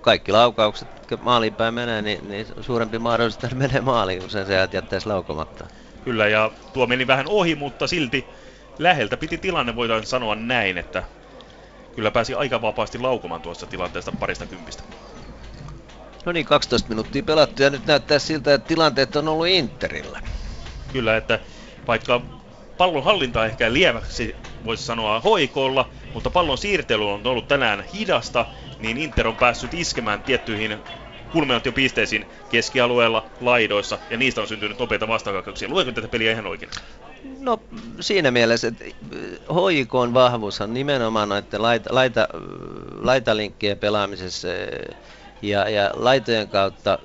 kaikki 0.00 0.32
laukaukset, 0.32 0.88
kun 1.08 1.18
maaliin 1.22 1.54
päin 1.54 1.74
menee, 1.74 2.02
niin, 2.02 2.28
niin 2.28 2.46
suurempi 2.60 2.98
mahdollisuus, 2.98 3.44
että 3.44 3.56
menee 3.56 3.80
maaliin, 3.80 4.20
kun 4.20 4.30
sen 4.30 4.46
se 4.46 4.68
jättäisi 4.72 5.08
laukomatta. 5.08 5.66
Kyllä, 6.04 6.28
ja 6.28 6.50
tuo 6.72 6.86
meni 6.86 7.06
vähän 7.06 7.26
ohi, 7.28 7.54
mutta 7.54 7.86
silti 7.86 8.24
läheltä 8.78 9.16
piti 9.16 9.38
tilanne, 9.38 9.76
voidaan 9.76 10.06
sanoa 10.06 10.34
näin, 10.34 10.78
että 10.78 11.02
kyllä 11.94 12.10
pääsi 12.10 12.34
aika 12.34 12.62
vapaasti 12.62 12.98
laukomaan 12.98 13.40
tuossa 13.40 13.66
tilanteesta 13.66 14.12
parista 14.12 14.46
kympistä. 14.46 14.82
No 16.24 16.32
niin, 16.32 16.46
12 16.46 16.88
minuuttia 16.88 17.22
pelattu 17.22 17.62
ja 17.62 17.70
nyt 17.70 17.86
näyttää 17.86 18.18
siltä, 18.18 18.54
että 18.54 18.68
tilanteet 18.68 19.16
on 19.16 19.28
ollut 19.28 19.46
Interillä. 19.46 20.20
Kyllä, 20.92 21.16
että 21.16 21.38
vaikka 21.86 22.20
pallon 22.76 23.04
hallinta 23.04 23.46
ehkä 23.46 23.72
lieväksi 23.72 24.36
voisi 24.64 24.82
sanoa 24.82 25.20
hoikolla, 25.20 25.88
mutta 26.14 26.30
pallon 26.30 26.58
siirtely 26.58 27.12
on 27.12 27.26
ollut 27.26 27.48
tänään 27.48 27.84
hidasta, 27.94 28.46
niin 28.78 28.98
Inter 28.98 29.28
on 29.28 29.36
päässyt 29.36 29.74
iskemään 29.74 30.22
tiettyihin 30.22 30.78
kulminaatiopisteisiin 31.32 32.26
keskialueella, 32.50 33.26
laidoissa, 33.40 33.98
ja 34.10 34.16
niistä 34.16 34.40
on 34.40 34.48
syntynyt 34.48 34.78
nopeita 34.78 35.08
vastahyökkäyksiä. 35.08 35.68
Luenko 35.68 35.92
tätä 35.92 36.08
peliä 36.08 36.32
ihan 36.32 36.46
oikein? 36.46 36.70
No 37.40 37.62
siinä 38.00 38.30
mielessä, 38.30 38.68
että 38.68 38.84
HJKn 39.52 40.14
vahvuus 40.14 40.60
on 40.60 40.74
nimenomaan 40.74 41.28
noiden 41.28 41.62
laita, 41.62 41.94
laita, 41.94 42.28
laitalinkkien 43.02 43.78
pelaamisessa 43.78 44.48
ja, 45.42 45.68
ja 45.68 45.90
laitojen 45.94 46.48
kautta 46.48 46.98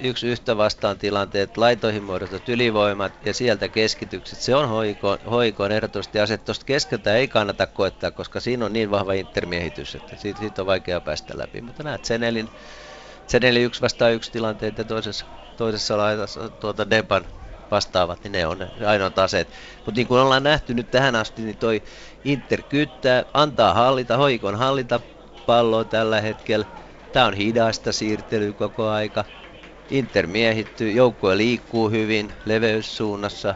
yksi 0.00 0.26
yhtä 0.26 0.56
vastaan 0.56 0.98
tilanteet, 0.98 1.56
laitoihin 1.56 2.02
muodostetut 2.02 2.48
ylivoimat 2.48 3.12
ja 3.24 3.34
sieltä 3.34 3.68
keskitykset. 3.68 4.38
Se 4.38 4.54
on 4.54 4.68
hoikoon, 4.68 5.18
hoikoon 5.30 5.72
ehdottomasti 5.72 6.20
aset. 6.20 6.44
Tuosta 6.44 6.64
keskeltä 6.64 7.16
ei 7.16 7.28
kannata 7.28 7.66
koettaa, 7.66 8.10
koska 8.10 8.40
siinä 8.40 8.64
on 8.64 8.72
niin 8.72 8.90
vahva 8.90 9.12
intermiehitys, 9.12 9.94
että 9.94 10.16
siitä, 10.16 10.38
siitä 10.38 10.62
on 10.62 10.66
vaikea 10.66 11.00
päästä 11.00 11.38
läpi. 11.38 11.60
Mutta 11.60 11.82
näet 11.82 12.04
Senelin, 12.04 12.48
Senelin 13.26 13.64
yksi 13.64 13.82
vastaan 13.82 14.12
yksi 14.12 14.32
tilanteet 14.32 14.78
ja 14.78 14.84
toisessa, 14.84 15.26
toisessa 15.56 15.96
laitassa 15.96 16.50
tuota 16.50 16.90
Deban 16.90 17.24
vastaavat, 17.70 18.24
niin 18.24 18.32
ne 18.32 18.46
on 18.46 18.58
ne 18.58 18.86
ainoat 18.86 19.18
aseet. 19.18 19.48
Mutta 19.84 19.98
niin 19.98 20.06
kuin 20.06 20.20
ollaan 20.20 20.42
nähty 20.42 20.74
nyt 20.74 20.90
tähän 20.90 21.16
asti, 21.16 21.42
niin 21.42 21.58
toi 21.58 21.82
Inter 22.24 22.62
kyttää, 22.62 23.24
antaa 23.34 23.74
hallita, 23.74 24.16
hoikon 24.16 24.58
hallita 24.58 25.00
palloa 25.46 25.84
tällä 25.84 26.20
hetkellä. 26.20 26.66
Tämä 27.12 27.26
on 27.26 27.34
hidasta 27.34 27.92
siirtelyä 27.92 28.52
koko 28.52 28.88
aika. 28.88 29.24
Inter 29.90 30.26
miehittyy, 30.26 30.90
joukkue 30.92 31.36
liikkuu 31.36 31.90
hyvin 31.90 32.32
leveyssuunnassa. 32.44 33.54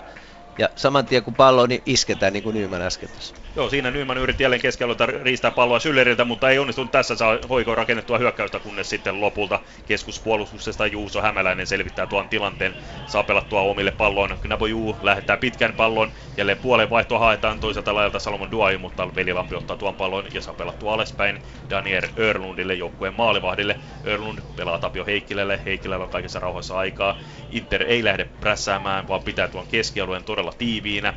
Ja 0.59 0.69
saman 0.77 1.07
tien 1.07 1.23
kun 1.23 1.37
pallo, 1.37 1.67
niin 1.67 1.83
isketään 1.87 2.33
niin 2.33 2.43
kuin 2.43 2.55
Nyman 2.55 2.83
äsken 2.83 3.09
tässä. 3.13 3.35
Joo, 3.57 3.69
siinä 3.71 3.91
Nyman 3.91 4.19
yritti 4.19 4.43
jälleen 4.43 4.63
keskialueelta 4.63 5.07
riistää 5.07 5.51
palloa 5.51 5.79
Sylleriltä, 5.79 6.25
mutta 6.25 6.51
ei 6.51 6.59
onnistunut 6.59 6.91
tässä 6.91 7.17
saa 7.17 7.39
hoikoon 7.49 7.77
rakennettua 7.77 8.19
hyökkäystä, 8.19 8.59
kunnes 8.59 8.91
sitten 8.91 9.21
lopulta 9.21 9.61
keskuspuolustuksesta 9.87 10.87
Juuso 10.87 11.23
Hämäläinen 11.23 11.67
selvittää 11.67 12.07
tuon 12.07 12.29
tilanteen. 12.29 12.75
Saa 13.07 13.23
pelattua 13.23 13.61
omille 13.61 13.91
palloon. 13.91 14.39
Juu 14.69 14.97
lähettää 15.03 15.37
pitkän 15.37 15.75
pallon, 15.75 16.13
jälleen 16.37 16.59
puolen 16.59 16.91
vaihtoa 16.91 17.19
haetaan 17.19 17.61
toiselta 17.61 17.95
lajalta 17.95 18.19
Salomon 18.19 18.51
Duai, 18.51 18.79
mutta 18.79 19.15
Velilampi 19.15 19.55
ottaa 19.55 19.77
tuon 19.77 19.95
pallon 19.95 20.25
ja 20.35 20.41
saa 20.41 20.55
pelattua 20.55 20.95
alaspäin 20.95 21.43
Daniel 21.71 22.09
Örlundille, 22.19 22.75
joukkueen 22.75 23.15
maalivahdille. 23.17 23.77
Örlund 24.07 24.39
pelaa 24.57 24.79
Tapio 24.79 25.05
Heikkilälle, 25.07 25.61
Heikkilällä 25.65 26.05
on 26.05 26.11
kaikessa 26.11 26.41
rauhassa 26.41 26.79
aikaa. 26.79 27.19
Inter 27.51 27.83
ei 27.83 28.05
lähde 28.05 28.25
prässäämään, 28.41 29.09
vaan 29.09 29.23
pitää 29.23 29.49
tuon 29.49 29.67
keskialueen 29.67 30.25
todella 30.25 30.53
tiiviinä. 30.59 31.15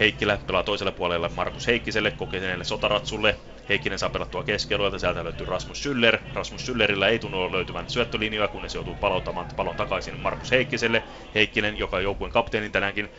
Heikkilä 0.00 0.38
pelaa 0.46 0.62
toiselle 0.62 0.92
puolelle 0.92 1.28
Markus 1.28 1.66
Heikkiselle, 1.66 2.10
kokeneelle 2.10 2.64
Sotaratsulle. 2.64 3.36
Heikkinen 3.68 3.98
saa 3.98 4.10
pelattua 4.10 4.44
keskialueelta, 4.44 4.98
sieltä 4.98 5.24
löytyy 5.24 5.46
Rasmus 5.46 5.84
Schüller. 5.84 6.18
Rasmus 6.32 6.68
Schüllerillä 6.68 7.08
ei 7.08 7.18
tunnu 7.18 7.52
löytyvän 7.52 7.88
syöttölinjoja, 7.88 8.48
kunnes 8.48 8.74
joutuu 8.74 8.94
palauttamaan 8.94 9.46
palon 9.56 9.76
takaisin 9.76 10.18
Markus 10.18 10.50
Heikkiselle. 10.50 11.04
Heikkinen, 11.34 11.78
joka 11.78 11.96
on 11.96 12.02
joukkueen 12.02 12.32
kapteenin 12.32 12.72
tänäänkin, 12.72 13.12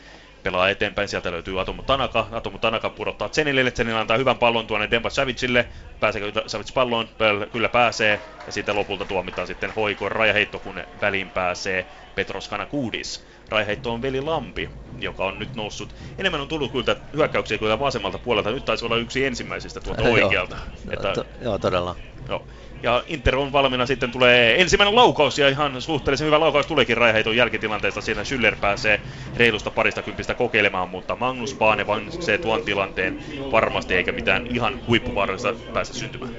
pelaa 0.44 0.70
eteenpäin, 0.70 1.08
sieltä 1.08 1.32
löytyy 1.32 1.62
Atomu 1.62 1.84
Tanaka, 1.84 2.28
Atomu 2.32 2.58
Tanaka 2.60 2.90
pudottaa 2.90 3.30
Zenilille, 3.30 3.72
Zenil 3.72 3.96
antaa 3.96 4.18
hyvän 4.18 4.38
pallon 4.38 4.68
tuonne 4.68 4.92
Demba 4.92 5.10
Savicille, 5.10 5.68
pääseekö 6.00 6.44
Savic 6.48 6.74
palloon, 6.74 7.10
kyllä 7.52 7.70
pääsee, 7.70 8.22
ja 8.46 8.52
sitten 8.52 8.76
lopulta 8.76 9.06
tuomitaan 9.06 9.48
sitten 9.48 9.72
Hoikon 9.76 10.12
rajaheitto, 10.12 10.60
kun 10.60 10.84
väliin 11.02 11.32
pääsee 11.32 11.88
Petros 12.16 12.48
Kanakoudis. 12.48 13.26
Rajaheitto 13.50 13.93
on 13.93 14.02
Veli 14.02 14.22
Lampi, 14.22 14.70
joka 15.00 15.26
on 15.26 15.39
nyt 15.39 15.56
noussut. 15.56 15.96
Enemmän 16.18 16.41
on 16.41 16.48
tullut 16.48 16.72
kyllä 16.72 16.96
hyökkäyksiä 17.14 17.58
kyllä 17.58 17.80
vasemmalta 17.80 18.18
puolelta. 18.18 18.52
Nyt 18.52 18.66
taisi 18.66 18.86
olla 18.86 18.98
yksi 18.98 19.26
ensimmäisistä 19.26 19.80
tuolta 19.80 20.04
oikealta. 20.14 20.56
joo, 20.56 20.93
että, 20.93 21.14
to, 21.14 21.26
joo, 21.41 21.58
todella. 21.58 21.96
Joo. 22.30 22.48
Ja 22.84 23.04
Inter 23.08 23.36
on 23.36 23.52
valmiina, 23.52 23.86
sitten 23.86 24.12
tulee 24.12 24.62
ensimmäinen 24.62 24.96
laukaus, 24.96 25.39
ja 25.39 25.50
ihan 25.50 25.82
suhteellisen 25.82 26.28
hyvä 26.28 26.39
laukaus 26.39 26.66
tuleekin 26.66 26.98
Raiheiton 26.98 27.36
jälkitilanteesta. 27.36 28.02
Siinä 28.02 28.22
Schüller 28.24 28.56
pääsee 28.62 29.02
reilusta 29.38 29.72
parista 29.72 30.02
kympistä 30.02 30.34
kokeilemaan, 30.34 30.89
mutta 30.89 31.16
Magnus 31.16 31.54
Paane 31.54 31.86
se 32.20 32.38
tuon 32.38 32.62
tilanteen 32.64 33.24
varmasti, 33.52 33.93
eikä 33.93 34.12
mitään 34.12 34.48
ihan 34.48 34.80
huippuvaarallista 34.88 35.54
päästä 35.74 35.93
syntymään. 35.93 36.36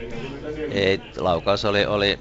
Ei, 0.71 1.01
laukaus 1.17 1.65
oli, 1.65 1.87
oli 1.87 2.19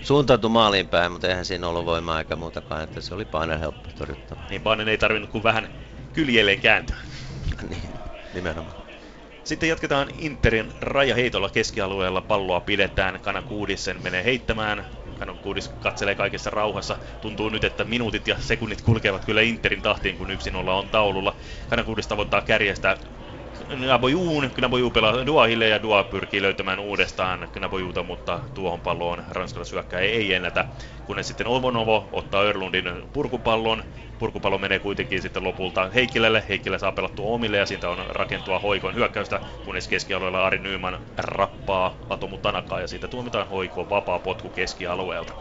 suuntautu 0.00 0.48
maaliin 0.48 0.88
päin, 0.88 1.12
mutta 1.12 1.28
eihän 1.28 1.44
siinä 1.44 1.68
ollut 1.68 1.86
voimaa 1.86 2.18
eikä 2.18 2.36
muutakaan, 2.36 2.82
että 2.82 3.00
se 3.00 3.14
oli 3.14 3.24
Paanen 3.24 3.60
helppo 3.60 3.88
torjuttava. 3.98 4.40
Niin 4.50 4.62
Paanen 4.62 4.88
ei 4.88 4.98
tarvinnut 4.98 5.30
kuin 5.30 5.42
vähän 5.42 5.68
kyljelleen 6.12 6.60
kääntyä. 6.60 6.96
niin, 7.70 7.94
nimenomaan. 8.34 8.76
Sitten 9.44 9.68
jatketaan 9.68 10.08
Interin 10.18 10.72
rajaheitolla 10.80 11.50
keskialueella. 11.50 12.20
Palloa 12.20 12.60
pidetään. 12.60 13.20
Kanakuudisen 13.20 14.02
menee 14.02 14.24
heittämään. 14.24 14.86
Kanakuudis 15.18 15.68
katselee 15.68 16.14
kaikessa 16.14 16.50
rauhassa. 16.50 16.98
Tuntuu 17.20 17.48
nyt, 17.48 17.64
että 17.64 17.84
minuutit 17.84 18.28
ja 18.28 18.36
sekunnit 18.40 18.82
kulkevat 18.82 19.24
kyllä 19.24 19.40
Interin 19.40 19.82
tahtiin, 19.82 20.18
kun 20.18 20.30
yksin 20.30 20.56
olla 20.56 20.74
on 20.74 20.88
taululla. 20.88 21.36
Kanakuudis 21.70 22.06
tavoittaa 22.06 22.42
kärjestä 22.42 22.96
Knabojuun, 23.66 24.50
Knaboju 24.54 24.90
pelaa 24.90 25.26
Duahille 25.26 25.68
ja 25.68 25.82
Dua 25.82 26.04
pyrkii 26.04 26.42
löytämään 26.42 26.78
uudestaan 26.78 27.48
Knabojuuta, 27.52 28.02
mutta 28.02 28.40
tuohon 28.54 28.80
palloon 28.80 29.24
ranskalaishyökkäjä 29.30 30.10
ei 30.10 30.32
ennätä. 30.34 30.64
Kunnes 31.04 31.28
sitten 31.28 31.46
Ovonovo 31.46 32.08
ottaa 32.12 32.42
Örlundin 32.42 32.84
purkupallon. 33.12 33.84
Purkupallo 34.18 34.58
menee 34.58 34.78
kuitenkin 34.78 35.22
sitten 35.22 35.44
lopulta 35.44 35.90
Heikkilälle. 35.90 36.44
Heikkilä 36.48 36.78
saa 36.78 36.92
pelattua 36.92 37.26
omille 37.26 37.56
ja 37.56 37.66
siitä 37.66 37.90
on 37.90 38.06
rakentua 38.08 38.58
Hoikon 38.58 38.94
hyökkäystä, 38.94 39.40
kunnes 39.64 39.88
keskialueella 39.88 40.46
Ari 40.46 40.58
Nyman 40.58 40.98
rappaa 41.16 41.98
Atomu 42.08 42.38
Tanakaa 42.38 42.80
ja 42.80 42.88
siitä 42.88 43.08
tuomitaan 43.08 43.48
Hoikon 43.48 43.88
vapaa 43.90 44.18
potku 44.18 44.50
keskialueelta. 44.50 45.32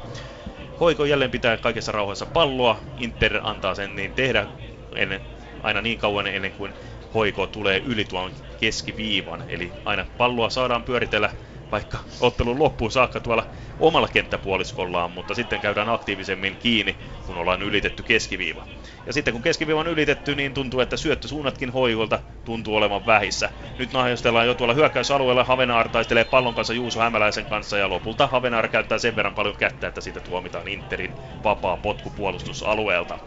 Hoiko 0.79 1.05
jälleen 1.05 1.31
pitää 1.31 1.57
kaikessa 1.57 1.91
rauhassa 1.91 2.25
palloa. 2.25 2.79
Inter 2.97 3.39
antaa 3.43 3.75
sen 3.75 3.95
niin 3.95 4.13
tehdä 4.13 4.47
ennen, 4.95 5.21
aina 5.63 5.81
niin 5.81 5.97
kauan 5.97 6.27
ennen 6.27 6.51
kuin 6.51 6.73
hoiko 7.13 7.47
tulee 7.47 7.81
yli 7.85 8.05
tuon 8.05 8.33
keskiviivan. 8.57 9.43
Eli 9.47 9.73
aina 9.85 10.05
palloa 10.17 10.49
saadaan 10.49 10.83
pyöritellä 10.83 11.29
vaikka 11.71 11.97
ottelun 12.19 12.59
loppuun 12.59 12.91
saakka 12.91 13.19
tuolla 13.19 13.47
omalla 13.79 14.07
kenttäpuoliskollaan, 14.07 15.11
mutta 15.11 15.35
sitten 15.35 15.59
käydään 15.61 15.89
aktiivisemmin 15.89 16.57
kiinni, 16.57 16.97
kun 17.25 17.37
ollaan 17.37 17.61
ylitetty 17.61 18.03
keskiviiva. 18.03 18.67
Ja 19.05 19.13
sitten 19.13 19.33
kun 19.33 19.41
keskiviiva 19.41 19.79
on 19.79 19.87
ylitetty, 19.87 20.35
niin 20.35 20.53
tuntuu, 20.53 20.79
että 20.79 20.97
syöttösuunnatkin 20.97 21.69
hoikolta 21.69 22.19
tuntuu 22.45 22.75
olevan 22.75 23.05
vähissä. 23.05 23.49
Nyt 23.77 23.93
nahajostellaan 23.93 24.47
jo 24.47 24.55
tuolla 24.55 24.73
hyökkäysalueella, 24.73 25.43
Havenaar 25.43 25.89
taistelee 25.89 26.23
pallon 26.23 26.55
kanssa 26.55 26.73
Juuso 26.73 26.99
Hämäläisen 26.99 27.45
kanssa, 27.45 27.77
ja 27.77 27.89
lopulta 27.89 28.27
Havenaar 28.27 28.67
käyttää 28.67 28.97
sen 28.97 29.15
verran 29.15 29.33
paljon 29.33 29.55
kättä, 29.55 29.87
että 29.87 30.01
siitä 30.01 30.21
tuomitaan 30.21 30.67
Interin 30.67 31.15
vapaa 31.43 31.77
potku 31.77 32.09
puolustusalueelta. 32.09 33.19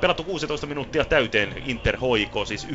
Pelattu 0.00 0.24
16 0.24 0.66
minuuttia 0.66 1.04
täyteen 1.04 1.54
Inter 1.64 1.96
hoiko, 1.96 2.44
siis 2.44 2.66
1-0 2.66 2.70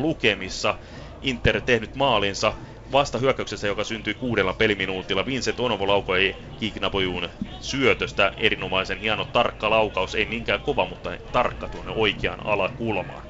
lukemissa. 0.00 0.74
Inter 1.20 1.60
tehnyt 1.60 1.94
maalinsa 1.94 2.52
vasta 2.92 3.18
hyökkäyksessä, 3.18 3.66
joka 3.66 3.84
syntyi 3.84 4.14
kuudella 4.14 4.52
peliminuutilla. 4.54 5.26
Vincent 5.26 5.60
Onovo 5.60 5.86
laukoi 5.88 6.36
Kiknapojuun 6.56 7.28
syötöstä. 7.60 8.32
Erinomaisen 8.36 8.98
hieno 8.98 9.24
tarkka 9.24 9.70
laukaus, 9.70 10.14
ei 10.14 10.24
niinkään 10.24 10.60
kova, 10.60 10.86
mutta 10.86 11.10
tarkka 11.32 11.68
tuonne 11.68 11.92
oikeaan 11.94 12.46
alakulmaan. 12.46 13.24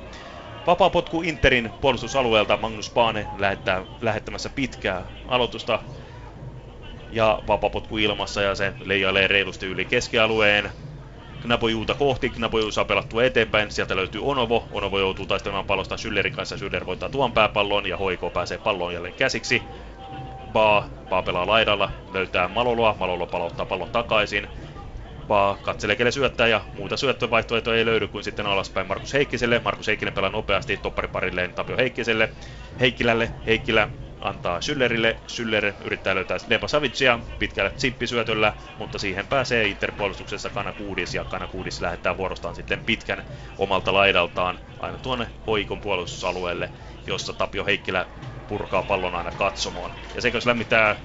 Vapaapotku 0.67 1.23
Interin 1.23 1.73
puolustusalueelta 1.81 2.57
Magnus 2.57 2.91
Paane 2.91 3.29
lähettää, 3.39 3.87
lähettämässä 4.01 4.51
pitkää 4.51 5.07
aloitusta 5.29 5.81
ja 7.11 7.43
vapapotku 7.47 7.99
ilmassa 7.99 8.43
ja 8.43 8.55
se 8.55 8.75
leijailee 8.85 9.27
reilusti 9.29 9.67
yli 9.67 9.85
keskialueen. 9.85 10.71
Knapojuuta 11.43 11.95
kohti, 11.95 12.31
Knapoju 12.31 12.71
saa 12.71 12.85
pelattua 12.85 13.25
eteenpäin, 13.25 13.71
sieltä 13.71 13.97
löytyy 13.97 14.21
Onovo, 14.25 14.69
Onovo 14.71 14.99
joutuu 14.99 15.27
taistelemaan 15.27 15.65
pallosta 15.65 15.97
Schüllerin 15.97 16.33
kanssa, 16.33 16.57
Schüller 16.57 16.87
voittaa 16.87 17.09
tuon 17.09 17.33
pääpallon 17.33 17.87
ja 17.87 17.97
Hoiko 17.97 18.31
pääsee 18.31 18.59
palloon 18.59 18.95
jälleen 18.95 19.15
käsiksi. 19.15 19.63
Baa, 20.53 20.89
Baa 21.09 21.23
pelaa 21.23 21.47
laidalla, 21.47 21.91
löytää 22.13 22.49
Maloloa, 22.49 22.97
Malolo 22.99 23.27
palauttaa 23.27 23.67
pallon 23.67 23.91
takaisin. 23.93 24.49
Baa 25.33 25.59
katselee 25.63 25.97
kelle 25.97 26.11
syöttää 26.11 26.47
ja 26.47 26.61
muita 26.73 26.97
syöttövaihtoehtoja 26.97 27.79
ei 27.79 27.85
löydy 27.85 28.09
kuin 28.09 28.25
sitten 28.25 28.47
alaspäin 28.47 28.87
Markus 28.87 29.13
Heikkiselle. 29.13 29.61
Markus 29.65 29.87
Heikkinen 29.87 30.15
pelaa 30.15 30.31
nopeasti 30.31 30.77
toppariparilleen 30.77 31.55
Tapio 31.55 31.77
Heikkiselle. 31.77 32.33
Heikkilälle, 32.81 33.31
Heikkilä 33.47 33.89
antaa 34.21 34.61
Schüllerille. 34.61 35.17
Schüller 35.31 35.75
yrittää 35.85 36.15
löytää 36.15 36.37
Deba 36.51 36.69
Savicia 36.69 37.19
pitkällä 37.39 37.71
zippisyötöllä, 37.79 38.53
mutta 38.79 38.99
siihen 38.99 39.27
pääsee 39.27 39.67
Interpuolustuksessa 39.67 40.51
Kanakuudis 40.51 41.15
ja 41.15 41.25
Kanakuudis 41.25 41.81
lähettää 41.81 42.17
vuorostaan 42.17 42.55
sitten 42.55 42.83
pitkän 42.87 43.25
omalta 43.59 43.93
laidaltaan 43.93 44.59
aina 44.79 44.99
tuonne 44.99 45.29
Hoikon 45.47 45.81
puolustusalueelle, 45.81 46.71
jossa 47.07 47.33
Tapio 47.33 47.65
Heikkilä 47.65 48.07
purkaa 48.47 48.83
pallon 48.83 49.15
aina 49.15 49.31
katsomoon. 49.31 49.91
Ja 50.15 50.31
jos 50.35 50.47
lämmittää 50.47 50.97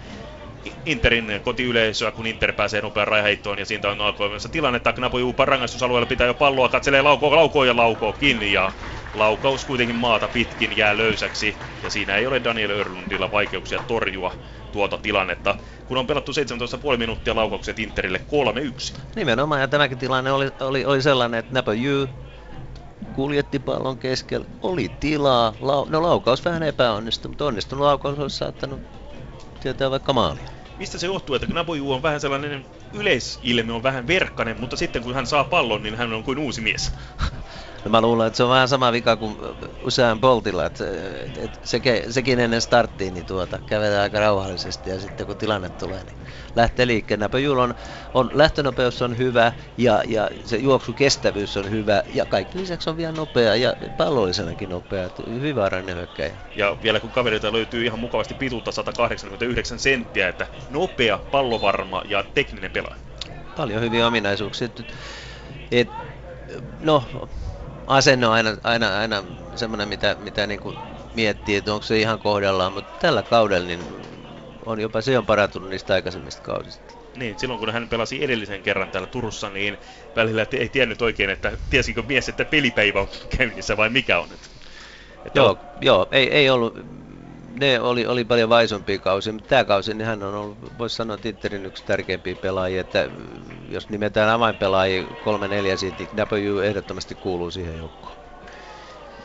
Interin 0.85 1.41
kotiyleisöä, 1.43 2.11
kun 2.11 2.27
Inter 2.27 2.53
pääsee 2.53 2.81
nopean 2.81 3.07
rajaheittoon 3.07 3.59
ja 3.59 3.65
siitä 3.65 3.89
on 3.89 4.01
alkoimassa 4.01 4.49
tilanne, 4.49 4.77
että 4.77 4.93
Knapo 4.93 5.19
Juupa 5.19 5.45
rangaistusalueella 5.45 6.05
pitää 6.05 6.27
jo 6.27 6.33
palloa, 6.33 6.69
katselee 6.69 7.01
laukoo, 7.01 7.35
laukoo 7.35 7.63
ja 7.63 7.75
laukoo 7.75 8.13
kiinni 8.13 8.51
ja 8.51 8.71
Laukaus 9.13 9.65
kuitenkin 9.65 9.95
maata 9.95 10.27
pitkin 10.27 10.77
jää 10.77 10.97
löysäksi 10.97 11.57
ja 11.83 11.89
siinä 11.89 12.15
ei 12.15 12.27
ole 12.27 12.43
Daniel 12.43 12.69
Örlundilla 12.69 13.31
vaikeuksia 13.31 13.79
torjua 13.79 14.33
tuota 14.71 14.97
tilannetta. 14.97 15.55
Kun 15.87 15.97
on 15.97 16.07
pelattu 16.07 16.31
17,5 16.91 16.97
minuuttia 16.97 17.35
laukaukset 17.35 17.79
Interille 17.79 18.21
3-1. 18.97 18.99
Nimenomaan, 19.15 19.61
ja 19.61 19.67
tämäkin 19.67 19.97
tilanne 19.97 20.31
oli, 20.31 20.49
oli, 20.59 20.85
oli 20.85 21.01
sellainen, 21.01 21.39
että 21.39 21.53
Napa 21.53 21.73
Jy 21.73 22.07
kuljetti 23.13 23.59
pallon 23.59 23.99
keskellä, 23.99 24.47
oli 24.61 24.91
tilaa, 24.99 25.53
lau, 25.59 25.85
no 25.89 26.01
laukaus 26.01 26.45
vähän 26.45 26.63
epäonnistui, 26.63 27.29
mutta 27.29 27.45
onnistunut 27.45 27.85
laukaus 27.85 28.19
olisi 28.19 28.37
saattanut 28.37 28.81
tietää 29.59 29.91
vaikka 29.91 30.13
maalia. 30.13 30.56
Mistä 30.77 30.97
se 30.97 31.05
johtuu, 31.05 31.35
että 31.35 31.47
Naboju 31.47 31.91
on 31.91 32.01
vähän 32.01 32.21
sellainen 32.21 32.67
yleisilme, 32.93 33.73
on 33.73 33.83
vähän 33.83 34.07
verkkanen, 34.07 34.59
mutta 34.59 34.77
sitten 34.77 35.03
kun 35.03 35.15
hän 35.15 35.27
saa 35.27 35.43
pallon, 35.43 35.83
niin 35.83 35.95
hän 35.95 36.13
on 36.13 36.23
kuin 36.23 36.37
uusi 36.37 36.61
mies. 36.61 36.91
No 37.85 37.91
mä 37.91 38.01
luulen, 38.01 38.27
että 38.27 38.37
se 38.37 38.43
on 38.43 38.49
vähän 38.49 38.67
sama 38.67 38.91
vika 38.91 39.17
kuin 39.17 39.37
usein 39.81 40.19
Boltilla, 40.19 40.65
että, 40.65 40.83
että 41.37 41.59
seke, 41.63 42.05
sekin 42.09 42.39
ennen 42.39 42.61
starttiin 42.61 43.13
niin 43.13 43.25
tuota, 43.25 43.59
kävelee 43.65 43.99
aika 43.99 44.19
rauhallisesti 44.19 44.89
ja 44.89 44.99
sitten 44.99 45.25
kun 45.25 45.37
tilanne 45.37 45.69
tulee, 45.69 46.03
niin 46.03 46.17
lähtee 46.55 46.87
liikkeelle. 46.87 47.25
Näpöjul 47.25 47.57
on, 47.57 47.75
on, 48.13 48.29
lähtönopeus 48.33 49.01
on 49.01 49.17
hyvä 49.17 49.53
ja, 49.77 50.03
ja 50.07 50.29
se 50.45 50.57
juoksukestävyys 50.57 51.57
on 51.57 51.71
hyvä 51.71 52.03
ja 52.13 52.25
kaikki 52.25 52.57
lisäksi 52.57 52.89
on 52.89 52.97
vielä 52.97 53.11
nopea 53.11 53.55
ja 53.55 53.73
pallollisenakin 53.97 54.69
nopea, 54.69 55.05
että 55.05 55.23
hyvin 55.29 55.55
vaarallinen 55.55 55.95
hyökkäjä. 55.95 56.37
Ja 56.55 56.77
vielä 56.83 56.99
kun 56.99 57.11
kaverilta 57.11 57.53
löytyy 57.53 57.85
ihan 57.85 57.99
mukavasti 57.99 58.33
pituutta 58.33 58.71
189 58.71 59.79
senttiä, 59.79 60.27
että 60.27 60.47
nopea, 60.69 61.19
pallovarma 61.31 62.01
ja 62.05 62.23
tekninen 62.33 62.71
pelaaja. 62.71 62.97
Paljon 63.55 63.81
hyviä 63.81 64.07
ominaisuuksia. 64.07 64.65
Et, 64.65 64.93
et, 65.71 65.89
no, 66.79 67.03
asenne 67.87 68.27
on 68.27 68.33
aina, 68.33 68.57
aina, 68.63 68.99
aina 68.99 69.23
semmoinen, 69.55 69.89
mitä, 69.89 70.15
mitä 70.19 70.47
niin 70.47 70.59
kuin 70.59 70.77
miettii, 71.13 71.55
että 71.55 71.73
onko 71.73 71.83
se 71.83 71.99
ihan 71.99 72.19
kohdallaan, 72.19 72.73
mutta 72.73 72.93
tällä 72.99 73.23
kaudella 73.23 73.67
niin 73.67 73.79
on 74.65 74.79
jopa 74.79 75.01
se 75.01 75.17
on 75.17 75.25
parantunut 75.25 75.69
niistä 75.69 75.93
aikaisemmista 75.93 76.41
kausista. 76.41 76.93
Niin, 77.17 77.39
silloin 77.39 77.59
kun 77.59 77.73
hän 77.73 77.89
pelasi 77.89 78.23
edellisen 78.23 78.63
kerran 78.63 78.91
täällä 78.91 79.07
Turussa, 79.07 79.49
niin 79.49 79.77
välillä 80.15 80.45
ei 80.51 80.69
tiennyt 80.69 81.01
oikein, 81.01 81.29
että 81.29 81.51
tiesikö 81.69 82.01
mies, 82.01 82.29
että 82.29 82.45
pelipäivä 82.45 83.01
on 83.01 83.07
käynnissä 83.37 83.77
vai 83.77 83.89
mikä 83.89 84.19
on. 84.19 84.29
Että 85.25 85.39
joo, 85.39 85.49
on... 85.49 85.57
joo 85.81 86.07
ei, 86.11 86.31
ei 86.31 86.49
ollut, 86.49 86.77
ne 87.59 87.79
oli, 87.79 88.05
oli 88.05 88.23
paljon 88.23 88.49
vaisompia 88.49 88.99
kausia, 88.99 89.33
mutta 89.33 89.47
tämä 89.47 89.63
kausi 89.63 89.93
niin 89.93 90.05
hän 90.05 90.23
on 90.23 90.35
ollut, 90.35 90.57
voisi 90.77 90.95
sanoa, 90.95 91.17
Tinterin 91.17 91.65
yksi 91.65 91.85
tärkeimpiä 91.85 92.35
pelaajia, 92.35 92.81
että 92.81 93.09
jos 93.69 93.89
nimetään 93.89 94.29
avainpelaajia 94.29 95.03
kolme 95.19 95.47
neljä 95.47 95.77
siitä, 95.77 96.03
niin 96.03 96.09
W 96.15 96.59
ehdottomasti 96.63 97.15
kuuluu 97.15 97.51
siihen 97.51 97.77
joukkoon. 97.77 98.17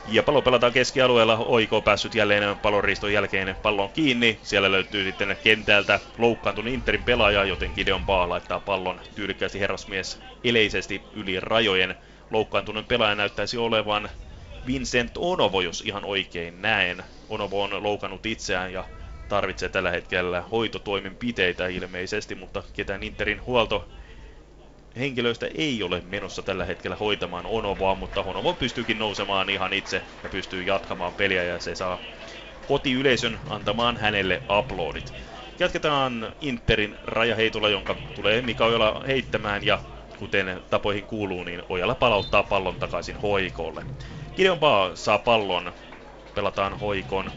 Ja 0.09 0.23
pallo 0.23 0.43
pelataan 0.43 0.73
keskialueella. 0.73 1.37
Oiko 1.37 1.83
päässyt 1.83 2.15
jälleen 2.15 2.59
pallonriiston 2.59 3.13
jälkeen 3.13 3.57
pallon 3.63 3.91
kiinni. 3.91 4.39
Siellä 4.43 4.73
löytyy 4.73 5.05
sitten 5.05 5.37
kentältä 5.43 6.01
loukkaantunut 6.19 6.73
Interin 6.73 7.05
pelaaja, 7.05 7.45
joten 7.45 7.73
Gideon 7.75 8.07
Baa 8.07 8.29
laittaa 8.29 8.61
pallon 8.61 9.01
tyylikkäästi 9.15 9.61
herrasmies 9.61 10.21
eleisesti 10.45 11.03
yli 11.13 11.41
rajojen. 11.41 11.95
Loukkaantunut 12.31 12.89
pelaaja 12.89 13.15
näyttäisi 13.15 13.59
olevan 13.59 14.09
Vincent 14.67 15.11
Onovo, 15.19 15.61
jos 15.61 15.81
ihan 15.81 16.05
oikein 16.05 16.63
näen. 16.63 17.05
Onovo 17.33 17.63
on 17.63 17.83
loukannut 17.83 18.27
itseään 18.27 18.73
ja 18.73 18.85
tarvitsee 19.29 19.69
tällä 19.69 19.91
hetkellä 19.91 20.41
hoitotoimenpiteitä 20.41 21.67
ilmeisesti, 21.67 22.35
mutta 22.35 22.63
ketään 22.73 23.03
Interin 23.03 23.41
huolto 23.47 23.89
henkilöistä 24.97 25.49
ei 25.55 25.83
ole 25.83 26.03
menossa 26.07 26.43
tällä 26.43 26.65
hetkellä 26.65 26.97
hoitamaan 26.97 27.47
Onovoa, 27.47 27.95
mutta 27.95 28.23
Onovo 28.23 28.55
pystyykin 28.55 28.99
nousemaan 28.99 29.51
ihan 29.51 29.73
itse 29.73 30.03
ja 30.23 30.29
pystyy 30.29 30.63
jatkamaan 30.63 31.15
peliä 31.15 31.45
ja 31.45 31.59
se 31.59 31.75
saa 31.75 31.99
kotiyleisön 32.67 33.39
antamaan 33.49 33.97
hänelle 33.97 34.43
uploadit. 34.59 35.13
Jatketaan 35.59 36.33
Interin 36.41 36.97
rajaheitolla, 37.05 37.69
jonka 37.69 37.97
tulee 38.15 38.43
Mika 38.43 38.65
Ojala 38.65 39.03
heittämään 39.07 39.67
ja 39.67 39.79
kuten 40.19 40.61
tapoihin 40.71 41.07
kuuluu, 41.07 41.45
niin 41.45 41.63
Ojala 41.69 41.95
palauttaa 41.95 42.43
pallon 42.43 42.79
takaisin 42.79 43.17
hoikolle. 43.17 43.85
Gideon 44.37 44.59
saa 44.95 45.19
pallon, 45.19 45.73
pelataan 46.35 46.81
hoikon 46.81 47.31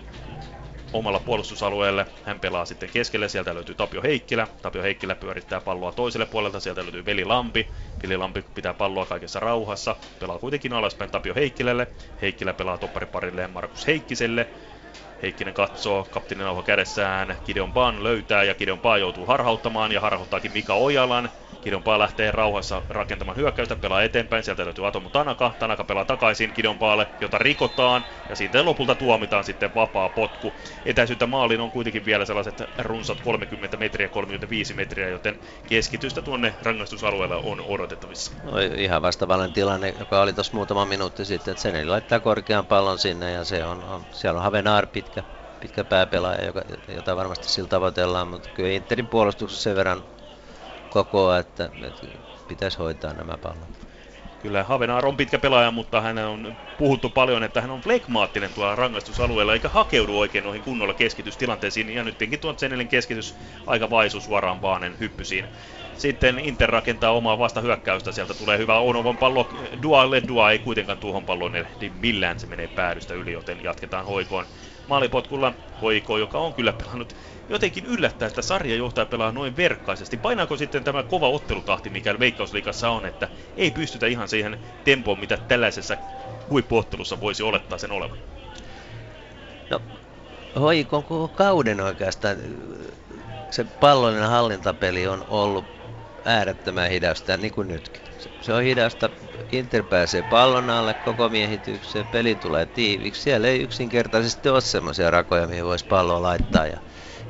omalla 0.93 1.19
puolustusalueelle. 1.19 2.05
Hän 2.23 2.39
pelaa 2.39 2.65
sitten 2.65 2.89
keskelle, 2.89 3.29
sieltä 3.29 3.55
löytyy 3.55 3.75
Tapio 3.75 4.01
Heikkilä. 4.01 4.47
Tapio 4.61 4.81
Heikkilä 4.81 5.15
pyörittää 5.15 5.61
palloa 5.61 5.91
toiselle 5.91 6.25
puolelta, 6.25 6.59
sieltä 6.59 6.83
löytyy 6.83 7.05
Veli 7.05 7.25
Lampi. 7.25 7.67
Veli 8.03 8.17
Lampi 8.17 8.41
pitää 8.41 8.73
palloa 8.73 9.05
kaikessa 9.05 9.39
rauhassa, 9.39 9.95
pelaa 10.19 10.39
kuitenkin 10.39 10.73
alaspäin 10.73 11.11
Tapio 11.11 11.35
Heikkilälle. 11.35 11.87
Heikkilä 12.21 12.53
pelaa 12.53 12.77
toppariparilleen 12.77 13.51
Markus 13.51 13.87
Heikkiselle. 13.87 14.47
Heikkinen 15.21 15.53
katsoo, 15.53 16.07
kapteenin 16.11 16.45
nauha 16.45 16.63
kädessään, 16.63 17.37
Gideon 17.45 17.73
Baan 17.73 18.03
löytää 18.03 18.43
ja 18.43 18.55
Gideon 18.55 18.79
Baan 18.79 18.99
joutuu 18.99 19.25
harhauttamaan 19.25 19.91
ja 19.91 20.01
harhauttaakin 20.01 20.51
Mika 20.53 20.73
Ojalan. 20.73 21.29
Kidonpaa 21.65 21.99
lähtee 21.99 22.31
rauhassa 22.31 22.81
rakentamaan 22.89 23.37
hyökkäystä, 23.37 23.75
pelaa 23.75 24.03
eteenpäin, 24.03 24.43
sieltä 24.43 24.65
löytyy 24.65 24.87
Atomu 24.87 25.09
Tanaka, 25.09 25.51
Tanaka 25.59 25.83
pelaa 25.83 26.05
takaisin 26.05 26.53
Kidonpaalle, 26.53 27.07
jota 27.21 27.37
rikotaan, 27.37 28.05
ja 28.29 28.35
siitä 28.35 28.65
lopulta 28.65 28.95
tuomitaan 28.95 29.43
sitten 29.43 29.73
vapaa 29.75 30.09
potku. 30.09 30.55
Etäisyyttä 30.85 31.27
maaliin 31.27 31.61
on 31.61 31.71
kuitenkin 31.71 32.05
vielä 32.05 32.25
sellaiset 32.25 32.63
runsat 32.77 33.21
30 33.21 33.77
metriä, 33.77 34.09
35 34.09 34.73
metriä, 34.73 35.09
joten 35.09 35.39
keskitystä 35.67 36.21
tuonne 36.21 36.55
rangaistusalueella 36.61 37.37
on 37.37 37.61
odotettavissa. 37.61 38.31
No, 38.43 38.51
ihan 38.77 39.01
vastaavallinen 39.01 39.53
tilanne, 39.53 39.93
joka 39.99 40.21
oli 40.21 40.33
tuossa 40.33 40.55
muutama 40.57 40.85
minuutti 40.85 41.25
sitten, 41.25 41.51
että 41.51 41.61
sen 41.61 41.91
laittaa 41.91 42.19
korkean 42.19 42.65
pallon 42.65 42.99
sinne, 42.99 43.31
ja 43.31 43.45
se 43.45 43.65
on, 43.65 43.83
on 43.83 44.05
siellä 44.11 44.37
on 44.37 44.43
Havenaar 44.43 44.87
pitkä, 44.87 45.23
pitkä 45.59 45.83
pääpelaaja, 45.83 46.45
joka, 46.45 46.61
jota 46.87 47.15
varmasti 47.15 47.49
sillä 47.49 47.67
tavoitellaan, 47.67 48.27
mutta 48.27 48.49
kyllä 48.53 48.69
Interin 48.69 49.07
puolustuksessa 49.07 49.63
sen 49.63 49.75
verran 49.75 50.03
kokoa, 50.95 51.39
että, 51.39 51.69
että 51.87 52.07
pitäisi 52.47 52.77
hoitaa 52.77 53.13
nämä 53.13 53.37
pallot. 53.37 53.69
Kyllä 54.39 54.63
Havenaar 54.63 55.05
on 55.05 55.17
pitkä 55.17 55.39
pelaaja, 55.39 55.71
mutta 55.71 56.01
hän 56.01 56.17
on 56.17 56.57
puhuttu 56.77 57.09
paljon, 57.09 57.43
että 57.43 57.61
hän 57.61 57.71
on 57.71 57.81
flekmaattinen 57.81 58.53
tuolla 58.53 58.75
rangaistusalueella, 58.75 59.53
eikä 59.53 59.69
hakeudu 59.69 60.19
oikein 60.19 60.43
noihin 60.43 60.63
kunnolla 60.63 60.93
keskitystilanteisiin. 60.93 61.89
Ja 61.89 62.03
nytkin 62.03 62.39
tuon 62.39 62.57
Zenelin 62.57 62.87
keskitys 62.87 63.35
aika 63.67 63.89
vaisu 63.89 64.21
suoraan 64.21 64.61
Vaanen 64.61 64.95
hyppysiin. 64.99 65.45
Sitten 65.97 66.39
Inter 66.39 66.69
rakentaa 66.69 67.11
omaa 67.11 67.39
vastahyökkäystä, 67.39 68.11
sieltä 68.11 68.33
tulee 68.33 68.57
hyvä 68.57 68.79
Onovan 68.79 69.17
pallo 69.17 69.49
Dualle. 69.81 70.21
Dua 70.27 70.51
ei 70.51 70.59
kuitenkaan 70.59 70.97
tuohon 70.97 71.25
palloon 71.25 71.55
eli 71.55 71.91
millään 72.01 72.39
se 72.39 72.47
menee 72.47 72.67
päädystä 72.67 73.13
yli, 73.13 73.31
joten 73.31 73.63
jatketaan 73.63 74.05
hoikoon. 74.05 74.45
Maalipotkulla 74.87 75.53
hoiko, 75.81 76.17
joka 76.17 76.39
on 76.39 76.53
kyllä 76.53 76.73
pelannut 76.73 77.13
jotenkin 77.49 77.85
yllättää, 77.85 78.27
että 78.27 78.41
sarjajohtaja 78.41 79.05
pelaa 79.05 79.31
noin 79.31 79.55
verkkaisesti. 79.57 80.17
Painaako 80.17 80.57
sitten 80.57 80.83
tämä 80.83 81.03
kova 81.03 81.29
ottelutahti, 81.29 81.89
mikä 81.89 82.19
Veikkausliikassa 82.19 82.89
on, 82.89 83.05
että 83.05 83.29
ei 83.57 83.71
pystytä 83.71 84.07
ihan 84.07 84.27
siihen 84.27 84.59
tempoon, 84.83 85.19
mitä 85.19 85.37
tällaisessa 85.47 85.97
huippuottelussa 86.49 87.19
voisi 87.21 87.43
olettaa 87.43 87.77
sen 87.77 87.91
olevan? 87.91 88.17
No, 89.69 89.81
hoikon 90.59 91.03
koko 91.03 91.27
kauden 91.27 91.81
oikeastaan 91.81 92.37
se 93.49 93.65
pallollinen 93.79 94.29
hallintapeli 94.29 95.07
on 95.07 95.25
ollut 95.27 95.65
äärettömän 96.25 96.89
hidasta, 96.89 97.37
niin 97.37 97.51
kuin 97.51 97.67
nytkin. 97.67 98.04
Se 98.45 98.53
on 98.53 98.63
hidasta, 98.63 99.09
Inter 99.51 99.83
pääsee 99.83 100.23
pallon 100.23 100.69
alle 100.69 100.93
koko 100.93 101.29
miehitykseen, 101.29 102.07
peli 102.07 102.35
tulee 102.35 102.65
tiiviksi. 102.65 103.21
Siellä 103.21 103.47
ei 103.47 103.61
yksinkertaisesti 103.61 104.49
ole 104.49 104.61
semmoisia 104.61 105.11
rakoja, 105.11 105.47
mihin 105.47 105.65
voisi 105.65 105.85
palloa 105.85 106.21
laittaa. 106.21 106.67
Ja 106.67 106.77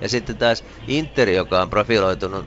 ja 0.02 0.10
sitten 0.10 0.38
taas 0.38 0.64
Inter, 0.88 1.30
joka 1.30 1.62
on 1.62 1.70
profiloitunut 1.70 2.46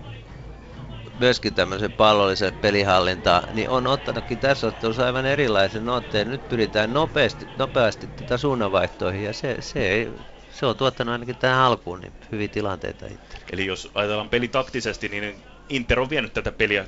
myöskin 1.18 1.54
tämmöisen 1.54 1.92
pallollisen 1.92 2.54
pelihallintaan, 2.54 3.42
niin 3.52 3.70
on 3.70 3.86
ottanutkin 3.86 4.40
tässä 4.40 4.66
ottelussa 4.66 5.06
aivan 5.06 5.26
erilaisen 5.26 5.88
otteen. 5.88 6.30
Nyt 6.30 6.48
pyritään 6.48 6.92
nopeasti, 6.92 7.48
nopeasti 7.56 8.06
tätä 8.06 8.36
suunnanvaihtoihin 8.36 9.24
ja 9.24 9.32
se, 9.32 9.56
se, 9.60 9.88
ei, 9.88 10.12
se 10.50 10.66
on 10.66 10.76
tuottanut 10.76 11.12
ainakin 11.12 11.38
tähän 11.38 11.58
alkuun 11.58 12.00
niin 12.00 12.12
hyviä 12.32 12.48
tilanteita 12.48 13.06
Inter. 13.06 13.40
Eli 13.52 13.66
jos 13.66 13.90
ajatellaan 13.94 14.30
peli 14.30 14.48
taktisesti, 14.48 15.08
niin 15.08 15.42
Inter 15.68 16.00
on 16.00 16.10
vienyt 16.10 16.32
tätä 16.32 16.52
peliä, 16.52 16.86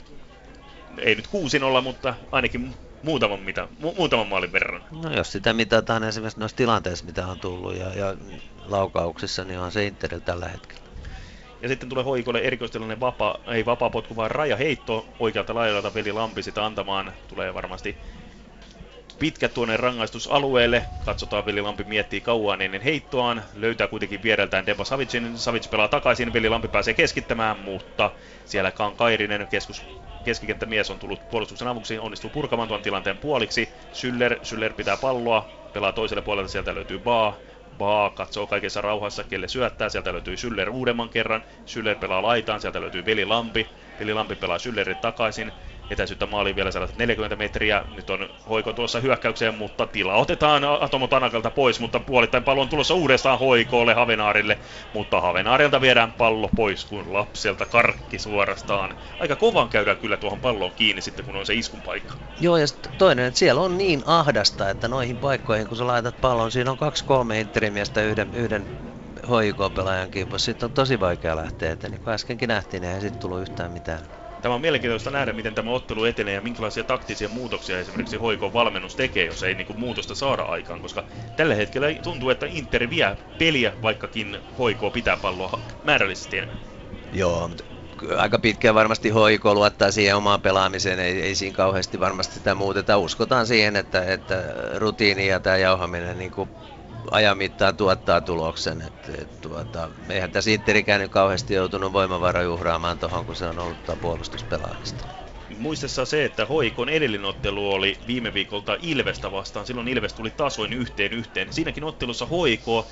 ei 0.98 1.14
nyt 1.14 1.26
6-0, 1.26 1.82
mutta 1.82 2.14
ainakin 2.32 2.74
muutaman, 3.02 3.40
mitä, 3.40 3.68
mu- 3.82 3.96
muutaman 3.96 4.28
maalin 4.28 4.52
verran. 4.52 4.84
No 5.02 5.12
jos 5.12 5.32
sitä 5.32 5.52
mitataan 5.52 6.04
esimerkiksi 6.04 6.40
noissa 6.40 6.56
tilanteissa, 6.56 7.04
mitä 7.04 7.26
on 7.26 7.40
tullut 7.40 7.76
ja, 7.76 7.94
ja 7.94 8.16
laukauksissa, 8.66 9.44
niin 9.44 9.58
on 9.58 9.72
se 9.72 9.86
Interillä 9.86 10.24
tällä 10.24 10.48
hetkellä. 10.48 10.80
Ja 11.62 11.68
sitten 11.68 11.88
tulee 11.88 12.04
Hoikolle 12.04 12.38
erikoistilanne 12.38 13.00
vapaa, 13.00 13.38
ei 13.46 13.66
vapaa 13.66 13.90
potku, 13.90 14.16
vaan 14.16 14.30
rajaheitto 14.30 15.06
oikealta 15.18 15.54
laidalta 15.54 15.94
Veli 15.94 16.12
Lampi 16.12 16.42
sitä 16.42 16.66
antamaan. 16.66 17.12
Tulee 17.28 17.54
varmasti 17.54 17.96
pitkä 19.18 19.48
tuonne 19.48 19.76
rangaistusalueelle. 19.76 20.86
Katsotaan, 21.04 21.46
Veli 21.46 21.60
Lampi 21.60 21.84
miettii 21.84 22.20
kauan 22.20 22.62
ennen 22.62 22.82
heittoaan. 22.82 23.42
Löytää 23.54 23.86
kuitenkin 23.88 24.22
viereltään 24.22 24.66
Deba 24.66 24.84
Savicin. 24.84 25.38
Savic 25.38 25.70
pelaa 25.70 25.88
takaisin, 25.88 26.32
Veli 26.32 26.48
Lampi 26.48 26.68
pääsee 26.68 26.94
keskittämään, 26.94 27.58
mutta 27.58 28.10
siellä 28.44 28.72
Kairinen 28.96 29.46
keskus 29.50 29.82
keskikenttämies 30.24 30.90
on 30.90 30.98
tullut 30.98 31.20
puolustuksen 31.30 31.68
avuksi, 31.68 31.98
onnistuu 31.98 32.30
purkamaan 32.30 32.68
tuon 32.68 32.82
tilanteen 32.82 33.18
puoliksi. 33.18 33.74
Syller, 33.92 34.38
Syller 34.42 34.74
pitää 34.74 34.96
palloa, 34.96 35.50
pelaa 35.72 35.92
toiselle 35.92 36.22
puolelle, 36.22 36.48
sieltä 36.48 36.74
löytyy 36.74 36.98
Baa. 36.98 37.40
Baa 37.78 38.10
katsoo 38.10 38.46
kaikessa 38.46 38.80
rauhassa, 38.80 39.24
kelle 39.24 39.48
syöttää, 39.48 39.88
sieltä 39.88 40.12
löytyy 40.12 40.36
Syller 40.36 40.70
uudemman 40.70 41.08
kerran. 41.08 41.42
Syller 41.64 41.96
pelaa 41.96 42.22
laitaan, 42.22 42.60
sieltä 42.60 42.80
löytyy 42.80 43.04
Veli 43.04 43.24
Lampi. 43.24 43.70
Veli 43.98 44.14
Lampi 44.14 44.36
pelaa 44.36 44.58
Syllerin 44.58 44.96
takaisin 44.96 45.52
etäisyyttä 45.90 46.26
maaliin 46.26 46.56
vielä 46.56 46.70
40 46.96 47.36
metriä. 47.36 47.84
Nyt 47.94 48.10
on 48.10 48.28
Hoiko 48.48 48.72
tuossa 48.72 49.00
hyökkäykseen, 49.00 49.54
mutta 49.54 49.86
tila 49.86 50.14
otetaan 50.14 50.64
Atomo 50.80 51.06
Tanakalta 51.06 51.50
pois, 51.50 51.80
mutta 51.80 52.00
puolittain 52.00 52.44
pallo 52.44 52.62
on 52.62 52.68
tulossa 52.68 52.94
uudestaan 52.94 53.38
Hoikoolle 53.38 53.94
Havenaarille, 53.94 54.58
mutta 54.94 55.20
Havenaarilta 55.20 55.80
viedään 55.80 56.12
pallo 56.12 56.50
pois, 56.56 56.84
kun 56.84 57.12
lapselta 57.12 57.66
karkki 57.66 58.18
suorastaan. 58.18 58.94
Aika 59.20 59.36
kovan 59.36 59.68
käydään 59.68 59.96
kyllä 59.96 60.16
tuohon 60.16 60.40
palloon 60.40 60.72
kiinni 60.72 61.02
sitten, 61.02 61.24
kun 61.24 61.36
on 61.36 61.46
se 61.46 61.54
iskun 61.54 61.82
paikka. 61.82 62.14
Joo, 62.40 62.56
ja 62.56 62.66
toinen, 62.98 63.24
että 63.24 63.38
siellä 63.38 63.60
on 63.60 63.78
niin 63.78 64.02
ahdasta, 64.06 64.70
että 64.70 64.88
noihin 64.88 65.16
paikkoihin, 65.16 65.66
kun 65.66 65.76
sä 65.76 65.86
laitat 65.86 66.20
pallon, 66.20 66.52
siinä 66.52 66.70
on 66.70 66.78
kaksi-kolme 66.78 67.40
interimiestä 67.40 68.02
yhden, 68.02 68.34
yhden 68.34 68.66
hoikoon-pelaajan 69.28 70.10
kimpassa. 70.10 70.44
Sitten 70.44 70.66
on 70.66 70.72
tosi 70.72 71.00
vaikea 71.00 71.36
lähteä 71.36 71.72
eteen. 71.72 71.92
Niin 71.92 72.00
kuin 72.00 72.14
äskenkin 72.14 72.48
nähtiin, 72.48 72.80
niin 72.80 72.94
ei 72.94 73.00
sitten 73.00 73.20
tullut 73.20 73.40
yhtään 73.40 73.72
mitään. 73.72 74.19
Tämä 74.42 74.54
on 74.54 74.60
mielenkiintoista 74.60 75.10
nähdä, 75.10 75.32
miten 75.32 75.54
tämä 75.54 75.70
ottelu 75.70 76.04
etenee 76.04 76.34
ja 76.34 76.40
minkälaisia 76.40 76.84
taktisia 76.84 77.28
muutoksia 77.28 77.80
esimerkiksi 77.80 78.16
hoikon 78.16 78.52
valmennus 78.52 78.96
tekee, 78.96 79.24
jos 79.24 79.42
ei 79.42 79.54
niin 79.54 79.66
muutosta 79.74 80.14
saada 80.14 80.42
aikaan, 80.42 80.80
koska 80.80 81.04
tällä 81.36 81.54
hetkellä 81.54 81.86
tuntuu, 82.02 82.30
että 82.30 82.46
Inter 82.46 82.90
vie 82.90 83.16
peliä, 83.38 83.72
vaikkakin 83.82 84.38
hoiko 84.58 84.90
pitää 84.90 85.16
palloa 85.16 85.60
määrällisesti 85.82 86.38
enemmän. 86.38 86.58
Joo, 87.12 87.48
mutta 87.48 87.64
aika 88.16 88.38
pitkään 88.38 88.74
varmasti 88.74 89.08
hoiko 89.08 89.54
luottaa 89.54 89.90
siihen 89.90 90.16
omaan 90.16 90.42
pelaamiseen, 90.42 91.00
ei, 91.00 91.22
ei 91.22 91.34
siinä 91.34 91.56
kauheasti 91.56 92.00
varmasti 92.00 92.34
sitä 92.34 92.54
muuteta. 92.54 92.98
Uskotaan 92.98 93.46
siihen, 93.46 93.76
että, 93.76 94.12
että 94.12 94.44
rutiini 94.76 95.26
ja 95.28 95.40
tämä 95.40 95.56
jauhaminen 95.56 96.18
niin 96.18 96.30
ajan 97.10 97.38
mittaan 97.38 97.76
tuottaa 97.76 98.20
tuloksen. 98.20 98.82
Et, 98.82 99.20
et, 99.20 99.40
tuota, 99.40 99.88
eihän 100.08 100.30
tässä 100.30 100.50
Interikään 100.50 101.00
nyt 101.00 101.10
kauheasti 101.10 101.54
joutunut 101.54 101.92
voimavarojuhraamaan 101.92 102.98
tuohon, 102.98 103.26
kun 103.26 103.36
se 103.36 103.46
on 103.46 103.58
ollut 103.58 104.00
puolustuspelaamista. 104.00 105.04
Muistessa 105.58 106.04
se, 106.04 106.24
että 106.24 106.46
Hoikon 106.46 106.88
edellinen 106.88 107.24
ottelu 107.24 107.72
oli 107.72 107.98
viime 108.06 108.34
viikolta 108.34 108.76
Ilvestä 108.82 109.32
vastaan. 109.32 109.66
Silloin 109.66 109.88
Ilves 109.88 110.12
tuli 110.12 110.30
tasoin 110.30 110.72
yhteen 110.72 111.12
yhteen. 111.12 111.52
Siinäkin 111.52 111.84
ottelussa 111.84 112.26
Hoiko 112.26 112.86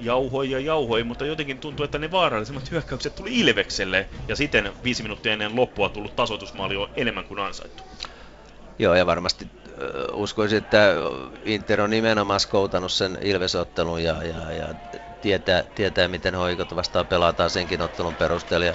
jauhoi 0.00 0.50
ja 0.50 0.58
jauhoi, 0.58 1.04
mutta 1.04 1.26
jotenkin 1.26 1.58
tuntuu, 1.58 1.84
että 1.84 1.98
ne 1.98 2.10
vaarallisemmat 2.10 2.70
hyökkäykset 2.70 3.14
tuli 3.14 3.40
Ilvekselle. 3.40 4.08
Ja 4.28 4.36
sitten 4.36 4.72
viisi 4.84 5.02
minuuttia 5.02 5.32
ennen 5.32 5.56
loppua 5.56 5.88
tullut 5.88 6.16
tasoitusmaali 6.16 6.76
on 6.76 6.88
enemmän 6.96 7.24
kuin 7.24 7.40
ansaittu. 7.40 7.82
Joo, 8.78 8.94
ja 8.94 9.06
varmasti 9.06 9.46
uskoisin, 10.12 10.58
että 10.58 10.94
Inter 11.44 11.80
on 11.80 11.90
nimenomaan 11.90 12.40
skoutannut 12.40 12.92
sen 12.92 13.18
Ilvesottelun 13.20 14.02
ja, 14.02 14.22
ja, 14.24 14.52
ja 14.52 14.74
tietää, 15.20 15.64
tietää, 15.74 16.08
miten 16.08 16.34
hoikot 16.34 16.76
vastaan 16.76 17.06
pelataan 17.06 17.50
senkin 17.50 17.82
ottelun 17.82 18.16
perusteella. 18.16 18.66
Ja 18.66 18.74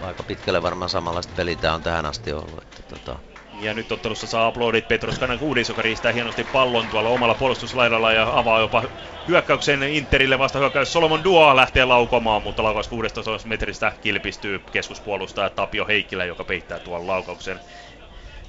aika 0.00 0.22
pitkälle 0.22 0.62
varmaan 0.62 0.88
samanlaista 0.88 1.32
peliä 1.36 1.74
on 1.74 1.82
tähän 1.82 2.06
asti 2.06 2.32
ollut. 2.32 2.62
Että, 2.62 2.82
tota. 2.82 3.18
Ja 3.60 3.74
nyt 3.74 3.92
ottelussa 3.92 4.26
saa 4.26 4.46
aplodit 4.46 4.88
Petros 4.88 5.18
Kanakuudis, 5.18 5.68
joka 5.68 5.82
riistää 5.82 6.12
hienosti 6.12 6.44
pallon 6.44 6.88
tuolla 6.88 7.08
omalla 7.08 7.34
puolustuslaidalla 7.34 8.12
ja 8.12 8.38
avaa 8.38 8.60
jopa 8.60 8.82
hyökkäyksen 9.28 9.82
Interille 9.82 10.38
vasta 10.38 10.58
hyökkäys. 10.58 10.92
Solomon 10.92 11.24
Dua 11.24 11.56
lähtee 11.56 11.84
laukomaan, 11.84 12.42
mutta 12.42 12.62
laukaus 12.62 12.88
16 12.88 13.48
metristä 13.48 13.92
kilpistyy 14.00 14.58
keskuspuolustaja 14.72 15.50
Tapio 15.50 15.86
Heikkilä, 15.86 16.24
joka 16.24 16.44
peittää 16.44 16.78
tuon 16.78 17.06
laukauksen. 17.06 17.60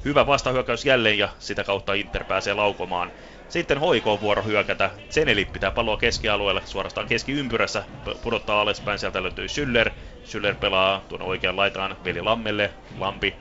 Hyvä 0.05 0.27
vastahyökkäys 0.27 0.85
jälleen 0.85 1.17
ja 1.17 1.29
sitä 1.39 1.63
kautta 1.63 1.93
Inter 1.93 2.23
pääsee 2.23 2.53
laukomaan. 2.53 3.11
Sitten 3.49 3.79
hoikoon 3.79 4.21
vuoro 4.21 4.43
hyökätä. 4.43 4.91
Zeneli 5.09 5.45
pitää 5.45 5.71
palloa 5.71 5.97
keskialueelle, 5.97 6.61
suorastaan 6.65 7.07
keskiympyrässä, 7.07 7.83
pudottaa 8.23 8.61
alaspäin, 8.61 8.99
sieltä 8.99 9.23
löytyy 9.23 9.45
Schüller. 9.47 9.91
Schüller 10.25 10.55
pelaa 10.59 11.01
tuon 11.09 11.21
oikean 11.21 11.57
laitaan 11.57 11.97
Veli 12.05 12.21
Lammelle, 12.21 12.71
Lampi 12.97 13.35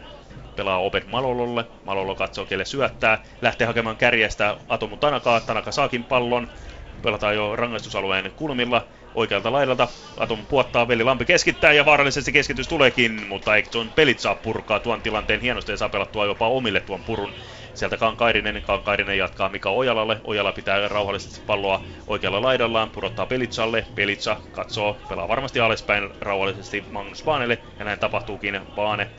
pelaa 0.56 0.78
Obed 0.78 1.02
Malololle, 1.06 1.64
Malolo 1.84 2.14
katsoo 2.14 2.44
kelle 2.46 2.64
syöttää, 2.64 3.22
lähtee 3.42 3.66
hakemaan 3.66 3.96
kärjestä 3.96 4.56
Atomu 4.68 4.96
Tanakaa, 4.96 5.40
Tanaka 5.40 5.72
saakin 5.72 6.04
pallon, 6.04 6.48
pelataan 7.02 7.34
jo 7.34 7.56
rangaistusalueen 7.56 8.32
kulmilla, 8.36 8.86
oikealta 9.14 9.52
laidalta. 9.52 9.88
Atom 10.16 10.46
puottaa, 10.46 10.88
Veli 10.88 11.04
Lampi 11.04 11.24
keskittää 11.24 11.72
ja 11.72 11.84
vaarallisesti 11.84 12.32
keskitys 12.32 12.68
tuleekin, 12.68 13.26
mutta 13.28 13.56
eikö 13.56 13.68
tuon 13.72 13.90
pelit 13.94 14.18
saa 14.18 14.34
purkaa 14.34 14.80
tuon 14.80 15.02
tilanteen 15.02 15.40
hienosti 15.40 15.72
ja 15.72 15.76
saa 15.76 15.88
pelattua 15.88 16.26
jopa 16.26 16.48
omille 16.48 16.80
tuon 16.80 17.04
purun. 17.04 17.32
Sieltä 17.74 17.96
Kankairinen, 17.96 18.62
Kankairinen 18.62 19.18
jatkaa 19.18 19.48
Mika 19.48 19.70
Ojalalle, 19.70 20.20
Ojala 20.24 20.52
pitää 20.52 20.88
rauhallisesti 20.88 21.40
palloa 21.46 21.84
oikealla 22.06 22.42
laidallaan, 22.42 22.90
pudottaa 22.90 23.26
Pelitsalle, 23.26 23.86
Pelitsa 23.94 24.36
katsoo, 24.50 25.00
pelaa 25.08 25.28
varmasti 25.28 25.60
alaspäin 25.60 26.10
rauhallisesti 26.20 26.84
Magnus 26.90 27.24
Baanelle, 27.24 27.58
ja 27.78 27.84
näin 27.84 27.98
tapahtuukin, 27.98 28.60
Baane 28.74 29.10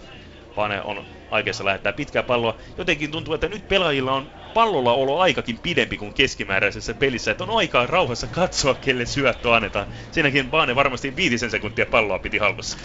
Pane 0.55 0.81
on 0.81 1.05
aikeessa 1.31 1.65
lähettää 1.65 1.93
pitkää 1.93 2.23
palloa. 2.23 2.57
Jotenkin 2.77 3.11
tuntuu, 3.11 3.33
että 3.33 3.49
nyt 3.49 3.67
pelaajilla 3.67 4.13
on 4.13 4.31
pallolla 4.53 4.93
olo 4.93 5.19
aikakin 5.19 5.59
pidempi 5.59 5.97
kuin 5.97 6.13
keskimääräisessä 6.13 6.93
pelissä, 6.93 7.31
että 7.31 7.43
on 7.43 7.57
aikaa 7.57 7.87
rauhassa 7.87 8.27
katsoa, 8.27 8.73
kelle 8.73 9.05
syöttö 9.05 9.55
annetaan. 9.55 9.87
Siinäkin 10.11 10.51
Baane 10.51 10.75
varmasti 10.75 11.15
viitisen 11.15 11.51
sekuntia 11.51 11.85
palloa 11.85 12.19
piti 12.19 12.37
hallussa. 12.37 12.77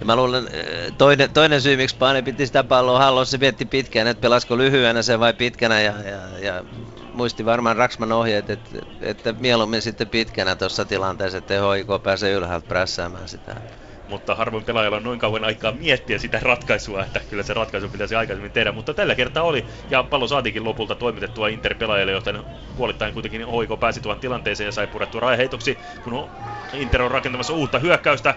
Ja 0.00 0.06
mä 0.06 0.16
luulen, 0.16 0.48
eh, 0.52 0.92
toinen, 0.98 1.30
toinen 1.30 1.60
syy, 1.60 1.76
miksi 1.76 1.96
Baane 1.96 2.22
piti 2.22 2.46
sitä 2.46 2.64
palloa 2.64 2.98
hallussa, 2.98 3.30
se 3.30 3.40
vietti 3.40 3.64
pitkään, 3.64 4.06
että 4.06 4.20
pelasko 4.20 4.58
lyhyenä 4.58 5.02
se 5.02 5.20
vai 5.20 5.32
pitkänä, 5.32 5.80
ja, 5.80 5.94
ja, 6.04 6.38
ja 6.38 6.64
muisti 7.14 7.44
varmaan 7.44 7.76
Raksman 7.76 8.12
ohjeet, 8.12 8.50
että, 8.50 8.78
että 9.00 9.32
mieluummin 9.32 9.82
sitten 9.82 10.08
pitkänä 10.08 10.56
tuossa 10.56 10.84
tilanteessa, 10.84 11.38
että 11.38 11.54
HIK 11.54 12.02
pääsee 12.02 12.32
ylhäältä 12.32 12.68
prässäämään 12.68 13.28
sitä 13.28 13.56
mutta 14.10 14.34
harvoin 14.34 14.64
pelaajalla 14.64 14.96
on 14.96 15.02
noin 15.02 15.18
kauan 15.18 15.44
aikaa 15.44 15.72
miettiä 15.72 16.18
sitä 16.18 16.40
ratkaisua, 16.42 17.02
että 17.02 17.20
kyllä 17.30 17.42
se 17.42 17.54
ratkaisu 17.54 17.88
pitäisi 17.88 18.14
aikaisemmin 18.14 18.52
tehdä, 18.52 18.72
mutta 18.72 18.94
tällä 18.94 19.14
kertaa 19.14 19.42
oli, 19.42 19.66
ja 19.90 20.02
pallo 20.02 20.26
saatiinkin 20.28 20.64
lopulta 20.64 20.94
toimitettua 20.94 21.48
Inter-pelaajalle, 21.48 22.12
joten 22.12 22.42
puolittain 22.76 23.12
kuitenkin 23.12 23.46
Hoiko 23.46 23.76
pääsi 23.76 24.00
tuon 24.00 24.18
tilanteeseen 24.18 24.66
ja 24.66 24.72
sai 24.72 24.86
purettua 24.86 25.20
raiheitoksi, 25.20 25.78
kun 26.02 26.30
Inter 26.72 27.02
on 27.02 27.10
rakentamassa 27.10 27.52
uutta 27.52 27.78
hyökkäystä, 27.78 28.34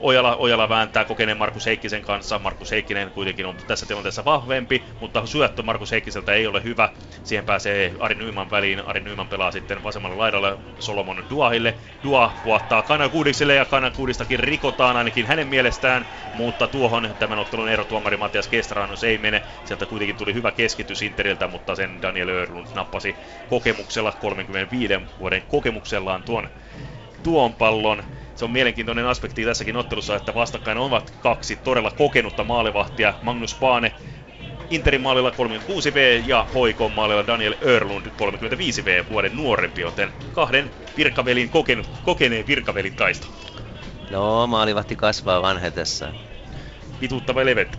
Ojala, 0.00 0.36
Ojala 0.36 0.68
vääntää 0.68 1.04
kokeneen 1.04 1.38
Markus 1.38 1.66
Heikkisen 1.66 2.02
kanssa. 2.02 2.38
Markus 2.38 2.70
Heikkinen 2.70 3.10
kuitenkin 3.10 3.46
on 3.46 3.56
tässä 3.66 3.86
tilanteessa 3.86 4.24
vahvempi, 4.24 4.84
mutta 5.00 5.26
syöttö 5.26 5.62
Markus 5.62 5.92
Heikkiseltä 5.92 6.32
ei 6.32 6.46
ole 6.46 6.62
hyvä. 6.62 6.88
Siihen 7.24 7.44
pääsee 7.44 7.94
Ari 7.98 8.14
Nyman 8.14 8.50
väliin. 8.50 8.86
Ari 8.86 9.00
Nyman 9.00 9.28
pelaa 9.28 9.52
sitten 9.52 9.82
vasemmalla 9.82 10.18
laidalla 10.18 10.58
Solomon 10.78 11.24
Duahille. 11.30 11.74
Dua 12.04 12.32
puottaa 12.44 12.82
Kanakuudikselle 12.82 13.54
ja 13.54 13.64
Kanakuudistakin 13.64 14.38
rikotaan 14.38 14.96
ainakin 14.96 15.26
hänen 15.26 15.48
mielestään, 15.48 16.06
mutta 16.34 16.66
tuohon 16.66 17.14
tämän 17.18 17.38
ottelun 17.38 17.68
erotuomari 17.68 18.16
Matias 18.16 18.48
Kestranus 18.48 19.04
ei 19.04 19.18
mene. 19.18 19.42
Sieltä 19.64 19.86
kuitenkin 19.86 20.16
tuli 20.16 20.34
hyvä 20.34 20.50
keskitys 20.52 21.02
Interiltä, 21.02 21.48
mutta 21.48 21.74
sen 21.74 22.02
Daniel 22.02 22.28
Örlund 22.28 22.66
nappasi 22.74 23.16
kokemuksella 23.48 24.12
35 24.12 24.94
vuoden 25.18 25.42
kokemuksellaan 25.48 26.22
tuon 26.22 26.48
tuon 27.22 27.54
pallon 27.54 28.04
se 28.40 28.44
on 28.44 28.50
mielenkiintoinen 28.50 29.06
aspekti 29.06 29.44
tässäkin 29.44 29.76
ottelussa, 29.76 30.16
että 30.16 30.34
vastakkain 30.34 30.78
ovat 30.78 31.12
kaksi 31.20 31.56
todella 31.56 31.90
kokenutta 31.90 32.44
maalivahtia. 32.44 33.14
Magnus 33.22 33.54
Paane 33.54 33.92
Interin 34.70 35.00
maalilla 35.00 35.30
36V 35.30 36.22
ja 36.26 36.46
Hoikon 36.54 36.92
maalilla 36.92 37.26
Daniel 37.26 37.54
Örlund 37.62 38.06
35V 38.06 39.10
vuoden 39.10 39.36
nuorempi, 39.36 39.80
joten 39.80 40.12
kahden 40.32 40.70
virkavelin 40.96 41.50
kokenut, 41.50 41.88
kokeneen 42.04 42.46
virkavelin 42.46 42.96
taisto. 42.96 43.26
No, 44.10 44.46
maalivahti 44.46 44.96
kasvaa 44.96 45.42
vanhetessa. 45.42 46.12
Vituttava 47.00 47.44
levet. 47.44 47.78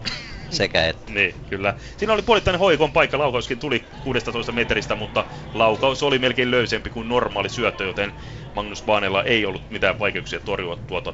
Sekä 0.52 0.88
että. 0.88 1.14
niin, 1.14 1.36
kyllä. 1.49 1.74
Siinä 1.97 2.14
oli 2.14 2.22
puolittainen 2.22 2.60
hoikon 2.60 2.91
paikka, 2.91 3.18
laukauskin 3.18 3.60
tuli 3.60 3.86
16 4.04 4.52
metristä, 4.52 4.95
mutta 4.95 5.26
laukaus 5.54 6.04
oli 6.04 6.20
melkein 6.20 6.52
löysempi 6.52 6.89
kuin 6.89 7.10
normaali 7.10 7.49
syöttö, 7.49 7.84
joten 7.84 8.14
Magnus 8.56 8.84
Baanella 8.84 9.24
ei 9.24 9.45
ollut 9.45 9.70
mitään 9.70 9.99
vaikeuksia 9.99 10.39
torjua 10.39 10.76
tuota 10.88 11.14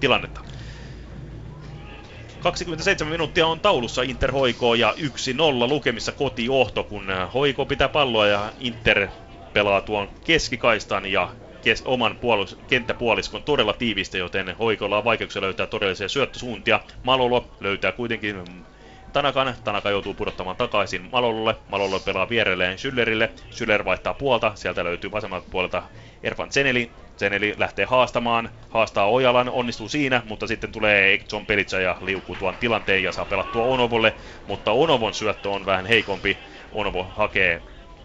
tilannetta. 0.00 0.40
27 2.40 3.12
minuuttia 3.12 3.46
on 3.46 3.60
taulussa 3.60 4.02
Inter 4.02 4.32
hoikoo 4.32 4.74
ja 4.74 4.94
1-0 4.98 5.68
lukemissa 5.68 6.12
kotiohto, 6.12 6.84
kun 6.84 7.06
hoiko 7.34 7.66
pitää 7.66 7.88
palloa 7.88 8.26
ja 8.26 8.52
Inter 8.60 9.08
pelaa 9.52 9.80
tuon 9.80 10.08
keskikaistan 10.24 11.06
ja 11.06 11.28
kes- 11.62 11.82
oman 11.84 12.16
puolus- 12.20 12.58
kenttäpuoliskon 12.68 13.42
todella 13.42 13.72
tiivistä, 13.72 14.18
joten 14.18 14.56
hoikolla 14.56 14.98
on 14.98 15.04
vaikeuksia 15.04 15.42
löytää 15.42 15.66
todellisia 15.66 16.08
syöttösuuntia. 16.08 16.80
Malolo 17.02 17.48
löytää 17.60 17.92
kuitenkin 17.92 18.44
Tanakan. 19.12 19.54
Tanaka 19.64 19.90
joutuu 19.90 20.14
pudottamaan 20.14 20.56
takaisin 20.56 21.08
Malololle. 21.12 21.56
Malolo 21.68 22.00
pelaa 22.00 22.28
vierelleen 22.28 22.78
Schüllerille. 22.78 23.28
Schüller 23.50 23.84
vaihtaa 23.84 24.14
puolta. 24.14 24.52
Sieltä 24.54 24.84
löytyy 24.84 25.10
vasemmalta 25.12 25.46
puolelta 25.50 25.82
Erfan 26.22 26.52
Zeneli. 26.52 26.90
Sen 27.16 27.32
eli 27.32 27.54
lähtee 27.58 27.84
haastamaan, 27.84 28.50
haastaa 28.70 29.06
Ojalan, 29.10 29.48
onnistuu 29.48 29.88
siinä, 29.88 30.22
mutta 30.28 30.46
sitten 30.46 30.72
tulee 30.72 31.20
John 31.32 31.46
Pelitsa 31.46 31.80
ja 31.80 31.96
liukuu 32.00 32.36
tuon 32.36 32.54
tilanteen 32.60 33.02
ja 33.02 33.12
saa 33.12 33.24
pelattua 33.24 33.64
Onovolle, 33.64 34.14
mutta 34.46 34.72
Onovon 34.72 35.14
syöttö 35.14 35.50
on 35.50 35.66
vähän 35.66 35.86
heikompi. 35.86 36.38
Onovo 36.72 37.06
hakee 37.16 37.62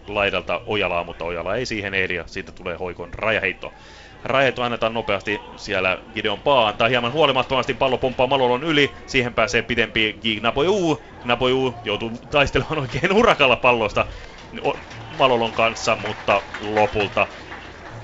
laidalta 0.09 0.61
Ojalaa, 0.65 1.03
mutta 1.03 1.25
Ojala 1.25 1.55
ei 1.55 1.65
siihen 1.65 1.93
ehdi 1.93 2.15
ja 2.15 2.23
siitä 2.27 2.51
tulee 2.51 2.75
hoikon 2.75 3.13
rajaheitto. 3.13 3.73
Rajaheitto 4.23 4.63
annetaan 4.63 4.93
nopeasti 4.93 5.43
siellä 5.55 5.97
Gideon 6.13 6.39
Paa 6.39 6.67
antaa 6.67 6.87
hieman 6.87 7.11
huolimattomasti 7.11 7.73
pallo 7.73 7.97
pomppaa 7.97 8.27
Malolon 8.27 8.63
yli, 8.63 8.93
siihen 9.05 9.33
pääsee 9.33 9.61
pidempi 9.61 10.19
Gnaboju. 10.21 11.03
Gnaboju 11.21 11.75
joutuu 11.83 12.11
taistelemaan 12.29 12.79
oikein 12.79 13.13
urakalla 13.13 13.55
pallosta 13.55 14.05
Malolon 15.17 15.53
kanssa, 15.53 15.95
mutta 15.95 16.41
lopulta 16.59 17.27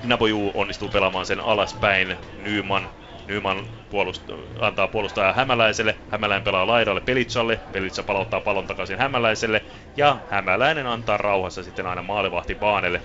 Naboju 0.02 0.50
onnistuu 0.54 0.88
pelaamaan 0.88 1.26
sen 1.26 1.40
alaspäin. 1.40 2.16
Nyman, 2.32 2.88
Nyman 3.26 3.66
puolust- 3.90 4.32
antaa 4.60 4.88
puolustaja 4.88 5.32
Hämäläiselle. 5.32 5.96
Hämäläinen 6.08 6.44
pelaa 6.44 6.66
laidalle 6.66 7.00
Pelitsalle. 7.00 7.60
Pelitsa 7.72 8.02
palauttaa 8.02 8.40
pallon 8.40 8.66
takaisin 8.66 8.98
Hämäläiselle. 8.98 9.64
Ja 9.96 10.18
Hämäläinen 10.26 10.86
antaa 10.86 11.16
rauhassa 11.16 11.62
sitten 11.62 11.86
aina 11.86 12.02
maalivahti 12.02 12.54
Baanelle. 12.54 13.02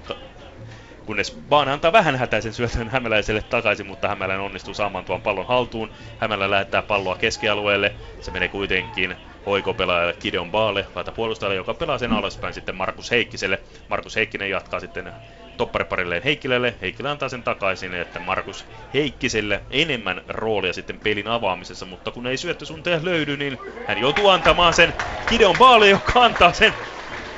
Kunnes 1.05 1.38
Baane 1.49 1.72
antaa 1.72 1.91
vähän 1.91 2.15
hätäisen 2.15 2.53
syötön 2.53 2.89
Hämäläiselle 2.89 3.41
takaisin, 3.41 3.88
mutta 3.88 4.07
Hämäläinen 4.07 4.45
onnistuu 4.45 4.74
saamaan 4.74 5.05
tuon 5.05 5.22
pallon 5.22 5.47
haltuun. 5.47 5.91
Hämälä 6.17 6.49
lähettää 6.49 6.82
palloa 6.82 7.15
keskialueelle. 7.15 7.95
Se 8.20 8.32
menee 8.32 8.49
kuitenkin 8.49 9.15
hoikopelaajalle 9.45 10.15
Gideon 10.20 10.51
Baalle, 10.51 10.86
laita 10.95 11.11
puolustajalle, 11.11 11.55
joka 11.55 11.74
pelaa 11.74 11.97
sen 11.97 12.11
alaspäin 12.13 12.53
sitten 12.53 12.76
Markus 12.76 13.11
Heikkiselle. 13.11 13.59
Markus 13.88 14.15
Heikkinen 14.15 14.49
jatkaa 14.49 14.80
sitten 14.80 15.13
toppariparilleen 15.60 16.24
Heikkilelle. 16.24 16.76
Heikkilä 16.82 17.12
antaa 17.12 17.30
sen 17.30 17.43
takaisin, 17.43 17.93
että 17.93 18.20
Markus 18.20 18.66
Heikkiselle 18.93 19.62
enemmän 19.70 20.22
roolia 20.28 20.74
sitten 20.74 20.99
pelin 20.99 21.28
avaamisessa, 21.28 21.86
mutta 21.86 22.12
kun 22.12 22.28
ei 22.28 22.38
syöttösunteja 22.38 22.99
löydy, 23.03 23.38
niin 23.38 23.57
hän 23.84 23.97
joutuu 23.97 24.28
antamaan 24.28 24.74
sen 24.74 24.93
Gideon 25.28 25.57
Baalle, 25.57 25.89
joka 25.89 26.26
antaa 26.26 26.53
sen 26.53 26.74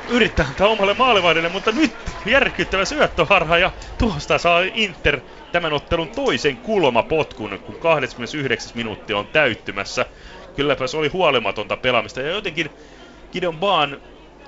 yrittää 0.09 0.45
antaa 0.45 0.67
omalle 0.67 0.93
maalivahdelle, 0.93 1.49
mutta 1.49 1.71
nyt 1.71 1.91
järkyttävä 2.25 2.85
syöttöharha 2.85 3.57
ja 3.57 3.71
tuosta 3.97 4.37
saa 4.37 4.61
Inter 4.73 5.21
tämän 5.51 5.73
ottelun 5.73 6.09
toisen 6.09 6.57
kulmapotkun, 6.57 7.59
kun 7.63 7.77
29 7.79 8.71
minuuttia 8.75 9.17
on 9.17 9.27
täyttymässä. 9.27 10.05
Kylläpä 10.55 10.87
se 10.87 10.97
oli 10.97 11.07
huolimatonta 11.07 11.77
pelaamista 11.77 12.21
ja 12.21 12.31
jotenkin 12.31 12.69
Gideon 13.31 13.59
Baan 13.59 14.01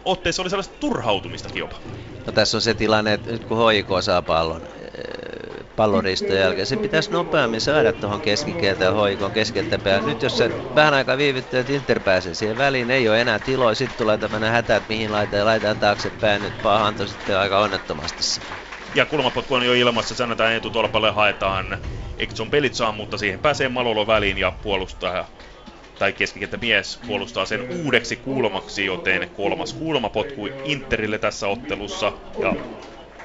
otteessa 0.06 0.42
oli 0.42 0.50
sellaista 0.50 0.76
turhautumista 0.80 1.50
jopa. 1.56 1.78
No 2.26 2.34
tässä 2.34 2.58
on 2.58 2.62
se 2.62 2.74
tilanne, 2.74 3.14
että 3.14 3.32
nyt 3.32 3.46
kun 3.46 3.72
HIK 3.72 3.88
saa 4.02 4.22
pallon, 4.22 4.62
eh, 4.66 5.66
palloristojen 5.76 6.42
jälkeen, 6.42 6.68
se 6.68 6.78
pitäisi 6.78 7.12
nopeammin 7.12 7.62
saada 7.62 7.94
tuohon 7.94 8.22
keskikieltä 8.22 8.84
ja 8.84 8.92
HIK 8.92 9.34
keskeltä 9.34 9.80
päin. 9.80 10.06
Nyt 10.06 10.22
jos 10.22 10.38
se 10.38 10.52
vähän 10.76 10.94
aikaa 10.94 11.18
viivyttää, 11.18 11.60
että 11.60 11.74
Inter 11.74 12.00
pääsee 12.00 12.34
siihen 12.34 12.58
väliin, 12.58 12.92
ei 12.92 13.10
ole 13.10 13.22
enää 13.22 13.40
tiloa, 13.40 13.76
sitten 13.76 13.98
tulee 13.98 14.18
tämmöinen 14.18 14.52
hätä, 14.52 14.76
että 14.76 14.94
mihin 14.94 15.12
laitetaan 15.12 15.40
ja 15.40 15.46
laitetaan 15.46 15.80
taaksepäin, 15.80 16.42
nyt 16.42 16.62
paha 16.62 16.88
antoi 16.88 17.08
sitten 17.08 17.38
aika 17.38 17.60
onnettomasti 17.60 18.24
Ja 18.96 19.06
kulmapotku 19.06 19.54
on 19.54 19.66
jo 19.66 19.74
ilmassa, 19.74 20.16
sanotaan 20.16 20.54
etutolpalle 20.54 21.12
haetaan. 21.12 21.78
Ekson 22.18 22.50
Pelitsaan, 22.50 22.96
mutta 22.96 23.18
siihen 23.18 23.40
pääsee 23.40 23.70
Malolo 23.70 24.08
väliin 24.08 24.38
ja 24.38 24.52
puolustaa 24.52 25.28
tai 26.00 26.14
mies 26.62 27.00
puolustaa 27.08 27.46
sen 27.46 27.62
uudeksi 27.84 28.16
kulmaksi, 28.16 28.86
joten 28.86 29.30
kolmas 29.36 29.74
kulmapotku 29.74 30.50
Interille 30.64 31.18
tässä 31.18 31.48
ottelussa. 31.48 32.12
Ja 32.42 32.56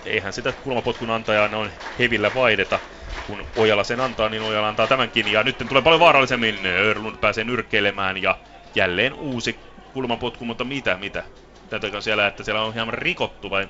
eihän 0.04 0.32
sitä 0.32 0.52
kulmapotkun 0.52 1.10
antajaa 1.10 1.48
noin 1.48 1.70
hevillä 1.98 2.34
vaihdeta. 2.34 2.80
Kun 3.26 3.46
Ojala 3.56 3.84
sen 3.84 4.00
antaa, 4.00 4.28
niin 4.28 4.42
Ojala 4.42 4.68
antaa 4.68 4.86
tämänkin. 4.86 5.28
Ja 5.28 5.42
nyt 5.42 5.58
tulee 5.68 5.82
paljon 5.82 6.00
vaarallisemmin. 6.00 6.66
Örlund 6.66 7.16
pääsee 7.16 7.44
nyrkkeilemään 7.44 8.22
ja 8.22 8.38
jälleen 8.74 9.14
uusi 9.14 9.60
kulmapotku, 9.92 10.44
mutta 10.44 10.64
mitä, 10.64 10.96
mitä? 10.96 11.24
Täytyykö 11.70 12.00
siellä, 12.00 12.26
että 12.26 12.44
siellä 12.44 12.62
on 12.62 12.74
hieman 12.74 12.94
rikottu 12.94 13.50
vai? 13.50 13.68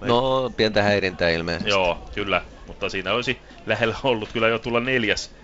No, 0.00 0.50
pientä 0.56 0.82
häirintää 0.82 1.28
ilmeisesti. 1.28 1.70
Joo, 1.70 1.98
kyllä. 2.14 2.42
Mutta 2.66 2.88
siinä 2.88 3.12
olisi 3.12 3.38
lähellä 3.66 3.96
ollut 4.04 4.32
kyllä 4.32 4.48
jo 4.48 4.58
tulla 4.58 4.80
neljäs 4.80 5.34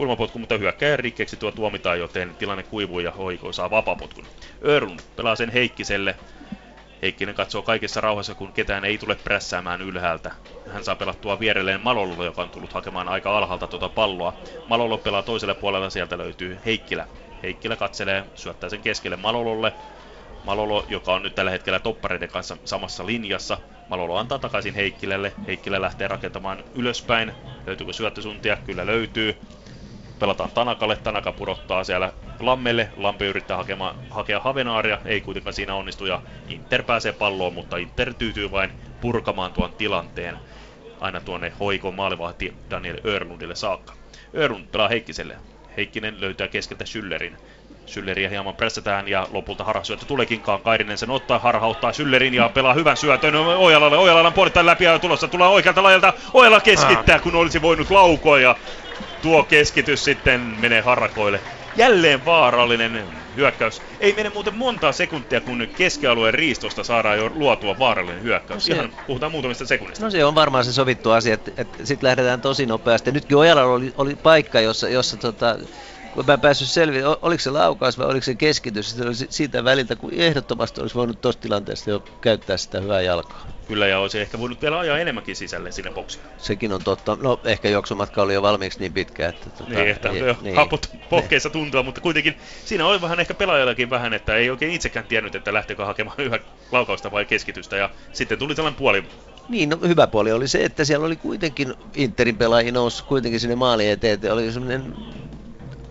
kulmapotku, 0.00 0.38
mutta 0.38 0.58
hyökkäjän 0.58 0.98
rikkeeksi 0.98 1.36
tuo 1.36 1.52
tuomitaan, 1.52 1.98
joten 1.98 2.34
tilanne 2.38 2.62
kuivuu 2.62 3.00
ja 3.00 3.10
Hoiko 3.10 3.52
saa 3.52 3.70
vapapotkun. 3.70 4.26
Örun 4.64 4.96
pelaa 5.16 5.36
sen 5.36 5.50
Heikkiselle. 5.50 6.16
Heikkinen 7.02 7.34
katsoo 7.34 7.62
kaikessa 7.62 8.00
rauhassa, 8.00 8.34
kun 8.34 8.52
ketään 8.52 8.84
ei 8.84 8.98
tule 8.98 9.16
prässäämään 9.24 9.80
ylhäältä. 9.82 10.32
Hän 10.72 10.84
saa 10.84 10.96
pelattua 10.96 11.40
vierelleen 11.40 11.80
Malololle, 11.80 12.24
joka 12.24 12.42
on 12.42 12.50
tullut 12.50 12.72
hakemaan 12.72 13.08
aika 13.08 13.38
alhaalta 13.38 13.66
tuota 13.66 13.88
palloa. 13.88 14.34
Malolo 14.68 14.98
pelaa 14.98 15.22
toiselle 15.22 15.54
puolelle, 15.54 15.90
sieltä 15.90 16.18
löytyy 16.18 16.58
Heikkilä. 16.66 17.06
Heikkilä 17.42 17.76
katselee, 17.76 18.24
syöttää 18.34 18.70
sen 18.70 18.80
keskelle 18.80 19.16
Malololle. 19.16 19.72
Malolo, 20.44 20.84
joka 20.88 21.14
on 21.14 21.22
nyt 21.22 21.34
tällä 21.34 21.50
hetkellä 21.50 21.80
toppareiden 21.80 22.28
kanssa 22.28 22.56
samassa 22.64 23.06
linjassa. 23.06 23.58
Malolo 23.88 24.16
antaa 24.16 24.38
takaisin 24.38 24.74
Heikkilelle. 24.74 25.32
Heikkilä 25.46 25.80
lähtee 25.80 26.08
rakentamaan 26.08 26.64
ylöspäin. 26.74 27.32
Löytyykö 27.66 27.92
syöttösuntia? 27.92 28.56
Kyllä 28.56 28.86
löytyy 28.86 29.36
pelataan 30.20 30.50
Tanakalle, 30.50 30.96
Tanaka 30.96 31.32
pudottaa 31.32 31.84
siellä 31.84 32.12
Lammelle, 32.40 32.88
Lampe 32.96 33.26
yrittää 33.26 33.56
hakema, 33.56 33.94
hakea 34.10 34.40
Havenaaria, 34.40 34.98
ei 35.04 35.20
kuitenkaan 35.20 35.54
siinä 35.54 35.74
onnistu 35.74 36.06
ja 36.06 36.22
Inter 36.48 36.82
pääsee 36.82 37.12
palloon, 37.12 37.54
mutta 37.54 37.76
Inter 37.76 38.14
tyytyy 38.14 38.50
vain 38.50 38.70
purkamaan 39.00 39.52
tuon 39.52 39.72
tilanteen 39.72 40.36
aina 41.00 41.20
tuonne 41.20 41.52
hoikon 41.60 41.94
maalivahti 41.94 42.54
Daniel 42.70 42.98
Örlundille 43.04 43.54
saakka. 43.54 43.92
Örlund 44.36 44.66
pelaa 44.72 44.88
Heikkiselle. 44.88 45.36
Heikkinen 45.76 46.20
löytää 46.20 46.48
keskeltä 46.48 46.84
Schüllerin. 46.84 47.36
Schülleriä 47.86 48.30
hieman 48.30 48.56
pressätään 48.56 49.08
ja 49.08 49.26
lopulta 49.32 49.64
harhasyöttö 49.64 50.06
tuleekinkaan. 50.06 50.60
Kairinen 50.60 50.98
sen 50.98 51.10
ottaa, 51.10 51.38
harhauttaa 51.38 51.90
Schüllerin 51.90 52.34
ja 52.34 52.48
pelaa 52.48 52.74
hyvän 52.74 52.96
syötön 52.96 53.36
Ojalalle. 53.36 53.98
Ojalalle 53.98 54.30
puolittain 54.30 54.66
läpi 54.66 54.84
ja 54.84 54.98
tulossa 54.98 55.28
tulee 55.28 55.48
oikealta 55.48 55.82
lajalta. 55.82 56.12
Ojala 56.34 56.60
keskittää, 56.60 57.18
kun 57.18 57.34
olisi 57.34 57.62
voinut 57.62 57.90
laukoa 57.90 58.40
ja 58.40 58.56
tuo 59.22 59.42
keskitys 59.42 60.04
sitten 60.04 60.40
menee 60.40 60.80
harakoille. 60.80 61.40
Jälleen 61.76 62.24
vaarallinen 62.24 63.06
hyökkäys. 63.36 63.82
Ei 64.00 64.12
mene 64.12 64.30
muuten 64.34 64.54
montaa 64.54 64.92
sekuntia, 64.92 65.40
kun 65.40 65.68
keskialueen 65.76 66.34
riistosta 66.34 66.84
saadaan 66.84 67.18
jo 67.18 67.30
luotua 67.34 67.78
vaarallinen 67.78 68.22
hyökkäys. 68.22 68.68
No 68.68 68.74
Ihan 68.74 68.90
puhutaan 69.06 69.32
muutamista 69.32 69.66
sekunnista. 69.66 70.04
No 70.04 70.10
se 70.10 70.24
on 70.24 70.34
varmaan 70.34 70.64
se 70.64 70.72
sovittu 70.72 71.10
asia, 71.10 71.34
että, 71.34 71.50
että 71.56 71.86
sitten 71.86 72.06
lähdetään 72.06 72.40
tosi 72.40 72.66
nopeasti. 72.66 73.12
Nytkin 73.12 73.36
Ojalla 73.36 73.64
oli, 73.64 73.92
oli 73.96 74.16
paikka, 74.16 74.60
jossa, 74.60 74.88
jossa 74.88 75.16
tota, 75.16 75.58
kun 76.14 76.26
mä 76.26 76.38
päässyt 76.38 76.68
selviä, 76.68 77.08
oliko 77.08 77.40
se 77.40 77.50
laukaus 77.50 77.98
vai 77.98 78.06
oliko 78.06 78.24
se 78.24 78.34
keskitys, 78.34 78.96
se 79.12 79.26
siitä 79.30 79.64
väliltä, 79.64 79.96
kun 79.96 80.12
ehdottomasti 80.14 80.80
olisi 80.80 80.94
voinut 80.94 81.20
tuosta 81.20 81.42
tilanteesta 81.42 81.90
jo 81.90 82.04
käyttää 82.20 82.56
sitä 82.56 82.80
hyvää 82.80 83.00
jalkaa. 83.00 83.46
Kyllä, 83.70 83.86
ja 83.86 83.98
olisi 83.98 84.20
ehkä 84.20 84.38
voinut 84.38 84.62
vielä 84.62 84.78
ajaa 84.78 84.98
enemmänkin 84.98 85.36
sisälle 85.36 85.72
sinne 85.72 85.90
boksiin. 85.90 86.24
Sekin 86.38 86.72
on 86.72 86.84
totta. 86.84 87.18
No, 87.22 87.40
ehkä 87.44 87.68
juoksumatka 87.68 88.22
oli 88.22 88.34
jo 88.34 88.42
valmiiksi 88.42 88.80
niin 88.80 88.92
pitkä, 88.92 89.28
että... 89.28 89.50
Tota, 89.50 89.70
niin, 89.70 89.88
että 89.88 90.08
ei, 90.08 90.18
jo 90.18 90.36
niin, 90.42 90.56
haput 90.56 90.90
pohkeissa 91.10 91.48
niin. 91.48 91.52
tuntua, 91.58 91.82
mutta 91.82 92.00
kuitenkin 92.00 92.36
siinä 92.64 92.86
oli 92.86 93.00
vähän 93.00 93.20
ehkä 93.20 93.34
pelaajallakin 93.34 93.90
vähän, 93.90 94.14
että 94.14 94.36
ei 94.36 94.50
oikein 94.50 94.72
itsekään 94.72 95.06
tiennyt, 95.06 95.34
että 95.34 95.52
lähteekö 95.52 95.84
hakemaan 95.84 96.20
yhä 96.26 96.38
laukausta 96.72 97.10
vai 97.10 97.24
keskitystä, 97.24 97.76
ja 97.76 97.90
sitten 98.12 98.38
tuli 98.38 98.54
tällainen 98.54 98.78
puoli 98.78 99.04
niin, 99.48 99.68
no, 99.68 99.78
hyvä 99.88 100.06
puoli 100.06 100.32
oli 100.32 100.48
se, 100.48 100.64
että 100.64 100.84
siellä 100.84 101.06
oli 101.06 101.16
kuitenkin 101.16 101.74
Interin 101.94 102.36
pelaajia 102.36 102.72
noussut 102.72 103.06
kuitenkin 103.06 103.40
sinne 103.40 103.56
maaliin 103.56 103.90
eteen, 103.90 104.32
oli 104.32 104.52
semmoinen 104.52 104.94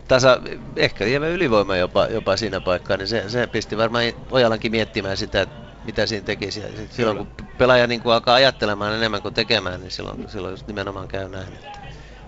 tasa, 0.08 0.42
ehkä 0.76 1.06
lievä 1.06 1.28
ylivoima 1.28 1.78
jopa, 1.78 2.06
jopa 2.06 2.38
siinä 2.38 2.62
paikkaa, 2.62 2.98
niin 2.98 3.08
se, 3.08 3.24
se 3.28 3.48
pisti 3.48 3.78
varmaan 3.78 4.06
Ojalankin 4.32 4.72
miettimään 4.72 5.18
sitä, 5.18 5.48
mitä 5.90 6.06
siinä 6.06 6.26
tekisi. 6.26 6.60
Ja 6.60 6.68
silloin 6.90 7.18
kun 7.18 7.28
pelaaja 7.58 7.88
niin 7.88 8.02
kuin 8.02 8.14
alkaa 8.14 8.36
ajattelemaan 8.36 8.96
enemmän 8.96 9.22
kuin 9.22 9.34
tekemään, 9.34 9.82
niin 9.82 9.92
silloin, 9.92 10.30
silloin 10.30 10.52
just 10.52 10.68
nimenomaan 10.68 11.08
käy 11.08 11.30
näin. 11.30 11.48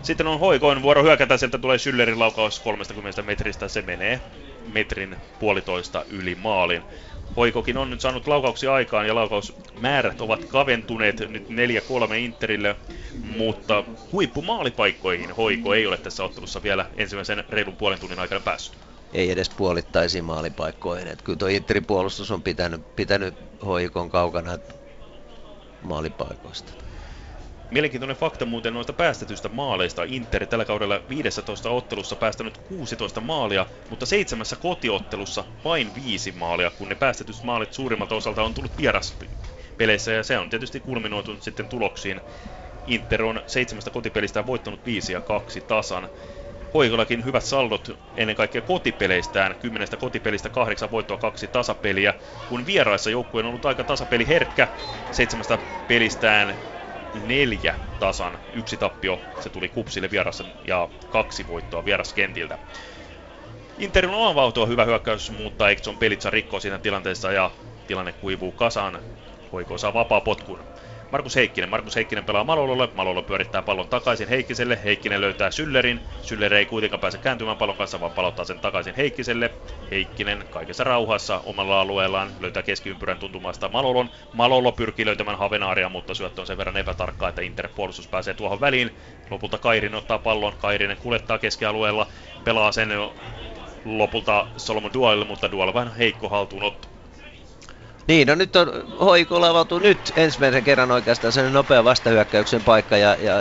Sitten 0.03 0.28
on 0.28 0.39
Hoikoin 0.39 0.82
vuoro 0.82 1.03
hyökätä, 1.03 1.38
sieltä 1.38 1.57
tulee 1.57 1.78
Schüllerin 1.78 2.20
laukaus 2.20 2.59
30 2.59 3.22
metristä, 3.22 3.68
se 3.68 3.82
menee 3.82 4.22
metrin 4.74 5.16
puolitoista 5.39 6.05
yli 6.09 6.36
maalin. 6.36 6.84
Hoikokin 7.38 7.78
on 7.78 7.89
nyt 7.89 8.01
saanut 8.01 8.28
laukauksia 8.28 8.74
aikaan 8.74 9.07
ja 9.07 9.16
laukausmäärät 9.16 10.22
ovat 10.22 10.45
kaventuneet 10.45 11.20
nyt 11.30 11.43
4-3 12.12 12.14
Interille, 12.14 12.76
mutta 13.38 13.84
huippumaalipaikkoihin 14.12 15.32
Hoiko 15.32 15.74
ei 15.74 15.88
ole 15.88 15.97
tässä 15.97 16.24
ottelussa 16.24 16.64
vielä 16.64 16.86
ensimmäisen 16.95 17.43
reilun 17.49 17.76
puolen 17.76 17.99
tunnin 17.99 18.20
aikana 18.20 18.41
päässyt. 18.41 18.91
Ei 19.14 19.32
edes 19.32 19.49
puolittaisiin 19.49 20.26
maalipaikkoihin. 20.26 21.07
Että 21.07 21.24
kyllä 21.24 21.38
tuo 21.38 21.47
Interin 21.47 21.86
puolustus 21.86 22.32
on 22.32 22.43
pitänyt, 22.43 22.82
pitänyt 22.95 23.36
Hoikon 23.66 24.09
kaukana 24.09 24.57
maalipaikoista. 25.82 26.74
Mielenkiintoinen 27.72 28.18
fakta 28.18 28.45
muuten 28.45 28.74
noista 28.74 28.93
päästetyistä 28.93 29.49
maaleista. 29.49 30.03
Inter 30.03 30.45
tällä 30.45 30.66
kaudella 30.66 31.01
15 31.09 31.70
ottelussa 31.70 32.16
päästänyt 32.16 32.57
16 32.57 33.22
maalia, 33.22 33.66
mutta 33.89 34.05
seitsemässä 34.05 34.55
kotiottelussa 34.55 35.43
vain 35.64 35.95
viisi 35.95 36.32
maalia, 36.32 36.72
kun 36.72 36.89
ne 36.89 36.95
päästetyt 36.95 37.43
maalit 37.43 37.74
suurimmalta 37.74 38.16
osalta 38.16 38.43
on 38.43 38.53
tullut 38.53 38.78
vieraspeleissä 38.78 40.12
ja 40.12 40.24
se 40.24 40.38
on 40.38 40.49
tietysti 40.49 40.80
kulminoitunut 40.80 41.43
sitten 41.43 41.68
tuloksiin 41.70 42.22
Inter 42.88 43.24
on 43.24 43.41
seitsemästä 43.47 43.91
kotipelistä 43.91 44.45
voittanut 44.45 44.86
5 44.86 45.14
ja 45.14 45.22
2 45.22 45.62
tasan. 45.62 46.09
Hoikollakin 46.74 47.26
hyvät 47.26 47.43
saldot 47.43 47.99
ennen 48.15 48.36
kaikkea 48.36 48.61
kotipeleistään. 48.61 49.55
Kymmenestä 49.59 49.97
kotipelistä 49.97 50.49
kahdeksan 50.49 50.91
voittoa, 50.91 51.17
kaksi 51.17 51.47
tasapeliä. 51.47 52.13
Kun 52.47 52.65
vieraissa 52.65 53.09
joukkue 53.09 53.39
on 53.39 53.45
ollut 53.45 53.65
aika 53.65 53.84
tasapeli 53.84 54.28
herkkä, 54.28 54.67
seitsemästä 55.11 55.59
pelistään 55.88 56.57
neljä 57.13 57.76
tasan, 57.99 58.39
yksi 58.53 58.78
tappio, 58.78 59.22
se 59.39 59.49
tuli 59.49 59.69
kupsille 59.69 60.11
vierassa 60.11 60.45
ja 60.67 60.89
kaksi 61.09 61.47
voittoa 61.47 61.86
vieraskentiltä. 61.86 62.57
Interin 63.78 64.11
on 64.11 64.36
vauhtoa 64.36 64.65
hyvä 64.65 64.86
hyökkäys, 64.86 65.32
mutta 65.32 65.69
Ekson 65.69 65.97
Pelitsa 65.97 66.30
rikkoo 66.30 66.59
siinä 66.59 66.80
tilanteessa 66.80 67.32
ja 67.32 67.51
tilanne 67.88 68.11
kuivuu 68.11 68.51
kasaan. 68.51 69.01
Hoiko 69.51 69.78
saa 69.78 69.93
vapaa 69.93 70.22
potkun. 70.22 70.70
Markus 71.12 71.36
Heikkinen. 71.36 71.70
Markus 71.70 71.95
Heikkinen 71.95 72.26
pelaa 72.26 72.43
Malololle. 72.43 72.89
Malolo 72.95 73.24
pyörittää 73.24 73.62
pallon 73.62 73.88
takaisin 73.88 74.28
Heikkiselle. 74.30 74.80
Heikkinen 74.84 75.22
löytää 75.22 75.51
Syllerin. 75.51 76.01
Syller 76.22 76.53
ei 76.53 76.66
kuitenkaan 76.66 76.99
pääse 76.99 77.18
kääntymään 77.18 77.57
pallon 77.57 77.78
kanssa, 77.78 77.99
vaan 77.99 78.12
palauttaa 78.12 78.45
sen 78.45 78.59
takaisin 78.59 78.95
Heikkiselle. 78.95 79.51
Heikkinen 79.91 80.45
kaikessa 80.51 80.84
rauhassa 80.84 81.41
omalla 81.45 81.82
alueellaan 81.82 82.32
löytää 82.39 82.64
keskiympyrän 82.64 83.18
tuntumasta 83.18 83.70
Malolon. 83.70 84.09
Malolo 84.34 84.72
pyrkii 84.72 85.05
löytämään 85.05 85.38
Havenaaria, 85.38 85.89
mutta 85.89 86.14
syöttö 86.14 86.41
on 86.41 86.47
sen 86.47 86.57
verran 86.57 86.78
epätarkkaa, 86.78 87.30
että 87.30 87.41
Inter 87.41 87.70
puolustus 87.76 88.07
pääsee 88.07 88.34
tuohon 88.34 88.62
väliin. 88.62 88.95
Lopulta 89.30 89.57
Kairin 89.57 89.95
ottaa 89.95 90.20
pallon. 90.20 90.53
Kairinen 90.57 90.97
kuljettaa 90.97 91.39
keskialueella. 91.39 92.07
Pelaa 92.43 92.72
sen 92.72 92.89
lopulta 93.86 94.47
Solomon 94.57 94.93
Dual, 94.93 95.26
mutta 95.26 95.51
Dual 95.51 95.74
vähän 95.74 95.95
heikko 95.95 96.30
haltuunotto. 96.30 96.91
Niin, 98.08 98.28
no 98.28 98.36
nyt 98.36 98.56
on 98.56 98.68
hoikolla 98.99 99.49
avautuu 99.49 99.80
nyt 99.80 100.14
ensimmäisen 100.16 100.64
kerran 100.64 100.91
oikeastaan 100.91 101.34
sen 101.34 101.54
nopea 101.54 101.84
vastahyökkäyksen 101.84 102.64
paikka 102.64 102.97
ja, 102.97 103.18
ja 103.20 103.34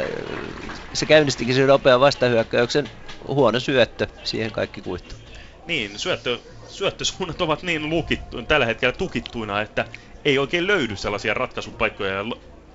se 0.95 1.07
käynnistikin 1.07 1.55
sen 1.55 1.67
nopean 1.67 2.01
vastahyökkäyksen 2.01 2.91
huono 3.29 3.61
syöttö, 3.61 4.07
siihen 4.25 4.53
kaikki 4.53 4.81
kuittu. 4.81 5.15
Niin, 5.67 5.99
syöttö, 5.99 6.39
syöttösuunnat 6.69 7.41
ovat 7.41 7.63
niin 7.63 7.91
lukittu, 7.91 8.43
tällä 8.43 8.67
hetkellä 8.67 8.93
tukittuina, 8.93 9.61
että 9.61 9.85
ei 10.25 10.39
oikein 10.39 10.67
löydy 10.67 10.97
sellaisia 10.97 11.35
ratkaisupaikkoja 11.35 12.15
ja 12.15 12.25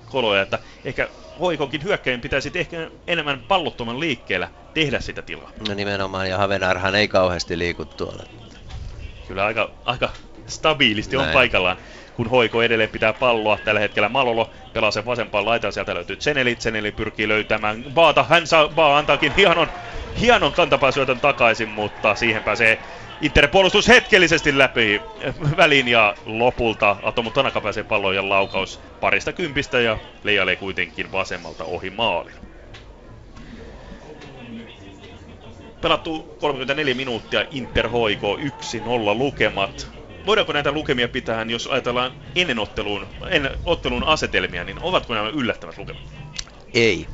koloja, 0.06 0.42
että 0.42 0.58
ehkä 0.84 1.08
hoikokin 1.40 1.82
hyökkäin 1.82 2.20
pitäisi 2.20 2.50
ehkä 2.54 2.90
enemmän 3.06 3.44
pallottoman 3.48 4.00
liikkeellä 4.00 4.48
tehdä 4.74 5.00
sitä 5.00 5.22
tilaa. 5.22 5.52
No 5.68 5.74
nimenomaan, 5.74 6.28
ja 6.28 6.38
Havenarhan 6.38 6.94
ei 6.94 7.08
kauheasti 7.08 7.58
liiku 7.58 7.84
tuolla. 7.84 8.24
Kyllä 9.28 9.44
aika, 9.44 9.70
aika 9.84 10.10
stabiilisti 10.46 11.16
Näin. 11.16 11.28
on 11.28 11.34
paikallaan, 11.34 11.76
kun 12.14 12.30
Hoiko 12.30 12.62
edelleen 12.62 12.90
pitää 12.90 13.12
palloa. 13.12 13.58
Tällä 13.64 13.80
hetkellä 13.80 14.08
Malolo 14.08 14.50
pelaa 14.72 14.90
sen 14.90 15.06
vasempaan 15.06 15.44
laitaan, 15.44 15.72
sieltä 15.72 15.94
löytyy 15.94 16.16
Zeneli. 16.16 16.56
Zeneli 16.56 16.92
pyrkii 16.92 17.28
löytämään 17.28 17.84
Baata. 17.94 18.22
Hän 18.22 18.46
saa, 18.46 18.68
Baa 18.68 18.98
antaakin 18.98 19.32
hienon, 19.36 19.68
hienon 20.20 20.52
kantapääsyötön 20.52 21.20
takaisin, 21.20 21.68
mutta 21.68 22.14
siihen 22.14 22.42
pääsee 22.42 22.78
Inter 23.20 23.48
puolustus 23.48 23.88
hetkellisesti 23.88 24.58
läpi 24.58 25.00
väliin 25.56 25.88
ja 25.88 26.14
lopulta 26.26 26.96
Atomu 27.02 27.30
Tanaka 27.30 27.60
pääsee 27.60 27.84
palloon 27.84 28.14
ja 28.14 28.28
laukaus 28.28 28.80
parista 29.00 29.32
kympistä 29.32 29.80
ja 29.80 29.98
leijailee 30.24 30.56
kuitenkin 30.56 31.12
vasemmalta 31.12 31.64
ohi 31.64 31.90
maalin. 31.90 32.34
Pelattu 35.80 36.36
34 36.40 36.94
minuuttia 36.94 37.44
Inter 37.50 37.88
hoiko 37.88 38.36
1-0 38.36 38.40
lukemat 39.14 39.88
voidaanko 40.26 40.52
näitä 40.52 40.72
lukemia 40.72 41.08
pitää, 41.08 41.42
jos 41.42 41.66
ajatellaan 41.66 42.12
ennen 42.34 42.58
otteluun, 42.58 43.06
ennen 43.28 43.58
ottelun 43.64 44.04
asetelmia, 44.04 44.64
niin 44.64 44.78
ovatko 44.82 45.14
nämä 45.14 45.28
yllättävät 45.28 45.78
lukemat? 45.78 46.02
Ei. 46.74 47.06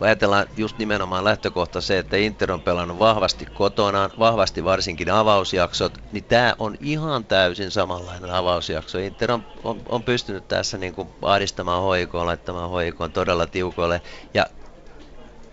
Ajatellaan 0.00 0.46
just 0.56 0.78
nimenomaan 0.78 1.24
lähtökohta 1.24 1.80
se, 1.80 1.98
että 1.98 2.16
Inter 2.16 2.52
on 2.52 2.60
pelannut 2.60 2.98
vahvasti 2.98 3.46
kotonaan, 3.46 4.10
vahvasti 4.18 4.64
varsinkin 4.64 5.10
avausjaksot, 5.10 5.98
niin 6.12 6.24
tämä 6.24 6.54
on 6.58 6.76
ihan 6.80 7.24
täysin 7.24 7.70
samanlainen 7.70 8.30
avausjakso. 8.30 8.98
Inter 8.98 9.32
on, 9.32 9.44
on, 9.64 9.80
on 9.88 10.02
pystynyt 10.02 10.48
tässä 10.48 10.78
niin 10.78 10.94
kuin 10.94 11.08
ahdistamaan 11.22 11.82
hoikoon, 11.82 12.26
laittamaan 12.26 12.70
hoikoon 12.70 13.12
todella 13.12 13.46
tiukoille, 13.46 14.00
ja 14.34 14.46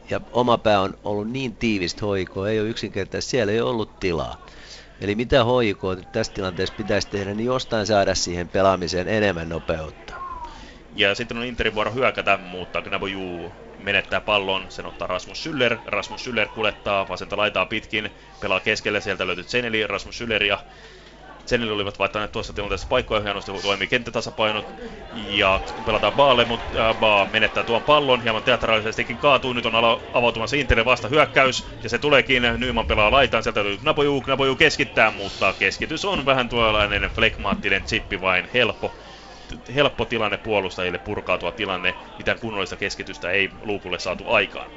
ja 0.10 0.22
oma 0.32 0.58
pää 0.58 0.82
on 0.82 0.98
ollut 1.04 1.30
niin 1.30 1.56
tiivistä 1.56 2.06
hoikoa, 2.06 2.50
ei 2.50 2.60
ole 2.60 2.70
yksinkertaisesti, 2.70 3.32
siellä 3.32 3.54
ei 3.54 3.62
ollut 3.62 4.00
tilaa. 4.00 4.46
Eli 5.02 5.16
mitä 5.16 5.44
HIK 5.44 5.80
tässä 6.12 6.34
tilanteessa 6.34 6.76
pitäisi 6.76 7.10
tehdä, 7.10 7.34
niin 7.34 7.46
jostain 7.46 7.88
saada 7.88 8.16
siihen 8.16 8.50
pelaamiseen 8.50 9.08
enemmän 9.08 9.50
nopeutta. 9.50 10.14
Ja 10.96 11.16
sitten 11.16 11.38
on 11.38 11.44
Interin 11.44 11.76
vuoro 11.76 11.92
hyökätä, 11.92 12.38
mutta 12.38 12.82
Gnaboju 12.82 13.54
menettää 13.78 14.22
pallon, 14.22 14.66
sen 14.70 14.86
ottaa 14.86 15.08
Rasmus 15.08 15.44
Syller. 15.44 15.78
Rasmus 15.86 16.24
Syller 16.24 16.48
kulettaa 16.50 17.08
vasenta 17.08 17.38
laitaa 17.38 17.66
pitkin, 17.66 18.12
pelaa 18.40 18.60
keskelle, 18.60 19.02
sieltä 19.02 19.28
löytyy 19.28 19.44
Zeneli, 19.44 19.88
Rasmus 19.88 20.18
Syller 20.18 20.44
ja 20.44 20.60
Zeneli 21.48 21.72
olivat 21.72 22.00
vaihtaneet 22.00 22.32
tuossa 22.32 22.54
tilanteessa 22.54 22.88
paikkoja 22.90 23.22
hienosti, 23.22 23.52
toimii 23.62 23.88
kenttätasapainot 23.88 24.66
ja 25.14 25.62
pelataan 25.86 26.14
Baalle, 26.14 26.46
mutta 26.46 26.90
äh, 26.90 26.96
Baa 26.96 27.28
menettää 27.34 27.64
tuon 27.64 27.84
pallon, 27.84 28.22
hieman 28.22 28.44
teatraalisestikin 28.44 29.18
kaatuu, 29.18 29.54
nyt 29.54 29.66
on 29.66 29.76
alo- 29.76 30.02
avautumassa 30.14 30.56
Interin 30.56 30.86
vasta 30.86 31.08
hyökkäys 31.08 31.68
ja 31.84 31.90
se 31.90 31.98
tuleekin, 32.00 32.44
Nyman 32.58 32.86
pelaa 32.86 33.12
laitaan, 33.12 33.44
sieltä 33.44 33.64
löytyy 33.64 33.78
Knapoju, 33.78 34.22
Knapoju 34.22 34.56
keskittää, 34.56 35.12
mutta 35.12 35.54
keskitys 35.54 36.06
on 36.06 36.26
vähän 36.26 36.50
tuollainen 36.50 37.02
flekmaattinen 37.16 37.84
chippi 37.84 38.22
vain. 38.22 38.50
Helppo 38.54 38.96
helppo 39.76 40.06
tilanne 40.06 40.38
puolustajille 40.38 40.98
purkautua 40.98 41.52
tilanne, 41.52 41.96
mitään 42.18 42.40
kunnollista 42.40 42.78
keskitystä 42.78 43.32
ei 43.32 43.50
luukulle 43.62 44.00
saatu 44.00 44.30
aikaan. 44.30 44.72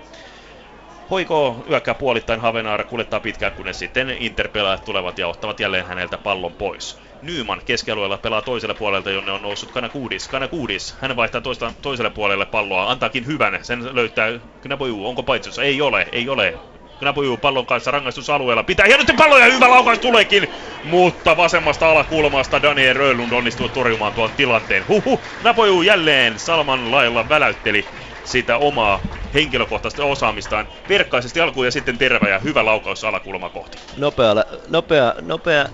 Hoiko 1.10 1.64
yökkää 1.70 1.94
puolittain 1.94 2.40
Havenaara 2.40 2.84
kuljettaa 2.84 3.20
pitkään, 3.20 3.52
kunnes 3.52 3.78
sitten 3.78 4.16
Interpelaajat 4.20 4.84
tulevat 4.84 5.18
ja 5.18 5.28
ottavat 5.28 5.60
jälleen 5.60 5.86
häneltä 5.86 6.18
pallon 6.18 6.52
pois. 6.52 6.98
Nyman 7.22 7.60
keskialueella 7.66 8.18
pelaa 8.18 8.42
toiselle 8.42 8.74
puolelta, 8.74 9.10
jonne 9.10 9.32
on 9.32 9.42
noussut 9.42 9.72
Kanakuudis. 9.72 10.28
Kanakuudis, 10.28 10.96
hän 11.00 11.16
vaihtaa 11.16 11.40
toista, 11.40 11.72
toiselle 11.82 12.10
puolelle 12.10 12.46
palloa, 12.46 12.90
antaakin 12.90 13.26
hyvän. 13.26 13.58
Sen 13.62 13.94
löytää 13.94 14.28
Knaboju, 14.62 15.06
onko 15.06 15.22
paitsiossa? 15.22 15.62
Ei 15.62 15.80
ole, 15.80 16.08
ei 16.12 16.28
ole. 16.28 16.54
Knaboju 16.98 17.36
pallon 17.36 17.66
kanssa 17.66 17.90
rangaistusalueella. 17.90 18.62
Pitää 18.62 18.86
hienosti 18.86 19.12
palloja, 19.12 19.44
hyvä 19.44 19.70
laukaus 19.70 19.98
tuleekin. 19.98 20.48
Mutta 20.84 21.36
vasemmasta 21.36 21.90
alakulmasta 21.90 22.62
Daniel 22.62 22.96
Röhlund 22.96 23.32
onnistuu 23.32 23.68
torjumaan 23.68 24.12
tuon 24.12 24.30
tilanteen. 24.36 24.88
Huhu, 24.88 25.20
Knaboju 25.40 25.82
jälleen 25.82 26.38
Salman 26.38 26.90
lailla 26.90 27.28
väläytteli 27.28 27.86
sitä 28.24 28.56
omaa 28.56 29.00
henkilökohtaista 29.34 30.04
osaamistaan 30.04 30.68
verkkaisesti 30.88 31.40
alkuun 31.40 31.66
ja 31.66 31.72
sitten 31.72 31.98
terve 31.98 32.30
ja 32.30 32.38
hyvä 32.38 32.64
laukaus 32.64 33.04
alakulma 33.04 33.50
kohti. 33.50 33.78
Nopea, 33.96 34.34
nopea, 34.68 35.14
nopea 35.20 35.68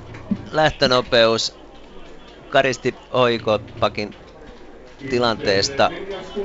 lähtönopeus. 0.53 1.57
Karisti 2.49 2.95
Oiko 3.11 3.59
pakin 3.81 4.15
tilanteesta. 5.11 5.91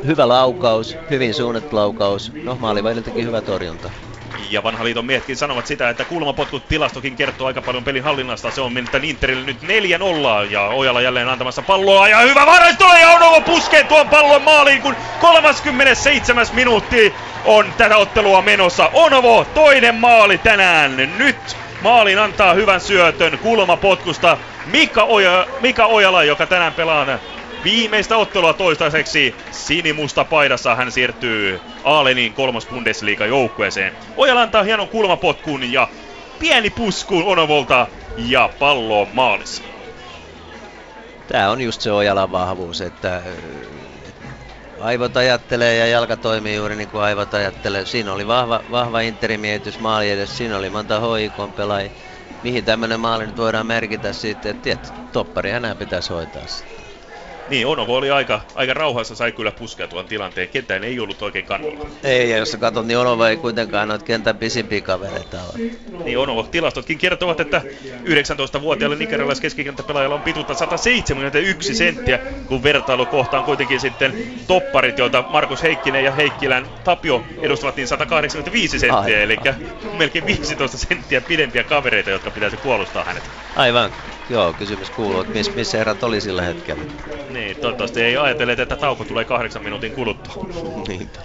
Hyvä 0.05 0.27
laukaus, 0.27 0.97
hyvin 1.09 1.33
suunnattu 1.33 1.75
laukaus. 1.75 2.31
No, 2.43 2.55
maalivahdiltakin 2.55 3.25
hyvä 3.25 3.41
torjunta. 3.41 3.89
Ja 4.49 4.63
vanha 4.63 4.83
liiton 4.83 5.05
miehetkin 5.05 5.37
sanovat 5.37 5.67
sitä, 5.67 5.89
että 5.89 6.05
kulmapotkut 6.05 6.67
tilastokin 6.67 7.15
kertoo 7.15 7.47
aika 7.47 7.61
paljon 7.61 7.83
pelin 7.83 8.03
hallinnasta. 8.03 8.51
Se 8.51 8.61
on 8.61 8.73
mennyt 8.73 9.03
Interille 9.03 9.45
nyt 9.45 9.61
4-0 9.63 9.67
ja 10.49 10.61
Ojala 10.61 11.01
jälleen 11.01 11.29
antamassa 11.29 11.61
palloa 11.61 12.07
ja 12.07 12.19
hyvä 12.19 12.45
varais 12.45 12.77
tulee 12.77 13.01
ja 13.01 13.09
Onovo 13.09 13.41
puskee 13.41 13.83
tuon 13.83 14.09
pallon 14.09 14.41
maaliin, 14.41 14.81
kun 14.81 14.95
37. 15.21 16.47
minuutti 16.53 17.13
on 17.45 17.73
tätä 17.77 17.97
ottelua 17.97 18.41
menossa. 18.41 18.89
Onovo 18.93 19.45
toinen 19.53 19.95
maali 19.95 20.37
tänään. 20.37 21.11
Nyt 21.17 21.57
maalin 21.81 22.19
antaa 22.19 22.53
hyvän 22.53 22.81
syötön 22.81 23.37
kulmapotkusta 23.37 24.37
Mika, 24.65 25.03
Oja, 25.03 25.47
Mika 25.61 25.85
Ojala, 25.85 26.23
joka 26.23 26.45
tänään 26.45 26.73
pelaa 26.73 27.05
viimeistä 27.63 28.17
ottelua 28.17 28.53
toistaiseksi 28.53 29.35
sinimusta 29.51 30.25
paidassa. 30.25 30.75
Hän 30.75 30.91
siirtyy 30.91 31.61
Aalenin 31.83 32.33
kolmas 32.33 32.67
Bundesliga 32.67 33.25
joukkueeseen. 33.25 33.93
Ojala 34.17 34.41
antaa 34.41 34.63
hienon 34.63 34.89
kulmapotkun 34.89 35.71
ja 35.71 35.87
pieni 36.39 36.69
pusku 36.69 37.23
Onovolta 37.25 37.87
ja 38.17 38.49
pallo 38.59 39.07
maalissa. 39.13 39.63
Tämä 41.27 41.49
on 41.49 41.61
just 41.61 41.81
se 41.81 41.91
Ojalan 41.91 42.31
vahvuus, 42.31 42.81
että 42.81 43.21
aivot 44.79 45.17
ajattelee 45.17 45.75
ja 45.75 45.87
jalka 45.87 46.17
toimii 46.17 46.55
juuri 46.55 46.75
niin 46.75 46.89
kuin 46.89 47.03
aivot 47.03 47.33
ajattelee. 47.33 47.85
Siinä 47.85 48.13
oli 48.13 48.27
vahva, 48.27 48.63
vahva 48.71 48.99
interimietys 48.99 49.79
maali 49.79 50.11
edes, 50.11 50.37
siinä 50.37 50.57
oli 50.57 50.69
monta 50.69 50.99
hoikon 50.99 51.53
pelaajia. 51.53 51.91
Mihin 52.43 52.65
tämmöinen 52.65 52.99
maali 52.99 53.25
nyt 53.25 53.37
voidaan 53.37 53.67
merkitä 53.67 54.13
sitten, 54.13 54.49
että 54.49 54.63
tiedät, 54.63 54.93
toppari 55.11 55.49
enää 55.49 55.75
pitäisi 55.75 56.13
hoitaa 56.13 56.47
sitten. 56.47 56.88
Niin, 57.49 57.67
Onovo 57.67 57.95
oli 57.95 58.11
aika, 58.11 58.41
aika 58.55 58.73
rauhassa, 58.73 59.15
sai 59.15 59.31
kyllä 59.31 59.51
puskea 59.51 59.87
tuon 59.87 60.05
tilanteen. 60.05 60.49
Kentään 60.49 60.83
ei 60.83 60.99
ollut 60.99 61.21
oikein 61.21 61.45
kannalla. 61.45 61.85
Ei, 62.03 62.29
ja 62.29 62.37
jos 62.37 62.51
sä 62.51 62.57
katsot, 62.57 62.85
niin 62.87 62.97
Onovo 62.97 63.25
ei 63.25 63.37
kuitenkaan 63.37 63.87
noita 63.87 64.05
kentän 64.05 64.37
pisimpiä 64.37 64.81
kavereita 64.81 65.37
ole. 65.37 65.69
Niin 66.03 66.17
Onovo, 66.17 66.43
tilastotkin 66.43 66.97
kertovat, 66.97 67.39
että 67.39 67.61
19-vuotiaalle 68.05 68.95
nigerilais 68.95 69.41
keskikenttäpelaajalla 69.41 70.15
on 70.15 70.21
pituutta 70.21 70.53
171 70.53 71.75
senttiä, 71.75 72.19
kun 72.47 72.63
vertailu 72.63 73.05
kohtaan 73.05 73.43
kuitenkin 73.43 73.79
sitten 73.79 74.13
topparit, 74.47 74.97
joita 74.97 75.23
Markus 75.29 75.63
Heikkinen 75.63 76.03
ja 76.03 76.11
Heikkilän 76.11 76.65
Tapio 76.83 77.23
edustavat 77.41 77.75
niin 77.75 77.87
185 77.87 78.79
senttiä, 78.79 78.99
Aivan. 78.99 79.21
eli 79.21 79.37
melkein 79.97 80.25
15 80.25 80.77
senttiä 80.77 81.21
pidempiä 81.21 81.63
kavereita, 81.63 82.09
jotka 82.09 82.31
pitäisi 82.31 82.57
puolustaa 82.57 83.03
hänet. 83.03 83.23
Aivan. 83.55 83.91
Joo, 84.29 84.53
kysymys 84.53 84.89
kuuluu, 84.89 85.21
että 85.21 85.33
miss, 85.33 85.55
missä 85.55 85.81
erät 85.81 86.03
oli 86.03 86.21
sillä 86.21 86.41
hetkellä. 86.41 86.83
Niin, 87.29 87.57
toivottavasti 87.57 88.01
ei 88.01 88.17
ajatelle, 88.17 88.53
että 88.53 88.75
tauko 88.75 89.03
tulee 89.03 89.25
kahdeksan 89.25 89.63
minuutin 89.63 89.91
kuluttua. 89.91 90.45
Niinpä. 90.87 91.19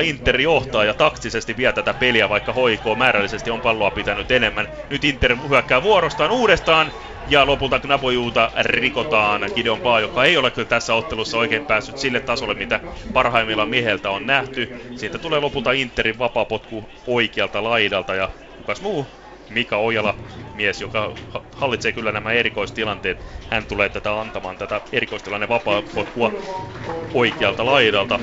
2-0 0.00 0.04
Inter 0.04 0.40
johtaa 0.40 0.84
ja 0.84 0.94
taktisesti 0.94 1.56
vie 1.56 1.72
tätä 1.72 1.94
peliä, 1.94 2.28
vaikka 2.28 2.52
HIK 2.52 2.98
määrällisesti 2.98 3.50
on 3.50 3.60
palloa 3.60 3.90
pitänyt 3.90 4.30
enemmän. 4.30 4.68
Nyt 4.90 5.04
Inter 5.04 5.36
hyökkää 5.48 5.82
vuorostaan 5.82 6.30
uudestaan 6.30 6.92
ja 7.28 7.46
lopulta 7.46 7.78
Knapojuuta 7.78 8.50
rikotaan 8.62 9.50
Gideon 9.54 9.80
Paa, 9.80 10.00
joka 10.00 10.24
ei 10.24 10.36
ole 10.36 10.50
kyllä 10.50 10.68
tässä 10.68 10.94
ottelussa 10.94 11.38
oikein 11.38 11.66
päässyt 11.66 11.98
sille 11.98 12.20
tasolle, 12.20 12.54
mitä 12.54 12.80
parhaimmillaan 13.12 13.68
mieheltä 13.68 14.10
on 14.10 14.26
nähty. 14.26 14.68
Siitä 14.96 15.18
tulee 15.18 15.40
lopulta 15.40 15.72
Interin 15.72 16.18
vapaapotku 16.18 16.88
oikealta 17.06 17.64
laidalta 17.64 18.14
ja 18.14 18.28
kukas 18.56 18.80
muu 18.80 19.06
Mika 19.50 19.76
Ojala, 19.76 20.14
mies, 20.54 20.80
joka 20.80 21.16
ha- 21.28 21.42
hallitsee 21.52 21.92
kyllä 21.92 22.12
nämä 22.12 22.32
erikoistilanteet. 22.32 23.26
Hän 23.50 23.66
tulee 23.66 23.88
tätä 23.88 24.20
antamaan 24.20 24.58
tätä 24.58 24.80
erikoistilanne 24.92 25.48
vapaapotkua 25.48 26.32
oikealta 27.14 27.66
laidalta. 27.66 28.20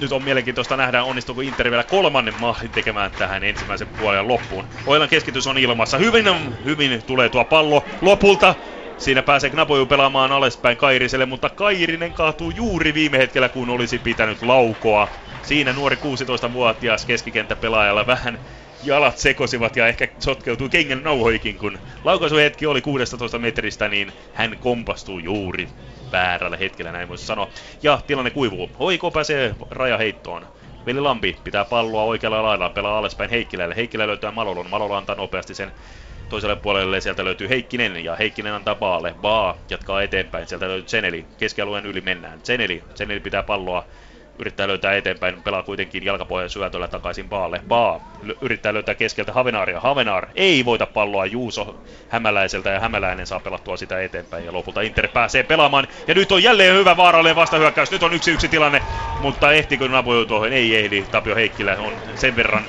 Nyt 0.00 0.12
on 0.12 0.22
mielenkiintoista 0.22 0.76
nähdä, 0.76 1.04
onnistuuko 1.04 1.40
Inter 1.40 1.70
vielä 1.70 1.84
kolmannen 1.84 2.34
mahdin 2.40 2.70
tekemään 2.70 3.10
tähän 3.10 3.44
ensimmäisen 3.44 3.88
puolen 3.88 4.28
loppuun. 4.28 4.64
Oilan 4.86 5.08
keskitys 5.08 5.46
on 5.46 5.58
ilmassa. 5.58 5.98
Hyvin, 5.98 6.24
hyvin 6.64 7.02
tulee 7.06 7.28
tuo 7.28 7.44
pallo 7.44 7.84
lopulta. 8.00 8.54
Siinä 8.98 9.22
pääsee 9.22 9.50
Knapoju 9.50 9.86
pelaamaan 9.86 10.32
alaspäin 10.32 10.76
Kairiselle, 10.76 11.26
mutta 11.26 11.50
Kairinen 11.50 12.12
kaatuu 12.12 12.50
juuri 12.50 12.94
viime 12.94 13.18
hetkellä, 13.18 13.48
kun 13.48 13.70
olisi 13.70 13.98
pitänyt 13.98 14.42
laukoa. 14.42 15.08
Siinä 15.42 15.72
nuori 15.72 15.96
16-vuotias 15.96 17.06
keskikenttäpelaajalla 17.06 18.06
vähän 18.06 18.38
jalat 18.86 19.18
sekosivat 19.18 19.76
ja 19.76 19.86
ehkä 19.86 20.08
sotkeutui 20.18 20.68
kengän 20.68 21.02
nauhoikin, 21.02 21.58
kun 21.58 21.78
laukaisuhetki 22.04 22.66
oli 22.66 22.80
16 22.80 23.38
metristä, 23.38 23.88
niin 23.88 24.12
hän 24.34 24.58
kompastuu 24.60 25.18
juuri 25.18 25.68
väärällä 26.12 26.56
hetkellä, 26.56 26.92
näin 26.92 27.08
voisi 27.08 27.26
sanoa. 27.26 27.48
Ja 27.82 28.00
tilanne 28.06 28.30
kuivuu. 28.30 28.70
Hoiko 28.78 29.10
pääsee 29.10 29.54
rajaheittoon. 29.70 30.46
Veli 30.86 31.00
Lampi 31.00 31.36
pitää 31.44 31.64
palloa 31.64 32.02
oikealla 32.02 32.42
lailla, 32.42 32.70
pelaa 32.70 32.98
alaspäin 32.98 33.30
Heikkilälle. 33.30 33.76
Heikkilä 33.76 34.06
löytää 34.06 34.30
Malolon. 34.30 34.70
Malolo 34.70 34.94
antaa 34.94 35.16
nopeasti 35.16 35.54
sen 35.54 35.72
toiselle 36.28 36.56
puolelle. 36.56 37.00
Sieltä 37.00 37.24
löytyy 37.24 37.48
Heikkinen 37.48 38.04
ja 38.04 38.16
Heikkinen 38.16 38.52
antaa 38.52 38.74
Baalle. 38.74 39.14
Baa 39.20 39.56
jatkaa 39.70 40.02
eteenpäin. 40.02 40.46
Sieltä 40.46 40.68
löytyy 40.68 40.88
Zeneli. 40.88 41.26
Keskialueen 41.38 41.86
yli 41.86 42.00
mennään. 42.00 42.40
Zeneli. 42.44 42.84
Zeneli 42.94 43.20
pitää 43.20 43.42
palloa 43.42 43.84
yrittää 44.38 44.68
löytää 44.68 44.94
eteenpäin, 44.94 45.42
pelaa 45.42 45.62
kuitenkin 45.62 46.04
jalkapohjan 46.04 46.50
syötöllä 46.50 46.88
takaisin 46.88 47.28
Baalle. 47.28 47.60
Baa 47.68 48.12
yrittää 48.40 48.74
löytää 48.74 48.94
keskeltä 48.94 49.32
Havenaaria. 49.32 49.80
Havenaar 49.80 50.28
ei 50.34 50.64
voita 50.64 50.86
palloa 50.86 51.26
Juuso 51.26 51.76
Hämäläiseltä 52.08 52.70
ja 52.70 52.80
Hämäläinen 52.80 53.26
saa 53.26 53.40
pelattua 53.40 53.76
sitä 53.76 54.00
eteenpäin 54.00 54.44
ja 54.44 54.52
lopulta 54.52 54.80
Inter 54.80 55.08
pääsee 55.08 55.42
pelaamaan. 55.42 55.88
Ja 56.06 56.14
nyt 56.14 56.32
on 56.32 56.42
jälleen 56.42 56.74
hyvä 56.74 56.96
vaarallinen 56.96 57.36
vastahyökkäys. 57.36 57.90
Nyt 57.90 58.02
on 58.02 58.14
yksi 58.14 58.30
yksi 58.30 58.48
tilanne, 58.48 58.82
mutta 59.20 59.52
ehtikö 59.52 59.88
Napoju 59.88 60.26
tuohon? 60.26 60.52
Ei 60.52 60.76
ehdi. 60.76 61.04
Tapio 61.10 61.34
Heikkilä 61.34 61.76
on 61.78 61.92
sen 62.14 62.36
verran 62.36 62.64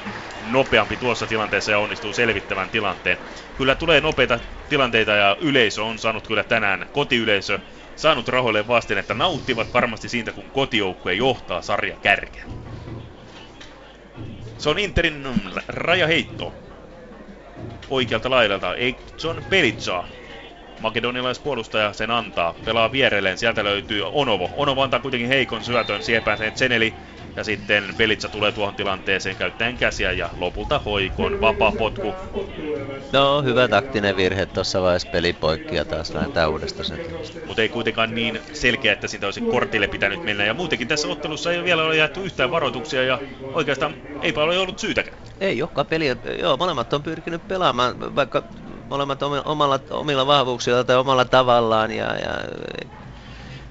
nopeampi 0.51 0.97
tuossa 0.97 1.27
tilanteessa 1.27 1.71
ja 1.71 1.79
onnistuu 1.79 2.13
selvittämään 2.13 2.69
tilanteen. 2.69 3.17
Kyllä 3.57 3.75
tulee 3.75 4.01
nopeita 4.01 4.39
tilanteita 4.69 5.11
ja 5.11 5.37
yleisö 5.41 5.83
on 5.83 5.99
saanut 5.99 6.27
kyllä 6.27 6.43
tänään, 6.43 6.85
kotiyleisö, 6.93 7.59
saanut 7.95 8.27
rahoille 8.27 8.67
vasten, 8.67 8.97
että 8.97 9.13
nauttivat 9.13 9.73
varmasti 9.73 10.09
siitä, 10.09 10.31
kun 10.31 10.51
kotijoukkue 10.51 11.13
johtaa 11.13 11.61
sarja 11.61 11.95
kärkeä. 12.01 12.45
Se 14.57 14.69
on 14.69 14.79
Interin 14.79 15.27
rajaheitto. 15.67 16.53
Oikealta 17.89 18.29
laidalta. 18.29 18.73
John 19.23 19.43
Pelitsa. 19.49 20.03
Makedonialaispuolustaja 20.79 21.93
sen 21.93 22.11
antaa. 22.11 22.55
Pelaa 22.65 22.91
vierelleen. 22.91 23.37
Sieltä 23.37 23.63
löytyy 23.63 24.03
Onovo. 24.11 24.49
Onovo 24.55 24.81
antaa 24.81 24.99
kuitenkin 24.99 25.29
heikon 25.29 25.63
syötön. 25.63 26.03
Siihen 26.03 26.23
pääsee 26.23 26.51
Zeneli. 26.51 26.93
Ja 27.35 27.43
sitten 27.43 27.95
Pelitsa 27.97 28.29
tulee 28.29 28.51
tuohon 28.51 28.75
tilanteeseen 28.75 29.35
käyttäen 29.35 29.77
käsiä 29.77 30.11
ja 30.11 30.29
lopulta 30.37 30.81
hoikon 30.85 31.41
vapaa 31.41 31.71
potku. 31.71 32.15
No, 33.11 33.41
hyvä 33.41 33.67
taktinen 33.67 34.17
virhe 34.17 34.45
tuossa 34.45 34.81
vaiheessa 34.81 35.09
peli 35.11 35.33
poikki 35.33 35.75
ja 35.75 35.85
taas 35.85 36.13
lähdetään 36.13 36.49
uudestaan 36.49 36.99
mutta 37.47 37.61
ei 37.61 37.69
kuitenkaan 37.69 38.15
niin 38.15 38.39
selkeä, 38.53 38.93
että 38.93 39.07
siitä 39.07 39.27
olisi 39.27 39.41
kortille 39.41 39.87
pitänyt 39.87 40.23
mennä. 40.23 40.45
Ja 40.45 40.53
muutenkin 40.53 40.87
tässä 40.87 41.07
ottelussa 41.07 41.51
ei 41.51 41.63
vielä 41.63 41.83
ole 41.83 41.95
jaettu 41.95 42.21
yhtään 42.21 42.51
varoituksia 42.51 43.03
ja 43.03 43.19
oikeastaan 43.53 43.93
ei 44.21 44.33
paljon 44.33 44.61
ollut 44.61 44.79
syytäkään. 44.79 45.17
Ei 45.39 45.57
joka 45.57 45.83
peli, 45.83 46.05
joo, 46.39 46.57
molemmat 46.57 46.93
on 46.93 47.03
pyrkinyt 47.03 47.47
pelaamaan, 47.47 48.15
vaikka 48.15 48.43
molemmat 48.89 49.23
omalla, 49.45 49.79
omilla 49.89 50.27
vahvuuksilla 50.27 50.83
tai 50.83 50.95
omalla 50.95 51.25
tavallaan 51.25 51.91
ja, 51.91 52.15
ja, 52.15 52.37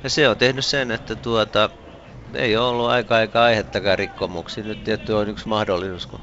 ja 0.02 0.10
se 0.10 0.28
on 0.28 0.36
tehnyt 0.36 0.64
sen, 0.64 0.90
että 0.90 1.16
tuota, 1.16 1.70
ei 2.36 2.56
ole 2.56 2.68
ollut 2.68 2.90
aika 2.90 3.16
aika 3.16 3.42
aihettakaan 3.44 3.98
rikkomuksiin. 3.98 4.68
Nyt 4.68 4.84
tietty 4.84 5.12
on 5.12 5.28
yksi 5.28 5.48
mahdollisuus, 5.48 6.06
kun 6.06 6.20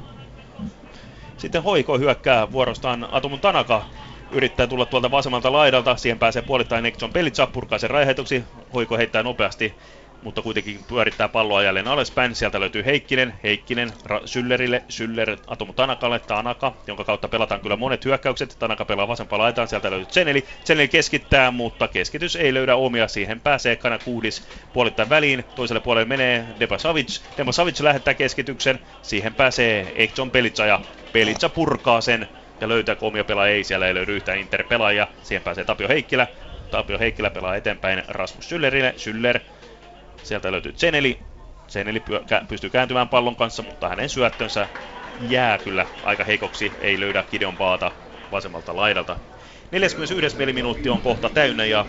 Sitten 1.36 1.62
Hoiko 1.62 1.98
hyökkää 1.98 2.52
vuorostaan 2.52 3.08
Atomun 3.12 3.40
Tanaka. 3.40 3.82
Yrittää 4.30 4.66
tulla 4.66 4.86
tuolta 4.86 5.10
vasemmalta 5.10 5.52
laidalta, 5.52 5.96
siihen 5.96 6.18
pääsee 6.18 6.42
puolittain 6.42 6.86
Ekson 6.86 7.12
Pelitsa, 7.12 7.46
purkaa 7.46 7.78
sen 7.78 7.90
raiheutuksi. 7.90 8.44
Hoiko 8.74 8.96
heittää 8.96 9.22
nopeasti, 9.22 9.74
mutta 10.22 10.42
kuitenkin 10.42 10.80
pyörittää 10.88 11.28
palloa 11.28 11.62
jälleen 11.62 11.88
alaspäin. 11.88 12.34
Sieltä 12.34 12.60
löytyy 12.60 12.84
Heikkinen, 12.84 13.34
Heikkinen 13.42 13.88
Ra- 13.88 14.26
Syllerille, 14.26 14.82
Syller 14.88 15.36
Atomu 15.46 15.72
Tanakalle, 15.72 16.18
Tanaka, 16.18 16.72
jonka 16.86 17.04
kautta 17.04 17.28
pelataan 17.28 17.60
kyllä 17.60 17.76
monet 17.76 18.04
hyökkäykset. 18.04 18.56
Tanaka 18.58 18.84
pelaa 18.84 19.08
vasempaa 19.08 19.38
laitaan, 19.38 19.68
sieltä 19.68 19.90
löytyy 19.90 20.12
Zeneli. 20.12 20.44
Zeneli 20.64 20.88
keskittää, 20.88 21.50
mutta 21.50 21.88
keskitys 21.88 22.36
ei 22.36 22.54
löydä 22.54 22.76
omia. 22.76 23.08
Siihen 23.08 23.40
pääsee 23.40 23.76
Kana 23.76 23.98
Kuudis 23.98 24.48
puolittain 24.72 25.08
väliin. 25.08 25.44
Toiselle 25.54 25.80
puolelle 25.80 26.08
menee 26.08 26.44
Deba 26.60 26.78
Savic. 26.78 27.20
Deba 27.38 27.52
Savic 27.52 27.80
lähettää 27.80 28.14
keskityksen. 28.14 28.78
Siihen 29.02 29.34
pääsee 29.34 29.92
Ekson 29.94 30.30
Pelitsa 30.30 30.66
ja 30.66 30.80
Pelitsa 31.12 31.48
purkaa 31.48 32.00
sen 32.00 32.28
ja 32.60 32.68
löytää 32.68 32.96
omia 33.00 33.24
pelaajia. 33.24 33.54
Ei 33.54 33.64
siellä 33.64 33.86
ei 33.86 33.94
löydy 33.94 34.16
yhtään 34.16 34.38
Inter-pelaajia. 34.38 35.06
Siihen 35.22 35.42
pääsee 35.42 35.64
Tapio 35.64 35.88
Heikkilä. 35.88 36.26
Tapio 36.70 36.98
Heikkilä 36.98 37.30
pelaa 37.30 37.56
eteenpäin 37.56 38.02
Rasmus 38.08 38.48
Syllerille. 38.48 38.94
Syller 38.96 39.40
Sieltä 40.22 40.52
löytyy 40.52 40.72
Zeneli. 40.72 41.18
Zeneli 41.68 42.02
pystyy 42.48 42.70
kääntymään 42.70 43.08
pallon 43.08 43.36
kanssa, 43.36 43.62
mutta 43.62 43.88
hänen 43.88 44.08
syöttönsä 44.08 44.68
jää 45.20 45.58
kyllä 45.58 45.86
aika 46.02 46.24
heikoksi. 46.24 46.72
Ei 46.80 47.00
löydä 47.00 47.24
Gideon 47.30 47.56
Paata 47.56 47.92
vasemmalta 48.30 48.76
laidalta. 48.76 49.16
41. 49.70 50.36
peliminuutti 50.36 50.88
on 50.88 51.00
kohta 51.00 51.28
täynnä 51.28 51.64
ja 51.64 51.86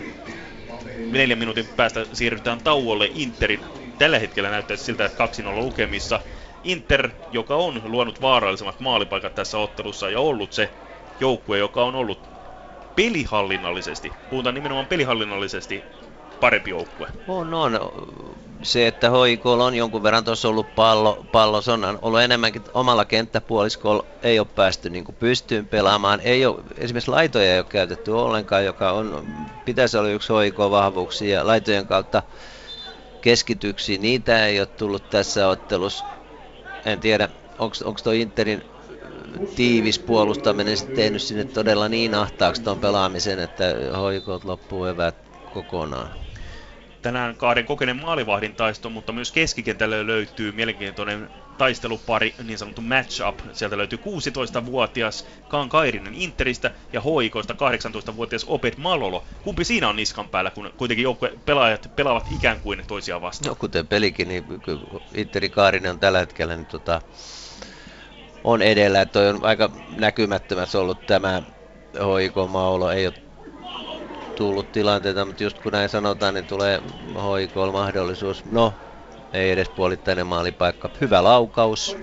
neljän 1.10 1.38
minuutin 1.38 1.68
päästä 1.76 2.06
siirrytään 2.12 2.60
tauolle 2.64 3.10
Interin. 3.14 3.60
Tällä 3.98 4.18
hetkellä 4.18 4.50
näyttäisi 4.50 4.84
siltä, 4.84 5.04
että 5.04 5.26
2-0 5.42 5.56
lukemissa. 5.56 6.20
Inter, 6.64 7.10
joka 7.30 7.56
on 7.56 7.80
luonut 7.84 8.20
vaarallisemmat 8.20 8.80
maalipaikat 8.80 9.34
tässä 9.34 9.58
ottelussa 9.58 10.10
ja 10.10 10.20
ollut 10.20 10.52
se 10.52 10.70
joukkue, 11.20 11.58
joka 11.58 11.84
on 11.84 11.94
ollut 11.94 12.28
pelihallinnallisesti, 12.96 14.12
puhutaan 14.30 14.54
nimenomaan 14.54 14.86
pelihallinnallisesti 14.86 15.84
parempi 16.44 16.70
joukkue. 16.70 17.08
On, 17.28 17.54
on. 17.54 17.78
Se, 18.62 18.86
että 18.86 19.10
hoikolla 19.10 19.64
on 19.64 19.74
jonkun 19.74 20.02
verran 20.02 20.24
tuossa 20.24 20.48
ollut 20.48 20.74
pallo, 20.74 21.26
pallo, 21.32 21.62
se 21.62 21.72
on 21.72 21.98
ollut 22.02 22.20
enemmänkin 22.20 22.62
omalla 22.74 23.04
kenttäpuoliskolla, 23.04 24.04
ei 24.22 24.38
ole 24.38 24.46
päästy 24.54 24.90
niin 24.90 25.04
kuin 25.04 25.16
pystyyn 25.16 25.66
pelaamaan. 25.66 26.20
Ei 26.20 26.46
ole, 26.46 26.60
esimerkiksi 26.78 27.10
laitoja 27.10 27.52
ei 27.52 27.58
ole 27.58 27.66
käytetty 27.68 28.10
ollenkaan, 28.10 28.64
joka 28.64 28.92
on, 28.92 29.26
pitäisi 29.64 29.96
olla 29.98 30.08
yksi 30.08 30.32
hoiko 30.32 30.70
vahvuuksia 30.70 31.38
ja 31.38 31.46
laitojen 31.46 31.86
kautta 31.86 32.22
keskityksiä, 33.20 33.98
niitä 33.98 34.46
ei 34.46 34.58
ole 34.60 34.66
tullut 34.66 35.10
tässä 35.10 35.48
ottelussa. 35.48 36.04
En 36.86 37.00
tiedä, 37.00 37.28
onko 37.58 37.98
tuo 38.04 38.12
Interin 38.12 38.62
tiivis 39.56 39.98
puolustaminen 39.98 40.76
sitten 40.76 40.96
tehnyt 40.96 41.22
sinne 41.22 41.44
todella 41.44 41.88
niin 41.88 42.14
ahtaaksi 42.14 42.62
tuon 42.62 42.78
pelaamisen, 42.78 43.38
että 43.38 43.64
hoikot 43.96 44.44
loppuu 44.44 44.84
evät 44.84 45.14
kokonaan. 45.54 46.24
Tänään 47.04 47.36
kahden 47.36 47.64
kokeneen 47.66 48.00
maalivahdin 48.00 48.54
taisto, 48.54 48.90
mutta 48.90 49.12
myös 49.12 49.32
keskikentälle 49.32 50.06
löytyy 50.06 50.52
mielenkiintoinen 50.52 51.30
taistelupari, 51.58 52.34
niin 52.44 52.58
sanottu 52.58 52.80
match-up. 52.80 53.40
Sieltä 53.52 53.78
löytyy 53.78 53.98
16-vuotias 53.98 55.26
Kaan 55.48 55.68
Kairinen 55.68 56.14
Interistä 56.14 56.70
ja 56.92 57.00
hoikoista 57.00 57.54
18-vuotias 57.54 58.44
Opet 58.48 58.76
Malolo. 58.76 59.24
Kumpi 59.42 59.64
siinä 59.64 59.88
on 59.88 59.96
niskan 59.96 60.28
päällä, 60.28 60.50
kun 60.50 60.72
kuitenkin 60.76 61.02
joukkue 61.02 61.32
pelaajat 61.44 61.90
pelaavat 61.96 62.26
ikään 62.36 62.60
kuin 62.60 62.84
toisiaan 62.86 63.22
vastaan? 63.22 63.48
No 63.48 63.54
kuten 63.54 63.86
pelikin, 63.86 64.28
niin 64.28 64.44
Interi 65.14 65.48
Kairinen 65.48 65.90
on 65.90 65.98
tällä 65.98 66.18
hetkellä 66.18 66.56
niin 66.56 66.66
tota, 66.66 67.00
on 68.44 68.62
edellä. 68.62 69.00
Että 69.00 69.20
on 69.20 69.38
aika 69.42 69.70
näkymättömässä 69.96 70.78
ollut 70.78 71.06
tämä 71.06 71.42
hoiko 72.00 72.46
Maulo. 72.46 72.90
Ei 72.90 73.06
ole 73.06 73.23
tullut 74.36 74.72
tilanteita, 74.72 75.24
mutta 75.24 75.42
just 75.42 75.58
kun 75.58 75.72
näin 75.72 75.88
sanotaan, 75.88 76.34
niin 76.34 76.46
tulee 76.46 76.82
hoikolla 77.14 77.72
mahdollisuus. 77.72 78.44
No, 78.44 78.74
ei 79.32 79.50
edes 79.50 79.68
puolittainen 79.68 80.26
maalipaikka. 80.26 80.90
Hyvä 81.00 81.24
laukaus, 81.24 81.96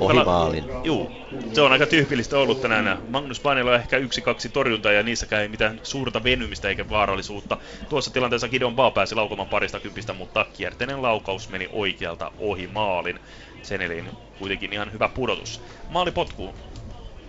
ohi 0.00 0.24
maalin. 0.24 0.64
Juu, 0.84 1.10
se 1.52 1.60
on 1.60 1.72
aika 1.72 1.86
tyypillistä 1.86 2.38
ollut 2.38 2.60
tänään. 2.62 2.98
Magnus 3.08 3.40
Painilla 3.40 3.70
on 3.70 3.76
ehkä 3.76 3.96
yksi, 3.96 4.22
kaksi 4.22 4.48
torjuntaa 4.48 4.92
ja 4.92 5.02
niissäkään 5.02 5.42
ei 5.42 5.48
mitään 5.48 5.80
suurta 5.82 6.24
venymistä 6.24 6.68
eikä 6.68 6.88
vaarallisuutta. 6.88 7.56
Tuossa 7.88 8.12
tilanteessa 8.12 8.48
Gideon 8.48 8.76
Baa 8.76 8.90
pääsi 8.90 9.14
laukomaan 9.14 9.48
parista 9.48 9.80
kympistä, 9.80 10.12
mutta 10.12 10.46
kierteinen 10.52 11.02
laukaus 11.02 11.48
meni 11.48 11.68
oikealta 11.72 12.32
ohi 12.38 12.66
maalin. 12.66 13.20
Sen 13.62 13.82
eli 13.82 14.04
kuitenkin 14.38 14.72
ihan 14.72 14.92
hyvä 14.92 15.08
pudotus. 15.08 15.60
Maali 15.88 16.10
potkuu. 16.10 16.54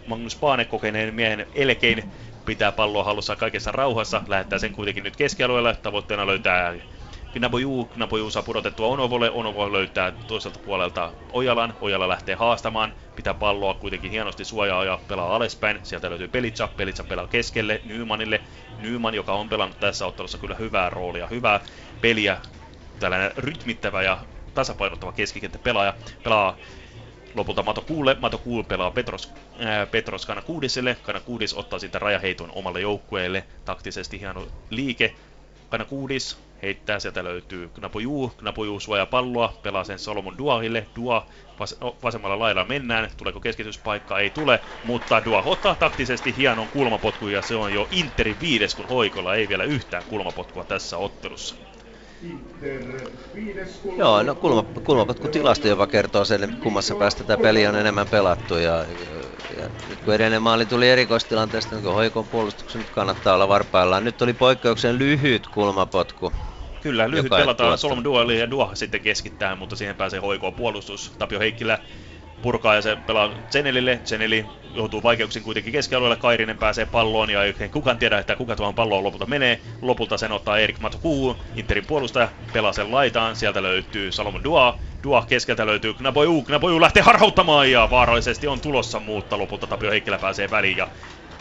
Magnus 0.07 0.35
Paane 0.35 0.65
kokeneen 0.65 1.13
miehen 1.13 1.47
elkein 1.55 2.03
pitää 2.45 2.71
palloa 2.71 3.03
hallussa 3.03 3.35
kaikessa 3.35 3.71
rauhassa, 3.71 4.21
lähettää 4.27 4.59
sen 4.59 4.71
kuitenkin 4.71 5.03
nyt 5.03 5.15
keskialueelle, 5.15 5.75
tavoitteena 5.75 6.27
löytää 6.27 6.73
Knaboju, 7.31 7.85
Knaboju 7.85 8.29
saa 8.31 8.43
pudotettua 8.43 8.87
Onovolle, 8.87 9.31
Onovo 9.31 9.71
löytää 9.73 10.13
toiselta 10.27 10.59
puolelta 10.59 11.13
Ojalan, 11.31 11.73
Ojala 11.81 12.07
lähtee 12.07 12.35
haastamaan, 12.35 12.93
pitää 13.15 13.33
palloa 13.33 13.73
kuitenkin 13.73 14.11
hienosti 14.11 14.45
suojaa 14.45 14.85
ja 14.85 14.99
pelaa 15.07 15.35
alaspäin, 15.35 15.79
sieltä 15.83 16.09
löytyy 16.09 16.27
Pelitsa, 16.27 16.67
Pelitsa 16.77 17.03
pelaa 17.03 17.27
keskelle 17.27 17.81
Nymanille, 17.83 18.41
Nyman, 18.77 19.13
joka 19.13 19.33
on 19.33 19.49
pelannut 19.49 19.79
tässä 19.79 20.05
ottelussa 20.05 20.37
kyllä 20.37 20.55
hyvää 20.55 20.89
roolia, 20.89 21.27
hyvää 21.27 21.59
peliä, 22.01 22.37
tällainen 22.99 23.31
rytmittävä 23.37 24.01
ja 24.01 24.17
tasapainottava 24.53 25.11
keskikenttä 25.11 25.59
pelaaja, 25.59 25.93
pelaa 26.23 26.57
lopulta 27.35 27.63
Mato 27.63 27.81
Kuule. 27.81 28.15
Mato 28.19 28.37
Kuule 28.37 28.63
pelaa 28.63 28.91
Petros, 28.91 29.33
ää, 29.59 29.85
Petros 29.85 30.25
Kanakuudiselle. 30.25 30.97
Kanakuudis 31.01 31.53
ottaa 31.53 31.79
sitten 31.79 32.01
rajaheiton 32.01 32.51
omalle 32.55 32.81
joukkueelle. 32.81 33.43
Taktisesti 33.65 34.19
hieno 34.19 34.47
liike. 34.69 35.15
Kanakuudis 35.69 36.37
heittää, 36.61 36.99
sieltä 36.99 37.23
löytyy 37.23 37.69
Knapoju, 37.69 38.33
Knapoju 38.37 38.79
suojaa 38.79 39.05
palloa, 39.05 39.53
pelaa 39.63 39.83
sen 39.83 39.99
Solomon 39.99 40.37
Duahille, 40.37 40.87
Dua 40.95 41.25
vas- 41.59 41.77
no, 41.81 41.95
vasemmalla 42.03 42.39
lailla 42.39 42.65
mennään, 42.65 43.09
tuleeko 43.17 43.39
keskityspaikka, 43.39 44.19
ei 44.19 44.29
tule, 44.29 44.59
mutta 44.83 45.25
Dua 45.25 45.41
ottaa 45.45 45.75
taktisesti 45.75 46.37
hienon 46.37 46.69
kulmapotkun 46.69 47.31
ja 47.31 47.41
se 47.41 47.55
on 47.55 47.73
jo 47.73 47.87
Interin 47.91 48.39
viides, 48.39 48.75
kun 48.75 48.87
Hoikolla 48.87 49.35
ei 49.35 49.49
vielä 49.49 49.63
yhtään 49.63 50.03
kulmapotkua 50.09 50.63
tässä 50.63 50.97
ottelussa. 50.97 51.55
Joo, 53.97 54.23
no 54.23 54.35
kulma, 54.35 54.63
kulmapotku 54.83 55.27
tilasto 55.27 55.67
jopa 55.67 55.87
kertoo 55.87 56.25
sen, 56.25 56.57
kummassa 56.63 56.95
päästä 56.95 57.23
tätä 57.23 57.41
peliä 57.41 57.69
on 57.69 57.75
enemmän 57.75 58.07
pelattu. 58.07 58.55
Ja, 58.55 58.85
ja, 59.57 59.69
nyt 59.89 59.99
kun 59.99 60.13
edellinen 60.13 60.41
maali 60.41 60.65
tuli 60.65 60.89
erikoistilanteesta, 60.89 61.75
niin 61.75 61.85
Hoikon 61.85 62.27
puolustuksen 62.27 62.81
nyt 62.81 62.89
kannattaa 62.89 63.35
olla 63.35 63.47
varpaillaan. 63.47 64.03
Nyt 64.03 64.21
oli 64.21 64.33
poikkeuksen 64.33 64.97
lyhyt 64.97 65.47
kulmapotku. 65.47 66.33
Kyllä, 66.81 67.11
lyhyt 67.11 67.29
pelataan 67.29 67.77
Solom 67.77 68.03
Dueli 68.03 68.39
ja 68.39 68.51
Duah 68.51 68.71
sitten 68.73 69.01
keskittää, 69.01 69.55
mutta 69.55 69.75
siihen 69.75 69.95
pääsee 69.95 70.19
hoikoon 70.19 70.53
puolustus. 70.53 71.11
Tapio 71.17 71.39
Heikkilä 71.39 71.79
purkaa 72.41 72.75
ja 72.75 72.81
se 72.81 72.95
pelaa 73.07 73.31
Zenelille. 73.49 73.99
Zeneli 74.05 74.45
joutuu 74.75 75.03
vaikeuksiin 75.03 75.43
kuitenkin 75.43 75.73
keskialueelle. 75.73 76.15
Kairinen 76.15 76.57
pääsee 76.57 76.85
palloon 76.85 77.29
ja 77.29 77.43
ei 77.43 77.53
kukaan 77.71 77.97
tiedä, 77.97 78.17
että 78.19 78.35
kuka 78.35 78.55
tuohon 78.55 78.75
palloon 78.75 79.03
lopulta 79.03 79.25
menee. 79.25 79.59
Lopulta 79.81 80.17
sen 80.17 80.31
ottaa 80.31 80.57
Erik 80.57 80.79
Matukuu, 80.79 81.35
Interin 81.55 81.85
puolustaja, 81.85 82.29
pelaa 82.53 82.73
sen 82.73 82.91
laitaan. 82.91 83.35
Sieltä 83.35 83.63
löytyy 83.63 84.11
Salomon 84.11 84.43
Dua. 84.43 84.79
Dua 85.03 85.25
keskeltä 85.27 85.65
löytyy 85.65 85.93
Knaboju. 85.93 86.41
Knaboju 86.41 86.81
lähtee 86.81 87.03
harhauttamaan 87.03 87.71
ja 87.71 87.87
vaarallisesti 87.91 88.47
on 88.47 88.59
tulossa, 88.59 88.99
mutta 88.99 89.37
lopulta 89.37 89.67
Tapio 89.67 89.91
Heikkilä 89.91 90.17
pääsee 90.17 90.51
väliin 90.51 90.77
ja 90.77 90.87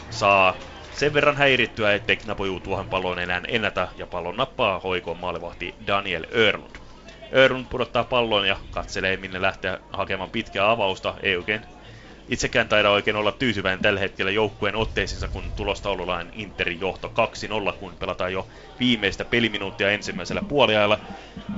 saa 0.09 0.55
sen 0.91 1.13
verran 1.13 1.37
häirittyä, 1.37 1.93
ettei 1.93 2.17
Knaboju 2.17 2.59
tuohon 2.59 2.89
palloon 2.89 3.19
enää 3.19 3.41
ennätä 3.47 3.87
ja 3.97 4.07
pallon 4.07 4.37
nappaa 4.37 4.79
hoikoon 4.79 5.17
maalivahti 5.17 5.75
Daniel 5.87 6.25
Örlund. 6.35 6.84
Örlund 7.35 7.65
pudottaa 7.69 8.03
pallon 8.03 8.47
ja 8.47 8.57
katselee 8.71 9.17
minne 9.17 9.41
lähteä 9.41 9.77
hakemaan 9.91 10.29
pitkää 10.29 10.71
avausta. 10.71 11.13
Ei 11.23 11.37
oikein 11.37 11.61
itsekään 12.29 12.69
taida 12.69 12.89
oikein 12.89 13.15
olla 13.15 13.31
tyytyväinen 13.31 13.79
tällä 13.79 13.99
hetkellä 13.99 14.31
joukkueen 14.31 14.75
otteisiinsa, 14.75 15.27
kun 15.27 15.43
tulosta 15.55 15.89
ollaan 15.89 16.27
Interin 16.33 16.81
johto 16.81 17.11
2-0, 17.69 17.73
kun 17.73 17.93
pelataan 17.99 18.33
jo 18.33 18.47
viimeistä 18.79 19.25
peliminuuttia 19.25 19.91
ensimmäisellä 19.91 20.41
puoliajalla. 20.41 20.99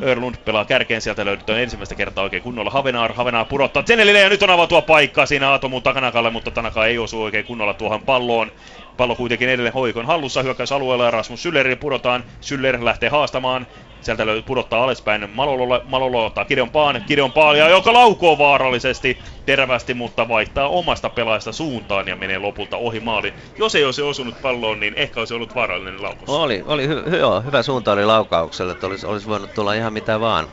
Örlund 0.01 0.35
pelaa 0.45 0.65
kärkeen, 0.65 1.01
sieltä 1.01 1.25
löydetään 1.25 1.59
ensimmäistä 1.59 1.95
kertaa 1.95 2.23
oikein 2.23 2.43
kunnolla 2.43 2.69
Havenaar. 2.69 3.13
Havenaar 3.13 3.45
pudottaa 3.45 3.83
Zenelille 3.83 4.19
ja 4.19 4.29
nyt 4.29 4.43
on 4.43 4.49
avautua 4.49 4.81
paikkaa 4.81 5.25
siinä 5.25 5.53
Atomun 5.53 5.83
takanakalle, 5.83 6.29
mutta 6.29 6.51
Tanaka 6.51 6.85
ei 6.85 6.97
osu 6.97 7.23
oikein 7.23 7.45
kunnolla 7.45 7.73
tuohon 7.73 8.01
palloon. 8.01 8.51
Pallo 8.97 9.15
kuitenkin 9.15 9.49
edelleen 9.49 9.73
hoikon 9.73 10.05
hallussa 10.05 10.43
hyökkäysalueella 10.43 11.05
ja 11.05 11.11
Rasmus 11.11 11.43
Sylleri 11.43 11.75
pudotaan. 11.75 12.23
Syller 12.41 12.85
lähtee 12.85 13.09
haastamaan. 13.09 13.67
Sieltä 14.01 14.25
löytyy 14.25 14.41
pudottaa 14.41 14.83
alaspäin 14.83 15.29
Malololle. 15.29 15.81
Malolo 15.85 16.25
ottaa 16.25 16.45
Kideon 16.45 16.69
Paan. 16.69 17.03
Kideon 17.07 17.31
Paalia, 17.31 17.69
joka 17.69 17.93
laukoo 17.93 18.37
vaarallisesti 18.37 19.19
terävästi, 19.45 19.93
mutta 19.93 20.27
vaihtaa 20.27 20.67
omasta 20.67 21.09
pelaajasta 21.09 21.51
suuntaan 21.51 22.07
ja 22.07 22.15
menee 22.15 22.37
lopulta 22.37 22.77
ohi 22.77 22.99
maalin. 22.99 23.33
Jos 23.57 23.75
ei 23.75 23.85
olisi 23.85 24.01
osunut 24.01 24.41
palloon, 24.41 24.79
niin 24.79 24.93
ehkä 24.97 25.19
olisi 25.19 25.33
ollut 25.33 25.55
vaarallinen 25.55 26.01
laukaus. 26.01 26.29
Oli, 26.29 26.63
oli 26.65 26.87
hy- 26.87 27.15
joo, 27.15 27.41
hyvä 27.41 27.63
suunta 27.63 27.91
oli 27.91 28.05
laukaukselle, 28.05 28.71
että 28.71 28.87
olisi, 28.87 29.05
olisi 29.05 29.27
voinut 29.27 29.53
tulla 29.53 29.73
ihan 29.73 29.93
mitä 29.93 30.19
vaan. 30.19 30.47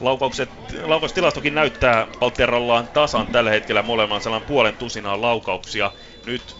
Laukaukset, 0.00 0.48
laukaustilastokin 0.84 1.54
näyttää 1.54 2.06
Paltierallaan 2.20 2.88
tasan 2.88 3.26
tällä 3.26 3.50
hetkellä 3.50 3.82
molemmat 3.82 4.22
sellainen 4.22 4.48
puolen 4.48 4.76
tusinaa 4.76 5.20
laukauksia. 5.20 5.90
Nyt 6.26 6.56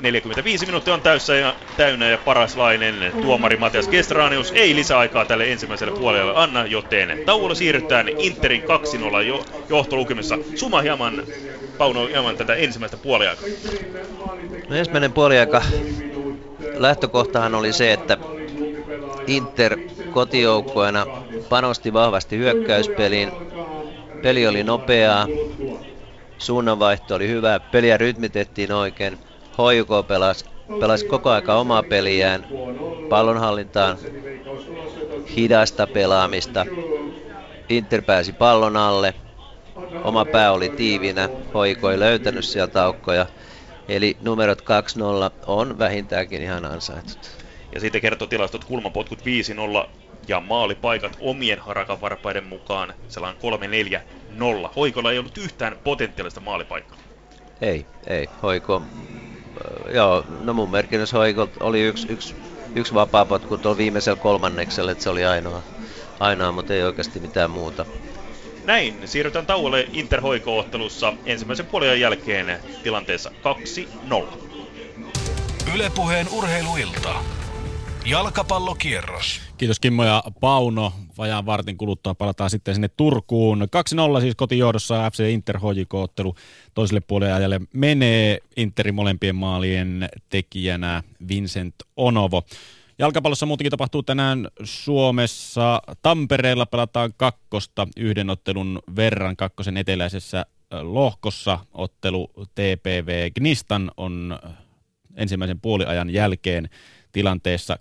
45 0.00 0.66
minuuttia 0.66 0.94
on 0.94 1.00
täyssä 1.00 1.34
ja 1.34 1.54
täynnä 1.76 2.08
ja 2.08 2.18
paras 2.18 2.56
lainen 2.56 3.12
tuomari 3.22 3.56
Matias 3.56 3.88
Kestranius 3.88 4.52
ei 4.52 4.74
lisäaikaa 4.74 5.24
tälle 5.24 5.52
ensimmäiselle 5.52 5.98
puolelle 5.98 6.32
anna, 6.36 6.66
joten 6.66 7.22
tauolla 7.26 7.54
siirrytään 7.54 8.08
Interin 8.08 8.62
2-0 8.62 9.22
jo, 9.22 9.44
johtolukemissa. 9.68 10.38
Suma 10.54 10.80
hieman, 10.80 11.22
Pauno, 11.78 12.06
hieman 12.06 12.36
tätä 12.36 12.54
ensimmäistä 12.54 12.96
puoliaikaa. 12.96 13.48
No 14.68 14.76
ensimmäinen 14.76 15.12
puoliaika 15.12 15.62
lähtökohtahan 16.74 17.54
oli 17.54 17.72
se, 17.72 17.92
että 17.92 18.18
Inter 19.26 19.78
kotijoukkueena 20.10 21.06
panosti 21.48 21.92
vahvasti 21.92 22.38
hyökkäyspeliin. 22.38 23.32
Peli 24.22 24.46
oli 24.46 24.62
nopeaa, 24.62 25.26
suunnanvaihto 26.38 27.14
oli 27.14 27.28
hyvä, 27.28 27.60
peliä 27.60 27.96
rytmitettiin 27.96 28.72
oikein. 28.72 29.18
HJK 29.54 30.06
pelasi, 30.08 30.44
pelasi 30.80 31.06
koko 31.06 31.30
aika 31.30 31.54
omaa 31.54 31.82
peliään, 31.82 32.46
pallonhallintaan, 33.08 33.98
hidasta 35.36 35.86
pelaamista. 35.86 36.66
Inter 37.68 38.02
pääsi 38.02 38.32
pallon 38.32 38.76
alle, 38.76 39.14
oma 40.04 40.24
pää 40.24 40.52
oli 40.52 40.68
tiivinä, 40.68 41.28
HJK 41.28 41.84
ei 41.92 41.98
löytänyt 41.98 42.44
sieltä 42.44 42.84
aukkoja. 42.84 43.26
Eli 43.88 44.16
numerot 44.22 44.60
2-0 44.60 44.64
on 45.46 45.78
vähintäänkin 45.78 46.42
ihan 46.42 46.64
ansaitut. 46.64 47.30
Ja 47.74 47.80
sitten 47.80 48.00
kertoo 48.00 48.28
tilastot 48.28 48.64
kulmapotkut 48.64 49.18
5-0 49.84 49.88
ja 50.28 50.40
maalipaikat 50.40 51.16
omien 51.20 51.58
harakan 51.58 52.00
varpaiden 52.00 52.44
mukaan 52.44 52.94
sellainen 53.08 53.42
3-4-0. 54.66 54.70
Hoikolla 54.76 55.12
ei 55.12 55.18
ollut 55.18 55.38
yhtään 55.38 55.76
potentiaalista 55.84 56.40
maalipaikkaa. 56.40 56.98
Ei, 57.60 57.86
ei. 58.06 58.28
Hoiko 58.42 58.82
joo, 59.94 60.24
no 60.40 60.52
mun 60.52 60.70
merkinnössä 60.70 61.16
Hoikot 61.16 61.50
oli 61.60 61.80
yksi, 61.80 62.06
yksi, 62.12 62.34
yksi 62.74 62.94
vapaa 62.94 63.24
potku 63.24 63.58
tuolla 63.58 63.78
viimeisellä 63.78 64.20
kolmanneksella, 64.20 64.90
että 64.90 65.04
se 65.04 65.10
oli 65.10 65.24
ainoa, 65.24 65.62
ainoa, 66.20 66.52
mutta 66.52 66.74
ei 66.74 66.82
oikeasti 66.82 67.20
mitään 67.20 67.50
muuta. 67.50 67.86
Näin, 68.64 68.94
siirrytään 69.04 69.46
tauolle 69.46 69.88
Inter 69.92 70.20
ottelussa 70.46 71.12
ensimmäisen 71.26 71.66
puolen 71.66 72.00
jälkeen 72.00 72.58
tilanteessa 72.82 73.30
2-0. 74.10 74.24
Ylepuheen 75.74 76.28
urheiluilta. 76.32 77.14
Jalkapallokierros. 78.04 79.40
Kiitos 79.56 79.80
Kimmo 79.80 80.04
ja 80.04 80.22
Pauno. 80.40 80.92
Vajaan 81.18 81.46
vartin 81.46 81.76
kuluttua 81.76 82.14
palataan 82.14 82.50
sitten 82.50 82.74
sinne 82.74 82.88
Turkuun. 82.88 83.68
2-0 84.18 84.20
siis 84.20 84.34
kotijohdossa 84.36 85.10
FC 85.10 85.20
Inter 85.30 85.58
ottelu 85.92 86.34
toiselle 86.74 87.00
puolelle 87.00 87.60
menee. 87.74 88.38
Interin 88.56 88.94
molempien 88.94 89.36
maalien 89.36 90.08
tekijänä 90.28 91.02
Vincent 91.28 91.74
Onovo. 91.96 92.42
Jalkapallossa 92.98 93.46
muutenkin 93.46 93.70
tapahtuu 93.70 94.02
tänään 94.02 94.48
Suomessa. 94.64 95.82
Tampereella 96.02 96.66
pelataan 96.66 97.12
kakkosta 97.16 97.88
yhden 97.96 98.30
ottelun 98.30 98.82
verran 98.96 99.36
kakkosen 99.36 99.76
eteläisessä 99.76 100.46
lohkossa. 100.82 101.58
Ottelu 101.72 102.30
TPV 102.54 103.30
Gnistan 103.30 103.90
on 103.96 104.38
ensimmäisen 105.16 105.60
puoliajan 105.60 106.10
jälkeen 106.10 106.68
tilanteessa 107.14 107.78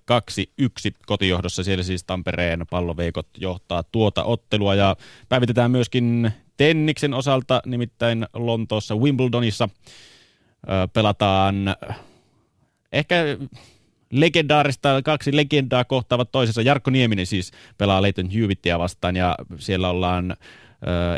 2-1 0.61 0.65
kotijohdossa. 1.05 1.64
Siellä 1.64 1.84
siis 1.84 2.03
Tampereen 2.03 2.65
palloveikot 2.69 3.27
johtaa 3.38 3.84
tuota 3.84 4.23
ottelua 4.23 4.76
ja 4.76 4.95
päivitetään 5.30 5.72
myöskin 5.72 6.31
Tenniksen 6.57 7.14
osalta, 7.14 7.61
nimittäin 7.65 8.27
Lontoossa 8.34 8.95
Wimbledonissa 8.95 9.69
pelataan 10.93 11.55
ehkä 12.91 13.15
legendaarista, 14.11 15.01
kaksi 15.01 15.35
legendaa 15.35 15.85
kohtaavat 15.85 16.31
toisessa. 16.31 16.61
Jarkko 16.61 16.91
Nieminen 16.91 17.26
siis 17.26 17.51
pelaa 17.77 18.01
Leighton 18.01 18.30
Hewittia 18.30 18.80
vastaan 18.80 19.15
ja 19.15 19.35
siellä 19.57 19.89
ollaan 19.89 20.35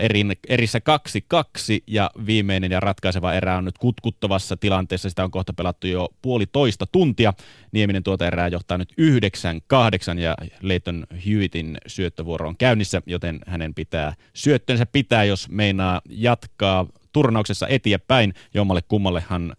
erin, 0.02 0.34
erissä 0.50 0.80
2-2 0.80 1.84
ja 1.88 2.12
viimeinen 2.26 2.72
ja 2.72 2.80
ratkaiseva 2.80 3.34
erä 3.34 3.58
on 3.58 3.66
nyt 3.66 3.78
kutkuttavassa 3.78 4.58
tilanteessa. 4.58 5.10
Sitä 5.10 5.24
on 5.24 5.32
kohta 5.32 5.54
pelattu 5.54 5.88
jo 5.88 6.10
puolitoista 6.22 6.86
tuntia. 6.86 7.34
Nieminen 7.72 8.04
tuota 8.04 8.28
erää 8.28 8.48
johtaa 8.48 8.78
nyt 8.78 8.94
9-8 10.16 10.20
ja 10.20 10.36
Leighton 10.62 11.08
Hewittin 11.26 11.78
syöttövuoro 11.88 12.48
on 12.48 12.58
käynnissä, 12.58 13.02
joten 13.06 13.40
hänen 13.48 13.74
pitää 13.74 14.14
syöttönsä 14.34 14.86
pitää, 14.86 15.24
jos 15.24 15.50
meinaa 15.50 16.02
jatkaa 16.10 16.88
turnauksessa 17.14 17.68
eteenpäin. 17.68 18.34
Jommalle 18.54 18.82
kummallehan 18.82 19.56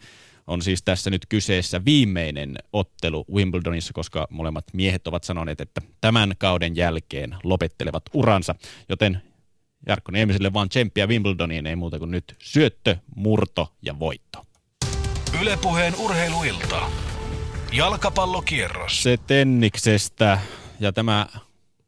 on 0.47 0.63
siis 0.63 0.83
tässä 0.83 1.11
nyt 1.11 1.27
kyseessä 1.29 1.85
viimeinen 1.85 2.59
ottelu 2.73 3.25
Wimbledonissa, 3.33 3.93
koska 3.93 4.27
molemmat 4.31 4.65
miehet 4.73 5.07
ovat 5.07 5.25
sanoneet, 5.25 5.61
että 5.61 5.81
tämän 6.01 6.33
kauden 6.39 6.77
jälkeen 6.77 7.37
lopettelevat 7.45 8.03
uransa. 8.13 8.55
Joten 8.89 9.23
Jarkko 9.87 10.13
Niemiselle 10.13 10.53
vaan 10.53 10.69
tsemppiä 10.69 11.07
Wimbledoniin, 11.07 11.67
ei 11.67 11.77
muuta 11.77 11.99
kuin 11.99 12.11
nyt 12.11 12.37
syöttö, 12.39 12.97
murto 13.17 13.73
ja 13.83 13.99
voitto. 13.99 14.47
Ylepuheen 15.41 15.95
urheiluilta. 15.99 16.91
Jalkapallokierros. 17.73 19.03
Se 19.03 19.19
Tenniksestä 19.27 20.39
ja 20.81 20.93
tämä 20.93 21.27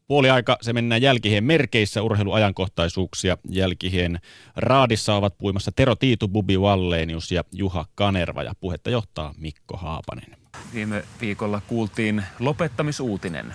Puoliaika 0.08 0.58
se 0.60 0.72
mennään 0.72 1.02
jälkiheen 1.02 1.44
merkeissä 1.44 2.02
urheiluajankohtaisuuksia. 2.02 3.36
Jälkiheen 3.48 4.18
raadissa 4.56 5.14
ovat 5.14 5.38
puimassa 5.38 5.72
Tero 5.76 5.94
Tiitu, 5.94 6.28
Bubi 6.28 6.58
Wallenius 6.58 7.32
ja 7.32 7.44
Juha 7.52 7.86
Kanerva 7.94 8.42
ja 8.42 8.52
puhetta 8.60 8.90
johtaa 8.90 9.34
Mikko 9.38 9.76
Haapanen. 9.76 10.36
Viime 10.74 11.04
viikolla 11.20 11.60
kuultiin 11.66 12.22
lopettamisuutinen. 12.38 13.54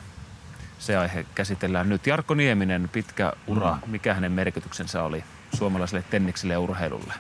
Se 0.83 0.97
aihe 0.97 1.25
käsitellään 1.35 1.89
nyt. 1.89 2.07
Jarkko 2.07 2.33
Nieminen, 2.33 2.89
pitkä 2.93 3.33
ura. 3.47 3.73
Mm. 3.73 3.91
Mikä 3.91 4.13
hänen 4.13 4.31
merkityksensä 4.31 5.03
oli 5.03 5.23
suomalaiselle 5.55 6.03
tennikselle 6.09 6.53
ja 6.53 6.59
urheilulle? 6.59 7.13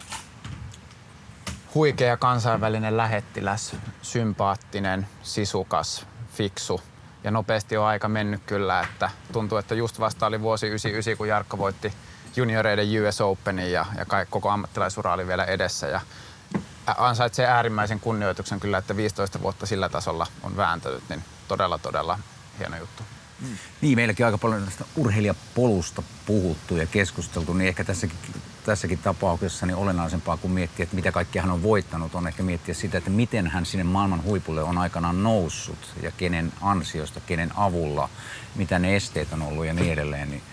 Huikea 1.75 2.17
kansainvälinen 2.17 2.97
lähettiläs, 2.97 3.75
sympaattinen, 4.01 5.07
sisukas, 5.21 6.07
fiksu– 6.33 6.81
ja 7.23 7.31
nopeasti 7.31 7.77
on 7.77 7.85
aika 7.85 8.07
mennyt 8.07 8.41
kyllä, 8.45 8.81
että 8.81 9.09
tuntuu, 9.31 9.57
että 9.57 9.75
just 9.75 9.99
vasta 9.99 10.25
oli 10.25 10.41
vuosi 10.41 10.67
99, 10.67 11.17
kun 11.17 11.27
Jarkko 11.27 11.57
voitti 11.57 11.93
junioreiden 12.35 12.87
US 13.07 13.21
Openin 13.21 13.71
ja, 13.71 13.85
ja 13.97 14.05
koko 14.29 14.49
ammattilaisura 14.49 15.13
oli 15.13 15.27
vielä 15.27 15.45
edessä. 15.45 15.87
Ja 15.87 16.01
ansaitsee 16.97 17.47
äärimmäisen 17.47 17.99
kunnioituksen 17.99 18.59
kyllä, 18.59 18.77
että 18.77 18.95
15 18.95 19.41
vuotta 19.41 19.65
sillä 19.65 19.89
tasolla 19.89 20.27
on 20.43 20.57
vääntänyt, 20.57 21.03
niin 21.09 21.23
todella, 21.47 21.77
todella 21.77 22.19
hieno 22.59 22.77
juttu. 22.77 23.03
Mm. 23.41 23.57
Niin, 23.81 23.97
meilläkin 23.97 24.25
on 24.25 24.27
aika 24.27 24.37
paljon 24.37 24.65
tästä 24.65 24.85
urheilijapolusta 24.95 26.03
puhuttu 26.25 26.75
ja 26.75 26.85
keskusteltu, 26.85 27.53
niin 27.53 27.67
ehkä 27.67 27.83
tässäkin, 27.83 28.17
tässäkin 28.65 28.99
tapauksessa 28.99 29.65
niin 29.65 29.75
olennaisempaa 29.75 30.37
kuin 30.37 30.51
miettiä, 30.51 30.83
että 30.83 30.95
mitä 30.95 31.11
kaikkea 31.11 31.41
hän 31.41 31.51
on 31.51 31.63
voittanut, 31.63 32.15
on 32.15 32.27
ehkä 32.27 32.43
miettiä 32.43 32.73
sitä, 32.73 32.97
että 32.97 33.09
miten 33.09 33.47
hän 33.47 33.65
sinne 33.65 33.83
maailman 33.83 34.23
huipulle 34.23 34.63
on 34.63 34.77
aikanaan 34.77 35.23
noussut 35.23 35.93
ja 36.01 36.11
kenen 36.11 36.53
ansiosta, 36.61 37.19
kenen 37.19 37.51
avulla, 37.55 38.09
mitä 38.55 38.79
ne 38.79 38.95
esteet 38.95 39.33
on 39.33 39.41
ollut 39.41 39.65
ja 39.65 39.73
niin 39.73 39.93
edelleen. 39.93 40.29
Niin 40.29 40.43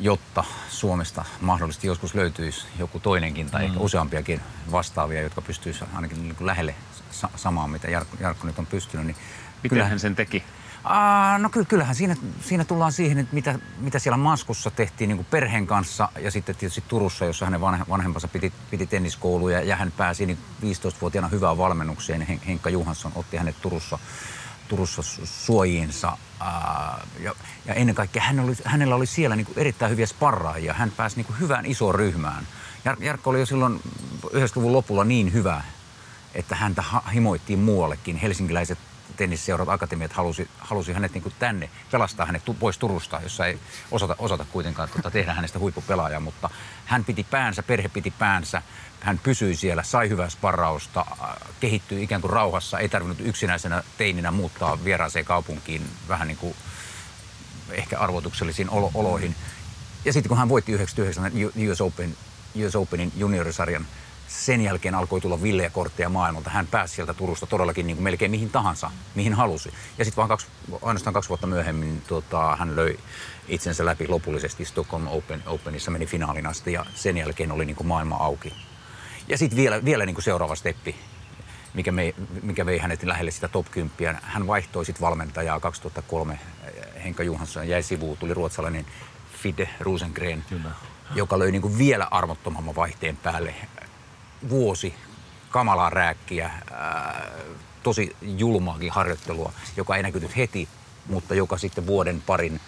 jotta 0.00 0.44
Suomesta 0.70 1.24
mahdollisesti 1.40 1.86
joskus 1.86 2.14
löytyisi 2.14 2.66
joku 2.78 3.00
toinenkin 3.00 3.50
tai 3.50 3.60
mm. 3.60 3.66
ehkä 3.66 3.80
useampiakin 3.80 4.40
vastaavia, 4.72 5.22
jotka 5.22 5.42
pystyisivät 5.42 5.88
ainakin 5.94 6.22
niin 6.22 6.36
lähelle 6.40 6.74
sa- 7.10 7.30
samaan, 7.36 7.70
mitä 7.70 7.90
Jarkko, 7.90 8.16
Jarkko 8.20 8.46
nyt 8.46 8.58
on 8.58 8.66
pystynyt. 8.66 9.06
Niin 9.06 9.16
Miten 9.62 9.88
hän 9.88 10.00
sen 10.00 10.16
teki? 10.16 10.42
Aa, 10.86 11.38
no 11.38 11.50
kyllä, 11.50 11.66
kyllähän 11.66 11.94
siinä, 11.94 12.16
siinä 12.40 12.64
tullaan 12.64 12.92
siihen, 12.92 13.18
että 13.18 13.34
mitä, 13.34 13.58
mitä 13.78 13.98
siellä 13.98 14.16
Maskussa 14.16 14.70
tehtiin 14.70 15.08
niin 15.08 15.16
kuin 15.16 15.26
perheen 15.30 15.66
kanssa 15.66 16.08
ja 16.20 16.30
sitten 16.30 16.56
tietysti 16.56 16.84
Turussa, 16.88 17.24
jossa 17.24 17.44
hänen 17.44 17.60
vanhempansa 17.60 18.28
piti, 18.28 18.52
piti 18.70 18.86
tenniskouluja 18.86 19.62
ja 19.62 19.76
hän 19.76 19.92
pääsi 19.96 20.26
niin 20.26 20.38
15-vuotiaana 20.62 21.28
hyvään 21.28 21.58
valmennukseen. 21.58 22.22
Henkka 22.46 22.70
Juhansson 22.70 23.12
otti 23.14 23.36
hänet 23.36 23.56
Turussa, 23.62 23.98
Turussa 24.68 25.02
suojiinsa. 25.24 26.18
Ja, 27.20 27.34
ja 27.64 27.74
ennen 27.74 27.94
kaikkea 27.94 28.22
hän 28.22 28.40
oli, 28.40 28.54
hänellä 28.64 28.94
oli 28.94 29.06
siellä 29.06 29.36
niin 29.36 29.46
kuin 29.46 29.58
erittäin 29.58 29.90
hyviä 29.90 30.06
sparraajia. 30.06 30.74
Hän 30.74 30.90
pääsi 30.90 31.16
niin 31.16 31.26
kuin 31.26 31.40
hyvään 31.40 31.66
isoon 31.66 31.94
ryhmään. 31.94 32.46
Jar, 32.84 32.96
Jarkko 33.00 33.30
oli 33.30 33.40
jo 33.40 33.46
silloin 33.46 33.80
90-luvun 34.24 34.72
lopulla 34.72 35.04
niin 35.04 35.32
hyvä, 35.32 35.62
että 36.34 36.56
häntä 36.56 36.84
himoittiin 37.14 37.58
muuallekin. 37.58 38.16
Helsinkiläiset 38.16 38.78
tennisseurat, 39.16 39.68
akatemiat 39.68 40.12
halusi, 40.12 40.48
halusi 40.58 40.92
hänet 40.92 41.14
niin 41.14 41.32
tänne, 41.38 41.70
pelastaa 41.92 42.26
hänet 42.26 42.42
pois 42.58 42.78
Turusta, 42.78 43.20
jossa 43.22 43.46
ei 43.46 43.58
osata, 43.90 44.16
osata 44.18 44.44
kuitenkaan 44.52 44.88
tuota, 44.88 45.10
tehdä 45.10 45.34
hänestä 45.34 45.58
huippupelaajaa, 45.58 46.20
mutta 46.20 46.50
hän 46.84 47.04
piti 47.04 47.26
päänsä, 47.30 47.62
perhe 47.62 47.88
piti 47.88 48.10
päänsä, 48.10 48.62
hän 49.00 49.18
pysyi 49.18 49.56
siellä, 49.56 49.82
sai 49.82 50.08
hyvää 50.08 50.28
sparrausta, 50.28 51.06
äh, 51.10 51.36
kehittyi 51.60 52.02
ikään 52.02 52.20
kuin 52.20 52.32
rauhassa, 52.32 52.78
ei 52.78 52.88
tarvinnut 52.88 53.20
yksinäisenä 53.20 53.82
teininä 53.98 54.30
muuttaa 54.30 54.84
vieraaseen 54.84 55.24
kaupunkiin 55.24 55.90
vähän 56.08 56.28
niin 56.28 56.38
kuin 56.38 56.56
ehkä 57.70 57.98
arvotuksellisiin 57.98 58.70
olo- 58.70 58.90
oloihin. 58.94 59.36
Ja 60.04 60.12
sitten 60.12 60.28
kun 60.28 60.38
hän 60.38 60.48
voitti 60.48 60.72
99 60.72 61.32
US, 61.72 61.80
Open, 61.80 62.16
US 62.66 62.76
Openin 62.76 63.12
juniorisarjan, 63.16 63.86
sen 64.44 64.60
jälkeen 64.60 64.94
alkoi 64.94 65.20
tulla 65.20 65.42
villejä 65.42 65.70
kortteja 65.70 66.08
maailmalta. 66.08 66.50
Hän 66.50 66.66
pääsi 66.66 66.94
sieltä 66.94 67.14
Turusta 67.14 67.46
todellakin 67.46 67.86
niin 67.86 67.96
kuin 67.96 68.04
melkein 68.04 68.30
mihin 68.30 68.50
tahansa, 68.50 68.90
mihin 69.14 69.34
halusi. 69.34 69.72
Ja 69.98 70.04
sitten 70.04 70.16
vaan 70.16 70.28
kaksi, 70.28 70.46
ainoastaan 70.82 71.14
kaksi 71.14 71.28
vuotta 71.28 71.46
myöhemmin 71.46 72.02
tota, 72.08 72.56
hän 72.56 72.76
löi 72.76 72.98
itsensä 73.48 73.84
läpi 73.84 74.08
lopullisesti 74.08 74.64
Stockholm 74.64 75.06
Open, 75.06 75.42
Openissa, 75.46 75.90
meni 75.90 76.06
finaalin 76.06 76.46
asti 76.46 76.72
ja 76.72 76.86
sen 76.94 77.16
jälkeen 77.16 77.52
oli 77.52 77.64
niin 77.64 77.76
kuin 77.76 77.86
maailma 77.86 78.16
auki. 78.16 78.52
Ja 79.28 79.38
sitten 79.38 79.56
vielä, 79.56 79.84
vielä 79.84 80.06
niin 80.06 80.14
kuin 80.14 80.24
seuraava 80.24 80.54
steppi, 80.54 80.96
mikä, 81.74 81.92
me, 81.92 82.14
mikä 82.42 82.66
vei 82.66 82.78
hänet 82.78 83.02
lähelle 83.02 83.30
sitä 83.30 83.48
top 83.48 83.66
10. 83.70 84.18
Hän 84.22 84.46
vaihtoi 84.46 84.84
sitten 84.84 85.00
valmentajaa 85.00 85.60
2003. 85.60 86.38
Henkka 87.04 87.22
Johansson 87.22 87.68
jäi 87.68 87.82
sivuun, 87.82 88.16
tuli 88.16 88.34
ruotsalainen 88.34 88.86
Fide 89.42 89.68
Rosengren, 89.80 90.44
Kyllä. 90.48 90.70
joka 91.14 91.38
löi 91.38 91.52
niin 91.52 91.62
kuin 91.62 91.78
vielä 91.78 92.08
armottomamman 92.10 92.76
vaihteen 92.76 93.16
päälle 93.16 93.54
vuosi 94.48 94.94
kamalaa 95.50 95.90
rääkkiä, 95.90 96.50
ää, 96.72 97.26
tosi 97.82 98.16
julmaakin 98.22 98.92
harjoittelua, 98.92 99.52
joka 99.76 99.96
ei 99.96 100.02
näkynyt 100.02 100.36
heti, 100.36 100.68
mutta 101.06 101.34
joka 101.34 101.58
sitten 101.58 101.86
vuoden 101.86 102.22
parin 102.26 102.60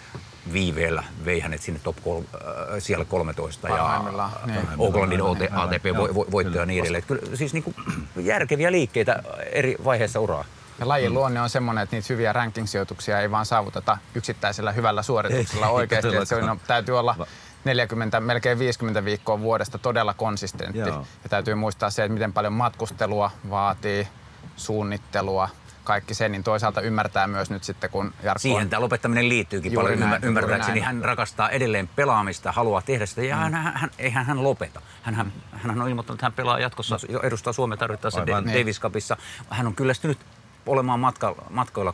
viiveellä 0.53 1.03
vei 1.25 1.39
hänet 1.39 1.61
sinne 1.61 1.79
top 1.83 1.95
kol, 2.03 2.21
äh, 2.21 2.79
siellä 2.79 3.05
13 3.05 3.69
ja 3.69 4.03
niin. 4.45 4.59
Oaklandin 4.77 5.21
ATP-voittaja 5.51 6.61
ja 6.61 6.65
niin 6.65 6.81
edelleen. 6.81 7.03
Kyllä, 7.03 7.35
siis 7.35 7.53
niin 7.53 7.63
kuin 7.63 7.75
järkeviä 8.15 8.71
liikkeitä 8.71 9.23
eri 9.51 9.75
vaiheissa 9.85 10.19
uraa. 10.19 10.45
Ja 10.79 10.87
lajin 10.87 11.13
luonne 11.13 11.41
on 11.41 11.49
semmoinen, 11.49 11.83
että 11.83 11.95
niitä 11.95 12.07
hyviä 12.09 12.33
ranking-sijoituksia 12.33 13.19
ei 13.19 13.31
vaan 13.31 13.45
saavuteta 13.45 13.97
yksittäisellä 14.15 14.71
hyvällä 14.71 15.03
suorituksella 15.03 15.67
oikeasti. 15.69 16.07
Että 16.07 16.25
se 16.25 16.35
on, 16.35 16.59
täytyy 16.67 16.99
olla 16.99 17.27
40, 17.63 18.19
melkein 18.19 18.59
50 18.59 19.05
viikkoa 19.05 19.39
vuodesta 19.39 19.77
todella 19.77 20.13
konsistentti. 20.13 20.79
Joo. 20.79 21.05
Ja 21.23 21.29
täytyy 21.29 21.55
muistaa 21.55 21.89
se, 21.89 22.03
että 22.03 22.13
miten 22.13 22.33
paljon 22.33 22.53
matkustelua 22.53 23.31
vaatii, 23.49 24.07
suunnittelua, 24.55 25.49
kaikki 25.89 26.13
sen, 26.13 26.31
niin 26.31 26.43
toisaalta 26.43 26.81
ymmärtää 26.81 27.27
myös 27.27 27.49
nyt 27.49 27.63
sitten, 27.63 27.89
kun 27.89 28.13
Jarkko 28.23 28.39
Siihen 28.39 28.63
on... 28.63 28.69
tämä 28.69 28.81
lopettaminen 28.81 29.29
liittyykin 29.29 29.73
juuri 29.73 29.95
paljon 29.95 30.09
näin, 30.09 30.23
ymmärtääkseni. 30.23 30.79
Hän 30.79 31.03
rakastaa 31.03 31.49
edelleen 31.49 31.87
pelaamista, 31.87 32.51
haluaa 32.51 32.81
tehdä 32.81 33.05
sitä 33.05 33.21
ja 33.21 33.35
mm. 33.35 33.41
hän, 33.41 33.53
hän, 33.53 33.89
eihän 33.99 34.25
hän 34.25 34.43
lopeta. 34.43 34.81
Hän, 35.03 35.15
hän, 35.15 35.33
hän 35.51 35.81
on 35.81 35.89
ilmoittanut, 35.89 36.17
että 36.17 36.25
hän 36.25 36.33
pelaa 36.33 36.59
jatkossa, 36.59 36.97
no. 37.09 37.19
edustaa 37.19 37.53
Suomea 37.53 37.77
tarvittaessa 37.77 38.27
Davis 38.27 38.81
Cupissa. 38.81 39.17
Hän 39.49 39.67
on 39.67 39.75
kyllästynyt 39.75 40.19
olemaan 40.65 40.99
matka, 40.99 41.35
matkoilla 41.49 41.93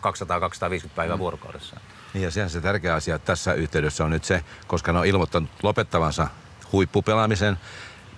200-250 0.86 0.90
päivää 0.96 1.16
mm. 1.16 1.20
vuorokaudessa. 1.20 1.80
Niin 2.16 2.24
ja 2.24 2.32
sehän 2.32 2.50
se 2.50 2.62
tärkeä 2.62 2.96
asia 2.96 3.20
tässä 3.20 3.54
yhteydessä 3.54 4.04
on 4.06 4.12
nyt 4.12 4.24
se, 4.24 4.44
koska 4.68 4.94
ne 4.94 5.00
on 5.00 5.06
ilmoittanut 5.06 5.50
lopettavansa 5.64 6.28
huippupelaamisen. 6.72 7.58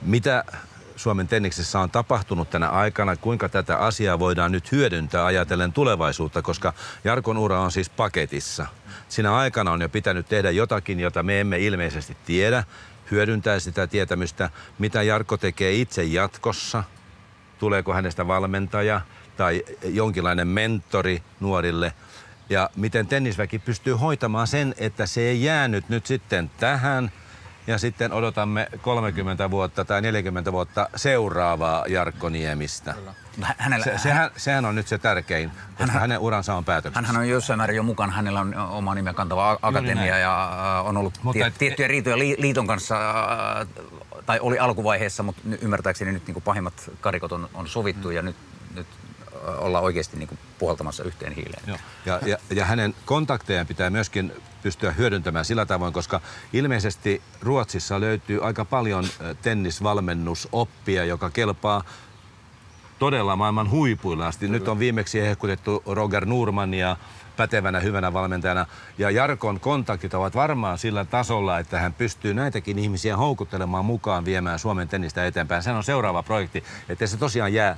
Mitä 0.02 0.44
Suomen 0.96 1.28
tenniksessä 1.28 1.80
on 1.80 1.92
tapahtunut 1.92 2.50
tänä 2.50 2.70
aikana, 2.70 3.16
kuinka 3.16 3.50
tätä 3.50 3.78
asiaa 3.78 4.20
voidaan 4.20 4.52
nyt 4.52 4.72
hyödyntää 4.72 5.26
ajatellen 5.26 5.74
tulevaisuutta, 5.74 6.42
koska 6.42 6.74
Jarkon 7.04 7.38
ura 7.38 7.60
on 7.60 7.72
siis 7.72 7.90
paketissa. 7.90 8.66
Siinä 9.10 9.36
aikana 9.36 9.72
on 9.72 9.82
jo 9.82 9.90
pitänyt 9.90 10.30
tehdä 10.30 10.52
jotakin, 10.52 11.00
jota 11.00 11.24
me 11.24 11.40
emme 11.40 11.60
ilmeisesti 11.60 12.18
tiedä, 12.26 12.64
hyödyntää 13.12 13.60
sitä 13.60 13.88
tietämystä, 13.88 14.50
mitä 14.80 15.04
Jarkko 15.04 15.38
tekee 15.38 15.74
itse 15.74 16.04
jatkossa, 16.04 16.84
tuleeko 17.60 17.94
hänestä 17.94 18.28
valmentaja 18.28 19.02
tai 19.38 19.64
jonkinlainen 19.84 20.48
mentori 20.48 21.24
nuorille– 21.40 21.94
ja 22.50 22.70
miten 22.76 23.08
tennisväki 23.08 23.60
pystyy 23.60 23.94
hoitamaan 23.94 24.48
sen, 24.48 24.76
että 24.78 25.06
se 25.06 25.22
ei 25.22 25.44
jäänyt 25.44 25.90
nyt 25.90 26.06
sitten 26.06 26.52
tähän 26.60 27.12
ja 27.68 27.78
sitten 27.78 28.14
odotamme 28.14 28.68
30 28.82 29.52
vuotta 29.52 29.86
tai 29.86 30.02
40 30.02 30.52
vuotta 30.52 30.90
seuraavaa 30.96 31.86
Jarkko 31.88 32.30
Niemistä. 32.30 32.96
Hänellä, 33.58 33.84
se, 33.84 33.98
sehän, 33.98 34.32
sehän 34.38 34.66
on 34.66 34.76
nyt 34.76 34.88
se 34.88 34.98
tärkein, 34.98 35.52
koska 35.78 35.92
hän, 35.92 36.02
hänen 36.02 36.20
uransa 36.20 36.54
on 36.54 36.66
päätöksessä. 36.66 37.08
Hän 37.08 37.18
on 37.18 37.30
jossain 37.30 37.58
määrin 37.58 37.76
jo 37.76 37.84
mukana. 37.84 38.14
Hänellä 38.14 38.42
on 38.42 38.56
oma 38.56 38.96
nimeä 38.96 39.14
kantava 39.14 39.60
akatemia 39.62 40.18
ja 40.18 40.52
äh, 40.80 40.88
on 40.88 40.98
ollut 40.98 41.20
mutta 41.24 41.40
tie, 41.40 41.48
et, 41.48 41.58
tiettyjä 41.58 41.88
riitoja 41.88 42.18
liiton 42.18 42.68
kanssa, 42.68 42.96
äh, 43.60 43.68
tai 44.26 44.40
oli 44.40 44.60
alkuvaiheessa, 44.60 45.24
mutta 45.24 45.42
ymmärtääkseni 45.62 46.12
nyt 46.12 46.28
niin 46.28 46.34
kuin 46.34 46.44
pahimmat 46.44 46.92
karikot 47.02 47.32
on, 47.32 47.50
on 47.54 47.68
sovittu 47.68 48.08
mm. 48.08 48.14
ja 48.14 48.22
nyt, 48.22 48.36
nyt 48.76 48.88
olla 49.58 49.80
oikeasti 49.80 50.18
niin 50.18 50.28
kuin 50.28 50.40
puhaltamassa 50.60 51.04
yhteen 51.04 51.34
hiileen. 51.34 51.64
Joo. 51.68 51.78
Ja, 52.06 52.20
ja, 52.26 52.38
ja 52.50 52.66
hänen 52.66 52.96
kontaktejaan 53.06 53.68
pitää 53.68 53.90
myöskin 53.90 54.34
pystyä 54.64 54.92
hyödyntämään 54.92 55.46
sillä 55.46 55.66
tavoin, 55.66 55.94
koska 55.94 56.22
ilmeisesti 56.54 57.22
Ruotsissa 57.42 58.00
löytyy 58.00 58.46
aika 58.46 58.66
paljon 58.66 59.06
tennisvalmennusoppia, 59.42 61.06
joka 61.06 61.30
kelpaa 61.30 61.84
todella 63.00 63.36
maailman 63.36 63.70
huipuilla 63.70 64.28
asti. 64.28 64.48
Nyt 64.48 64.68
on 64.68 64.80
viimeksi 64.80 65.20
ehkutettu 65.20 65.84
Roger 65.86 66.26
Nurmania 66.26 66.98
pätevänä, 67.38 67.80
hyvänä 67.80 68.14
valmentajana. 68.14 68.66
Ja 68.98 69.10
Jarkon 69.10 69.60
kontaktit 69.60 70.14
ovat 70.14 70.36
varmaan 70.36 70.78
sillä 70.78 71.06
tasolla, 71.06 71.60
että 71.60 71.80
hän 71.80 71.94
pystyy 71.94 72.34
näitäkin 72.34 72.80
ihmisiä 72.80 73.18
houkuttelemaan 73.18 73.86
mukaan 73.86 74.26
viemään 74.26 74.60
Suomen 74.60 74.88
tennistä 74.88 75.26
eteenpäin. 75.26 75.64
Se 75.64 75.72
on 75.72 75.84
seuraava 75.84 76.24
projekti, 76.24 76.64
että 76.90 77.08
se 77.08 77.18
tosiaan 77.18 77.54
jää 77.54 77.78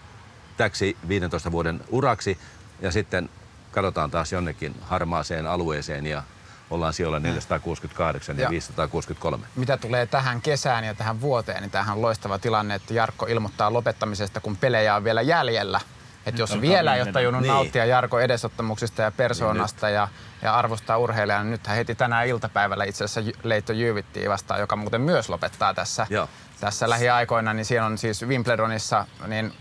täksi 0.60 0.98
15 1.08 1.52
vuoden 1.52 1.82
uraksi 1.90 2.38
ja 2.82 2.92
sitten 2.92 3.30
katsotaan 3.72 4.12
taas 4.12 4.32
jonnekin 4.32 4.76
harmaaseen 4.82 5.48
alueeseen 5.48 6.06
ja 6.06 6.24
ollaan 6.70 6.94
siellä 6.94 7.20
468 7.20 8.38
ja, 8.38 8.44
ja 8.44 8.50
563. 8.50 9.48
Mitä 9.56 9.78
tulee 9.78 10.06
tähän 10.06 10.42
kesään 10.42 10.84
ja 10.84 10.94
tähän 10.94 11.22
vuoteen, 11.22 11.62
niin 11.62 11.72
tähän 11.72 11.96
on 11.96 12.02
loistava 12.02 12.40
tilanne, 12.40 12.76
että 12.76 12.94
Jarkko 12.94 13.26
ilmoittaa 13.26 13.74
lopettamisesta, 13.74 14.40
kun 14.40 14.58
pelejä 14.58 14.96
on 14.96 15.04
vielä 15.04 15.22
jäljellä. 15.22 15.82
Että 16.26 16.42
jos 16.42 16.62
vielä 16.62 16.96
ei 16.96 17.02
ole 17.02 17.12
tajunnut 17.12 17.42
niin. 17.42 17.54
nauttia 17.54 17.86
Jarko 17.86 18.20
edesottamuksista 18.20 19.02
ja 19.02 19.12
persoonasta 19.12 19.88
niin 19.88 19.96
ja, 19.96 20.08
ja 20.42 20.56
arvostaa 20.56 20.98
urheilijaa, 20.98 21.44
niin 21.44 21.52
nythän 21.52 21.78
heti 21.78 21.96
tänään 21.96 22.28
iltapäivällä 22.28 22.84
itse 22.84 23.04
asiassa 23.04 23.32
Leitto 23.44 23.74
Jyvittiin 23.74 24.30
vastaan, 24.30 24.60
joka 24.60 24.76
muuten 24.76 25.02
myös 25.02 25.30
lopettaa 25.30 25.74
tässä, 25.74 26.08
Joo. 26.10 26.30
tässä 26.60 26.90
lähiaikoina. 26.90 27.54
Niin 27.54 27.66
siellä 27.66 27.86
on 27.86 27.98
siis 27.98 28.26
Wimbledonissa 28.26 29.06
niin 29.28 29.54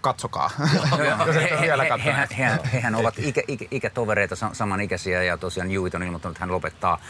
katsokaa. 0.00 0.50
hehän, 2.72 2.94
ovat 2.94 3.14
ikä, 3.18 3.42
ikä, 3.48 3.64
ikätovereita, 3.70 4.36
samanikäisiä 4.52 5.22
ja 5.22 5.36
tosiaan 5.36 5.70
Hewitt 5.70 5.94
on 5.94 6.02
ilmoittanut, 6.02 6.36
että 6.36 6.42
hän 6.42 6.52
lopettaa 6.52 7.00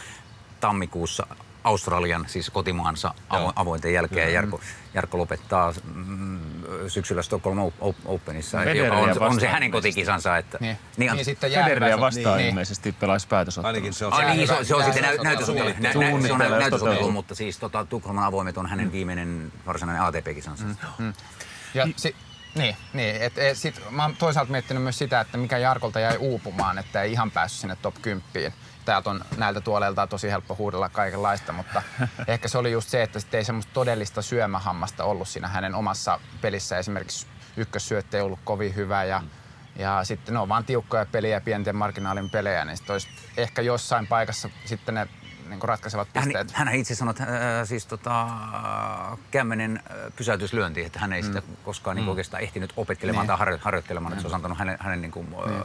tammikuussa 0.59 1.27
Australian, 1.63 2.25
siis 2.27 2.49
kotimaansa 2.49 3.13
avo, 3.29 3.53
avointen 3.55 3.93
jälkeen. 3.93 4.27
Mm-hmm. 4.27 4.35
Jarkko, 4.35 4.59
Jarkko 4.93 5.17
lopettaa 5.17 5.73
mm, 5.93 6.39
syksyllä 6.87 7.21
Stockholm 7.21 7.71
Openissa, 8.05 8.63
joka 8.63 8.95
on, 8.97 9.21
on 9.21 9.39
se 9.39 9.47
hänen 9.47 9.71
kotikisansa. 9.71 10.37
Että, 10.37 10.57
niin. 10.61 10.77
Niin, 10.97 11.13
niin 11.13 11.25
sitten 11.25 11.51
Federeriä 11.51 11.99
vastaan 11.99 12.37
niin, 12.37 12.49
ilmeisesti 12.49 12.91
pelaisi 12.91 13.27
päätösottelu. 13.27 13.67
Ainakin 13.67 13.93
se 13.93 14.05
on, 14.05 14.13
ah, 14.13 14.35
niin, 14.35 14.47
se, 14.47 14.63
se 14.63 14.75
on 14.75 14.83
sitten 14.83 15.03
näytösottelu, 15.23 15.69
nä, 15.79 15.91
se 15.91 16.33
on 16.33 16.39
näytösottelu, 16.39 17.11
mutta 17.11 17.35
siis 17.35 17.57
tota, 17.57 17.85
Tukholman 17.85 18.23
avoimet 18.23 18.57
on 18.57 18.67
hänen 18.69 18.91
viimeinen 18.91 19.51
varsinainen 19.65 20.03
ATP-kisansa. 20.03 20.65
Mm. 20.65 20.75
Mm. 20.99 21.13
Ja 21.73 21.87
si- 21.95 22.15
niin, 22.55 22.75
niin 22.93 23.21
et, 23.21 23.37
et, 23.37 23.57
sit, 23.57 23.81
mä 23.89 24.03
oon 24.03 24.15
toisaalta 24.15 24.51
miettinyt 24.51 24.83
myös 24.83 24.97
sitä, 24.97 25.21
että 25.21 25.37
mikä 25.37 25.57
Jarkolta 25.57 25.99
jäi 25.99 26.17
uupumaan, 26.17 26.77
että 26.77 27.01
ei 27.01 27.11
ihan 27.11 27.31
päässyt 27.31 27.61
sinne 27.61 27.77
top 27.81 27.95
10. 28.01 28.53
Täältä 28.85 29.09
on 29.09 29.25
näiltä 29.37 29.61
tuoleilta 29.61 30.07
tosi 30.07 30.31
helppo 30.31 30.55
huudella 30.55 30.89
kaikenlaista, 30.89 31.51
mutta 31.51 31.81
ehkä 32.27 32.47
se 32.47 32.57
oli 32.57 32.71
just 32.71 32.89
se, 32.89 33.03
että 33.03 33.19
ei 33.33 33.43
semmoista 33.43 33.73
todellista 33.73 34.21
syömähammasta 34.21 35.03
ollut 35.03 35.27
siinä 35.27 35.47
hänen 35.47 35.75
omassa 35.75 36.19
pelissä. 36.41 36.77
Esimerkiksi 36.77 37.27
ykkössyötte 37.57 38.17
ei 38.17 38.23
ollut 38.23 38.39
kovin 38.43 38.75
hyvä 38.75 39.03
ja, 39.03 39.23
ja 39.75 40.03
sitten 40.03 40.33
ne 40.33 40.39
on 40.39 40.49
vaan 40.49 40.65
tiukkoja 40.65 41.05
peliä, 41.05 41.41
pienten 41.41 41.75
marginaalin 41.75 42.29
pelejä, 42.29 42.65
niin 42.65 42.77
olisi 42.89 43.09
ehkä 43.37 43.61
jossain 43.61 44.07
paikassa 44.07 44.49
sitten 44.65 44.95
ne 44.95 45.07
niin 45.51 45.63
ratkaisevat 45.63 46.07
pisteet. 46.13 46.51
Hän, 46.51 46.67
hän 46.67 46.75
itse 46.75 46.95
sanoi, 46.95 47.11
että 47.11 47.23
äh, 47.23 47.67
siis 47.67 47.85
tota, 47.85 48.27
kämmenen 49.31 49.83
pysäytyslyönti, 50.15 50.85
että 50.85 50.99
hän 50.99 51.13
ei 51.13 51.21
mm. 51.21 51.25
sitä 51.25 51.41
koskaan 51.63 51.95
niin 51.95 52.05
mm. 52.05 52.09
oikeastaan 52.09 52.43
ehtinyt 52.43 52.73
opettelemaan 52.77 53.23
niin. 53.23 53.27
tai 53.27 53.37
harjo, 53.37 53.57
harjoittelemaan, 53.61 54.13
että 54.13 54.21
se 54.21 54.27
on 54.27 54.35
antanut 54.35 54.57
hänen, 54.57 54.77
hänen 54.79 55.01
niin 55.01 55.11
kuin, 55.11 55.29
niin. 55.29 55.63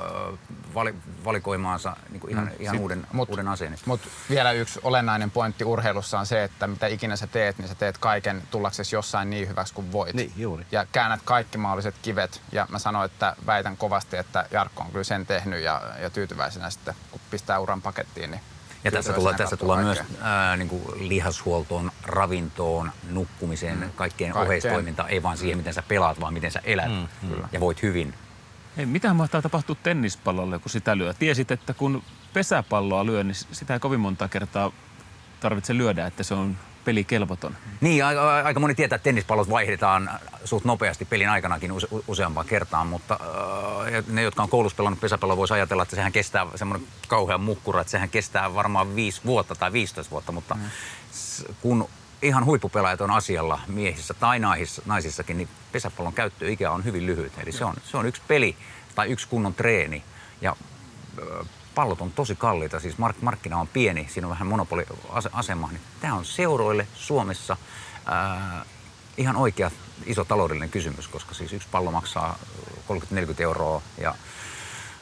Vali, 0.74 0.94
valikoimaansa 1.24 1.96
niin 2.10 2.20
kuin 2.20 2.30
ihan, 2.30 2.44
mm. 2.44 2.50
ihan 2.58 2.74
Sit, 2.74 2.82
uuden, 2.82 3.06
mut, 3.12 3.28
uuden 3.28 3.48
aseen. 3.48 3.78
Mutta 3.86 4.08
vielä 4.30 4.52
yksi 4.52 4.80
olennainen 4.82 5.30
pointti 5.30 5.64
urheilussa 5.64 6.18
on 6.18 6.26
se, 6.26 6.44
että 6.44 6.66
mitä 6.66 6.86
ikinä 6.86 7.16
sä 7.16 7.26
teet, 7.26 7.58
niin 7.58 7.68
sä 7.68 7.74
teet 7.74 7.98
kaiken 7.98 8.42
tullaksesi 8.50 8.96
jossain 8.96 9.30
niin 9.30 9.48
hyväksi 9.48 9.74
kuin 9.74 9.92
voit. 9.92 10.14
Niin, 10.14 10.32
juuri. 10.36 10.66
Ja 10.72 10.86
käännät 10.92 11.20
kaikki 11.24 11.58
mahdolliset 11.58 11.94
kivet. 12.02 12.40
Ja 12.52 12.66
mä 12.70 12.78
sanoin, 12.78 13.10
että 13.10 13.36
väitän 13.46 13.76
kovasti, 13.76 14.16
että 14.16 14.46
Jarkko 14.50 14.82
on 14.82 14.90
kyllä 14.90 15.04
sen 15.04 15.26
tehnyt 15.26 15.60
ja, 15.60 15.82
ja 16.00 16.10
tyytyväisenä 16.10 16.70
sitten, 16.70 16.94
kun 17.10 17.20
pistää 17.30 17.58
uran 17.58 17.82
pakettiin, 17.82 18.30
niin 18.30 18.40
ja 18.84 18.90
tässä 18.90 19.12
tullaan, 19.12 19.36
tässä 19.36 19.56
tullaan 19.56 19.84
myös 19.84 20.02
ää, 20.20 20.56
niin 20.56 20.68
kuin 20.68 21.08
lihashuoltoon, 21.08 21.90
ravintoon, 22.02 22.92
nukkumiseen, 23.10 23.78
mm. 23.78 23.80
kaikkeen, 23.80 23.96
kaikkeen 23.96 24.36
oheistoimintaan. 24.36 25.10
Ei 25.10 25.22
vaan 25.22 25.36
siihen, 25.36 25.58
miten 25.58 25.74
sä 25.74 25.82
pelaat, 25.88 26.20
vaan 26.20 26.32
miten 26.32 26.50
sä 26.50 26.60
elät 26.64 26.90
mm. 26.90 27.28
mm. 27.28 27.42
ja 27.52 27.60
voit 27.60 27.82
hyvin. 27.82 28.14
Ei, 28.76 28.86
mitä 28.86 29.14
mahtaa 29.14 29.42
tapahtua 29.42 29.76
tennispallolle, 29.82 30.58
kun 30.58 30.70
sitä 30.70 30.98
lyö? 30.98 31.14
Tiesit, 31.14 31.50
että 31.50 31.74
kun 31.74 32.02
pesäpalloa 32.32 33.06
lyö, 33.06 33.24
niin 33.24 33.34
sitä 33.34 33.74
ei 33.74 33.80
kovin 33.80 34.00
monta 34.00 34.28
kertaa 34.28 34.72
tarvitse 35.40 35.76
lyödä, 35.76 36.06
että 36.06 36.22
se 36.22 36.34
on 36.34 36.56
pelikelvoton. 36.86 37.56
Niin, 37.80 38.04
aika, 38.44 38.60
moni 38.60 38.74
tietää, 38.74 38.96
että 38.96 39.04
tennispallot 39.04 39.50
vaihdetaan 39.50 40.10
suht 40.44 40.64
nopeasti 40.64 41.04
pelin 41.04 41.28
aikanakin 41.28 41.72
use, 41.72 41.86
useampaan 42.06 42.46
kertaan, 42.46 42.86
mutta 42.86 43.18
äh, 43.96 44.04
ne, 44.08 44.22
jotka 44.22 44.42
on 44.42 44.48
koulussa 44.48 44.76
pelannut 44.76 45.00
pesäpalloa, 45.00 45.36
voisi 45.36 45.54
ajatella, 45.54 45.82
että 45.82 45.96
sehän 45.96 46.12
kestää 46.12 46.46
semmoinen 46.54 46.88
kauhean 47.08 47.40
mukkura, 47.40 47.80
että 47.80 47.90
sehän 47.90 48.08
kestää 48.08 48.54
varmaan 48.54 48.96
5 48.96 49.20
vuotta 49.24 49.54
tai 49.54 49.72
15 49.72 50.10
vuotta, 50.10 50.32
mutta 50.32 50.54
mm. 50.54 50.60
kun 51.60 51.88
ihan 52.22 52.44
huippupelaajat 52.44 53.00
on 53.00 53.10
asialla 53.10 53.60
miehissä 53.66 54.14
tai 54.14 54.38
naisissa, 54.38 54.82
naisissakin, 54.86 55.38
niin 55.38 55.48
pesäpallon 55.72 56.12
käyttöikä 56.12 56.70
on 56.70 56.84
hyvin 56.84 57.06
lyhyt. 57.06 57.32
Eli 57.42 57.52
se 57.52 57.64
on, 57.64 57.74
se 57.84 57.96
on 57.96 58.06
yksi 58.06 58.22
peli 58.28 58.56
tai 58.94 59.08
yksi 59.08 59.28
kunnon 59.28 59.54
treeni. 59.54 60.02
Ja 60.40 60.56
pallot 61.76 62.00
on 62.00 62.12
tosi 62.12 62.36
kalliita, 62.36 62.80
siis 62.80 62.98
mark- 62.98 63.20
markkina 63.20 63.58
on 63.58 63.68
pieni, 63.68 64.06
siinä 64.10 64.26
on 64.26 64.30
vähän 64.30 64.46
monopoliasema, 64.46 65.68
niin 65.68 65.80
tämä 66.00 66.14
on 66.14 66.24
seuroille 66.24 66.86
Suomessa 66.94 67.56
ää, 68.06 68.64
ihan 69.16 69.36
oikea 69.36 69.70
iso 70.06 70.24
taloudellinen 70.24 70.70
kysymys, 70.70 71.08
koska 71.08 71.34
siis 71.34 71.52
yksi 71.52 71.68
pallo 71.70 71.90
maksaa 71.90 72.38
30-40 72.88 73.42
euroa 73.42 73.82
ja 73.98 74.14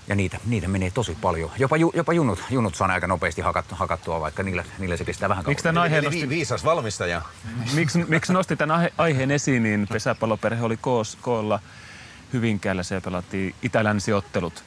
ja 0.08 0.14
niitä, 0.14 0.38
niitä 0.46 0.68
menee 0.68 0.90
tosi 0.90 1.16
paljon. 1.20 1.50
Jopa, 1.58 1.76
ju, 1.76 1.92
jopa 1.94 2.12
junut, 2.12 2.42
junut 2.50 2.74
saa 2.74 2.88
aika 2.88 3.06
nopeasti 3.06 3.40
hakattua, 3.40 3.78
hakattua 3.78 4.20
vaikka 4.20 4.42
niillä, 4.42 4.64
niillä 4.78 4.96
se 4.96 5.04
kestää 5.04 5.28
vähän 5.28 5.44
Miksi 5.46 5.62
tämän 5.62 5.82
aiheen 5.82 6.04
nosti... 6.04 6.28
Viisas 6.28 6.64
valmistaja. 6.64 7.22
Miksi, 7.74 8.04
miksi 8.08 8.32
nosti 8.32 8.56
tämän 8.56 8.90
aiheen 8.98 9.30
esiin, 9.30 9.62
niin 9.62 9.86
pesäpalloperhe 9.92 10.62
oli 10.62 10.76
koos, 10.76 11.18
koolla 11.22 11.60
Hyvinkäällä. 12.32 12.82
Se 12.82 13.00
pelattiin 13.00 13.54
itä-länsiottelut 13.62 14.64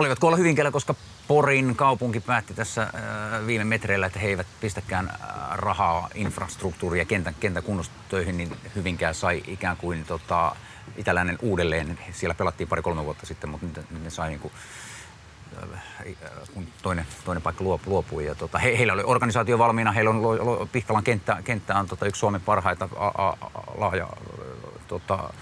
olivat 0.00 0.18
koolla 0.18 0.36
Hyvinkäällä, 0.36 0.70
koska 0.70 0.94
Porin 1.28 1.76
kaupunki 1.76 2.20
päätti 2.20 2.54
tässä 2.54 2.82
äh, 2.82 2.90
viime 3.46 3.64
metreillä, 3.64 4.06
että 4.06 4.18
he 4.18 4.28
eivät 4.28 4.46
pistäkään 4.60 5.08
äh, 5.08 5.18
rahaa 5.52 6.08
infrastruktuuria 6.14 7.04
kentän, 7.04 7.34
kentän 7.40 7.62
kunnostöihin, 7.62 8.36
niin 8.36 8.56
Hyvinkää 8.74 9.12
sai 9.12 9.42
ikään 9.46 9.76
kuin 9.76 10.04
tota, 10.04 10.56
itäläinen 10.96 11.38
uudelleen. 11.42 11.98
Siellä 12.12 12.34
pelattiin 12.34 12.68
pari-kolme 12.68 13.04
vuotta 13.04 13.26
sitten, 13.26 13.50
mutta 13.50 13.66
nyt 13.66 14.04
ne 14.04 14.10
sai 14.10 14.28
niin 14.28 14.40
kuin, 14.40 14.52
äh, 15.62 16.16
kun 16.54 16.66
toinen, 16.82 17.06
toinen 17.24 17.42
paikka 17.42 17.64
luopui. 17.86 18.26
Ja 18.26 18.34
tota, 18.34 18.58
he, 18.58 18.78
heillä 18.78 18.92
oli 18.92 19.02
organisaatio 19.06 19.58
valmiina, 19.58 19.92
heillä 19.92 20.10
on 20.10 20.22
lo, 20.22 20.44
lo, 20.44 20.68
Pihkalan 20.72 21.04
kenttä, 21.04 21.42
kenttä 21.44 21.78
on 21.78 21.86
tota, 21.86 22.06
yksi 22.06 22.18
Suomen 22.18 22.40
parhaita 22.40 22.88
a, 22.96 23.06
a, 23.06 23.36
laaja 23.76 24.08
tota, 24.88 25.32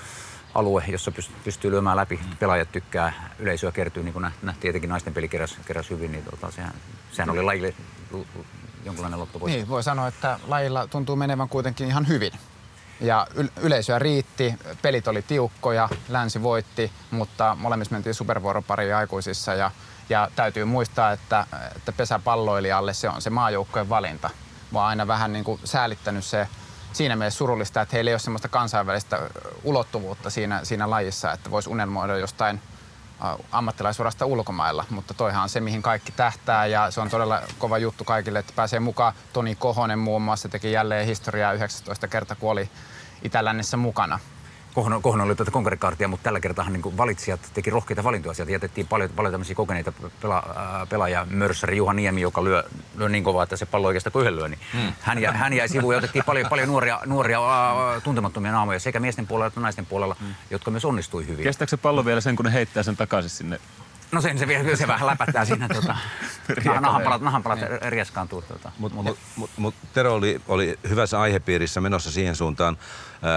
alue, 0.58 0.84
jossa 0.88 1.12
pystyy 1.44 1.70
lyömään 1.70 1.96
läpi. 1.96 2.20
Pelaajat 2.38 2.72
tykkää, 2.72 3.34
yleisöä 3.38 3.72
kertyy, 3.72 4.02
niin 4.02 4.12
kuin 4.12 4.22
nähtiin 4.22 4.60
tietenkin 4.60 4.90
naisten 4.90 5.14
peli 5.14 5.28
keräs, 5.28 5.56
keräs 5.66 5.90
hyvin, 5.90 6.12
niin 6.12 6.24
tota, 6.24 6.50
sehän, 6.50 6.74
sehän 7.12 7.30
oli 7.30 7.42
lajille 7.42 7.74
jonkinlainen 8.84 9.20
loppuvoitto. 9.20 9.56
Niin, 9.56 9.68
voi 9.68 9.82
sanoa, 9.82 10.08
että 10.08 10.40
lajilla 10.46 10.86
tuntuu 10.86 11.16
menevän 11.16 11.48
kuitenkin 11.48 11.86
ihan 11.86 12.08
hyvin. 12.08 12.32
Ja 13.00 13.26
yleisöä 13.60 13.98
riitti, 13.98 14.54
pelit 14.82 15.08
oli 15.08 15.22
tiukkoja, 15.22 15.88
länsi 16.08 16.42
voitti, 16.42 16.92
mutta 17.10 17.56
molemmissa 17.60 17.94
mentiin 17.94 18.14
supervuoropariin 18.14 18.96
aikuisissa 18.96 19.54
ja, 19.54 19.70
ja 20.08 20.28
täytyy 20.36 20.64
muistaa, 20.64 21.12
että, 21.12 21.46
että 21.76 21.92
pesäpalloilijalle 21.92 22.94
se 22.94 23.08
on 23.08 23.22
se 23.22 23.30
maajoukkojen 23.30 23.88
valinta. 23.88 24.30
Mä 24.70 24.78
oon 24.78 24.88
aina 24.88 25.06
vähän 25.06 25.32
niin 25.32 25.44
kuin 25.44 25.60
säälittänyt 25.64 26.24
se 26.24 26.48
siinä 26.98 27.16
mielessä 27.16 27.38
surullista, 27.38 27.80
että 27.80 27.96
heillä 27.96 28.08
ei 28.08 28.14
ole 28.14 28.18
semmoista 28.18 28.48
kansainvälistä 28.48 29.18
ulottuvuutta 29.64 30.30
siinä, 30.30 30.60
siinä 30.62 30.90
lajissa, 30.90 31.32
että 31.32 31.50
voisi 31.50 31.70
unelmoida 31.70 32.18
jostain 32.18 32.60
ammattilaisurasta 33.52 34.26
ulkomailla, 34.26 34.84
mutta 34.90 35.14
toihan 35.14 35.42
on 35.42 35.48
se, 35.48 35.60
mihin 35.60 35.82
kaikki 35.82 36.12
tähtää 36.12 36.66
ja 36.66 36.90
se 36.90 37.00
on 37.00 37.10
todella 37.10 37.42
kova 37.58 37.78
juttu 37.78 38.04
kaikille, 38.04 38.38
että 38.38 38.52
pääsee 38.56 38.80
mukaan. 38.80 39.14
Toni 39.32 39.54
Kohonen 39.54 39.98
muun 39.98 40.22
muassa 40.22 40.48
teki 40.48 40.72
jälleen 40.72 41.06
historiaa 41.06 41.52
19 41.52 42.08
kertaa, 42.08 42.36
kun 42.40 42.50
oli 42.50 42.70
Itä-Lännessä 43.22 43.76
mukana. 43.76 44.18
Kohonen 44.74 45.26
oli 45.26 45.34
tuota 45.34 45.50
konkurikaartia, 45.50 46.08
mutta 46.08 46.24
tällä 46.24 46.40
kertaa 46.40 46.70
niin 46.70 46.96
valitsijat 46.96 47.40
teki 47.54 47.70
rohkeita 47.70 48.04
valintoja. 48.04 48.34
Sieltä 48.34 48.52
jätettiin 48.52 48.86
paljon, 48.86 49.10
paljon 49.10 49.32
tämmöisiä 49.32 49.56
kokeneita 49.56 49.92
pela, 50.22 50.36
äh, 50.38 50.88
pelaajia. 50.88 51.26
Mörssäri 51.30 51.76
Juha 51.76 51.92
Niemi, 51.92 52.20
joka 52.20 52.44
lyö, 52.44 52.64
lyö 52.96 53.08
niin 53.08 53.24
kovaa, 53.24 53.42
että 53.42 53.56
se 53.56 53.66
pallo 53.66 53.86
oikeastaan 53.86 54.12
kuin 54.12 54.22
yhden 54.22 54.36
lyö. 54.36 54.48
Niin 54.48 54.60
hmm. 54.72 54.92
hän, 55.00 55.18
jäi, 55.18 55.34
hän 55.34 55.52
jäi 55.52 55.68
sivuun 55.68 55.94
ja 55.94 55.98
otettiin 55.98 56.24
paljon, 56.24 56.48
paljon 56.48 56.68
nuoria, 56.68 57.00
nuoria 57.06 57.38
äh, 57.38 58.02
tuntemattomia 58.02 58.52
naamoja 58.52 58.80
sekä 58.80 59.00
miesten 59.00 59.26
puolella 59.26 59.46
että 59.46 59.60
naisten 59.60 59.86
puolella, 59.86 60.16
hmm. 60.20 60.34
jotka 60.50 60.70
myös 60.70 60.84
onnistui 60.84 61.26
hyvin. 61.26 61.44
Kestääkö 61.44 61.70
se 61.70 61.76
pallo 61.76 62.04
vielä 62.04 62.20
sen, 62.20 62.36
kun 62.36 62.44
ne 62.44 62.52
heittää 62.52 62.82
sen 62.82 62.96
takaisin 62.96 63.30
sinne 63.30 63.60
No 64.12 64.20
sen 64.20 64.38
se, 64.38 64.48
vielä, 64.48 64.76
se 64.76 64.86
vähän 64.86 65.06
läpättää 65.06 65.44
siinä 65.44 65.68
tota, 65.74 65.96
nahanpalat, 66.80 67.22
nahanpalat 67.22 67.60
niin. 67.60 67.92
rieskaantuu. 67.92 68.42
Tota. 68.42 68.72
Mutta 68.78 69.02
mut, 69.02 69.18
mut, 69.36 69.50
mut, 69.56 69.74
Tero 69.92 70.14
oli, 70.14 70.40
oli 70.48 70.78
hyvässä 70.88 71.20
aihepiirissä 71.20 71.80
menossa 71.80 72.10
siihen 72.10 72.36
suuntaan. 72.36 72.78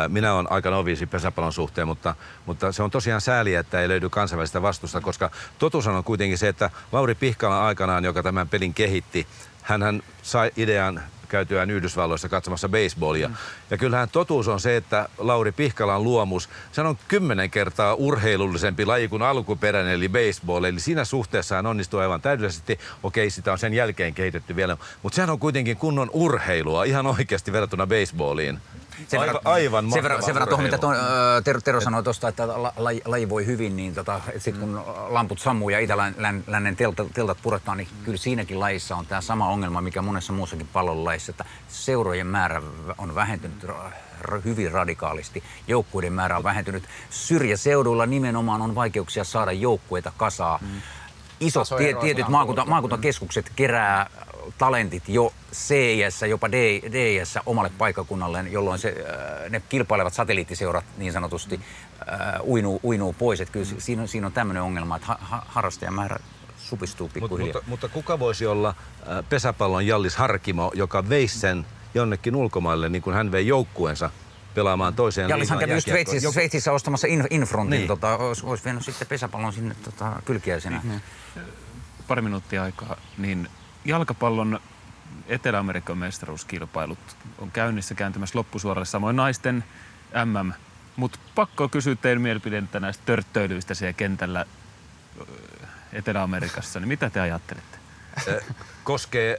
Minä 0.07 0.33
olen 0.33 0.51
aika 0.51 0.69
noviisi 0.69 1.05
pesäpallon 1.05 1.53
suhteen, 1.53 1.87
mutta, 1.87 2.15
mutta 2.45 2.71
se 2.71 2.83
on 2.83 2.91
tosiaan 2.91 3.21
sääli, 3.21 3.55
että 3.55 3.81
ei 3.81 3.87
löydy 3.87 4.09
kansainvälistä 4.09 4.61
vastusta, 4.61 5.01
koska 5.01 5.31
totuus 5.59 5.87
on 5.87 6.03
kuitenkin 6.03 6.37
se, 6.37 6.47
että 6.47 6.69
Lauri 6.91 7.15
Pihkala 7.15 7.65
aikanaan, 7.65 8.03
joka 8.03 8.23
tämän 8.23 8.49
pelin 8.49 8.73
kehitti, 8.73 9.27
hän 9.61 10.03
sai 10.21 10.51
idean 10.57 11.01
käytyään 11.31 11.71
Yhdysvalloissa 11.71 12.29
katsomassa 12.29 12.69
baseballia. 12.69 13.27
Mm. 13.27 13.35
Ja 13.69 13.77
kyllähän 13.77 14.09
totuus 14.09 14.47
on 14.47 14.59
se, 14.59 14.77
että 14.77 15.09
Lauri 15.17 15.51
Pihkalan 15.51 16.03
luomus, 16.03 16.49
se 16.71 16.81
on 16.81 16.97
kymmenen 17.07 17.49
kertaa 17.49 17.93
urheilullisempi 17.93 18.85
laji 18.85 19.07
kuin 19.07 19.21
alkuperäinen, 19.21 19.93
eli 19.93 20.09
baseball. 20.09 20.63
Eli 20.63 20.79
siinä 20.79 21.05
suhteessa 21.05 21.55
hän 21.55 21.65
onnistuu 21.65 21.99
aivan 21.99 22.21
täydellisesti. 22.21 22.79
Okei, 23.03 23.29
sitä 23.29 23.51
on 23.51 23.59
sen 23.59 23.73
jälkeen 23.73 24.13
kehitetty 24.13 24.55
vielä, 24.55 24.77
mutta 25.03 25.15
sehän 25.15 25.29
on 25.29 25.39
kuitenkin 25.39 25.77
kunnon 25.77 26.09
urheilua 26.13 26.83
ihan 26.83 27.07
oikeasti 27.07 27.51
verrattuna 27.51 27.87
baseballiin. 27.87 28.59
Sen 29.07 29.19
aivan, 29.19 29.35
verran, 29.35 29.53
aivan 29.53 29.91
sen 29.91 30.03
verran, 30.03 30.23
sen 30.23 30.33
verran 30.33 30.49
tuohon, 30.49 30.65
mitä 30.65 30.77
tuon, 30.77 30.95
Tero, 31.43 31.61
Tero 31.61 31.81
sanoi 31.81 32.03
tuosta, 32.03 32.27
että 32.27 32.47
laji, 32.77 33.01
laji 33.05 33.29
voi 33.29 33.45
hyvin, 33.45 33.75
niin 33.75 33.95
tota, 33.95 34.21
sitten 34.37 34.59
kun 34.59 34.83
lamput 35.07 35.39
sammuu 35.39 35.69
ja 35.69 35.79
itälännen 35.79 36.75
teltat, 36.77 37.07
teltat 37.13 37.37
puretaan, 37.41 37.77
niin 37.77 37.87
kyllä 38.03 38.17
siinäkin 38.17 38.59
lajissa 38.59 38.95
on 38.95 39.05
tämä 39.05 39.21
sama 39.21 39.49
ongelma, 39.49 39.81
mikä 39.81 40.01
monessa 40.01 40.33
muussakin 40.33 40.69
pallonlajissa, 40.73 41.31
että 41.31 41.45
seurojen 41.67 42.27
määrä 42.27 42.61
on 42.97 43.15
vähentynyt 43.15 43.65
hyvin 44.45 44.71
radikaalisti. 44.71 45.43
Joukkueiden 45.67 46.13
määrä 46.13 46.37
on 46.37 46.43
vähentynyt. 46.43 46.83
Syrjäseuduilla 47.09 48.05
nimenomaan 48.05 48.61
on 48.61 48.75
vaikeuksia 48.75 49.23
saada 49.23 49.51
joukkueita 49.51 50.11
kasaa. 50.17 50.59
Mm. 50.61 50.81
Isot 51.39 51.67
tie, 51.77 51.93
tietyt 51.93 52.27
maakunta, 52.27 52.65
maakuntakeskukset 52.65 53.51
kerää 53.55 54.09
talentit 54.57 55.09
jo 55.09 55.33
c 55.53 55.75
jopa 56.29 56.51
d 56.51 56.55
omalle 57.45 57.71
paikakunnalleen, 57.77 58.51
jolloin 58.51 58.79
se, 58.79 59.05
äh, 59.43 59.49
ne 59.49 59.61
kilpailevat 59.69 60.13
satelliittiseurat 60.13 60.85
niin 60.97 61.13
sanotusti 61.13 61.59
äh, 61.99 62.41
uinuu, 62.47 62.79
uinuu 62.83 63.13
pois. 63.13 63.41
Että 63.41 63.51
kyllä 63.51 63.65
mm. 63.71 63.79
siinä 63.79 64.01
on, 64.01 64.07
siinä 64.07 64.27
on 64.27 64.33
tämmöinen 64.33 64.63
ongelma, 64.63 64.95
että 64.95 65.07
ha, 65.19 65.43
harrastajamäärä 65.47 66.19
supistuu 66.57 67.09
pikkuhiljaa. 67.13 67.45
Mut, 67.45 67.53
mutta, 67.53 67.69
mutta 67.69 67.89
kuka 67.89 68.19
voisi 68.19 68.45
olla 68.45 68.69
äh, 68.69 68.75
pesäpallon 69.29 69.87
Jallis 69.87 70.15
Harkimo, 70.15 70.71
joka 70.75 71.09
veisi 71.09 71.39
sen 71.39 71.65
jonnekin 71.93 72.35
ulkomaille, 72.35 72.89
niin 72.89 73.01
kuin 73.01 73.15
hän 73.15 73.31
vei 73.31 73.47
joukkueensa 73.47 74.09
pelaamaan 74.55 74.93
toiseen 74.93 75.29
Jallishan 75.29 75.59
kävi 75.59 75.73
just 75.73 75.87
Sveitsissä, 75.87 76.31
Sveitsissä 76.31 76.71
ostamassa 76.71 77.07
in, 77.07 77.27
Infrontin, 77.29 77.77
niin. 77.77 77.87
tota, 77.87 78.17
olisi, 78.17 78.45
olisi 78.45 78.63
vienyt 78.63 78.85
sitten 78.85 79.07
pesäpallon 79.07 79.53
sinne 79.53 79.75
tota, 79.83 80.21
kylkiäisenä. 80.25 80.81
Niin. 80.83 81.01
Pari 82.07 82.21
minuuttia 82.21 82.63
aikaa, 82.63 82.97
niin 83.17 83.49
jalkapallon 83.85 84.59
Etelä-Amerikan 85.27 85.97
mestaruuskilpailut 85.97 86.99
on 87.37 87.51
käynnissä 87.51 87.95
kääntymässä 87.95 88.39
loppusuoralle, 88.39 88.85
samoin 88.85 89.15
naisten 89.15 89.63
MM. 90.25 90.53
Mutta 90.95 91.19
pakko 91.35 91.69
kysyä 91.69 91.95
teidän 91.95 92.21
mielipidettä 92.21 92.79
näistä 92.79 93.03
törttöilyistä 93.05 93.73
siellä 93.73 93.93
kentällä 93.93 94.45
Etelä-Amerikassa. 95.93 96.79
Niin 96.79 96.87
mitä 96.87 97.09
te 97.09 97.19
ajattelette? 97.19 97.77
Koskee 98.83 99.37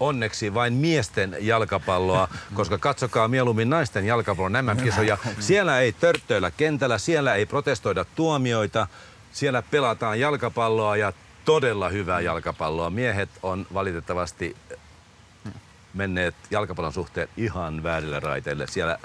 onneksi 0.00 0.54
vain 0.54 0.72
miesten 0.72 1.36
jalkapalloa, 1.40 2.28
koska 2.54 2.78
katsokaa 2.78 3.28
mieluummin 3.28 3.70
naisten 3.70 4.06
jalkapallon 4.06 4.64
MM-kisoja. 4.64 5.18
Siellä 5.40 5.80
ei 5.80 5.92
törttöillä 5.92 6.50
kentällä, 6.50 6.98
siellä 6.98 7.34
ei 7.34 7.46
protestoida 7.46 8.04
tuomioita, 8.04 8.86
siellä 9.32 9.62
pelataan 9.62 10.20
jalkapalloa 10.20 10.96
ja 10.96 11.12
todella 11.48 11.88
hyvää 11.88 12.20
jalkapalloa. 12.20 12.90
Miehet 12.90 13.28
on 13.42 13.66
valitettavasti 13.74 14.56
menneet 15.94 16.34
jalkapallon 16.50 16.92
suhteen 16.92 17.28
ihan 17.36 17.82
väärille 17.82 18.20
raiteille. 18.20 18.66
Siellä 18.66 18.98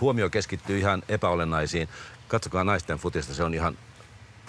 huomio 0.00 0.30
keskittyy 0.30 0.78
ihan 0.78 1.02
epäolennaisiin. 1.08 1.88
Katsokaa 2.28 2.64
naisten 2.64 2.98
futista, 2.98 3.34
se 3.34 3.44
on 3.44 3.54
ihan 3.54 3.78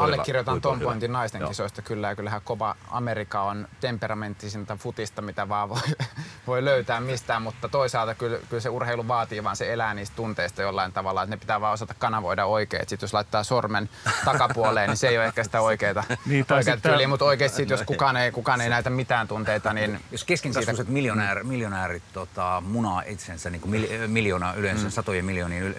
Allekirjoitan 0.04 0.62
ton 0.62 0.80
pointin 0.80 1.12
naisten 1.12 1.42
Joo. 1.42 1.50
kisoista 1.50 1.82
kyllä 1.82 2.10
ja 2.10 2.16
kyllähän 2.16 2.42
kova 2.44 2.76
Amerika 2.90 3.42
on 3.42 3.68
temperamenttisinta 3.80 4.76
futista, 4.76 5.22
mitä 5.22 5.50
vaan 5.50 5.70
voi, 5.70 5.82
voi 6.48 6.66
löytää 6.66 7.02
mistään, 7.02 7.42
mutta 7.42 7.70
toisaalta 7.70 8.16
kyllä, 8.16 8.38
kyllä 8.50 8.62
se 8.62 8.70
urheilu 8.70 9.08
vaatii 9.08 9.44
vaan 9.44 9.56
se 9.56 9.74
elää 9.74 9.94
niistä 9.94 10.16
tunteista 10.16 10.62
jollain 10.62 10.92
tavalla, 10.92 11.24
että 11.24 11.36
ne 11.36 11.40
pitää 11.40 11.62
vaan 11.62 11.74
osata 11.74 11.94
kanavoida 12.00 12.46
oikein. 12.46 12.82
Sitten 12.82 13.08
jos 13.08 13.14
laittaa 13.14 13.44
sormen 13.44 13.90
takapuoleen, 14.26 14.90
niin 14.90 14.98
se 14.98 15.08
ei 15.08 15.18
ole 15.18 15.26
ehkä 15.26 15.44
sitä 15.44 15.62
oikeaa 15.62 16.04
niin, 16.26 16.46
tyyliä, 16.82 17.08
mutta 17.08 17.26
oikeasti 17.26 17.66
jos 17.70 17.82
kukaan 17.82 18.18
ei, 18.18 18.32
kukaan 18.32 18.62
ei 18.62 18.70
näitä 18.70 18.90
mitään 18.90 19.28
tunteita, 19.28 19.74
niin... 19.74 20.00
Jos 20.12 20.24
keskinkasvuiset 20.24 20.76
siitä... 20.76 20.92
miljonäärit, 20.92 21.48
miljonäärit 21.48 22.04
tota, 22.14 22.64
munaa 22.66 23.02
itsensä 23.06 23.50
niin 23.50 23.62
kuin 23.62 23.88
miljoona 24.08 24.54
yleensä, 24.54 24.84
mm. 24.84 24.92
satojen 24.92 25.26
miljoonien 25.26 25.76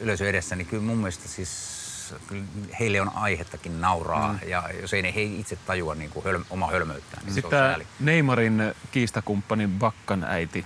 yleisö 0.00 0.28
edessä, 0.28 0.56
niin 0.56 0.66
kyllä 0.66 0.82
mun 0.82 0.96
mielestä 0.96 1.28
siis 1.28 1.81
kyllä 2.26 2.44
heille 2.80 3.00
on 3.00 3.10
aihettakin 3.14 3.80
nauraa, 3.80 4.32
mm. 4.32 4.48
ja 4.48 4.68
jos 4.80 4.94
ei 4.94 5.02
ne 5.02 5.14
he 5.14 5.22
itse 5.22 5.56
tajua 5.56 5.94
niin 5.94 6.10
kuin 6.10 6.24
höl, 6.24 6.40
oma 6.50 6.66
hölmöyttään, 6.70 7.24
niin 7.24 7.34
Sitten 7.34 7.50
tämä 7.50 7.76
Neymarin 8.00 8.74
kiistakumppani 8.90 9.68
Bakkan 9.68 10.24
äiti 10.24 10.64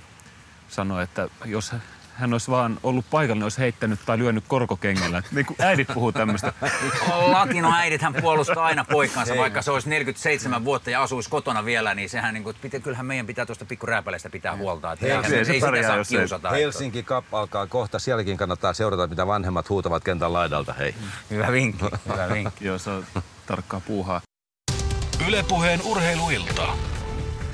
sanoi, 0.68 1.02
että 1.02 1.28
jos 1.44 1.72
hän 2.16 2.32
olisi 2.32 2.50
vaan 2.50 2.78
ollut 2.82 3.04
paikalla, 3.10 3.34
niin 3.34 3.42
olisi 3.42 3.58
heittänyt 3.58 4.00
tai 4.06 4.18
lyönyt 4.18 4.44
korkokengellä. 4.48 5.22
Niin 5.32 5.46
kuin 5.46 5.56
äidit 5.62 5.88
puhuu 5.94 6.12
tämmöistä. 6.12 6.52
Latino 7.32 7.72
äidit 7.74 8.02
hän 8.02 8.14
puolustaa 8.14 8.64
aina 8.64 8.84
poikansa, 8.84 9.32
Ei, 9.32 9.38
vaikka 9.38 9.62
se 9.62 9.70
olisi 9.70 9.88
47 9.88 10.64
vuotta 10.64 10.90
ja 10.90 11.02
asuisi 11.02 11.30
kotona 11.30 11.64
vielä, 11.64 11.94
niin 11.94 12.08
sehän 12.08 12.34
niin 12.34 12.44
kuin, 12.44 12.56
kyllähän 12.82 13.06
meidän 13.06 13.26
pitää 13.26 13.46
tuosta 13.46 13.64
pikkurääpäleistä 13.64 14.30
pitää 14.30 14.56
huolta. 14.56 14.92
Että 14.92 15.06
Helsinki, 15.06 15.34
ei, 15.34 15.38
ei 15.38 15.60
sitä 15.60 15.86
saa 15.86 16.04
kiusata. 16.08 16.50
Helsinki 16.50 17.02
Cup 17.02 17.34
alkaa 17.34 17.66
kohta, 17.66 17.98
sielläkin 17.98 18.36
kannattaa 18.36 18.72
seurata, 18.72 19.06
mitä 19.06 19.26
vanhemmat 19.26 19.68
huutavat 19.68 20.04
kentän 20.04 20.32
laidalta. 20.32 20.72
Hei. 20.72 20.94
Hyvä 21.30 21.52
vinkki, 21.52 21.84
hyvä 22.12 22.28
vinkki. 22.32 22.64
Joo, 22.66 22.78
se 22.78 22.90
on 22.90 23.06
tarkkaa 23.46 23.80
puuhaa. 23.86 24.20
Ylepuheen 25.28 25.80
urheiluilta. 25.84 26.95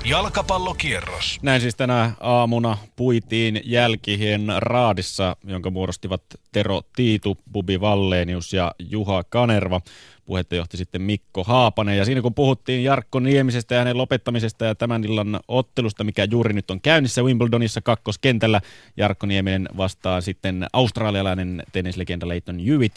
Jalkapallokierros. 0.04 1.38
Näin 1.42 1.60
siis 1.60 1.76
tänä 1.76 2.12
aamuna 2.20 2.78
puitiin 2.96 3.60
jälkihien 3.64 4.46
raadissa, 4.56 5.36
jonka 5.44 5.70
muodostivat 5.70 6.22
Tero 6.52 6.82
Tiitu, 6.96 7.38
Bubi 7.52 7.80
Vallenius 7.80 8.52
ja 8.52 8.72
Juha 8.78 9.24
Kanerva. 9.24 9.80
Puhetta 10.24 10.54
johti 10.54 10.76
sitten 10.76 11.02
Mikko 11.02 11.44
Haapanen. 11.44 11.98
Ja 11.98 12.04
siinä 12.04 12.22
kun 12.22 12.34
puhuttiin 12.34 12.84
Jarkko 12.84 13.20
Niemisestä 13.20 13.74
ja 13.74 13.78
hänen 13.78 13.98
lopettamisesta 13.98 14.64
ja 14.64 14.74
tämän 14.74 15.04
illan 15.04 15.40
ottelusta, 15.48 16.04
mikä 16.04 16.26
juuri 16.30 16.52
nyt 16.52 16.70
on 16.70 16.80
käynnissä 16.80 17.22
Wimbledonissa 17.22 17.80
kakkoskentällä, 17.80 18.60
Jarkko 18.96 19.26
Nieminen 19.26 19.68
vastaa 19.76 20.20
sitten 20.20 20.66
australialainen 20.72 21.62
tennislegenda 21.72 22.28
Leighton 22.28 22.58
Hewitt 22.58 22.96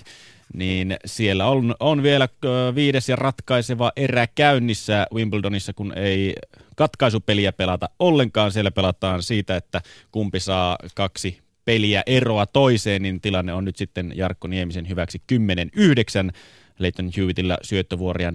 niin 0.53 0.97
siellä 1.05 1.47
on, 1.47 1.75
on 1.79 2.03
vielä 2.03 2.29
viides 2.75 3.09
ja 3.09 3.15
ratkaiseva 3.15 3.91
erä 3.95 4.27
käynnissä 4.35 5.07
Wimbledonissa, 5.13 5.73
kun 5.73 5.93
ei 5.97 6.35
katkaisupeliä 6.75 7.51
pelata 7.51 7.89
ollenkaan. 7.99 8.51
Siellä 8.51 8.71
pelataan 8.71 9.23
siitä, 9.23 9.55
että 9.55 9.81
kumpi 10.11 10.39
saa 10.39 10.77
kaksi 10.95 11.39
peliä 11.65 12.03
eroa 12.05 12.45
toiseen, 12.45 13.01
niin 13.01 13.21
tilanne 13.21 13.53
on 13.53 13.65
nyt 13.65 13.75
sitten 13.75 14.13
Jarkko 14.15 14.47
Niemisen 14.47 14.89
hyväksi 14.89 15.21
10-9. 15.33 16.31
Leighton 16.79 17.11
Hewittillä 17.17 17.57
syöttövuoria 17.61 18.31
40-40 18.31 18.33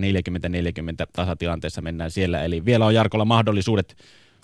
tasatilanteessa 1.12 1.82
mennään 1.82 2.11
siellä. 2.11 2.45
Eli 2.45 2.65
vielä 2.65 2.87
on 2.87 2.95
Jarkolla 2.95 3.24
mahdollisuudet 3.24 3.97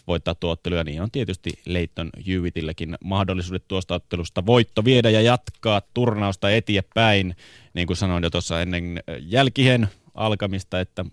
voittaa 0.07 0.35
tuo 0.35 0.51
ottelu, 0.51 0.75
ja 0.75 0.85
niin 0.85 1.03
on 1.03 1.11
tietysti 1.11 1.51
Leighton 1.65 2.11
Hewittilläkin 2.27 2.97
mahdollisuudet 3.05 3.65
tuosta 3.69 3.95
ottelusta 3.95 4.47
voitto 4.47 4.85
viedä 4.85 5.11
ja 5.11 5.21
jatkaa 5.21 5.83
turnausta 5.95 6.51
eteenpäin, 6.51 7.37
niin 7.75 7.87
kuin 7.87 7.97
sanoin 7.97 8.23
jo 8.23 8.31
tuossa 8.31 8.63
ennen 8.63 9.03
jälkihen 9.21 9.89
alkamista, 10.15 10.81
että 10.81 11.05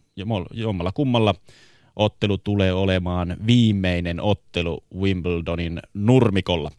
jommalla 0.54 0.92
kummalla 0.92 1.36
ottelu 1.96 2.38
tulee 2.38 2.74
olemaan 2.74 3.38
viimeinen 3.48 4.22
ottelu 4.22 4.84
Wimbledonin 5.00 5.80
nurmikolla. 5.94 6.72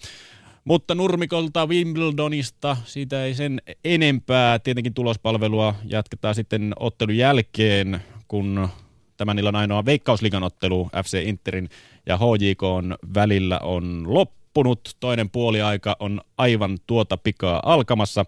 Mutta 0.64 0.94
nurmikolta 0.94 1.66
Wimbledonista, 1.66 2.76
siitä 2.84 3.24
ei 3.24 3.34
sen 3.34 3.62
enempää. 3.84 4.58
Tietenkin 4.58 4.94
tulospalvelua 4.94 5.74
jatketaan 5.84 6.34
sitten 6.34 6.72
ottelun 6.80 7.16
jälkeen, 7.16 8.00
kun 8.28 8.68
tämän 9.16 9.38
illan 9.38 9.56
ainoa 9.56 9.84
veikkausligan 9.84 10.42
ottelu 10.42 10.90
FC 11.04 11.22
Interin 11.26 11.68
ja 12.06 12.18
HJK 12.18 12.62
on 12.62 12.96
välillä 13.14 13.58
on 13.58 14.04
loppunut. 14.06 14.96
Toinen 15.00 15.30
puoliaika 15.30 15.96
on 15.98 16.20
aivan 16.38 16.78
tuota 16.86 17.16
pikaa 17.16 17.62
alkamassa 17.64 18.24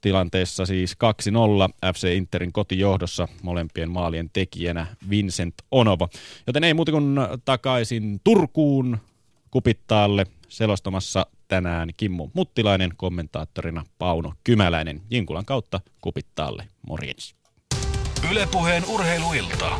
tilanteessa 0.00 0.66
siis 0.66 0.96
2-0 1.84 1.92
FC 1.94 2.16
Interin 2.16 2.52
kotijohdossa 2.52 3.28
molempien 3.42 3.90
maalien 3.90 4.30
tekijänä 4.32 4.86
Vincent 5.10 5.54
Onovo. 5.70 6.08
Joten 6.46 6.64
ei 6.64 6.74
muuta 6.74 6.92
kuin 6.92 7.16
takaisin 7.44 8.20
Turkuun 8.24 8.98
kupittaalle 9.50 10.26
selostamassa 10.48 11.26
tänään 11.48 11.88
Kimmo 11.96 12.30
Muttilainen, 12.34 12.90
kommentaattorina 12.96 13.84
Pauno 13.98 14.32
Kymäläinen. 14.44 15.00
Jinkulan 15.10 15.44
kautta 15.44 15.80
kupittaalle. 16.00 16.68
Morjens. 16.86 17.34
Ylepuheen 18.30 18.84
urheiluilta. 18.84 19.70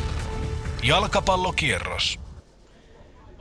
Jalkapallokierros 0.83 2.20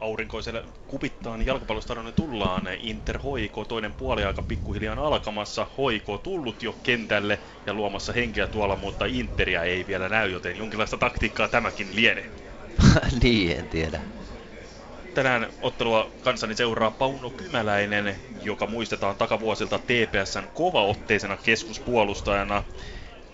aurinkoiselle 0.01 0.65
kupittaan 0.87 1.47
jalkapallostadionne 1.47 2.13
tullaan. 2.13 2.63
Inter 2.79 3.19
Hoiko 3.19 3.65
toinen 3.65 3.93
puoliaika 3.93 4.43
pikkuhiljaa 4.43 5.07
alkamassa. 5.07 5.67
Hoiko 5.79 6.19
tullut 6.19 6.63
jo 6.63 6.73
kentälle 6.83 7.39
ja 7.67 7.75
luomassa 7.75 8.13
henkeä 8.13 8.47
tuolla, 8.47 8.77
mutta 8.77 9.05
Interia 9.05 9.63
ei 9.63 9.87
vielä 9.87 10.09
näy, 10.09 10.31
joten 10.31 10.57
jonkinlaista 10.57 10.97
taktiikkaa 10.97 11.49
tämäkin 11.49 11.89
lienee. 11.97 12.31
niin, 13.23 13.59
en 13.59 13.69
tiedä. 13.69 14.01
Tänään 15.15 15.47
ottelua 15.63 16.11
kanssani 16.21 16.55
seuraa 16.55 16.91
Pauno 16.91 17.31
Kymäläinen, 17.31 18.17
joka 18.43 18.67
muistetaan 18.67 19.17
takavuosilta 19.17 19.79
TPSn 19.79 20.45
kovaotteisena 20.55 21.37
keskuspuolustajana 21.37 22.63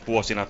vuosina 0.07 0.45
1971-86 0.45 0.49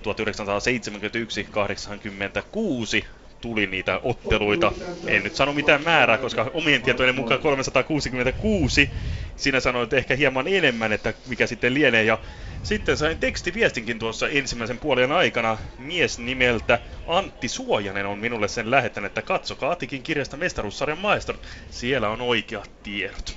tuli 3.41 3.67
niitä 3.67 4.01
otteluita. 4.03 4.73
En 5.07 5.23
nyt 5.23 5.35
sano 5.35 5.53
mitään 5.53 5.83
määrää, 5.85 6.19
koska 6.19 6.51
omien 6.55 6.83
tietojen 6.83 7.15
mukaan 7.15 7.41
366. 7.41 8.91
Sinä 9.37 9.61
sanoit 9.61 9.93
ehkä 9.93 10.17
hieman 10.17 10.49
enemmän, 10.49 10.93
että 10.93 11.15
mikä 11.27 11.47
sitten 11.47 11.75
lienee. 11.75 12.05
Ja 12.05 12.19
sitten 12.63 12.97
sain 12.97 13.19
tekstiviestinkin 13.19 13.99
tuossa 13.99 14.29
ensimmäisen 14.29 14.79
puolen 14.79 15.13
aikana. 15.13 15.59
Mies 15.79 16.19
nimeltä 16.19 16.79
Antti 17.07 17.49
Suojanen 17.49 18.07
on 18.07 18.19
minulle 18.19 18.49
sen 18.49 18.71
lähettänyt, 18.71 19.11
että 19.11 19.23
katsokaa 19.23 19.73
Atikin 19.73 20.03
kirjasta 20.03 20.37
mestaruussarjan 20.37 20.99
maestron. 20.99 21.39
Siellä 21.71 22.09
on 22.09 22.21
oikeat 22.21 22.71
tiedot. 22.83 23.37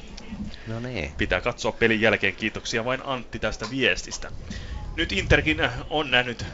No 0.68 0.80
niin. 0.80 1.12
Pitää 1.18 1.42
katsoa 1.42 1.72
pelin 1.72 2.02
jälkeen. 2.02 2.36
Kiitoksia 2.36 2.86
vain 2.86 3.02
Antti 3.06 3.40
tästä 3.40 3.66
viestistä. 3.72 4.32
Nyt 4.96 5.12
Interkin 5.12 5.62
on 5.90 6.12
nähnyt 6.12 6.46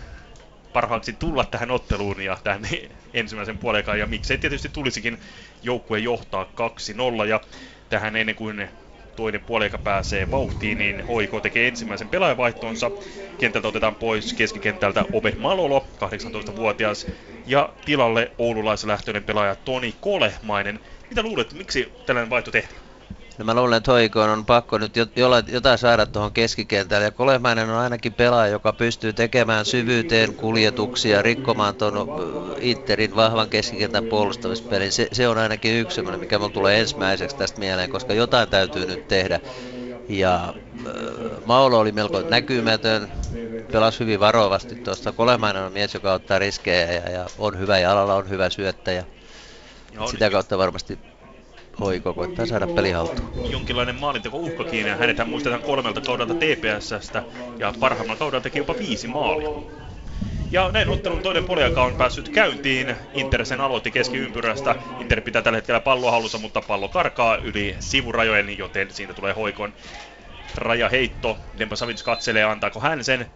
parhaaksi 0.74 1.14
tulla 1.14 1.46
tähän 1.46 1.72
otteluun 1.72 2.22
ja 2.22 2.38
tähän 2.44 2.68
ensimmäisen 3.16 3.58
puolekaan, 3.58 4.00
ja 4.00 4.08
miksei 4.08 4.38
tietysti 4.38 4.70
tulisikin 4.70 5.18
joukkue 5.62 6.00
johtaa 6.00 6.52
2-0, 7.24 7.26
ja 7.26 7.42
tähän 7.90 8.16
ennen 8.16 8.36
kuin 8.36 8.70
toinen 9.16 9.42
puoliaika 9.42 9.78
pääsee 9.78 10.32
vauhtiin, 10.32 10.78
niin 10.78 11.04
Hoiko 11.08 11.42
tekee 11.42 11.68
ensimmäisen 11.68 12.10
pelaajavaihtonsa. 12.10 12.92
Kentältä 13.40 13.68
otetaan 13.68 13.96
pois 13.96 14.34
keskikentältä 14.34 15.06
Obe 15.14 15.34
Malolo, 15.38 15.88
18-vuotias, 16.04 17.08
ja 17.46 17.70
tilalle 17.86 18.32
oululaislähtöinen 18.38 19.24
pelaaja 19.24 19.56
Toni 19.56 19.96
Kolehmainen. 20.00 20.80
Mitä 21.10 21.24
luulet, 21.24 21.54
miksi 21.54 21.94
tällainen 22.06 22.30
vaihto 22.30 22.52
tehtiin? 22.52 22.85
No 23.38 23.46
mä 23.46 23.54
luulen, 23.54 23.78
että 23.78 23.92
Hoikoon 23.92 24.30
on 24.30 24.46
pakko 24.46 24.78
nyt 24.78 24.94
jotain 25.48 25.78
saada 25.78 26.06
tuohon 26.06 26.32
keskikentälle. 26.32 27.06
Ja 27.06 27.12
Kolehmainen 27.12 27.70
on 27.70 27.76
ainakin 27.76 28.14
pelaaja, 28.14 28.52
joka 28.52 28.74
pystyy 28.74 29.14
tekemään 29.14 29.66
syvyyteen 29.66 30.34
kuljetuksia, 30.34 31.22
rikkomaan 31.22 31.76
tuon 31.76 31.94
Interin 32.60 33.16
vahvan 33.16 33.50
keskikentän 33.50 34.06
puolustamispelin. 34.06 34.92
Se, 34.92 35.08
se 35.12 35.28
on 35.28 35.38
ainakin 35.38 35.80
yksi 35.80 35.96
sellainen, 35.96 36.20
mikä 36.20 36.40
mulla 36.40 36.54
tulee 36.54 36.80
ensimmäiseksi 36.80 37.36
tästä 37.36 37.60
mieleen, 37.60 37.90
koska 37.90 38.14
jotain 38.14 38.50
täytyy 38.50 38.86
nyt 38.86 39.08
tehdä. 39.08 39.40
Ja 40.10 40.36
äh, 40.46 40.54
Maulo 41.46 41.80
oli 41.80 41.92
melko 41.92 42.22
näkymätön, 42.22 43.12
pelasi 43.72 44.00
hyvin 44.00 44.20
varovasti 44.20 44.76
tuosta. 44.76 45.12
Kolehmainen 45.12 45.64
on 45.64 45.74
mies, 45.74 45.94
joka 45.94 46.14
ottaa 46.14 46.40
riskejä 46.40 46.92
ja, 46.92 47.12
ja 47.12 47.26
on 47.38 47.60
hyvä 47.60 47.80
jalalla, 47.80 48.16
on 48.16 48.30
hyvä 48.30 48.50
syöttäjä. 48.50 49.04
Sitä 50.12 50.30
kautta 50.30 50.58
varmasti 50.58 51.00
Hoiko 51.80 52.14
koittaa 52.14 52.46
saada 52.46 52.68
peli 52.68 52.92
haltuun. 52.92 53.50
Jonkinlainen 53.52 53.96
maalinteko 53.96 54.38
uhkakin 54.38 54.88
ja 54.88 54.96
hänet 54.96 55.18
muistetaan 55.28 55.62
kolmelta 55.62 56.02
kaudelta 56.02 56.34
TPSstä 56.34 57.24
ja 57.60 57.74
parhaimmalla 57.80 58.20
kaudella 58.20 58.42
teki 58.44 58.60
jopa 58.60 58.76
viisi 58.80 59.08
maalia. 59.08 59.50
Ja 60.52 60.72
näin 60.72 60.90
ottelun 60.90 61.22
toinen 61.22 61.44
puoliaika 61.44 61.84
on 61.84 61.96
päässyt 61.96 62.30
käyntiin. 62.30 62.96
Inter 63.14 63.46
sen 63.46 63.62
aloitti 63.62 63.92
keskiympyrästä. 63.92 64.76
Inter 65.00 65.22
pitää 65.22 65.42
tällä 65.42 65.58
hetkellä 65.58 65.80
palloa 65.80 66.12
hallussa, 66.12 66.38
mutta 66.38 66.62
pallo 66.62 66.88
karkaa 66.88 67.38
yli 67.38 67.76
sivurajojen, 67.80 68.58
joten 68.58 68.92
siitä 68.92 69.14
tulee 69.14 69.34
hoikon 69.34 69.74
rajaheitto. 70.56 71.38
Dempa 71.60 71.76
Savic 71.76 72.04
katselee, 72.04 72.44
antaako 72.44 72.80
hän 72.80 73.04
sen. 73.04 73.32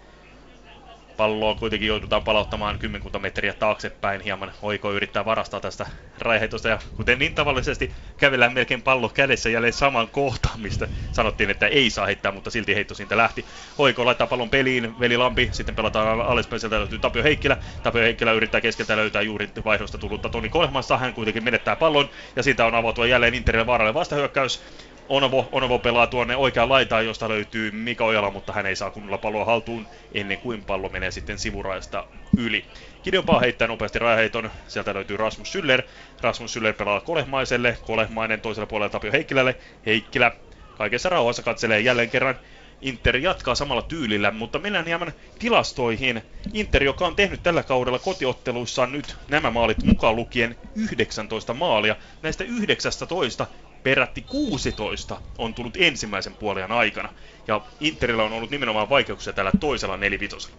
Palloa 1.19 1.55
kuitenkin 1.55 1.87
joudutaan 1.87 2.23
palauttamaan 2.23 2.79
kymmenkunta 2.79 3.19
metriä 3.19 3.53
taaksepäin. 3.53 4.21
Hieman 4.21 4.51
hoiko 4.61 4.93
yrittää 4.93 5.25
varastaa 5.25 5.59
tästä 5.59 5.85
raiheitosta. 6.19 6.69
Ja 6.69 6.79
kuten 6.95 7.19
niin 7.19 7.33
tavallisesti 7.33 7.91
kävellään 8.17 8.53
melkein 8.53 8.81
pallo 8.81 9.09
kädessä 9.09 9.49
jälleen 9.49 9.73
saman 9.73 10.07
kohtaan, 10.07 10.59
mistä 10.59 10.87
sanottiin, 11.11 11.49
että 11.49 11.67
ei 11.67 11.89
saa 11.89 12.05
heittää, 12.05 12.31
mutta 12.31 12.49
silti 12.49 12.75
heitto 12.75 12.95
siitä 12.95 13.17
lähti. 13.17 13.45
Hoiko 13.77 14.05
laittaa 14.05 14.27
pallon 14.27 14.49
peliin, 14.49 14.99
Veli 14.99 15.17
Lampi, 15.17 15.49
sitten 15.51 15.75
pelataan 15.75 16.21
alaspäin, 16.21 16.59
sieltä 16.59 16.79
löytyy 16.79 16.99
Tapio 16.99 17.23
Heikkilä. 17.23 17.57
Tapio 17.83 18.01
Heikkilä 18.01 18.31
yrittää 18.31 18.61
keskeltä 18.61 18.97
löytää 18.97 19.21
juuri 19.21 19.49
vaihdosta 19.65 19.97
tullutta 19.97 20.29
Toni 20.29 20.49
Kolmasta. 20.49 20.97
Hän 20.97 21.13
kuitenkin 21.13 21.43
menettää 21.43 21.75
pallon 21.75 22.09
ja 22.35 22.43
siitä 22.43 22.65
on 22.65 22.75
avautua 22.75 23.07
jälleen 23.07 23.33
Interille 23.33 23.65
vaaralle 23.65 23.93
vastahyökkäys. 23.93 24.61
Onovo, 25.09 25.49
Onovo 25.51 25.79
pelaa 25.79 26.07
tuonne 26.07 26.35
oikeaan 26.35 26.69
laitaan, 26.69 27.05
josta 27.05 27.29
löytyy 27.29 27.71
Mika 27.71 28.05
Ojala, 28.05 28.31
mutta 28.31 28.53
hän 28.53 28.65
ei 28.65 28.75
saa 28.75 28.91
kunnolla 28.91 29.17
palloa 29.17 29.45
haltuun 29.45 29.87
ennen 30.13 30.37
kuin 30.37 30.63
pallo 30.65 30.89
menee 30.89 31.11
sitten 31.11 31.39
sivuraista 31.39 32.07
yli. 32.37 32.65
Gideon 33.03 33.25
Paa 33.25 33.39
heittää 33.39 33.67
nopeasti 33.67 33.99
rajaheiton, 33.99 34.51
sieltä 34.67 34.93
löytyy 34.93 35.17
Rasmus 35.17 35.51
Syller. 35.51 35.83
Rasmus 36.21 36.53
Syller 36.53 36.73
pelaa 36.73 37.01
Kolehmaiselle, 37.01 37.77
Kolehmainen 37.85 38.41
toisella 38.41 38.67
puolella 38.67 38.89
Tapio 38.89 39.11
Heikkilälle. 39.11 39.55
Heikkilä 39.85 40.31
kaikessa 40.77 41.09
rauhassa 41.09 41.43
katselee 41.43 41.79
jälleen 41.79 42.09
kerran 42.09 42.35
Inter 42.81 43.17
jatkaa 43.17 43.55
samalla 43.55 43.81
tyylillä, 43.81 44.31
mutta 44.31 44.59
mennään 44.59 44.85
hieman 44.85 45.13
tilastoihin. 45.39 46.21
Inter, 46.53 46.83
joka 46.83 47.07
on 47.07 47.15
tehnyt 47.15 47.43
tällä 47.43 47.63
kaudella 47.63 47.99
kotiotteluissaan 47.99 48.91
nyt 48.91 49.15
nämä 49.29 49.51
maalit 49.51 49.83
mukaan 49.83 50.15
lukien 50.15 50.55
19 50.75 51.53
maalia. 51.53 51.95
Näistä 52.21 52.43
19 52.43 53.47
perätti 53.83 54.21
16 54.21 55.21
on 55.37 55.53
tullut 55.53 55.77
ensimmäisen 55.77 56.33
puolen 56.35 56.71
aikana. 56.71 57.09
Ja 57.47 57.61
Interillä 57.79 58.23
on 58.23 58.33
ollut 58.33 58.49
nimenomaan 58.49 58.89
vaikeuksia 58.89 59.33
tällä 59.33 59.51
toisella 59.59 59.97
nelivitosella. 59.97 60.57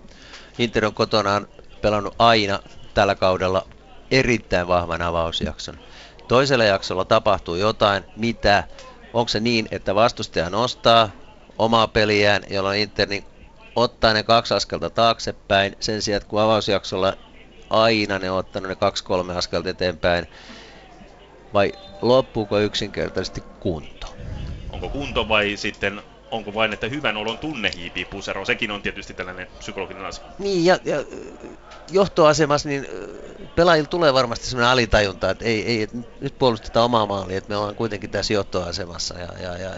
Inter 0.59 0.84
on 0.84 0.94
kotonaan 0.94 1.48
pelannut 1.82 2.14
aina 2.18 2.60
tällä 2.94 3.14
kaudella 3.14 3.66
erittäin 4.10 4.68
vahvan 4.68 5.02
avausjakson. 5.02 5.78
Toisella 6.28 6.64
jaksolla 6.64 7.05
tapahtuu 7.05 7.55
jotain, 7.55 8.05
mitä, 8.16 8.64
onko 9.12 9.28
se 9.28 9.40
niin, 9.40 9.68
että 9.70 9.94
vastustaja 9.94 10.51
nostaa 10.51 11.10
omaa 11.59 11.88
peliään, 11.88 12.42
jolloin 12.51 12.80
Inter 12.80 13.09
niin 13.09 13.24
ottaa 13.76 14.12
ne 14.12 14.22
kaksi 14.22 14.55
askelta 14.55 14.90
taaksepäin, 14.90 15.76
sen 15.80 16.02
sijaan, 16.02 16.22
kun 16.28 16.40
avausjaksolla 16.40 17.16
aina 17.70 18.18
ne 18.18 18.30
on 18.30 18.38
ottanut 18.38 18.68
ne 18.68 18.74
kaksi-kolme 18.74 19.36
askelta 19.36 19.68
eteenpäin, 19.68 20.26
vai 21.55 21.72
loppuuko 22.02 22.59
yksinkertaisesti 22.59 23.44
kunto? 23.60 24.14
Onko 24.72 24.89
kunto 24.89 25.28
vai 25.28 25.56
sitten 25.56 26.02
onko 26.31 26.55
vain, 26.55 26.72
että 26.72 26.89
hyvän 26.89 27.16
olon 27.16 27.39
tunne 27.39 27.70
hiipii 27.77 28.05
pusero? 28.05 28.44
Sekin 28.44 28.70
on 28.70 28.82
tietysti 28.82 29.14
tällainen 29.14 29.47
psykologinen 29.59 30.05
asia. 30.05 30.24
Niin, 30.39 30.64
ja, 30.64 30.78
ja 30.85 31.05
johtoasemassa 31.90 32.68
niin 32.68 32.86
pelaajilla 33.55 33.89
tulee 33.89 34.14
varmasti 34.14 34.47
sellainen 34.47 34.72
alitajunta, 34.72 35.31
että 35.31 35.44
ei, 35.44 35.66
ei, 35.66 35.82
että 35.82 35.97
nyt 36.20 36.39
puolustetaan 36.39 36.85
omaa 36.85 37.06
maalia, 37.06 37.39
että 37.39 37.51
me 37.51 37.56
ollaan 37.56 37.74
kuitenkin 37.74 38.10
tässä 38.10 38.35
johtoasemassa 38.35 39.18
ja, 39.18 39.28
ja, 39.43 39.59
ja 39.59 39.70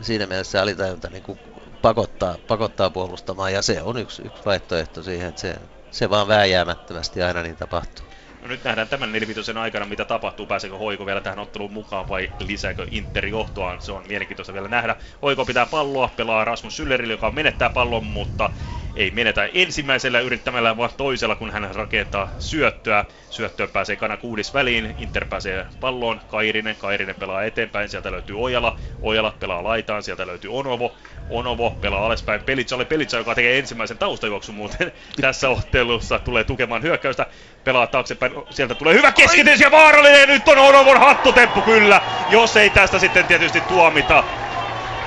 siinä 0.00 0.26
mielessä 0.26 0.50
se 0.50 0.58
alitajunta 0.58 1.08
niin 1.10 1.22
kuin 1.22 1.38
pakottaa, 1.82 2.38
pakottaa 2.48 2.90
puolustamaan 2.90 3.52
ja 3.52 3.62
se 3.62 3.82
on 3.82 3.96
yksi, 3.96 4.22
yksi 4.26 4.44
vaihtoehto 4.44 5.02
siihen, 5.02 5.28
että 5.28 5.40
se, 5.40 5.56
se 5.90 6.10
vaan 6.10 6.28
vääjäämättömästi 6.28 7.22
aina 7.22 7.42
niin 7.42 7.56
tapahtuu. 7.56 8.06
No 8.42 8.48
nyt 8.48 8.64
nähdään 8.64 8.88
tämän 8.88 9.12
nelivitosen 9.12 9.56
aikana, 9.56 9.86
mitä 9.86 10.04
tapahtuu. 10.04 10.46
Pääseekö 10.46 10.76
Hoiko 10.76 11.06
vielä 11.06 11.20
tähän 11.20 11.38
otteluun 11.38 11.72
mukaan 11.72 12.08
vai 12.08 12.30
lisääkö 12.38 12.86
Inter 12.90 13.26
johtoaan? 13.26 13.80
Se 13.80 13.92
on 13.92 14.04
mielenkiintoista 14.08 14.52
vielä 14.52 14.68
nähdä. 14.68 14.96
Hoiko 15.22 15.44
pitää 15.44 15.66
palloa, 15.66 16.08
pelaa 16.16 16.44
Rasmus 16.44 16.76
Syllerille, 16.76 17.12
joka 17.12 17.30
menettää 17.30 17.70
pallon, 17.70 18.04
mutta 18.04 18.50
ei 18.96 19.10
menetä 19.10 19.48
ensimmäisellä 19.54 20.20
yrittämällä, 20.20 20.76
vaan 20.76 20.90
toisella, 20.96 21.36
kun 21.36 21.50
hän 21.50 21.74
rakentaa 21.74 22.30
syöttöä. 22.38 23.04
Syöttöön 23.30 23.68
pääsee 23.68 23.96
Kana 23.96 24.16
kuudis 24.16 24.54
väliin, 24.54 24.94
Inter 24.98 25.24
pääsee 25.24 25.66
palloon, 25.80 26.20
Kairinen, 26.30 26.76
Kairinen 26.76 27.14
pelaa 27.14 27.42
eteenpäin, 27.42 27.88
sieltä 27.88 28.12
löytyy 28.12 28.40
Ojala, 28.40 28.78
Ojala 29.02 29.34
pelaa 29.40 29.64
laitaan, 29.64 30.02
sieltä 30.02 30.26
löytyy 30.26 30.54
Onovo, 30.54 30.94
Onovo 31.30 31.70
pelaa 31.70 32.06
alaspäin 32.06 32.42
Pelitsalle, 32.42 32.84
Pelitsa, 32.84 33.16
joka 33.16 33.34
tekee 33.34 33.58
ensimmäisen 33.58 33.98
taustajuoksun 33.98 34.54
muuten 34.54 34.92
tässä 35.20 35.48
ottelussa, 35.48 36.18
tulee 36.18 36.44
tukemaan 36.44 36.82
hyökkäystä, 36.82 37.26
pelaa 37.64 37.86
taaksepäin, 37.86 38.32
sieltä 38.50 38.74
tulee 38.74 38.94
hyvä 38.94 39.12
keskitys 39.12 39.60
ja 39.60 39.70
vaarallinen, 39.70 40.28
nyt 40.28 40.48
on 40.48 40.58
Onovon 40.58 41.00
hattutemppu 41.00 41.60
kyllä, 41.60 42.00
jos 42.30 42.56
ei 42.56 42.70
tästä 42.70 42.98
sitten 42.98 43.24
tietysti 43.24 43.60
tuomita, 43.60 44.24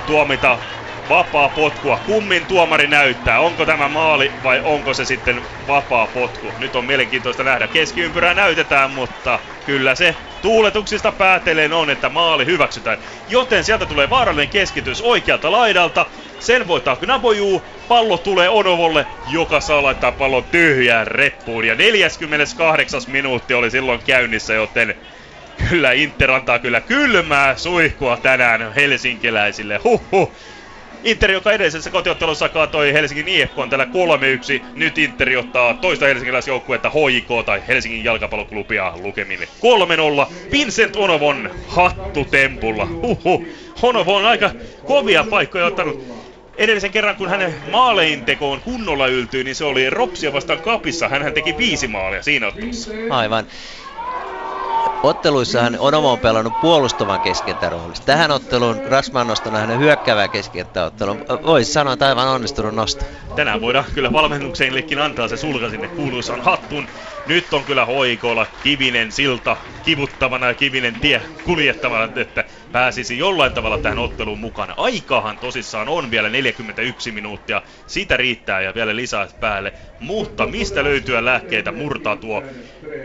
tuomita 0.06 0.58
vapaa 1.08 1.48
potkua. 1.48 2.00
Kummin 2.06 2.46
tuomari 2.46 2.86
näyttää? 2.86 3.40
Onko 3.40 3.66
tämä 3.66 3.88
maali 3.88 4.32
vai 4.44 4.60
onko 4.64 4.94
se 4.94 5.04
sitten 5.04 5.42
vapaa 5.68 6.06
potku? 6.06 6.46
Nyt 6.58 6.76
on 6.76 6.84
mielenkiintoista 6.84 7.44
nähdä. 7.44 7.66
Keskiympyrää 7.66 8.34
näytetään, 8.34 8.90
mutta 8.90 9.38
kyllä 9.66 9.94
se 9.94 10.14
tuuletuksista 10.42 11.12
päätellen 11.12 11.72
on, 11.72 11.90
että 11.90 12.08
maali 12.08 12.46
hyväksytään. 12.46 12.98
Joten 13.28 13.64
sieltä 13.64 13.86
tulee 13.86 14.10
vaarallinen 14.10 14.48
keskitys 14.48 15.02
oikealta 15.02 15.52
laidalta. 15.52 16.06
Sen 16.40 16.68
voittaa 16.68 16.96
Knaboju. 16.96 17.62
Pallo 17.88 18.18
tulee 18.18 18.48
Onovolle, 18.48 19.06
joka 19.30 19.60
saa 19.60 19.82
laittaa 19.82 20.12
pallon 20.12 20.44
tyhjään 20.44 21.06
reppuun. 21.06 21.64
Ja 21.64 21.74
48. 21.74 23.02
minuutti 23.08 23.54
oli 23.54 23.70
silloin 23.70 24.00
käynnissä, 24.06 24.54
joten 24.54 24.94
kyllä 25.68 25.92
Inter 25.92 26.30
antaa 26.30 26.58
kyllä 26.58 26.80
kylmää 26.80 27.56
suihkua 27.56 28.16
tänään 28.16 28.72
helsinkiläisille. 28.74 29.80
Huhhuh. 29.84 30.32
Inter, 31.06 31.30
joka 31.30 31.52
edellisessä 31.52 31.90
kotiottelussa 31.90 32.48
kaatoi 32.48 32.92
Helsingin 32.92 33.28
IFK 33.28 33.54
tällä 33.70 33.84
3-1. 34.60 34.64
Nyt 34.74 34.98
Inter 34.98 35.38
ottaa 35.38 35.74
toista 35.74 36.06
helsinkiläisjoukkuetta 36.06 36.90
HJK 36.90 37.46
tai 37.46 37.62
Helsingin 37.68 38.04
jalkapalloklubia 38.04 38.92
lukemin 39.02 39.38
3-0. 39.38 40.32
Vincent 40.52 40.96
Onovon 40.96 41.50
hattutempulla. 41.68 42.86
Huhu. 42.86 43.46
Onovo 43.82 44.16
on 44.16 44.26
aika 44.26 44.50
kovia 44.84 45.24
paikkoja 45.30 45.66
ottanut 45.66 46.04
edellisen 46.56 46.90
kerran, 46.90 47.16
kun 47.16 47.28
hänen 47.28 47.54
maaleintekoon 47.70 48.60
kunnolla 48.60 49.06
yltyi, 49.06 49.44
niin 49.44 49.54
se 49.54 49.64
oli 49.64 49.90
Ropsia 49.90 50.32
vastaan 50.32 50.58
kapissa. 50.58 51.08
Hän 51.08 51.32
teki 51.32 51.56
viisi 51.58 51.88
maalia 51.88 52.22
siinä 52.22 52.46
ottelussa. 52.46 52.90
Aivan 53.10 53.46
otteluissahan 55.06 55.76
Onomo 55.78 56.12
on 56.12 56.18
pelannut 56.18 56.60
puolustavan 56.60 57.20
roolissa. 57.68 58.04
Tähän 58.04 58.30
otteluun 58.30 58.80
Rasman 58.84 59.26
nostona 59.26 59.58
hänen 59.58 59.78
hyökkäävää 59.78 60.28
keskikenttäottelun. 60.28 61.24
Voisi 61.46 61.72
sanoa, 61.72 61.92
että 61.92 62.06
aivan 62.06 62.28
onnistunut 62.28 62.74
nosto. 62.74 63.04
Tänään 63.36 63.60
voidaan 63.60 63.84
kyllä 63.94 64.12
valmennuksenillekin 64.12 64.98
antaa 64.98 65.28
se 65.28 65.36
sulka 65.36 65.70
sinne 65.70 65.88
kuuluisaan 65.88 66.40
hattun. 66.40 66.88
Nyt 67.26 67.54
on 67.54 67.64
kyllä 67.64 67.84
hoikoilla 67.84 68.46
Kivinen 68.62 69.12
silta 69.12 69.56
kivuttavana 69.84 70.46
ja 70.46 70.54
Kivinen 70.54 71.00
tie 71.00 71.22
kuljettavana, 71.44 72.20
että 72.20 72.44
pääsisi 72.72 73.18
jollain 73.18 73.52
tavalla 73.52 73.78
tähän 73.78 73.98
otteluun 73.98 74.38
mukana. 74.38 74.74
Aikahan 74.76 75.38
tosissaan 75.38 75.88
on 75.88 76.10
vielä 76.10 76.28
41 76.28 77.12
minuuttia, 77.12 77.62
siitä 77.86 78.16
riittää 78.16 78.60
ja 78.60 78.74
vielä 78.74 78.96
lisää 78.96 79.28
päälle. 79.40 79.72
Mutta 80.00 80.46
mistä 80.46 80.84
löytyä 80.84 81.24
lääkkeitä 81.24 81.72
murtaa 81.72 82.16
tuo 82.16 82.42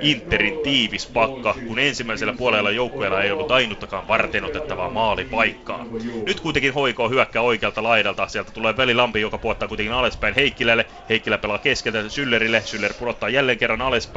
Interin 0.02 0.60
tiivis 0.64 1.08
pakka, 1.08 1.56
kun 1.68 1.80
ensimmäisellä 1.80 2.34
puolella 2.34 2.72
joukkueella 2.72 3.24
ei 3.24 3.32
ollut 3.32 3.52
ainuttakaan 3.52 4.08
varten 4.08 4.44
otettavaa 4.44 4.90
maalipaikkaa. 4.90 5.86
Nyt 6.26 6.40
kuitenkin 6.40 6.74
hoikoo 6.74 7.10
hyökkää 7.10 7.42
oikealta 7.42 7.84
laidalta, 7.84 8.28
sieltä 8.28 8.52
tulee 8.52 8.74
Lampi, 8.94 9.22
joka 9.22 9.38
puottaa 9.38 9.68
kuitenkin 9.68 9.94
alaspäin 9.94 10.36
Heikkilälle. 10.36 10.86
Heikkilä 11.10 11.38
pelaa 11.38 11.58
keskeltä 11.58 12.10
Syllerille, 12.10 12.62
Syller 12.66 12.94
pudottaa 12.94 13.30
jälleen 13.30 13.58
kerran 13.58 13.82
alaspäin. 13.82 14.11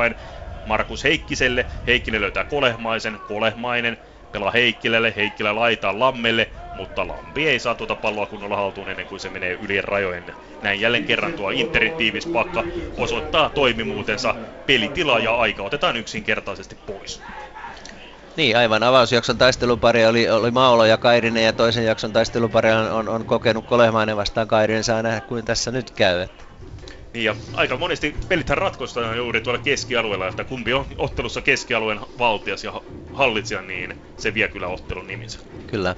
Markus 0.64 1.04
Heikkiselle, 1.04 1.66
Heikkinen 1.86 2.20
löytää 2.20 2.44
Kolehmaisen, 2.44 3.20
Kolehmainen 3.28 3.98
pelaa 4.32 4.50
Heikkilälle, 4.50 5.12
Heikkilä 5.16 5.54
laitaa 5.54 5.98
Lammelle, 5.98 6.48
mutta 6.74 7.08
Lampi 7.08 7.48
ei 7.48 7.58
saa 7.58 7.74
tuota 7.74 7.94
palloa 7.94 8.26
kunnolla 8.26 8.56
haltuun 8.56 8.88
ennen 8.88 9.06
kuin 9.06 9.20
se 9.20 9.30
menee 9.30 9.52
yli 9.52 9.80
rajojen. 9.80 10.24
Näin 10.62 10.80
jälleen 10.80 11.04
kerran 11.04 11.32
tuo 11.32 11.50
Interin 11.50 11.92
tiivis 11.92 12.26
pakka 12.26 12.64
osoittaa 12.96 13.50
toimimuutensa. 13.50 14.34
Pelitila 14.66 15.18
ja 15.18 15.36
aika 15.36 15.62
otetaan 15.62 15.96
yksinkertaisesti 15.96 16.76
pois. 16.86 17.22
Niin, 18.36 18.56
aivan. 18.56 18.82
Avausjakson 18.82 19.38
taistelupari 19.38 20.06
oli, 20.06 20.30
oli 20.30 20.50
Maolo 20.50 20.84
ja 20.84 20.96
Kairinen 20.96 21.44
ja 21.44 21.52
toisen 21.52 21.84
jakson 21.84 22.12
taistelupari 22.12 22.72
on, 22.72 22.90
on, 22.90 23.08
on 23.08 23.24
kokenut 23.24 23.66
Kolehmainen 23.66 24.16
vastaan 24.16 24.48
Kairinen. 24.48 24.84
Saa 24.84 25.02
nähdä, 25.02 25.20
kuin 25.20 25.44
tässä 25.44 25.70
nyt 25.70 25.90
käy. 25.90 26.20
Että. 26.20 26.43
Niin 27.14 27.24
ja 27.24 27.36
aika 27.52 27.76
monesti 27.76 28.16
pelithän 28.28 28.58
ratkoistaan 28.58 29.16
juuri 29.16 29.40
tuolla 29.40 29.58
keskialueella, 29.58 30.28
että 30.28 30.44
kumpi 30.44 30.72
on 30.72 30.86
ottelussa 30.98 31.40
keskialueen 31.40 32.00
valtias 32.18 32.64
ja 32.64 32.82
hallitsija, 33.12 33.62
niin 33.62 33.94
se 34.16 34.34
vie 34.34 34.48
kyllä 34.48 34.68
ottelun 34.68 35.06
niminsä. 35.06 35.40
Kyllä. 35.66 35.96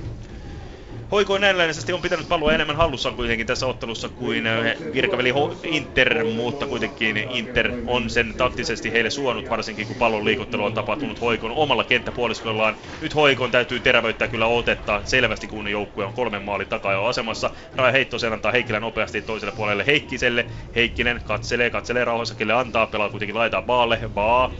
Hoiko 1.10 1.38
näennäisesti 1.38 1.92
on 1.92 2.02
pitänyt 2.02 2.28
palloa 2.28 2.52
enemmän 2.52 2.76
hallussaan 2.76 3.14
kuitenkin 3.14 3.46
tässä 3.46 3.66
ottelussa 3.66 4.08
kuin 4.08 4.46
äh, 4.46 4.64
virkaveli 4.92 5.32
Inter, 5.62 6.24
mutta 6.24 6.66
kuitenkin 6.66 7.16
Inter 7.16 7.72
on 7.86 8.10
sen 8.10 8.34
taktisesti 8.34 8.92
heille 8.92 9.10
suonut, 9.10 9.50
varsinkin 9.50 9.86
kun 9.86 9.96
pallon 9.96 10.24
liikuttelu 10.24 10.64
on 10.64 10.74
tapahtunut 10.74 11.20
Hoikon 11.20 11.50
omalla 11.50 11.84
kenttäpuoliskollaan. 11.84 12.76
Nyt 13.00 13.14
Hoikon 13.14 13.50
täytyy 13.50 13.80
terävöittää 13.80 14.28
kyllä 14.28 14.46
otetta 14.46 15.00
selvästi, 15.04 15.46
kun 15.46 15.68
joukkue 15.68 16.04
on 16.04 16.12
kolmen 16.12 16.42
maalin 16.42 16.68
takaa 16.68 16.92
jo 16.92 17.04
asemassa. 17.04 17.50
Raja 17.74 17.92
Heittosen 17.92 18.32
antaa 18.32 18.52
Heikkilä 18.52 18.80
nopeasti 18.80 19.22
toiselle 19.22 19.52
puolelle 19.56 19.86
Heikkiselle. 19.86 20.46
Heikkinen 20.74 21.20
katselee, 21.24 21.70
katselee 21.70 22.04
rauhassa, 22.04 22.34
kelle 22.34 22.52
antaa, 22.52 22.86
pelaa 22.86 23.10
kuitenkin 23.10 23.36
laitaa 23.36 23.62
Baalle. 23.62 24.00
Baa 24.14 24.50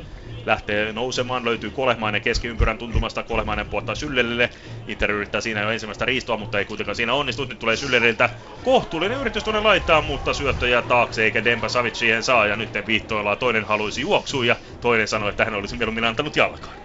lähtee 0.46 0.92
nousemaan, 0.92 1.44
löytyy 1.44 1.70
Kolehmainen 1.70 2.22
keskiympyrän 2.22 2.78
tuntumasta, 2.78 3.22
Kolehmainen 3.22 3.66
puottaa 3.66 3.94
Syllelille, 3.94 4.50
Inter 4.86 5.10
yrittää 5.10 5.40
siinä 5.40 5.62
jo 5.62 5.70
ensimmäistä 5.70 6.04
riistoa, 6.04 6.36
mutta 6.36 6.58
ei 6.58 6.64
kuitenkaan 6.64 6.96
siinä 6.96 7.14
onnistu, 7.14 7.44
nyt 7.44 7.58
tulee 7.58 7.76
Sylleliltä 7.76 8.30
kohtuullinen 8.62 9.18
yritys 9.18 9.44
tuonne 9.44 9.60
laittaa, 9.60 10.02
mutta 10.02 10.34
syöttö 10.34 10.68
jää 10.68 10.82
taakse, 10.82 11.24
eikä 11.24 11.44
Dempa 11.44 11.68
Savic 11.68 11.94
siihen 11.94 12.22
saa, 12.22 12.46
ja 12.46 12.56
nyt 12.56 12.70
viittoillaan, 12.86 13.38
toinen 13.38 13.64
haluaisi 13.64 14.00
juoksua, 14.00 14.44
ja 14.44 14.56
toinen 14.80 15.08
sanoi, 15.08 15.30
että 15.30 15.44
hän 15.44 15.54
olisi 15.54 15.76
mieluummin 15.76 16.04
antanut 16.04 16.36
jalkaan. 16.36 16.76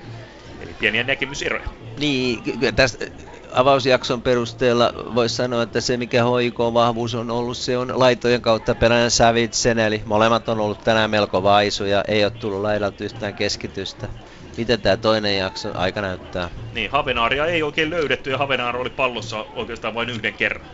Pieniä 0.82 1.04
näkemyseroja. 1.04 1.68
Niin, 2.00 2.44
tästä 2.76 3.06
avausjakson 3.52 4.22
perusteella 4.22 4.94
voisi 5.16 5.36
sanoa, 5.36 5.64
että 5.64 5.82
se 5.82 5.98
mikä 5.98 6.24
HIK 6.24 6.60
vahvuus 6.60 7.16
on 7.16 7.32
ollut, 7.32 7.58
se 7.58 7.78
on 7.78 8.00
laitojen 8.00 8.42
kautta 8.42 8.76
perään 8.76 9.12
Savitsen, 9.12 9.80
eli 9.80 10.02
molemmat 10.06 10.50
on 10.50 10.60
ollut 10.60 10.80
tänään 10.84 11.10
melko 11.10 11.44
vaisuja, 11.44 12.04
ei 12.08 12.24
ole 12.24 12.32
tullut 12.32 12.62
laidalta 12.62 13.04
yhtään 13.04 13.36
keskitystä. 13.36 14.10
Miten 14.58 14.82
tämä 14.82 14.98
toinen 14.98 15.38
jakso 15.38 15.72
aika 15.74 16.02
näyttää? 16.02 16.50
Niin, 16.74 16.92
Havenaaria 16.92 17.46
ei 17.46 17.64
oikein 17.64 17.90
löydetty 17.90 18.30
ja 18.30 18.38
Havenaar 18.38 18.78
oli 18.78 18.90
pallossa 18.90 19.46
oikeastaan 19.56 19.94
vain 19.94 20.10
yhden 20.10 20.34
kerran. 20.34 20.68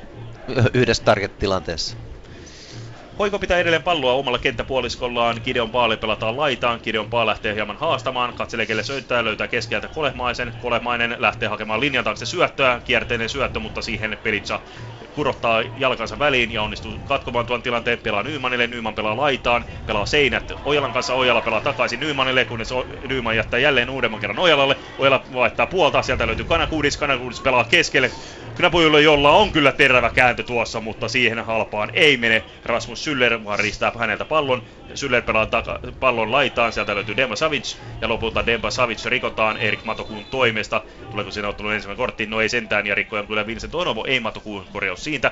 Yhdessä 0.73 1.03
target-tilanteessa. 1.03 1.97
Hoiko 3.19 3.39
pitää 3.39 3.59
edelleen 3.59 3.83
palloa 3.83 4.13
omalla 4.13 4.39
kenttäpuoliskollaan. 4.39 5.37
Gideon 5.43 5.71
Paali 5.71 5.97
pelataan 5.97 6.37
laitaan. 6.37 6.79
Gideon 6.83 7.09
Paa 7.09 7.25
lähtee 7.25 7.53
hieman 7.55 7.77
haastamaan. 7.77 8.33
Katselee 8.33 8.65
kelle 8.65 8.83
syöttää, 8.83 9.23
löytää 9.23 9.47
keskeltä 9.47 9.87
Kolehmaisen. 9.87 10.53
Kolehmainen 10.59 11.15
lähtee 11.19 11.49
hakemaan 11.49 11.79
linjan 11.79 12.03
taakse 12.03 12.25
syöttöä. 12.25 12.81
Kierteinen 12.85 13.29
syöttö, 13.29 13.59
mutta 13.59 13.81
siihen 13.81 14.17
Pelitsa 14.23 14.59
kurottaa 15.17 15.63
jalkansa 15.77 16.19
väliin 16.19 16.51
ja 16.51 16.61
onnistuu 16.61 16.91
katkomaan 17.07 17.45
tuon 17.45 17.61
tilanteen. 17.61 17.99
Pelaa 17.99 18.23
Nymanille, 18.23 18.67
Nyman 18.67 18.93
pelaa 18.93 19.17
laitaan, 19.17 19.65
pelaa 19.87 20.05
seinät 20.05 20.53
Ojalan 20.65 20.93
kanssa, 20.93 21.13
Ojala 21.13 21.41
pelaa 21.41 21.61
takaisin 21.61 21.99
Nymanille, 21.99 22.45
kunnes 22.45 22.69
Nyman 23.07 23.35
jättää 23.35 23.59
jälleen 23.59 23.89
uudemman 23.89 24.19
kerran 24.19 24.39
Ojalalle. 24.39 24.75
Ojala 24.99 25.23
vaihtaa 25.33 25.65
puolta, 25.67 26.01
sieltä 26.01 26.27
löytyy 26.27 26.45
Kanakuudis, 26.45 26.97
Kanakuudis 26.97 27.41
pelaa 27.41 27.63
keskelle. 27.63 28.11
Knapujulle, 28.55 29.01
jolla 29.01 29.31
on 29.31 29.51
kyllä 29.51 29.71
terävä 29.71 30.09
kääntö 30.09 30.43
tuossa, 30.43 30.81
mutta 30.81 31.07
siihen 31.07 31.45
halpaan 31.45 31.89
ei 31.93 32.17
mene. 32.17 32.43
Rasmus 32.65 33.03
Syller 33.03 33.43
vaan 33.45 33.59
riistää 33.59 33.91
häneltä 33.99 34.25
pallon. 34.25 34.63
Syller 34.93 35.21
pelaa 35.21 35.45
taka- 35.45 35.79
pallon 35.99 36.31
laitaan, 36.31 36.73
sieltä 36.73 36.95
löytyy 36.95 37.17
Demba 37.17 37.35
Savic, 37.35 37.77
ja 38.01 38.09
lopulta 38.09 38.45
Demba 38.45 38.71
Savic 38.71 39.05
rikotaan 39.05 39.57
Erik 39.57 39.83
Matokuun 39.83 40.25
toimesta. 40.25 40.81
Tuleeko 41.09 41.31
siinä 41.31 41.47
ottelun 41.47 41.73
ensimmäinen 41.73 41.97
kortti? 41.97 42.25
No 42.25 42.41
ei 42.41 42.49
sentään, 42.49 42.87
ja 42.87 42.95
rikkoja 42.95 43.23
kyllä 43.23 43.47
Vincent 43.47 43.75
Onovo, 43.75 44.05
ei 44.07 44.19
Matokuun 44.19 44.65
korjaus 44.71 45.03
siitä. 45.03 45.31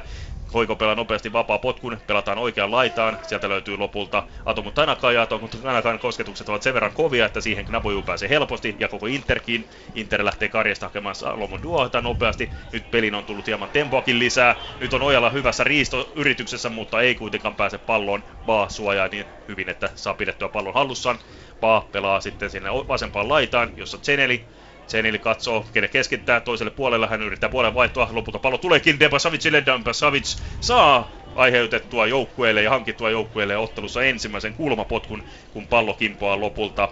Hoiko 0.53 0.75
pelaa 0.75 0.95
nopeasti 0.95 1.33
vapaa 1.33 1.57
potkun, 1.57 1.97
pelataan 2.07 2.37
oikeaan 2.37 2.71
laitaan, 2.71 3.17
sieltä 3.21 3.49
löytyy 3.49 3.77
lopulta 3.77 4.23
Atomu 4.45 4.71
Tanaka 4.71 5.11
ja 5.11 5.21
Atomu 5.21 5.47
Tanakan 5.47 5.99
kosketukset 5.99 6.49
ovat 6.49 6.61
sen 6.61 6.73
verran 6.73 6.91
kovia, 6.93 7.25
että 7.25 7.41
siihen 7.41 7.65
Knapoju 7.65 8.01
pääsee 8.01 8.29
helposti 8.29 8.75
ja 8.79 8.87
koko 8.87 9.05
Interkin. 9.05 9.69
Inter 9.95 10.25
lähtee 10.25 10.49
karjasta 10.49 10.85
hakemaan 10.85 11.15
Salomon 11.15 11.63
Duota 11.63 12.01
nopeasti, 12.01 12.51
nyt 12.71 12.91
pelin 12.91 13.15
on 13.15 13.25
tullut 13.25 13.47
hieman 13.47 13.69
tempoakin 13.69 14.19
lisää, 14.19 14.55
nyt 14.79 14.93
on 14.93 15.01
Ojalla 15.01 15.29
hyvässä 15.29 15.63
riistoyrityksessä, 15.63 16.69
mutta 16.69 17.01
ei 17.01 17.15
kuitenkaan 17.15 17.55
pääse 17.55 17.77
palloon, 17.77 18.23
Baa 18.45 18.69
suojaa 18.69 19.07
niin 19.07 19.25
hyvin, 19.47 19.69
että 19.69 19.89
saa 19.95 20.13
pidettyä 20.13 20.49
pallon 20.49 20.73
hallussaan. 20.73 21.19
Pa 21.59 21.87
pelaa 21.91 22.21
sitten 22.21 22.49
sinne 22.49 22.69
vasempaan 22.87 23.29
laitaan, 23.29 23.73
jossa 23.77 23.97
Zeneli 23.97 24.45
Zeneli 24.87 25.19
katsoo, 25.19 25.65
kenen 25.73 25.89
keskittää 25.89 26.39
toiselle 26.39 26.71
puolelle, 26.71 27.07
hän 27.07 27.21
yrittää 27.21 27.49
puolen 27.49 27.73
vaihtoa, 27.73 28.09
lopulta 28.11 28.39
pallo 28.39 28.57
tuleekin 28.57 28.99
Deba 28.99 29.19
Savicille, 29.19 29.63
Deba 29.65 29.93
Savic 29.93 30.35
saa 30.61 31.11
aiheutettua 31.35 32.07
joukkueelle 32.07 32.61
ja 32.63 32.69
hankittua 32.69 33.09
joukkueelle 33.09 33.57
ottelussa 33.57 34.03
ensimmäisen 34.03 34.53
kulmapotkun, 34.53 35.23
kun 35.51 35.67
pallo 35.67 35.93
kimpoaa 35.93 36.39
lopulta 36.39 36.89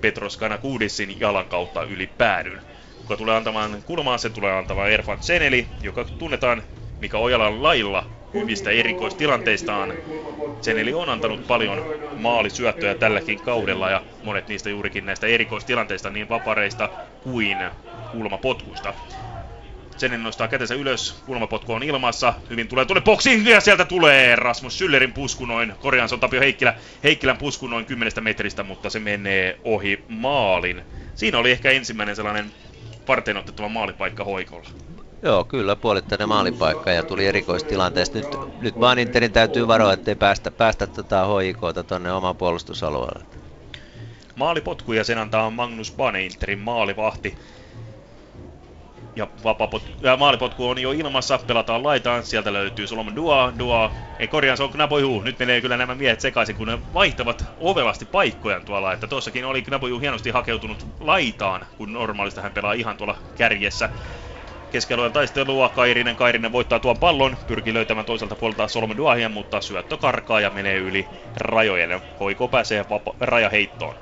Petros 0.00 0.36
Kanakudisin 0.36 1.20
jalan 1.20 1.46
kautta 1.46 1.82
yli 1.82 2.06
päädyn. 2.06 2.60
Kuka 2.98 3.16
tulee 3.16 3.36
antamaan 3.36 3.82
kulmaa, 3.82 4.18
se 4.18 4.30
tulee 4.30 4.52
antamaan 4.52 4.90
Erfan 4.90 5.18
Zeneli, 5.22 5.66
joka 5.80 6.04
tunnetaan 6.04 6.62
Mika 7.02 7.18
Ojalan 7.18 7.62
lailla 7.62 8.06
hyvistä 8.34 8.70
erikoistilanteistaan. 8.70 9.92
Zeneli 10.60 10.94
on 10.94 11.08
antanut 11.08 11.46
paljon 11.46 11.84
maalisyöttöjä 12.16 12.94
tälläkin 12.94 13.40
kaudella 13.40 13.90
ja 13.90 14.02
monet 14.24 14.48
niistä 14.48 14.70
juurikin 14.70 15.06
näistä 15.06 15.26
erikoistilanteista 15.26 16.10
niin 16.10 16.28
vapareista 16.28 16.88
kuin 17.22 17.58
kulmapotkuista. 18.12 18.94
Zeneli 19.98 20.22
nostaa 20.22 20.48
kätensä 20.48 20.74
ylös, 20.74 21.22
kulmapotku 21.26 21.72
on 21.72 21.82
ilmassa, 21.82 22.34
hyvin 22.50 22.68
tulee 22.68 22.84
tulee 22.84 23.02
boksiin 23.02 23.46
ja 23.46 23.60
sieltä 23.60 23.84
tulee 23.84 24.36
Rasmus 24.36 24.80
Schüllerin 24.80 25.12
pusku 25.12 25.46
noin, 25.46 25.72
korjaan 25.80 26.08
se 26.08 26.14
on 26.14 26.20
Tapio 26.20 26.40
Heikkilä, 26.40 26.74
Heikkilän 27.04 27.36
pusku 27.36 27.66
noin 27.66 27.84
10 27.84 28.12
metristä, 28.20 28.62
mutta 28.62 28.90
se 28.90 28.98
menee 28.98 29.58
ohi 29.64 30.04
maalin. 30.08 30.82
Siinä 31.14 31.38
oli 31.38 31.50
ehkä 31.50 31.70
ensimmäinen 31.70 32.16
sellainen 32.16 32.52
varten 33.08 33.36
otettava 33.36 33.68
maalipaikka 33.68 34.24
hoikolla. 34.24 34.68
Joo, 35.22 35.44
kyllä 35.44 35.76
puolittainen 35.76 36.28
maalipaikka 36.28 36.90
ja 36.90 37.02
tuli 37.02 37.26
erikoistilanteesta. 37.26 38.18
Nyt, 38.18 38.60
nyt 38.60 38.80
vaan 38.80 38.98
Interin 38.98 39.32
täytyy 39.32 39.68
varoa, 39.68 39.92
ettei 39.92 40.14
päästä, 40.14 40.50
päästä 40.50 40.86
tota 40.86 41.26
HIKta 41.26 41.84
tonne 41.84 42.12
oman 42.12 42.36
puolustusalueelle. 42.36 43.24
Maalipotku 44.36 44.92
ja 44.92 45.04
sen 45.04 45.18
antaa 45.18 45.50
Magnus 45.50 45.92
Bane, 45.96 46.24
Interin 46.24 46.58
maalivahti. 46.58 47.34
Ja 49.16 49.26
vapapot, 49.44 49.82
ja 50.00 50.16
maalipotku 50.16 50.68
on 50.68 50.78
jo 50.78 50.92
ilmassa, 50.92 51.38
pelataan 51.46 51.82
laitaan, 51.82 52.22
sieltä 52.22 52.52
löytyy 52.52 52.86
Solomon 52.86 53.16
Dua, 53.16 53.52
Dua, 53.58 53.90
ei 54.18 54.28
korjaan, 54.28 54.56
se 54.56 54.62
on 54.62 54.70
Knapoju. 54.70 55.20
Nyt 55.20 55.38
menee 55.38 55.60
kyllä 55.60 55.76
nämä 55.76 55.94
miehet 55.94 56.20
sekaisin, 56.20 56.56
kun 56.56 56.66
ne 56.66 56.78
vaihtavat 56.94 57.44
ovelasti 57.60 58.04
paikkojaan 58.04 58.64
tuolla, 58.64 58.92
että 58.92 59.06
tuossakin 59.06 59.44
oli 59.44 59.62
Knapoju 59.62 59.98
hienosti 59.98 60.30
hakeutunut 60.30 60.86
laitaan, 61.00 61.66
kun 61.78 61.92
normaalista 61.92 62.40
hän 62.40 62.52
pelaa 62.52 62.72
ihan 62.72 62.96
tuolla 62.96 63.16
kärjessä 63.36 63.90
keskialueen 64.72 65.12
taistelua. 65.12 65.68
Kairinen, 65.68 66.16
Kairinen 66.16 66.52
voittaa 66.52 66.78
tuon 66.80 66.98
pallon, 66.98 67.36
pyrkii 67.46 67.74
löytämään 67.74 68.06
toiselta 68.06 68.36
puolelta 68.36 68.68
Solomon 68.68 68.96
Duahia, 68.96 69.28
mutta 69.28 69.60
syöttö 69.60 69.96
karkaa 69.96 70.40
ja 70.40 70.50
menee 70.50 70.76
yli 70.76 71.06
rajojen. 71.36 72.00
Hoiko 72.20 72.48
pääsee 72.48 72.84
vapa- 72.90 73.14
rajaheittoon. 73.20 73.94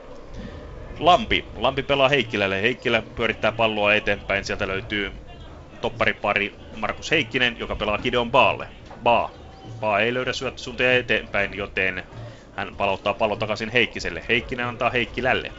Lampi. 0.99 1.45
Lampi 1.57 1.83
pelaa 1.83 2.09
Heikkilälle. 2.09 2.63
Heikkilä 2.63 3.03
pyörittää 3.17 3.53
palloa 3.53 3.95
eteenpäin. 3.95 4.45
Sieltä 4.45 4.69
löytyy 4.69 5.13
topparipari 5.81 6.55
Markus 6.77 7.11
Heikkinen, 7.11 7.59
joka 7.59 7.77
pelaa 7.77 7.99
Gideon 7.99 8.31
Baalle. 8.31 8.69
Baa. 9.03 9.31
Baa 9.81 10.01
ei 10.01 10.15
löydä 10.15 10.33
syöttösuuntia 10.33 10.97
eteenpäin, 10.97 11.55
joten 11.55 12.03
hän 12.57 12.77
palauttaa 12.77 13.15
pallon 13.15 13.39
takaisin 13.39 13.71
Heikkiselle. 13.71 14.25
Heikkinen 14.29 14.67
antaa 14.67 14.91
Heikkilälle. 14.91 15.53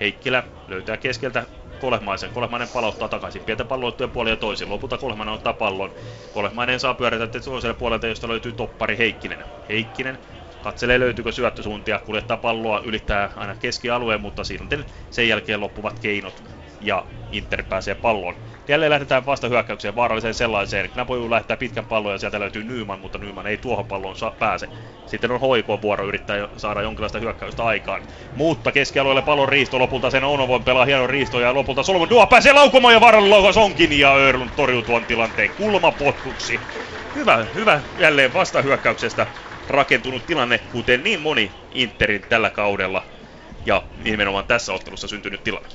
Heikkilä 0.00 0.42
löytää 0.68 0.96
keskeltä 0.96 1.46
Kolehmaisen. 1.78 2.30
Kolehmainen 2.32 2.68
palauttaa 2.68 3.08
takaisin. 3.08 3.42
Pientä 3.42 3.64
palloittuja 3.64 4.08
puolia 4.08 4.32
ja 4.32 4.36
toisin. 4.36 4.68
Lopulta 4.70 4.98
Kolehmainen 4.98 5.34
ottaa 5.34 5.52
pallon. 5.52 5.92
Kolehmainen 6.32 6.80
saa 6.80 6.94
pyörätä 6.94 7.40
toiselle 7.40 7.74
puolelta, 7.74 8.06
josta 8.06 8.28
löytyy 8.28 8.52
toppari 8.52 8.98
Heikkinen. 8.98 9.44
Heikkinen 9.68 10.18
katselee 10.60 11.00
löytyykö 11.00 11.32
syöttösuuntia, 11.32 11.98
kuljettaa 11.98 12.36
palloa, 12.36 12.80
ylittää 12.84 13.32
aina 13.36 13.54
keskialueen, 13.54 14.20
mutta 14.20 14.44
sitten 14.44 14.84
sen 15.10 15.28
jälkeen 15.28 15.60
loppuvat 15.60 15.98
keinot 16.00 16.42
ja 16.80 17.06
Inter 17.32 17.62
pääsee 17.62 17.94
palloon. 17.94 18.36
Jälleen 18.68 18.90
lähdetään 18.90 19.26
vasta 19.26 19.48
hyökkäykseen 19.48 19.96
vaaralliseen 19.96 20.34
sellaiseen. 20.34 20.90
Knapoju 20.90 21.30
lähettää 21.30 21.56
pitkän 21.56 21.86
pallon 21.86 22.12
ja 22.12 22.18
sieltä 22.18 22.40
löytyy 22.40 22.64
Nyman, 22.64 23.00
mutta 23.00 23.18
Nyman 23.18 23.46
ei 23.46 23.56
tuohon 23.56 23.86
palloon 23.86 24.16
saa 24.16 24.30
pääse. 24.30 24.68
Sitten 25.06 25.30
on 25.30 25.40
HIK 25.40 25.66
vuoro 25.82 26.06
yrittää 26.06 26.48
saada 26.56 26.82
jonkinlaista 26.82 27.18
hyökkäystä 27.18 27.64
aikaan. 27.64 28.02
Mutta 28.34 28.72
keskialueelle 28.72 29.22
pallon 29.22 29.48
riisto, 29.48 29.78
lopulta 29.78 30.10
sen 30.10 30.24
Onovon 30.24 30.64
pelaa 30.64 30.84
hienon 30.84 31.10
riisto 31.10 31.40
ja 31.40 31.54
lopulta 31.54 31.82
Solomon 31.82 32.10
Duo 32.10 32.26
pääsee 32.26 32.52
laukomaan 32.52 32.94
ja 32.94 33.00
vaarallinen 33.00 33.30
laukaus 33.30 33.56
onkin 33.56 33.98
ja 33.98 34.14
Örlund 34.14 34.50
torjuu 34.56 34.82
tuon 34.82 35.04
tilanteen 35.04 35.50
kulmapotkuksi. 35.50 36.60
Hyvä, 37.14 37.46
hyvä 37.54 37.80
jälleen 37.98 38.34
vastahyökkäyksestä 38.34 39.26
rakentunut 39.68 40.26
tilanne, 40.26 40.58
kuten 40.58 41.04
niin 41.04 41.20
moni 41.20 41.50
Interin 41.74 42.22
tällä 42.28 42.50
kaudella 42.50 43.02
ja 43.66 43.82
nimenomaan 44.04 44.44
tässä 44.44 44.72
ottelussa 44.72 45.08
syntynyt 45.08 45.44
tilanne. 45.44 45.68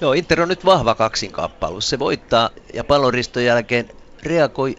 Joo, 0.00 0.12
Inter 0.12 0.40
on 0.40 0.48
nyt 0.48 0.64
vahva 0.64 0.94
kaksinkappalus. 0.94 1.88
Se 1.88 1.98
voittaa 1.98 2.50
ja 2.74 2.84
pallonriston 2.84 3.44
jälkeen 3.44 3.88
reagoi 4.22 4.76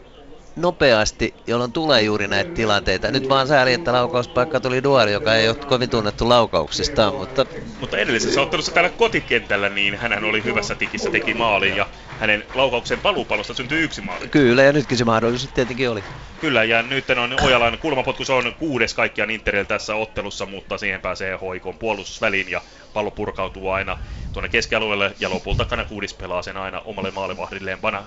nopeasti, 0.61 1.33
jolloin 1.47 1.71
tulee 1.71 2.01
juuri 2.01 2.27
näitä 2.27 2.53
tilanteita. 2.53 3.11
Nyt 3.11 3.29
vaan 3.29 3.47
sääli, 3.47 3.73
että 3.73 3.93
laukauspaikka 3.93 4.59
tuli 4.59 4.83
Duari, 4.83 5.11
joka 5.11 5.35
ei 5.35 5.49
ole 5.49 5.55
kovin 5.55 5.89
tunnettu 5.89 6.29
laukauksistaan, 6.29 7.13
mutta... 7.13 7.45
Mutta 7.79 7.97
edellisessä 7.97 8.41
ottelussa 8.41 8.71
täällä 8.71 8.89
kotikentällä, 8.89 9.69
niin 9.69 9.95
hän 9.95 10.23
oli 10.23 10.43
hyvässä 10.43 10.75
tikissä, 10.75 11.09
teki 11.09 11.33
maalin 11.33 11.75
ja 11.75 11.87
hänen 12.19 12.43
laukauksen 12.53 12.99
paluupalosta 12.99 13.53
syntyi 13.53 13.81
yksi 13.81 14.01
maali. 14.01 14.27
Kyllä, 14.27 14.63
ja 14.63 14.73
nytkin 14.73 14.97
se 14.97 15.05
mahdollisuus 15.05 15.53
tietenkin 15.53 15.89
oli. 15.89 16.03
Kyllä, 16.41 16.63
ja 16.63 16.81
nyt 16.81 17.09
on 17.09 17.35
Ojalan 17.41 17.77
kulmapotku, 17.77 18.25
se 18.25 18.33
on 18.33 18.55
kuudes 18.59 18.93
kaikkiaan 18.93 19.29
Interillä 19.29 19.65
tässä 19.65 19.95
ottelussa, 19.95 20.45
mutta 20.45 20.77
siihen 20.77 21.01
pääsee 21.01 21.35
hoikon 21.35 21.77
puolustusväliin 21.77 22.51
ja 22.51 22.61
pallo 22.93 23.11
purkautuu 23.11 23.69
aina 23.69 23.97
tuonne 24.33 24.49
keskialueelle 24.49 25.15
ja 25.19 25.29
lopulta 25.29 25.65
Kanakuudis 25.65 26.13
pelaa 26.13 26.41
sen 26.41 26.57
aina 26.57 26.81
omalle 26.85 27.11
maalivahdilleen 27.11 27.79
Bana 27.79 28.03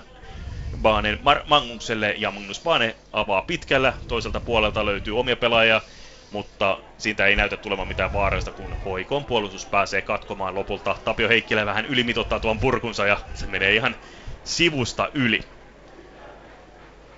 Baanen 0.83 1.19
Mar- 1.19 1.43
Magnukselle 1.47 2.15
ja 2.17 2.31
Magnus 2.31 2.61
Baane 2.63 2.95
avaa 3.13 3.41
pitkällä. 3.41 3.93
Toiselta 4.07 4.39
puolelta 4.39 4.85
löytyy 4.85 5.19
omia 5.19 5.35
pelaajia, 5.35 5.81
mutta 6.31 6.77
siitä 6.97 7.25
ei 7.25 7.35
näytä 7.35 7.57
tulevan 7.57 7.87
mitään 7.87 8.13
vaarallista, 8.13 8.51
kun 8.51 8.75
hoikon 8.85 9.25
puolustus 9.25 9.65
pääsee 9.65 10.01
katkomaan 10.01 10.55
lopulta. 10.55 10.95
Tapio 11.05 11.29
Heikkilä 11.29 11.65
vähän 11.65 11.85
ylimitottaa 11.85 12.39
tuon 12.39 12.59
purkunsa 12.59 13.07
ja 13.07 13.17
se 13.33 13.47
menee 13.47 13.75
ihan 13.75 13.95
sivusta 14.43 15.09
yli. 15.13 15.41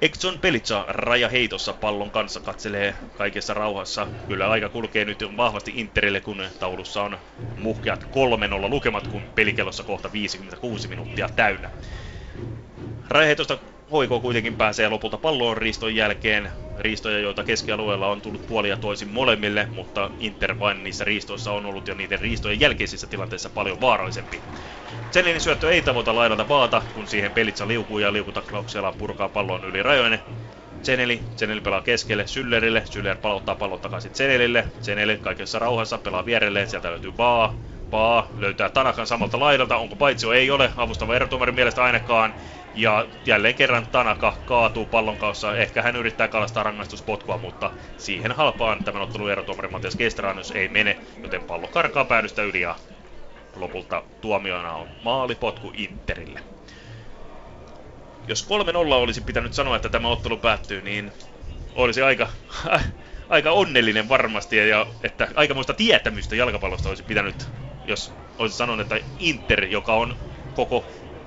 Exxon 0.02 0.40
Pelitsa 0.40 0.86
rajaheitossa 0.88 1.74
pallon 1.74 2.12
kanssa 2.12 2.40
katselee 2.40 2.96
kaikessa 3.16 3.54
rauhassa. 3.54 4.08
Kyllä 4.28 4.50
aika 4.50 4.70
kulkee 4.70 5.06
nyt 5.06 5.24
vahvasti 5.38 5.72
Interille, 5.76 6.22
kun 6.22 6.44
taulussa 6.60 7.02
on 7.04 7.18
muhkeat 7.56 8.04
3-0 8.04 8.70
lukemat, 8.70 9.08
kun 9.08 9.22
pelikellossa 9.36 9.84
kohta 9.84 10.12
56 10.12 10.88
minuuttia 10.88 11.30
täynnä. 11.36 11.70
Rajaheitosta 13.10 13.58
Hoiko 13.92 14.20
kuitenkin 14.20 14.56
pääsee 14.56 14.90
lopulta 14.90 15.18
palloon 15.18 15.58
riiston 15.58 15.96
jälkeen. 15.96 16.52
Riistoja, 16.78 17.20
joita 17.20 17.44
keskialueella 17.44 18.08
on 18.08 18.22
tullut 18.22 18.48
puoli 18.48 18.70
ja 18.70 18.78
toisin 18.78 19.08
molemmille, 19.08 19.68
mutta 19.72 20.12
Inter 20.20 20.60
vain 20.60 20.84
niissä 20.84 21.04
riistoissa 21.04 21.52
on 21.52 21.66
ollut 21.66 21.88
jo 21.88 21.94
niiden 21.94 22.20
riistojen 22.20 22.60
jälkeisissä 22.60 23.08
tilanteissa 23.08 23.50
paljon 23.50 23.82
vaarallisempi. 23.82 24.42
Zeninin 25.12 25.42
syöttö 25.42 25.72
ei 25.72 25.82
tavoita 25.82 26.16
laidalta 26.16 26.48
vaata, 26.48 26.82
kun 26.94 27.08
siihen 27.08 27.32
Pelitsa 27.32 27.68
liukuu 27.68 28.00
ja 28.00 28.14
liukutaklauksella 28.14 28.92
purkaa 28.92 29.30
pallon 29.30 29.66
yli 29.66 29.84
rajoinen. 29.84 30.20
Zeneli, 30.84 31.22
Zeneli 31.38 31.62
pelaa 31.62 31.82
keskelle 31.82 32.28
Syllerille, 32.28 32.84
Syller 32.86 33.18
palauttaa 33.18 33.56
pallon 33.56 33.80
takaisin 33.80 34.16
Zenelille, 34.16 34.66
Zeneli 34.82 35.18
kaikessa 35.18 35.60
rauhassa 35.60 35.98
pelaa 35.98 36.26
vierelleen, 36.26 36.68
sieltä 36.68 36.92
löytyy 36.92 37.12
Baa, 37.12 37.56
Baa 37.90 38.32
löytää 38.38 38.70
Tanakan 38.70 39.08
samalta 39.08 39.40
laidalta, 39.40 39.78
onko 39.78 39.96
paitsi 39.96 40.28
ei 40.34 40.52
ole, 40.52 40.72
avustava 40.78 41.16
erotuomarin 41.16 41.56
mielestä 41.56 41.84
ainakaan, 41.84 42.34
ja 42.76 43.08
jälleen 43.26 43.56
kerran 43.56 43.88
Tanaka 43.88 44.38
kaatuu 44.46 44.86
pallon 44.86 45.18
kanssa. 45.18 45.58
Ehkä 45.58 45.82
hän 45.82 45.96
yrittää 45.96 46.28
kalastaa 46.28 46.64
rangaistuspotkua, 46.64 47.38
mutta 47.38 47.72
siihen 47.98 48.32
halpaan 48.32 48.84
tämän 48.84 49.02
ottelun 49.02 49.32
erotuomari 49.32 49.68
Matias 49.68 49.96
Kestraanus 49.96 50.52
ei 50.52 50.68
mene, 50.68 50.98
joten 51.24 51.44
pallo 51.44 51.68
karkaa 51.68 52.06
päädystä 52.06 52.44
yli 52.44 52.62
ja 52.62 52.76
lopulta 53.56 54.04
tuomiona 54.22 54.74
on 54.74 54.88
maalipotku 55.04 55.72
Interille. 55.78 56.40
Jos 58.28 58.48
3-0 58.48 58.94
olisi 58.94 59.22
pitänyt 59.22 59.54
sanoa, 59.54 59.76
että 59.76 59.90
tämä 59.90 60.08
ottelu 60.08 60.38
päättyy, 60.38 60.82
niin 60.82 61.12
olisi 61.76 62.02
aika, 62.02 62.30
aika 63.30 63.52
onnellinen 63.52 64.10
varmasti 64.10 64.58
ja 64.58 64.86
että 65.04 65.28
aikamoista 65.36 65.74
tietämystä 65.74 66.36
jalkapallosta 66.36 66.90
olisi 66.90 67.04
pitänyt, 67.04 67.48
jos 67.88 68.14
olisi 68.38 68.58
sanonut, 68.58 68.92
että 68.92 69.08
Inter, 69.20 69.66
joka 69.66 69.94
on 69.94 70.16
koko 70.56 70.86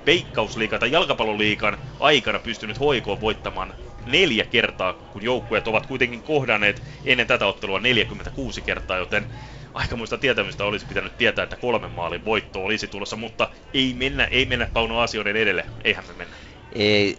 veikkausliikan 0.09 0.79
tai 0.79 0.91
jalkapalloliikan 0.91 1.77
aikana 1.99 2.39
pystynyt 2.39 2.79
hoikoon 2.79 3.21
voittamaan 3.21 3.73
neljä 4.05 4.45
kertaa, 4.45 4.93
kun 4.93 5.23
joukkueet 5.23 5.67
ovat 5.67 5.85
kuitenkin 5.85 6.23
kohdanneet 6.23 6.83
ennen 7.05 7.27
tätä 7.27 7.45
ottelua 7.45 7.79
46 7.79 8.61
kertaa, 8.61 8.97
joten 8.97 9.27
aikamoista 9.73 10.17
tietämystä 10.17 10.65
olisi 10.65 10.85
pitänyt 10.85 11.17
tietää, 11.17 11.43
että 11.43 11.55
kolmen 11.55 11.91
maalin 11.91 12.25
voitto 12.25 12.63
olisi 12.63 12.87
tulossa, 12.87 13.15
mutta 13.15 13.49
ei 13.73 13.93
mennä, 13.93 14.23
ei 14.23 14.45
mennä 14.45 14.67
Pauno 14.73 14.99
asioiden 14.99 15.35
edelle, 15.35 15.65
eihän 15.83 16.03
me 16.07 16.13
mennä. 16.13 16.35
Ei, 16.71 17.17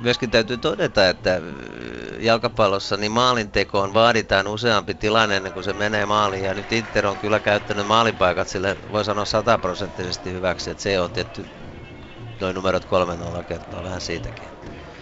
myöskin 0.00 0.30
täytyy 0.30 0.58
todeta, 0.58 1.08
että 1.08 1.40
jalkapallossa 2.18 2.96
niin 2.96 3.12
maalintekoon 3.12 3.94
vaaditaan 3.94 4.46
useampi 4.46 4.94
tilanne 4.94 5.36
ennen 5.36 5.52
kuin 5.52 5.64
se 5.64 5.72
menee 5.72 6.06
maaliin. 6.06 6.44
Ja 6.44 6.54
nyt 6.54 6.72
Inter 6.72 7.06
on 7.06 7.18
kyllä 7.18 7.40
käyttänyt 7.40 7.86
maalipaikat 7.86 8.48
sille, 8.48 8.76
voi 8.92 9.04
sanoa 9.04 9.24
sataprosenttisesti 9.24 10.32
hyväksi, 10.32 10.70
että 10.70 10.82
se 10.82 11.00
on 11.00 11.12
tietty 11.12 11.46
noin 12.40 12.54
numerot 12.54 12.84
3-0 12.84 13.44
kertoo 13.44 13.82
vähän 13.82 14.00
siitäkin. 14.00 14.48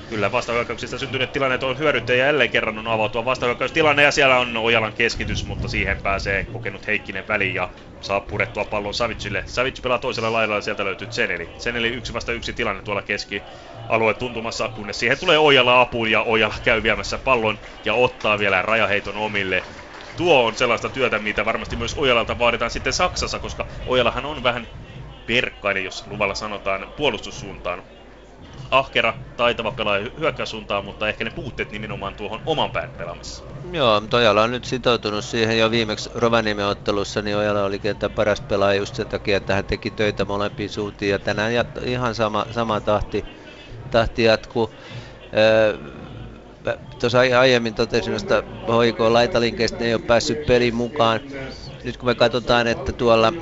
Kyllä 0.08 0.32
vastahyökkäyksistä 0.32 0.98
syntyneet 0.98 1.32
tilanneet 1.32 1.62
on 1.62 1.78
hyödytty 1.78 2.16
ja 2.16 2.26
jälleen 2.26 2.50
kerran 2.50 2.78
on 2.78 2.86
avautua 2.86 3.24
vastahyökkäystilanne 3.24 4.02
ja 4.02 4.10
siellä 4.10 4.38
on 4.38 4.56
Ojalan 4.56 4.92
keskitys, 4.92 5.44
mutta 5.44 5.68
siihen 5.68 5.98
pääsee 6.02 6.44
kokenut 6.44 6.86
Heikkinen 6.86 7.28
väliin 7.28 7.54
ja 7.54 7.68
saa 8.00 8.20
purettua 8.20 8.64
pallon 8.64 8.94
Savicille. 8.94 9.42
Savic 9.46 9.82
pelaa 9.82 9.98
toisella 9.98 10.32
laidalla 10.32 10.58
ja 10.58 10.62
sieltä 10.62 10.84
löytyy 10.84 11.08
Zeneli. 11.08 11.50
Zeneli 11.58 11.88
yksi 11.88 12.12
vasta 12.12 12.32
yksi 12.32 12.52
tilanne 12.52 12.82
tuolla 12.82 13.02
keskialue 13.02 14.14
tuntumassa, 14.18 14.68
kunnes 14.68 14.98
siihen 14.98 15.18
tulee 15.18 15.38
Ojala 15.38 15.80
apuun 15.80 16.10
ja 16.10 16.22
Ojala 16.22 16.54
käy 16.64 16.82
viemässä 16.82 17.18
pallon 17.18 17.58
ja 17.84 17.94
ottaa 17.94 18.38
vielä 18.38 18.62
rajaheiton 18.62 19.16
omille 19.16 19.62
tuo 20.16 20.44
on 20.44 20.54
sellaista 20.54 20.88
työtä, 20.88 21.18
mitä 21.18 21.44
varmasti 21.44 21.76
myös 21.76 21.94
Ojalalta 21.98 22.38
vaaditaan 22.38 22.70
sitten 22.70 22.92
Saksassa, 22.92 23.38
koska 23.38 23.66
Ojalahan 23.86 24.26
on 24.26 24.42
vähän 24.42 24.66
perkkainen, 25.28 25.84
jos 25.84 26.06
luvalla 26.06 26.34
sanotaan, 26.34 26.86
puolustussuuntaan 26.96 27.82
ahkera, 28.70 29.14
taitava 29.36 29.70
pelaaja 29.70 30.10
hyökkäyssuuntaan, 30.20 30.84
mutta 30.84 31.08
ehkä 31.08 31.24
ne 31.24 31.30
puutteet 31.30 31.72
nimenomaan 31.72 32.14
tuohon 32.14 32.40
oman 32.46 32.70
pään 32.70 32.90
pelaamisessa. 32.96 33.44
Joo, 33.72 34.02
Ojala 34.12 34.42
on 34.42 34.50
nyt 34.50 34.64
sitoutunut 34.64 35.24
siihen 35.24 35.58
jo 35.58 35.70
viimeksi 35.70 36.10
Rovaniemen 36.14 36.66
ottelussa, 36.66 37.22
niin 37.22 37.36
Ojala 37.36 37.64
oli 37.64 37.78
kentän 37.78 38.10
paras 38.10 38.40
pelaaja 38.40 38.78
just 38.78 38.94
sen 38.94 39.06
takia, 39.06 39.36
että 39.36 39.54
hän 39.54 39.64
teki 39.64 39.90
töitä 39.90 40.24
molempiin 40.24 40.70
suuntiin 40.70 41.10
ja 41.10 41.18
tänään 41.18 41.52
jat- 41.52 41.88
ihan 41.88 42.14
sama, 42.14 42.46
sama 42.50 42.80
tahti, 42.80 43.24
tahti 43.90 44.24
jatkuu. 44.24 44.74
Öö, 45.36 45.78
Tuossa 47.00 47.18
aiemmin 47.18 47.74
totesin 47.74 48.14
että 48.14 48.42
HIK 48.84 49.00
laitalinkeistä 49.00 49.78
ne 49.78 49.86
ei 49.86 49.94
ole 49.94 50.02
päässyt 50.02 50.46
pelin 50.46 50.74
mukaan. 50.74 51.20
Nyt 51.84 51.96
kun 51.96 52.08
me 52.08 52.14
katsotaan, 52.14 52.66
että 52.66 52.92
tuolla 52.92 53.32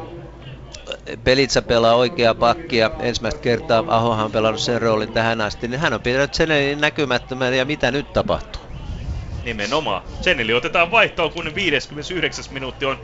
Pelitsä 1.24 1.62
pelaa 1.62 1.94
oikea 1.94 2.34
pakkia. 2.34 2.90
Ensimmäistä 2.98 3.40
kertaa 3.40 3.84
Ahohan 3.88 4.32
pelannut 4.32 4.60
sen 4.60 4.82
roolin 4.82 5.12
tähän 5.12 5.40
asti, 5.40 5.68
niin 5.68 5.80
hän 5.80 5.92
on 5.94 6.00
pitänyt 6.00 6.34
sen 6.34 6.48
näkymättömän 6.80 7.54
ja 7.54 7.64
mitä 7.64 7.90
nyt 7.90 8.12
tapahtuu? 8.12 8.62
Nimenomaan. 9.44 10.02
Seneli 10.20 10.52
otetaan 10.52 10.90
vaihtoon, 10.90 11.32
kun 11.32 11.54
59. 11.54 12.44
minuutti 12.50 12.84
on 12.84 12.98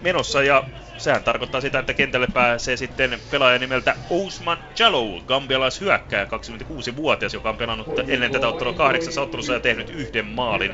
menossa 0.00 0.42
ja 0.42 0.64
sehän 0.98 1.24
tarkoittaa 1.24 1.60
sitä, 1.60 1.78
että 1.78 1.94
kentälle 1.94 2.26
pääsee 2.34 2.76
sitten 2.76 3.20
pelaaja 3.30 3.58
nimeltä 3.58 3.96
Ousman 4.10 4.58
Jalou, 4.78 5.20
gambialaishyökkäjä, 5.20 6.24
26-vuotias, 6.24 7.34
joka 7.34 7.48
on 7.48 7.56
pelannut 7.56 7.88
ennen 8.08 8.32
tätä 8.32 8.48
ottelua 8.48 8.72
kahdeksassa 8.72 9.22
ottelussa 9.22 9.52
ja 9.52 9.60
tehnyt 9.60 9.90
yhden 9.90 10.26
maalin. 10.26 10.72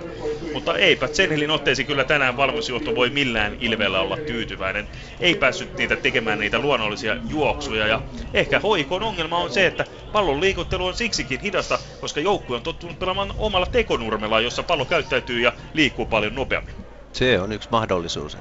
Mutta 0.52 0.76
eipä 0.78 1.08
Zenhelin 1.08 1.50
otteesi 1.50 1.84
kyllä 1.84 2.04
tänään 2.04 2.36
valmennusjohto 2.36 2.94
voi 2.94 3.10
millään 3.10 3.56
ilveellä 3.60 4.00
olla 4.00 4.16
tyytyväinen. 4.16 4.88
Ei 5.20 5.34
päässyt 5.34 5.78
niitä 5.78 5.96
tekemään 5.96 6.38
niitä 6.38 6.58
luonnollisia 6.58 7.16
juoksuja 7.28 7.86
ja 7.86 8.02
ehkä 8.34 8.60
hoikon 8.60 9.02
ongelma 9.02 9.38
on 9.38 9.50
se, 9.50 9.66
että 9.66 9.84
pallon 10.12 10.40
liikuttelu 10.40 10.86
on 10.86 10.94
siksikin 10.94 11.40
hidasta, 11.40 11.78
koska 12.00 12.20
joukkue 12.20 12.56
on 12.56 12.62
tottunut 12.62 12.98
pelaamaan 12.98 13.34
omalla 13.38 13.66
tekonurmella, 13.66 14.40
jossa 14.40 14.62
pallo 14.62 14.84
käyttäytyy 14.84 15.40
ja 15.40 15.52
liikkuu 15.74 16.06
paljon 16.06 16.34
nopeammin. 16.34 16.74
Se 17.12 17.40
on 17.40 17.52
yksi 17.52 17.68
mahdollisuus. 17.70 18.36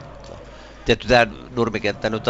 Tietty 0.85 1.07
tämä 1.07 1.27
nurmikenttä 1.55 2.09
nyt 2.09 2.23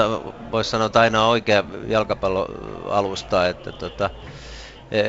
voisi 0.52 0.70
sanoa, 0.70 0.88
että 0.88 1.00
aina 1.00 1.24
on 1.24 1.30
oikea 1.30 1.64
jalkapalloalusta, 1.88 3.48
että 3.48 3.74
tota, 3.74 4.10
e, 4.92 5.04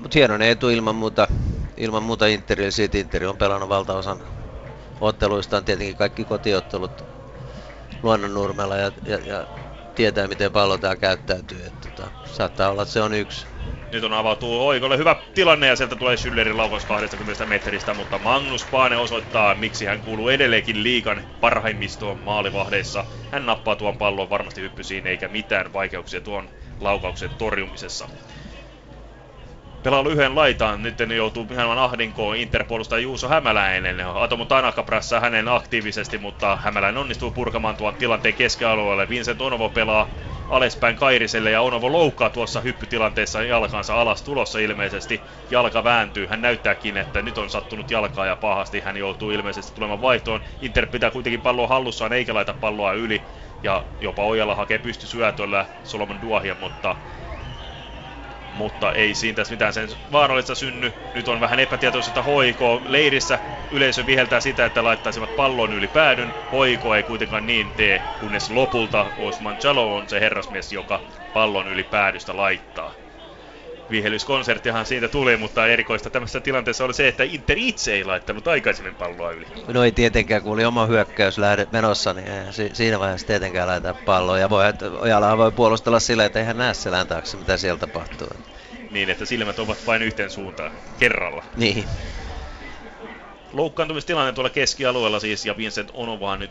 mutta 0.00 0.18
hienoinen 0.18 0.48
etu 0.48 0.68
ilman 0.68 0.94
muuta, 0.94 1.28
ilman 1.76 2.02
muuta 2.02 2.26
Interille, 2.26 2.70
siitä 2.70 2.98
Interi 2.98 3.26
on 3.26 3.38
pelannut 3.38 3.68
valtaosan 3.68 4.22
otteluistaan 5.00 5.64
tietenkin 5.64 5.96
kaikki 5.96 6.24
kotiottelut 6.24 7.04
luonnonnurmella 8.02 8.76
ja, 8.76 8.92
ja, 9.04 9.18
ja 9.18 9.46
tietää 9.94 10.28
miten 10.28 10.52
pallo 10.52 10.78
täällä 10.78 10.96
käyttäytyy. 10.96 11.66
Että, 11.66 11.90
tota, 11.90 12.10
saattaa 12.24 12.70
olla, 12.70 12.82
että 12.82 12.92
se 12.92 13.02
on 13.02 13.14
yksi 13.14 13.46
nyt 13.92 14.04
on 14.04 14.12
avautuu 14.12 14.66
Oikolle 14.66 14.98
hyvä 14.98 15.16
tilanne 15.34 15.66
ja 15.66 15.76
sieltä 15.76 15.96
tulee 15.96 16.16
Schüllerin 16.16 16.56
laukaus 16.56 16.84
20 16.84 17.46
metristä, 17.46 17.94
mutta 17.94 18.18
Magnus 18.18 18.68
Paane 18.70 18.96
osoittaa, 18.96 19.54
miksi 19.54 19.84
hän 19.84 20.00
kuuluu 20.00 20.28
edelleenkin 20.28 20.82
liikan 20.82 21.22
parhaimmistoon 21.40 22.18
maalivahdeissa. 22.18 23.04
Hän 23.32 23.46
nappaa 23.46 23.76
tuon 23.76 23.98
pallon 23.98 24.30
varmasti 24.30 24.60
hyppysiin 24.60 25.06
eikä 25.06 25.28
mitään 25.28 25.72
vaikeuksia 25.72 26.20
tuon 26.20 26.50
laukauksen 26.80 27.30
torjumisessa. 27.38 28.08
Pelaa 29.82 30.04
lyhyen 30.04 30.34
laitaan, 30.34 30.82
nyt 30.82 30.98
ne 30.98 31.14
joutuu 31.14 31.46
ihan 31.52 31.78
ahdinkoon 31.78 32.36
Interpuolustaja 32.36 33.00
Juuso 33.00 33.28
Hämäläinen. 33.28 34.00
Atomo 34.00 34.44
Tanaka 34.44 34.82
prässää 34.82 35.20
hänen 35.20 35.48
aktiivisesti, 35.48 36.18
mutta 36.18 36.58
Hämäläinen 36.62 37.00
onnistuu 37.00 37.30
purkamaan 37.30 37.76
tuon 37.76 37.94
tilanteen 37.94 38.34
keskialueelle. 38.34 39.08
Vincent 39.08 39.40
Onovo 39.40 39.68
pelaa 39.68 40.12
alaspäin 40.50 40.96
Kairiselle 40.96 41.50
ja 41.50 41.60
Onovo 41.60 41.92
loukkaa 41.92 42.30
tuossa 42.30 42.60
hyppytilanteessa 42.60 43.42
jalkansa 43.42 44.00
alas 44.00 44.22
tulossa 44.22 44.58
ilmeisesti. 44.58 45.24
Jalka 45.50 45.84
vääntyy, 45.84 46.26
hän 46.26 46.42
näyttääkin, 46.42 46.96
että 46.96 47.22
nyt 47.22 47.38
on 47.38 47.50
sattunut 47.50 47.90
jalkaa 47.90 48.26
ja 48.26 48.36
pahasti 48.36 48.80
hän 48.80 48.96
joutuu 48.96 49.30
ilmeisesti 49.30 49.74
tulemaan 49.74 50.00
vaihtoon. 50.00 50.40
Inter 50.60 50.86
pitää 50.86 51.10
kuitenkin 51.10 51.42
palloa 51.42 51.66
hallussaan 51.68 52.12
eikä 52.12 52.34
laita 52.34 52.54
palloa 52.54 52.92
yli 52.92 53.24
ja 53.62 53.84
jopa 54.00 54.24
Ojala 54.24 54.54
hakee 54.54 54.78
pysty 54.78 55.06
syötöllä 55.06 55.66
Solomon 55.82 56.20
Duahia, 56.20 56.54
mutta 56.60 56.96
mutta 58.52 58.92
ei 58.92 59.14
siinä 59.14 59.36
tässä 59.36 59.52
mitään 59.54 59.72
sen 59.72 59.88
vaarallista 60.12 60.54
synny. 60.54 60.92
Nyt 61.14 61.28
on 61.28 61.40
vähän 61.40 61.60
epätietoisuutta 61.60 62.22
hoiko 62.22 62.82
leirissä. 62.84 63.38
Yleisö 63.70 64.06
viheltää 64.06 64.40
sitä, 64.40 64.64
että 64.66 64.84
laittaisivat 64.84 65.36
pallon 65.36 65.72
yli 65.72 65.88
päädyn. 65.88 66.34
Hoiko 66.52 66.94
ei 66.94 67.02
kuitenkaan 67.02 67.46
niin 67.46 67.72
tee, 67.76 68.02
kunnes 68.18 68.50
lopulta 68.50 69.12
Osman 69.16 69.58
Chalo 69.58 69.96
on 69.96 70.08
se 70.08 70.20
herrasmies, 70.20 70.72
joka 70.72 71.00
pallon 71.32 71.68
yli 71.68 71.84
päädystä 71.84 72.36
laittaa. 72.36 72.99
Vihellyskonserttihan 73.90 74.86
siitä 74.86 75.08
tuli, 75.08 75.36
mutta 75.36 75.66
erikoista 75.66 76.10
tämmöisessä 76.10 76.40
tilanteessa 76.40 76.84
oli 76.84 76.94
se, 76.94 77.08
että 77.08 77.24
Inter 77.24 77.58
itse 77.58 77.92
ei 77.92 78.04
laittanut 78.04 78.48
aikaisemmin 78.48 78.94
palloa 78.94 79.30
yli. 79.30 79.46
No 79.68 79.84
ei 79.84 79.92
tietenkään, 79.92 80.42
kun 80.42 80.52
oli 80.52 80.64
oma 80.64 80.86
hyökkäys 80.86 81.38
lähde 81.38 81.66
menossa, 81.72 82.12
niin 82.12 82.26
si- 82.50 82.70
siinä 82.72 82.98
vaiheessa 82.98 83.26
tietenkään 83.26 83.68
laittaa 83.68 83.94
palloa. 83.94 84.38
Ja 84.38 84.50
voi, 84.50 84.64
Ojalahan 85.00 85.38
voi 85.38 85.52
puolustella 85.52 86.00
sillä, 86.00 86.24
että 86.24 86.38
eihän 86.38 86.58
näe 86.58 86.74
selän 86.74 87.06
taakse, 87.06 87.36
mitä 87.36 87.56
siellä 87.56 87.78
tapahtuu. 87.78 88.28
Niin, 88.90 89.10
että 89.10 89.24
silmät 89.24 89.58
ovat 89.58 89.86
vain 89.86 90.02
yhteen 90.02 90.30
suuntaan 90.30 90.72
kerralla. 90.98 91.44
Niin. 91.56 91.84
Loukkaantumistilanne 93.52 94.32
tuolla 94.32 94.50
keskialueella 94.50 95.20
siis, 95.20 95.46
ja 95.46 95.56
Vincent 95.56 95.90
Onovaa 95.94 96.36
nyt 96.36 96.50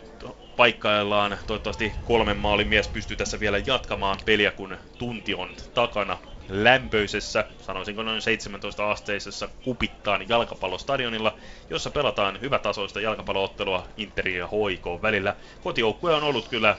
paikkaillaan. 0.56 1.38
Toivottavasti 1.48 1.94
kolmen 2.06 2.38
maalin 2.38 2.68
mies 2.68 2.88
pystyy 2.88 3.18
tässä 3.18 3.40
vielä 3.40 3.58
jatkamaan 3.66 4.18
peliä, 4.26 4.52
kun 4.52 4.78
tunti 4.98 5.34
on 5.34 5.50
takana 5.74 6.18
lämpöisessä, 6.50 7.46
sanoisinko 7.62 8.04
noin 8.04 8.22
17 8.22 8.92
asteisessa 8.92 9.50
kupittaan 9.64 10.30
jalkapallostadionilla, 10.30 11.36
jossa 11.70 11.90
pelataan 11.90 12.42
hyvätasoista 12.42 13.02
jalkapalloottelua 13.02 13.88
Interin 13.98 14.38
ja 14.38 14.48
HIK 14.48 14.86
välillä. 15.02 15.36
Kotijoukkue 15.64 16.14
on 16.14 16.24
ollut 16.24 16.48
kyllä 16.48 16.76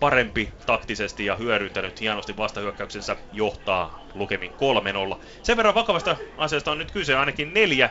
parempi 0.00 0.52
taktisesti 0.66 1.24
ja 1.24 1.36
hyödyntänyt 1.36 2.00
hienosti 2.00 2.36
vastahyökkäyksensä 2.36 3.16
johtaa 3.32 4.04
lukemin 4.14 4.52
3-0. 5.14 5.18
Sen 5.42 5.56
verran 5.56 5.74
vakavasta 5.74 6.16
asiasta 6.36 6.70
on 6.70 6.78
nyt 6.78 6.90
kyse 6.90 7.16
ainakin 7.16 7.54
neljä 7.54 7.90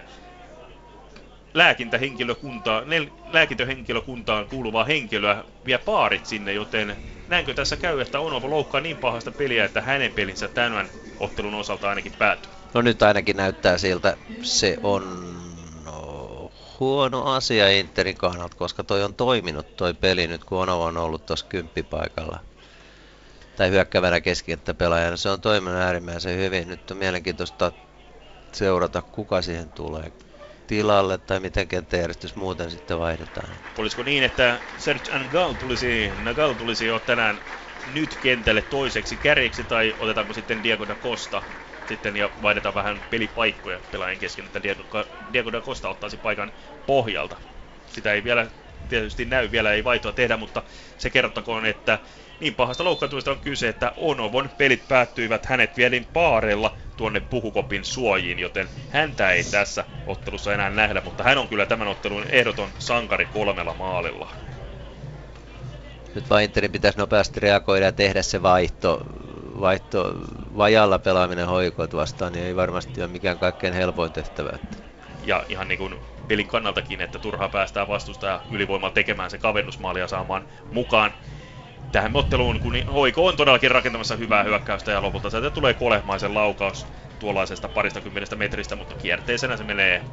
lääkintähenkilökuntaa, 1.54 2.82
nel, 2.82 3.08
lääkintöhenkilökuntaan 3.34 4.46
kuuluvaa 4.46 4.84
henkilöä 4.84 5.44
vie 5.66 5.78
paarit 5.78 6.26
sinne, 6.26 6.54
joten 6.54 6.96
näinkö 7.28 7.54
tässä 7.54 7.78
käy, 7.78 8.02
että 8.02 8.20
Onovo 8.20 8.50
loukkaa 8.50 8.82
niin 8.82 8.98
pahasta 8.98 9.32
peliä, 9.32 9.66
että 9.66 9.82
hänen 9.82 10.12
pelinsä 10.12 10.48
tämän 10.48 10.90
ottelun 11.20 11.54
osalta 11.54 11.90
ainakin 11.90 12.14
päättyy? 12.18 12.52
No 12.74 12.82
nyt 12.82 13.02
ainakin 13.02 13.38
näyttää 13.38 13.78
siltä, 13.78 14.18
se 14.42 14.78
on 14.84 15.04
no, 15.86 16.52
huono 16.80 17.24
asia 17.24 17.70
Interin 17.70 18.18
kannalta, 18.18 18.58
koska 18.58 18.84
toi 18.84 19.04
on 19.04 19.14
toiminut 19.14 19.78
toi 19.78 19.94
peli 19.94 20.28
nyt, 20.28 20.44
kun 20.44 20.58
Onovo 20.60 20.84
on 20.84 20.98
ollut 20.98 21.26
tuossa 21.26 21.46
kymppipaikalla 21.50 22.40
tai 23.56 23.70
hyökkävänä 23.70 24.22
keskittä 24.22 24.74
pelaajana. 24.74 25.18
Se 25.18 25.30
on 25.30 25.42
toiminut 25.42 25.80
äärimmäisen 25.80 26.38
hyvin. 26.38 26.68
Nyt 26.68 26.92
on 26.92 26.98
mielenkiintoista 26.98 27.72
seurata, 28.54 29.02
kuka 29.02 29.42
siihen 29.42 29.72
tulee 29.72 30.12
tilalle 30.68 31.18
tai 31.18 31.40
miten 31.40 31.68
kenttäjärjestys 31.68 32.36
muuten 32.36 32.72
sitten 32.72 33.00
vaihdetaan. 33.00 33.56
Olisiko 33.78 34.04
niin, 34.04 34.24
että 34.24 34.60
Serge 34.78 35.20
Ngal 35.20 35.54
tulisi, 35.54 36.12
Nagal 36.18 36.54
tulisi 36.54 36.86
jo 36.86 37.00
tänään 37.00 37.40
nyt 37.94 38.18
kentälle 38.22 38.62
toiseksi 38.62 39.18
kärjeksi 39.18 39.64
tai 39.64 39.96
otetaanko 40.00 40.34
sitten 40.34 40.64
Diego 40.64 40.88
da 40.88 40.96
Costa 40.96 41.44
sitten 41.86 42.16
ja 42.16 42.30
vaihdetaan 42.42 42.76
vähän 42.76 43.02
pelipaikkoja 43.10 43.80
pelaajien 43.92 44.20
kesken, 44.20 44.46
että 44.46 44.64
Diego, 44.64 44.84
Diego 45.34 45.52
da 45.52 45.62
Costa 45.62 45.90
ottaisi 45.90 46.18
paikan 46.18 46.52
pohjalta. 46.86 47.38
Sitä 47.88 48.14
ei 48.14 48.24
vielä 48.24 48.48
tietysti 48.88 49.26
näy, 49.26 49.52
vielä 49.52 49.74
ei 49.74 49.84
vaihtoa 49.84 50.12
tehdä, 50.12 50.38
mutta 50.38 50.64
se 50.98 51.10
kerrottakoon, 51.10 51.66
että 51.66 52.00
niin 52.40 52.56
pahasta 52.56 52.84
loukkaantumista 52.84 53.32
on 53.32 53.40
kyse, 53.40 53.68
että 53.68 53.94
Onovon 53.98 54.50
pelit 54.58 54.88
päättyivät 54.88 55.46
hänet 55.46 55.78
vielin 55.78 56.06
paareilla 56.14 56.76
tuonne 56.98 57.20
puhukopin 57.20 57.86
suojiin, 57.86 58.40
joten 58.40 58.70
häntä 58.90 59.32
ei 59.32 59.44
tässä 59.44 59.84
ottelussa 60.06 60.54
enää 60.54 60.70
nähdä, 60.70 61.02
mutta 61.02 61.24
hän 61.24 61.38
on 61.38 61.48
kyllä 61.48 61.66
tämän 61.66 61.88
ottelun 61.88 62.26
ehdoton 62.30 62.70
sankari 62.80 63.26
kolmella 63.26 63.74
maalilla. 63.74 64.32
Nyt 66.16 66.30
vaan 66.30 66.44
Interin 66.44 66.72
pitäisi 66.72 66.98
nopeasti 66.98 67.40
reagoida 67.40 67.86
ja 67.86 67.92
tehdä 67.92 68.22
se 68.22 68.42
vaihto. 68.42 69.02
Vaihto 69.60 70.14
vajalla 70.58 71.00
pelaaminen 71.00 71.48
hoikoit 71.48 71.94
vastaan, 71.96 72.34
niin 72.34 72.46
ei 72.46 72.56
varmasti 72.56 73.02
ole 73.02 73.08
mikään 73.08 73.40
kaikkein 73.40 73.74
helpoin 73.74 74.12
tehtävä. 74.12 74.60
Ja 75.28 75.44
ihan 75.50 75.68
niin 75.68 75.78
kuin 75.78 75.96
pelin 76.28 76.48
kannaltakin, 76.48 77.02
että 77.02 77.20
turhaa 77.20 77.50
päästää 77.50 77.88
vastustaja 77.88 78.42
ylivoimalla 78.50 78.94
tekemään 78.94 79.30
se 79.30 79.38
kavennusmaali 79.38 80.00
ja 80.00 80.08
saamaan 80.08 80.46
mukaan 80.72 81.14
tähän 81.92 82.16
otteluun, 82.16 82.60
kun 82.60 82.74
Hoiko 82.94 83.26
on 83.26 83.38
todellakin 83.38 83.72
rakentamassa 83.72 84.16
hyvää 84.16 84.44
hyökkäystä 84.44 84.92
ja 84.92 85.02
lopulta 85.02 85.30
sieltä 85.30 85.50
tulee 85.50 85.74
kolehmaisen 85.74 86.34
laukaus 86.34 86.88
tuollaisesta 87.20 87.70
parista 87.70 88.02
kymmenestä 88.02 88.36
metristä, 88.36 88.76
mutta 88.76 88.96
kierteisenä 88.96 89.58
se 89.58 89.64
menee 89.64 90.04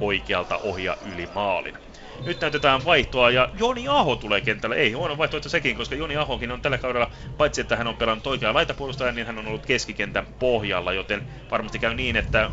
oikealta 0.00 0.58
ohi 0.58 0.84
ja 0.84 0.96
yli 1.14 1.28
maalin. 1.34 1.78
Nyt 2.26 2.40
näytetään 2.40 2.84
vaihtoa 2.84 3.30
ja 3.30 3.48
Joni 3.58 3.88
Aho 3.88 4.16
tulee 4.16 4.40
kentälle. 4.40 4.76
Ei 4.76 4.92
huono 4.92 5.18
vaihtoehto 5.18 5.48
sekin, 5.48 5.76
koska 5.76 5.94
Joni 5.94 6.16
Ahokin 6.16 6.52
on 6.52 6.62
tällä 6.62 6.78
kaudella, 6.78 7.10
paitsi 7.36 7.60
että 7.60 7.76
hän 7.76 7.86
on 7.86 7.96
pelannut 7.96 8.26
oikeaa 8.26 8.54
laitapuolustaja, 8.54 9.12
niin 9.12 9.26
hän 9.26 9.38
on 9.38 9.46
ollut 9.46 9.66
keskikentän 9.66 10.26
pohjalla, 10.38 10.92
joten 10.92 11.22
varmasti 11.50 11.78
käy 11.78 11.94
niin, 11.94 12.16
että 12.16 12.50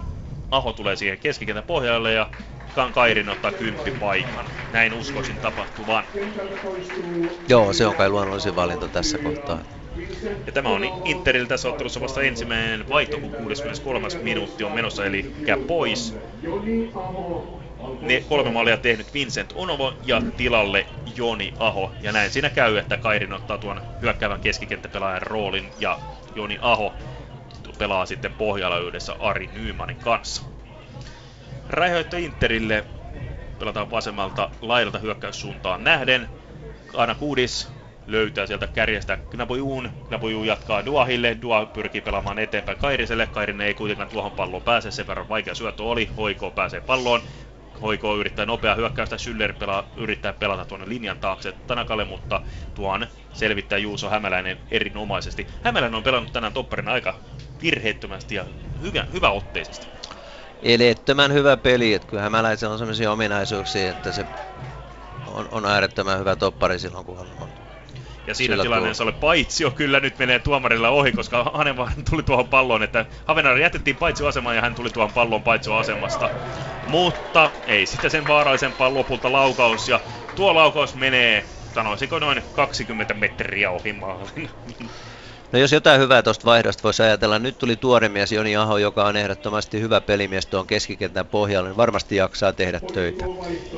Aho 0.52 0.74
tulee 0.74 0.96
siihen 0.96 1.18
keskikentän 1.18 1.64
pohjalle 1.64 2.14
ja 2.14 2.30
Kan 2.76 2.94
Kairin 2.94 3.30
ottaa 3.30 3.52
paikan. 4.00 4.46
Näin 4.72 4.94
uskoisin 4.94 5.38
tapahtuvan. 5.38 6.04
Joo, 7.48 7.74
se 7.74 7.88
on 7.88 7.96
kai 7.96 8.10
luonnollisin 8.10 8.56
valinta 8.56 8.88
tässä 8.88 9.18
kohtaa. 9.18 9.60
Ja 10.46 10.52
tämä 10.52 10.70
on 10.70 10.84
Interillä 11.06 11.48
tässä 11.48 11.70
ottelussa 11.70 12.02
vasta 12.02 12.22
ensimmäinen 12.22 12.90
vaihto, 12.90 13.18
kun 13.20 13.32
63. 13.32 14.08
minuutti 14.22 14.64
on 14.64 14.72
menossa, 14.72 15.06
eli 15.06 15.34
pois. 15.68 16.16
Ne 18.02 18.24
kolme 18.30 18.52
maalia 18.52 18.78
tehnyt 18.78 19.14
Vincent 19.14 19.52
Onovo 19.56 19.94
ja 20.06 20.22
tilalle 20.38 20.86
Joni 21.16 21.54
Aho. 21.60 21.92
Ja 22.02 22.12
näin 22.12 22.32
siinä 22.32 22.50
käy, 22.50 22.78
että 22.78 22.98
Kairin 22.98 23.34
ottaa 23.34 23.58
tuon 23.58 23.82
hyökkäävän 24.02 24.42
keskikenttäpelaajan 24.42 25.22
roolin 25.22 25.70
ja 25.80 26.00
Joni 26.36 26.58
Aho 26.62 26.94
pelaa 27.82 28.06
sitten 28.06 28.34
pohjalla 28.34 28.78
yhdessä 28.78 29.16
Ari 29.20 29.50
Nymanin 29.54 29.98
kanssa. 29.98 30.44
Räjäyttö 31.70 32.20
Interille 32.20 32.86
pelataan 33.60 33.92
vasemmalta 33.92 34.50
laidalta 34.62 35.00
hyökkäyssuuntaan 35.00 35.84
nähden. 35.84 36.30
Ana 36.96 37.16
Kudis 37.16 37.72
löytää 38.08 38.46
sieltä 38.46 38.68
kärjestä 38.68 39.18
Knabujuun. 39.18 39.90
Knabuju 40.08 40.44
jatkaa 40.44 40.86
Duahille. 40.86 41.38
Dua 41.42 41.66
pyrkii 41.66 42.02
pelaamaan 42.02 42.40
eteenpäin 42.40 42.78
Kairiselle. 42.78 43.28
Kairinen 43.28 43.68
ei 43.68 43.74
kuitenkaan 43.74 44.10
tuohon 44.10 44.32
palloon 44.32 44.64
pääse. 44.64 44.92
Sen 44.92 45.08
verran 45.08 45.30
vaikea 45.30 45.56
syöttö 45.56 45.84
oli. 45.84 46.10
Hoiko 46.18 46.52
pääsee 46.52 46.82
palloon. 46.82 47.22
Hoiko 47.82 48.18
yrittää 48.18 48.46
nopea 48.46 48.76
hyökkäystä, 48.76 49.16
Schüller 49.16 49.54
pelaa, 49.60 49.84
yrittää 49.98 50.34
pelata 50.34 50.66
tuonne 50.66 50.90
linjan 50.90 51.20
taakse 51.20 51.52
Tanakalle, 51.52 52.06
mutta 52.06 52.42
tuon 52.74 53.08
selvittää 53.34 53.78
Juuso 53.78 54.10
Hämäläinen 54.10 54.58
erinomaisesti. 54.72 55.48
Hämäläinen 55.64 55.96
on 55.96 56.04
pelannut 56.04 56.34
tänään 56.34 56.54
topparina 56.54 56.92
aika 56.92 57.16
virheettömästi 57.62 58.36
ja 58.36 58.46
hyvä, 58.82 59.06
hyvä 59.14 59.30
otteisesti 59.30 59.88
eleettömän 60.62 61.34
hyvä 61.34 61.58
peli. 61.58 61.94
Että 61.94 62.08
kyllä 62.08 62.24
Hämäläisellä 62.24 62.74
on 62.74 62.80
sellaisia 62.80 63.12
ominaisuuksia, 63.12 63.92
että 63.92 64.12
se 64.12 64.26
on, 65.28 65.48
on 65.52 65.66
äärettömän 65.66 66.20
hyvä 66.20 66.36
toppari 66.36 66.80
silloin, 66.80 67.06
kun 67.06 67.20
on, 67.20 67.28
on 67.42 67.50
ja 68.28 68.36
siinä 68.36 68.58
tilanteessa 68.62 69.04
oli 69.04 69.12
paitsio 69.12 69.72
kyllä 69.72 70.00
nyt 70.00 70.20
menee 70.20 70.40
tuomarilla 70.40 70.90
ohi, 70.90 71.12
koska 71.12 71.44
Hanevaara 71.54 71.94
tuli 72.10 72.24
tuohon 72.24 72.48
palloon, 72.48 72.84
että 72.84 73.06
Havenaar 73.26 73.58
jätettiin 73.58 73.98
asemaan 74.28 74.56
ja 74.56 74.62
hän 74.62 74.76
tuli 74.76 74.90
tuohon 74.90 75.14
palloon 75.14 75.44
asemasta. 75.80 76.30
Mutta 76.88 77.52
ei 77.66 77.86
sitten 77.86 78.12
sen 78.12 78.28
vaarallisempaa 78.28 78.94
lopulta 78.94 79.32
laukaus 79.32 79.90
ja 79.90 80.00
tuo 80.36 80.56
laukaus 80.56 80.96
menee, 80.96 81.46
sanoisinko 81.74 82.20
noin 82.20 82.44
20 82.54 83.14
metriä 83.14 83.72
ohi 83.72 83.94
maalin. 83.94 84.50
No 85.52 85.60
jos 85.60 85.72
jotain 85.72 86.02
hyvää 86.02 86.22
tuosta 86.24 86.46
vaihdosta 86.46 86.84
voisi 86.84 87.04
ajatella, 87.04 87.40
nyt 87.40 87.58
tuli 87.58 87.76
tuore 87.76 88.10
mies 88.10 88.32
Joni 88.32 88.56
Aho, 88.56 88.78
joka 88.78 89.06
on 89.06 89.18
ehdottomasti 89.18 89.82
hyvä 89.82 90.02
pelimies 90.02 90.46
tuon 90.46 90.68
keskikentän 90.68 91.28
pohjalle, 91.28 91.70
niin 91.70 91.78
varmasti 91.78 92.16
jaksaa 92.16 92.54
tehdä 92.54 92.80
töitä. 92.94 93.26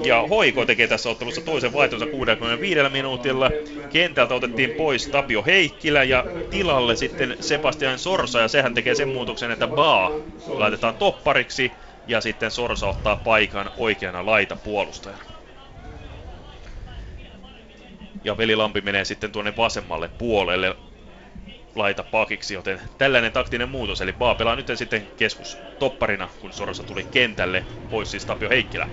Ja 0.03 0.27
Hoiko 0.29 0.65
tekee 0.65 0.87
tässä 0.87 1.09
ottelussa 1.09 1.41
toisen 1.41 1.73
vaihtonsa 1.73 2.05
65 2.05 2.79
minuutilla. 2.89 3.49
Kentältä 3.91 4.33
otettiin 4.33 4.69
pois 4.69 5.07
Tapio 5.07 5.43
Heikkilä 5.45 6.03
ja 6.03 6.25
tilalle 6.49 6.95
sitten 6.95 7.37
Sebastian 7.39 7.99
Sorsa 7.99 8.39
ja 8.39 8.47
sehän 8.47 8.73
tekee 8.73 8.95
sen 8.95 9.09
muutoksen, 9.09 9.51
että 9.51 9.67
Baa 9.67 10.11
laitetaan 10.47 10.95
toppariksi 10.95 11.71
ja 12.07 12.21
sitten 12.21 12.51
Sorsa 12.51 12.87
ottaa 12.87 13.15
paikan 13.15 13.71
oikeana 13.77 14.25
laitapuolustajana. 14.25 15.23
Ja 18.23 18.37
Veli 18.37 18.55
Lampi 18.55 18.81
menee 18.81 19.05
sitten 19.05 19.31
tuonne 19.31 19.53
vasemmalle 19.57 20.07
puolelle 20.07 20.75
laita 21.75 22.03
pakiksi, 22.03 22.53
joten 22.53 22.81
tällainen 22.97 23.31
taktinen 23.31 23.69
muutos, 23.69 24.01
eli 24.01 24.13
Baa 24.13 24.35
pelaa 24.35 24.55
nyt 24.55 24.71
sitten 24.75 25.07
keskus 25.17 25.57
topparina, 25.79 26.29
kun 26.41 26.53
Sorossa 26.53 26.83
tuli 26.83 27.03
kentälle, 27.03 27.65
pois 27.89 28.11
siis 28.11 28.25
Tapio 28.25 28.49
Heikkilä. 28.49 28.89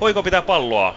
Hoiko 0.00 0.22
pitää 0.22 0.42
palloa, 0.42 0.96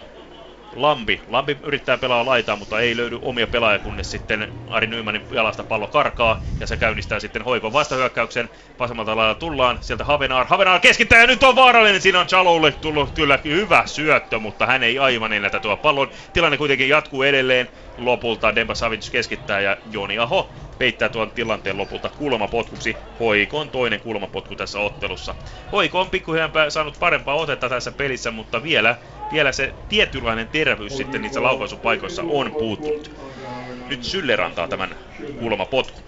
Lampi. 0.76 1.20
Lampi 1.28 1.56
yrittää 1.62 1.98
pelaa 1.98 2.26
laitaa, 2.26 2.56
mutta 2.56 2.80
ei 2.80 2.96
löydy 2.96 3.18
omia 3.22 3.46
pelaajia, 3.46 3.78
kunnes 3.78 4.10
sitten 4.10 4.52
Ari 4.68 4.86
Nymanin 4.86 5.22
jalasta 5.30 5.64
pallo 5.64 5.86
karkaa 5.86 6.42
ja 6.60 6.66
se 6.66 6.76
käynnistää 6.76 7.20
sitten 7.20 7.42
Hoikon 7.42 7.72
vastahyökkäyksen. 7.72 8.50
Vasemmalta 8.78 9.16
lailla 9.16 9.34
tullaan, 9.34 9.78
sieltä 9.80 10.04
Havenaar. 10.04 10.46
Havenaar 10.46 10.80
keskittää 10.80 11.20
ja 11.20 11.26
nyt 11.26 11.42
on 11.42 11.56
vaarallinen. 11.56 12.00
Siinä 12.00 12.20
on 12.20 12.26
Chaloulle 12.26 12.72
tullut 12.72 13.10
kyllä 13.10 13.38
hyvä 13.44 13.82
syöttö, 13.86 14.38
mutta 14.38 14.66
hän 14.66 14.82
ei 14.82 14.98
aivan 14.98 15.32
ennätä 15.32 15.60
tuo 15.60 15.76
pallon. 15.76 16.10
Tilanne 16.32 16.58
kuitenkin 16.58 16.88
jatkuu 16.88 17.22
edelleen. 17.22 17.68
Lopulta 17.98 18.54
Demba 18.54 18.74
Savic 18.74 19.10
keskittää 19.10 19.60
ja 19.60 19.76
Joni 19.92 20.18
Aho 20.18 20.50
peittää 20.80 21.08
tuon 21.08 21.30
tilanteen 21.30 21.78
lopulta 21.78 22.08
kulmapotkuksi. 22.08 22.96
Hoiko 23.20 23.58
on 23.58 23.70
toinen 23.70 24.00
kulmapotku 24.00 24.54
tässä 24.54 24.78
ottelussa. 24.78 25.34
Hoiko 25.72 26.00
on 26.00 26.10
pikkuhiljaa 26.10 26.70
saanut 26.70 26.96
parempaa 27.00 27.34
otetta 27.34 27.68
tässä 27.68 27.92
pelissä, 27.92 28.30
mutta 28.30 28.62
vielä, 28.62 28.96
vielä 29.32 29.52
se 29.52 29.74
tietynlainen 29.88 30.48
terveys 30.48 30.96
sitten 30.96 31.22
niissä 31.22 31.42
laukaisupaikoissa 31.42 32.22
on 32.28 32.52
puuttunut. 32.52 33.10
Nyt 33.88 34.04
Syller 34.04 34.40
antaa 34.40 34.68
tämän 34.68 34.96
kulmapotkun. 35.38 36.02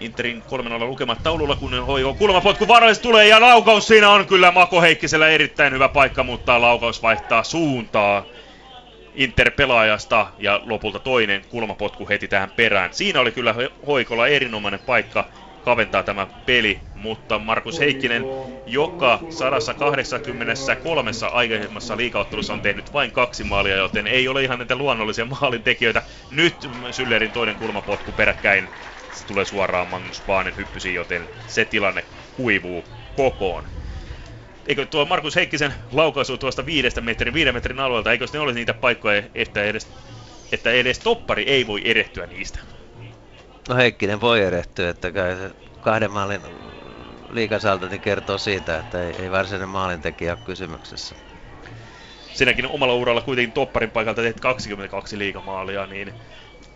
Interin 0.00 0.42
3-0 0.82 0.84
lukemat 0.84 1.22
taululla, 1.22 1.56
kun 1.56 1.86
hoiko 1.86 2.14
kulmapotku 2.14 2.68
vaarallisesti 2.68 3.02
tulee 3.02 3.28
ja 3.28 3.40
laukaus 3.40 3.86
siinä 3.86 4.10
on 4.10 4.26
kyllä 4.26 4.52
Mako 4.52 4.80
Heikkisellä 4.80 5.28
erittäin 5.28 5.72
hyvä 5.72 5.88
paikka, 5.88 6.22
mutta 6.22 6.60
laukaus 6.60 7.02
vaihtaa 7.02 7.42
suuntaa. 7.42 8.24
Inter-pelaajasta 9.16 10.26
ja 10.38 10.60
lopulta 10.64 10.98
toinen 10.98 11.44
kulmapotku 11.48 12.08
heti 12.08 12.28
tähän 12.28 12.50
perään. 12.56 12.94
Siinä 12.94 13.20
oli 13.20 13.32
kyllä 13.32 13.54
Hoikolla 13.86 14.28
erinomainen 14.28 14.80
paikka 14.86 15.24
kaventaa 15.64 16.02
tämä 16.02 16.26
peli, 16.46 16.80
mutta 16.94 17.38
Markus 17.38 17.80
Heikkinen, 17.80 18.22
joka 18.66 19.20
183 19.30 21.10
aikaisemmassa 21.32 21.96
liikauttelussa 21.96 22.52
on 22.52 22.60
tehnyt 22.60 22.92
vain 22.92 23.10
kaksi 23.10 23.44
maalia, 23.44 23.76
joten 23.76 24.06
ei 24.06 24.28
ole 24.28 24.42
ihan 24.42 24.58
näitä 24.58 24.76
luonnollisia 24.76 25.24
maalintekijöitä. 25.40 26.02
Nyt 26.30 26.54
Syllerin 26.90 27.32
toinen 27.32 27.56
kulmapotku 27.56 28.12
peräkkäin 28.12 28.68
se 29.10 29.26
tulee 29.26 29.44
suoraan 29.44 29.88
Magnus 29.88 30.22
Baanen 30.26 30.56
hyppysiin, 30.56 30.94
joten 30.94 31.28
se 31.46 31.64
tilanne 31.64 32.04
kuivuu 32.36 32.84
kokoon 33.16 33.64
eikö 34.66 34.86
tuo 34.86 35.04
Markus 35.04 35.36
Heikkisen 35.36 35.74
laukaisu 35.92 36.38
tuosta 36.38 36.66
viidestä 36.66 37.00
metrin, 37.00 37.34
viiden 37.34 37.54
metrin 37.54 37.80
alueelta, 37.80 38.12
eikö 38.12 38.26
ne 38.32 38.38
ole 38.38 38.52
niitä 38.52 38.74
paikkoja, 38.74 39.22
että 39.34 39.62
edes, 39.62 39.88
että 40.52 40.70
edes 40.70 40.98
toppari 40.98 41.42
ei 41.42 41.66
voi 41.66 41.80
erehtyä 41.84 42.26
niistä? 42.26 42.58
No 43.68 43.76
Heikkinen 43.76 44.20
voi 44.20 44.42
erehtyä, 44.42 44.90
että 44.90 45.12
kai 45.12 45.36
se 45.36 45.50
kahden 45.80 46.10
maalin 46.10 46.40
liikasalta 47.30 47.88
niin 47.88 48.00
kertoo 48.00 48.38
siitä, 48.38 48.78
että 48.78 49.02
ei, 49.02 49.14
ei 49.22 49.30
varsinainen 49.30 49.68
maalintekijä 49.68 50.32
ole 50.32 50.38
kysymyksessä. 50.44 51.14
Sinäkin 52.34 52.66
omalla 52.66 52.94
uralla 52.94 53.20
kuitenkin 53.20 53.52
topparin 53.52 53.90
paikalta 53.90 54.22
teet 54.22 54.40
22 54.40 55.18
liikamaalia, 55.18 55.86
niin 55.86 56.14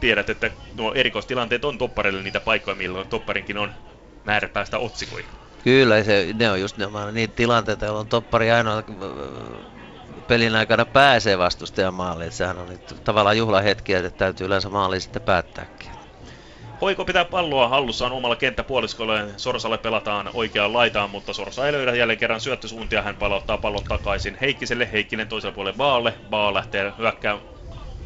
tiedät, 0.00 0.30
että 0.30 0.50
nuo 0.74 0.94
erikoistilanteet 0.94 1.64
on 1.64 1.78
topparille 1.78 2.22
niitä 2.22 2.40
paikkoja, 2.40 2.74
milloin 2.74 3.08
topparinkin 3.08 3.58
on 3.58 3.72
määrä 4.24 4.48
päästä 4.48 4.78
otsikoihin. 4.78 5.39
Kyllä, 5.64 6.02
se, 6.02 6.26
ne 6.34 6.50
on 6.50 6.60
just 6.60 6.76
ne, 6.76 6.86
niitä 7.12 7.36
tilanteita, 7.36 7.86
jolloin 7.86 8.08
toppari 8.08 8.50
ainoa 8.50 8.78
äh, 8.78 8.84
pelin 10.28 10.56
aikana 10.56 10.84
pääsee 10.84 11.38
vastustajan 11.38 11.94
maaliin. 11.94 12.32
Sehän 12.32 12.58
on 12.58 12.68
niitä 12.68 12.94
tavallaan 12.94 13.38
juhlahetkiä, 13.38 13.98
että 13.98 14.10
täytyy 14.10 14.46
yleensä 14.46 14.68
maaliin 14.68 15.00
sitten 15.00 15.22
päättääkin. 15.22 15.90
Hoiko 16.80 17.04
pitää 17.04 17.24
palloa 17.24 17.68
hallussaan 17.68 18.12
omalla 18.12 18.36
kenttäpuoliskolla 18.36 19.16
ja 19.16 19.26
Sorsalle 19.36 19.78
pelataan 19.78 20.30
oikeaan 20.34 20.72
laitaan, 20.72 21.10
mutta 21.10 21.32
Sorsa 21.32 21.66
ei 21.66 21.72
löydä 21.72 21.94
jälleen 21.94 22.18
kerran 22.18 22.40
syöttösuuntia. 22.40 23.02
Hän 23.02 23.16
palauttaa 23.16 23.58
pallon 23.58 23.84
takaisin 23.84 24.38
Heikkiselle, 24.40 24.92
Heikkinen 24.92 25.28
toisella 25.28 25.54
puolelle 25.54 25.76
Baalle. 25.76 26.14
Baa 26.30 26.54
lähtee 26.54 26.92
hyökkää, 26.98 27.38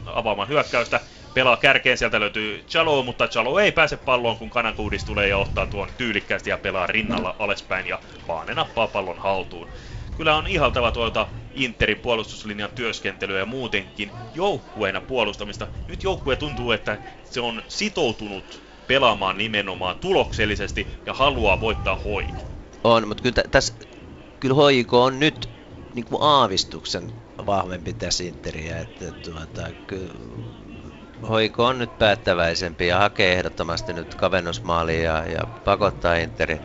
avaamaan 0.07 0.49
hyökkäystä. 0.49 1.01
Pelaa 1.35 1.57
kärkeen, 1.57 1.99
sieltä 1.99 2.21
löytyy 2.21 2.65
Chalo, 2.69 3.03
mutta 3.03 3.29
Chalo 3.29 3.59
ei 3.59 3.73
pääse 3.73 3.97
palloon, 3.97 4.37
kun 4.37 4.51
Kanakuudis 4.51 5.05
tulee 5.05 5.29
ja 5.29 5.39
ottaa 5.39 5.67
tuon 5.67 5.89
tyylikkäästi 5.99 6.51
ja 6.51 6.59
pelaa 6.59 6.87
rinnalla 6.87 7.37
alaspäin 7.39 7.87
ja 7.87 7.99
Paane 8.27 8.55
nappaa 8.55 8.87
pallon 8.87 9.19
haltuun. 9.19 9.69
Kyllä 10.17 10.37
on 10.37 10.47
ihaltava 10.47 10.91
tuolta 10.91 11.27
Interin 11.55 11.99
puolustuslinjan 11.99 12.71
työskentelyä 12.75 13.39
ja 13.39 13.47
muutenkin 13.47 14.11
joukkueena 14.35 15.01
puolustamista. 15.01 15.67
Nyt 15.89 16.03
joukkue 16.03 16.37
tuntuu, 16.37 16.73
että 16.73 16.99
se 17.25 17.41
on 17.41 17.63
sitoutunut 17.69 18.63
pelaamaan 18.87 19.39
nimenomaan 19.39 19.99
tuloksellisesti 19.99 20.87
ja 21.07 21.15
haluaa 21.15 21.61
voittaa 21.61 21.97
hoiko. 21.97 22.51
On, 22.85 23.09
mutta 23.09 23.23
kyllä 23.23 23.43
tässä 23.51 23.75
kyllä 24.41 24.55
hoiko 24.55 25.05
on 25.05 25.21
nyt 25.21 25.49
niin 25.95 26.05
kuin 26.05 26.23
aavistuksen 26.23 27.13
vahvempi 27.47 27.93
tässä 27.93 28.25
Interiä. 28.25 28.79
Että, 28.79 29.13
tuota, 29.13 29.73
kyllä 29.87 30.15
Hoiko 31.29 31.65
on 31.67 31.79
nyt 31.79 31.99
päättäväisempi 31.99 32.87
ja 32.87 32.99
hakee 32.99 33.33
ehdottomasti 33.33 33.93
nyt 33.93 34.15
kavennusmaalia 34.15 35.03
ja, 35.03 35.27
ja 35.31 35.41
pakottaa 35.65 36.15
Interi 36.15 36.61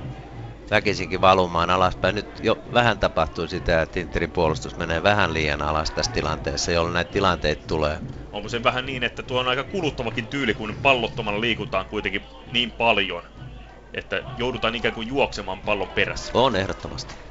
väkisinkin 0.72 1.22
valumaan 1.22 1.70
alaspäin. 1.70 2.16
Nyt 2.16 2.28
jo 2.40 2.60
vähän 2.74 3.00
tapahtuu 3.00 3.48
sitä, 3.48 3.82
että 3.82 4.00
Interin 4.00 4.32
puolustus 4.32 4.78
menee 4.78 5.04
vähän 5.04 5.34
liian 5.34 5.62
alas 5.62 5.92
tässä 5.92 6.12
tilanteessa, 6.12 6.72
jolloin 6.72 6.94
näitä 6.94 7.12
tilanteita 7.12 7.64
tulee. 7.68 8.00
Onko 8.32 8.50
se 8.50 8.64
vähän 8.64 8.86
niin, 8.86 9.04
että 9.04 9.24
tuo 9.24 9.40
on 9.40 9.48
aika 9.48 9.64
kuluttavakin 9.64 10.28
tyyli, 10.28 10.54
kun 10.54 10.76
pallottomalla 10.82 11.42
liikutaan 11.42 11.86
kuitenkin 11.86 12.26
niin 12.52 12.72
paljon, 12.72 13.24
että 13.94 14.24
joudutaan 14.38 14.76
ikään 14.76 14.94
kuin 14.94 15.08
juoksemaan 15.08 15.62
pallon 15.62 15.90
perässä? 15.90 16.32
On 16.34 16.56
ehdottomasti. 16.56 17.29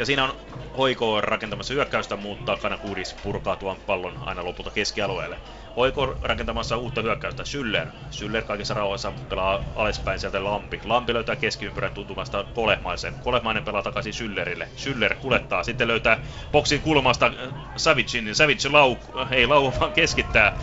Ja 0.00 0.06
siinä 0.06 0.24
on 0.24 0.34
Hoiko 0.78 1.20
rakentamassa 1.20 1.74
hyökkäystä, 1.74 2.16
mutta 2.16 2.56
Kanakuudis 2.56 3.14
purkaa 3.22 3.56
tuon 3.56 3.76
pallon 3.86 4.18
aina 4.26 4.44
lopulta 4.44 4.70
keskialueelle. 4.70 5.38
Hoiko 5.76 6.16
rakentamassa 6.22 6.76
uutta 6.76 7.02
hyökkäystä, 7.02 7.44
Syller. 7.44 7.86
Syller 8.10 8.42
kaikessa 8.44 8.74
rauhassa 8.74 9.12
pelaa 9.28 9.60
alaspäin 9.76 10.20
sieltä 10.20 10.44
Lampi. 10.44 10.80
Lampi 10.84 11.14
löytää 11.14 11.36
keskiympyrän 11.36 11.92
tuntumasta 11.92 12.44
Kolehmaisen. 12.54 13.14
Kolehmainen 13.24 13.64
pelaa 13.64 13.82
takaisin 13.82 14.12
Syllerille. 14.12 14.68
Syller 14.76 15.14
kulettaa, 15.14 15.64
sitten 15.64 15.88
löytää 15.88 16.18
boksin 16.52 16.80
kulmasta 16.80 17.26
äh, 17.26 17.54
Savicin. 17.76 18.34
Savic 18.34 18.64
lau, 18.70 18.96
ei 19.30 19.46
lau, 19.46 19.72
vaan 19.80 19.92
keskittää. 19.92 20.56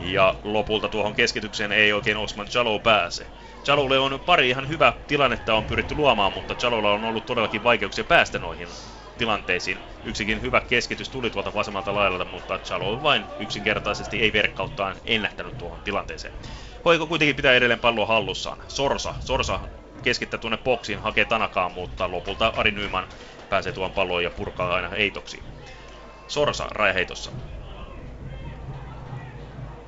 Ja 0.00 0.34
lopulta 0.44 0.88
tuohon 0.88 1.14
keskitykseen 1.14 1.72
ei 1.72 1.92
oikein 1.92 2.16
Osman 2.16 2.46
Chalo 2.46 2.78
pääse. 2.78 3.26
Chalolle 3.68 3.98
on 3.98 4.20
pari 4.26 4.48
ihan 4.48 4.68
hyvä 4.68 4.92
tilannetta 5.06 5.54
on 5.54 5.64
pyritty 5.64 5.94
luomaan, 5.94 6.32
mutta 6.32 6.54
Chalolla 6.54 6.92
on 6.92 7.04
ollut 7.04 7.26
todellakin 7.26 7.64
vaikeuksia 7.64 8.04
päästä 8.04 8.38
noihin 8.38 8.68
tilanteisiin. 9.18 9.78
Yksikin 10.04 10.42
hyvä 10.42 10.60
keskitys 10.60 11.08
tuli 11.08 11.30
tuolta 11.30 11.54
vasemmalta 11.54 11.94
laidalta, 11.94 12.24
mutta 12.24 12.58
Chalo 12.58 13.02
vain 13.02 13.24
yksinkertaisesti 13.38 14.20
ei 14.20 14.32
verkkauttaan 14.32 14.96
ennättänyt 15.04 15.58
tuohon 15.58 15.80
tilanteeseen. 15.80 16.34
Hoiko 16.84 17.06
kuitenkin 17.06 17.36
pitää 17.36 17.54
edelleen 17.54 17.80
palloa 17.80 18.06
hallussaan. 18.06 18.58
Sorsa, 18.68 19.14
Sorsa 19.20 19.60
keskittää 20.02 20.40
tuonne 20.40 20.58
boksiin, 20.58 20.98
hakee 20.98 21.24
Tanakaan, 21.24 21.72
mutta 21.72 22.10
lopulta 22.10 22.52
Ari 22.56 22.70
Nyman 22.70 23.08
pääsee 23.48 23.72
tuon 23.72 23.92
palloon 23.92 24.24
ja 24.24 24.30
purkaa 24.30 24.74
aina 24.74 24.88
heitoksi. 24.88 25.42
Sorsa 26.28 26.66
rajaheitossa. 26.70 27.32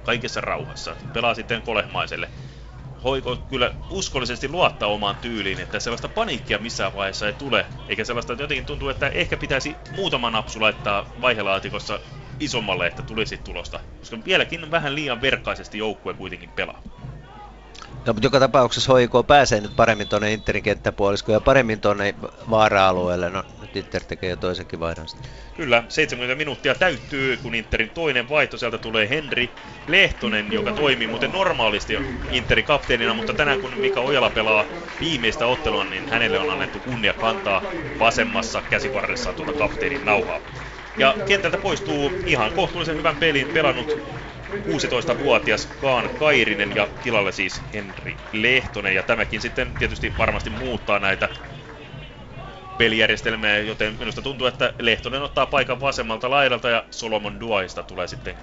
Kaikessa 0.04 0.40
rauhassa. 0.40 0.96
Pelaa 1.12 1.34
sitten 1.34 1.62
kolehmaiselle. 1.62 2.28
Hoiko 3.04 3.36
kyllä 3.36 3.74
uskollisesti 3.90 4.48
luottaa 4.48 4.88
omaan 4.88 5.16
tyyliin, 5.16 5.60
että 5.60 5.80
sellaista 5.80 6.08
paniikkia 6.08 6.58
missään 6.58 6.94
vaiheessa 6.94 7.26
ei 7.26 7.32
tule, 7.32 7.66
eikä 7.88 8.04
sellaista, 8.04 8.32
että 8.32 8.42
jotenkin 8.42 8.66
tuntuu, 8.66 8.88
että 8.88 9.08
ehkä 9.08 9.36
pitäisi 9.36 9.76
muutama 9.90 10.30
napsu 10.30 10.60
laittaa 10.60 11.06
vaihelaatikossa 11.20 12.00
isommalle, 12.40 12.86
että 12.86 13.02
tulisi 13.02 13.38
tulosta, 13.38 13.80
koska 13.98 14.18
vieläkin 14.24 14.70
vähän 14.70 14.94
liian 14.94 15.20
verkkaisesti 15.20 15.78
joukkue 15.78 16.14
kuitenkin 16.14 16.50
pelaa. 16.54 16.82
No, 18.06 18.12
mutta 18.12 18.26
joka 18.26 18.40
tapauksessa 18.40 18.94
HIK 18.94 19.10
pääsee 19.26 19.60
nyt 19.60 19.76
paremmin 19.76 20.08
tuonne 20.08 20.32
Interin 20.32 20.62
kenttäpuoliskoon 20.62 21.36
ja 21.36 21.40
paremmin 21.40 21.80
tuonne 21.80 22.14
vaara-alueelle. 22.50 23.30
No, 23.30 23.44
nyt 23.60 23.76
Inter 23.76 24.04
tekee 24.04 24.30
jo 24.30 24.36
toisenkin 24.36 24.80
vaihdon 24.80 25.06
Kyllä, 25.56 25.84
70 25.88 26.34
minuuttia 26.34 26.74
täyttyy, 26.74 27.36
kun 27.36 27.54
Interin 27.54 27.90
toinen 27.90 28.28
vaihto. 28.28 28.58
Sieltä 28.58 28.78
tulee 28.78 29.08
Henri 29.08 29.54
Lehtonen, 29.86 30.52
joka 30.52 30.72
toimii 30.72 31.06
muuten 31.06 31.32
normaalisti 31.32 31.94
Interin 32.30 32.64
kapteenina, 32.64 33.14
mutta 33.14 33.32
tänään 33.32 33.60
kun 33.60 33.72
Mika 33.76 34.00
Ojala 34.00 34.30
pelaa 34.30 34.64
viimeistä 35.00 35.46
ottelua, 35.46 35.84
niin 35.84 36.08
hänelle 36.08 36.38
on 36.38 36.50
annettu 36.50 36.80
kunnia 36.80 37.12
kantaa 37.12 37.62
vasemmassa 37.98 38.62
käsivarressa 38.70 39.32
tuota 39.32 39.52
kapteenin 39.52 40.04
nauhaa. 40.04 40.40
Ja 40.96 41.14
kentältä 41.26 41.58
poistuu 41.58 42.12
ihan 42.26 42.52
kohtuullisen 42.52 42.96
hyvän 42.96 43.16
pelin 43.16 43.48
pelannut 43.48 43.96
16-vuotias 44.66 45.66
Kaan 45.66 46.10
Kairinen 46.10 46.74
ja 46.74 46.88
tilalle 47.02 47.32
siis 47.32 47.64
Henri 47.72 48.20
Lehtonen. 48.32 48.94
Ja 48.94 49.02
tämäkin 49.02 49.40
sitten 49.40 49.74
tietysti 49.78 50.14
varmasti 50.18 50.50
muuttaa 50.50 50.98
näitä 50.98 51.28
pelijärjestelmää, 52.78 53.58
joten 53.58 53.96
minusta 53.98 54.22
tuntuu, 54.22 54.46
että 54.46 54.74
Lehtonen 54.78 55.22
ottaa 55.22 55.46
paikan 55.46 55.80
vasemmalta 55.80 56.30
laidalta 56.30 56.68
ja 56.68 56.84
Solomon 56.90 57.40
Duaista 57.40 57.82
tulee 57.82 58.06
sitten 58.06 58.34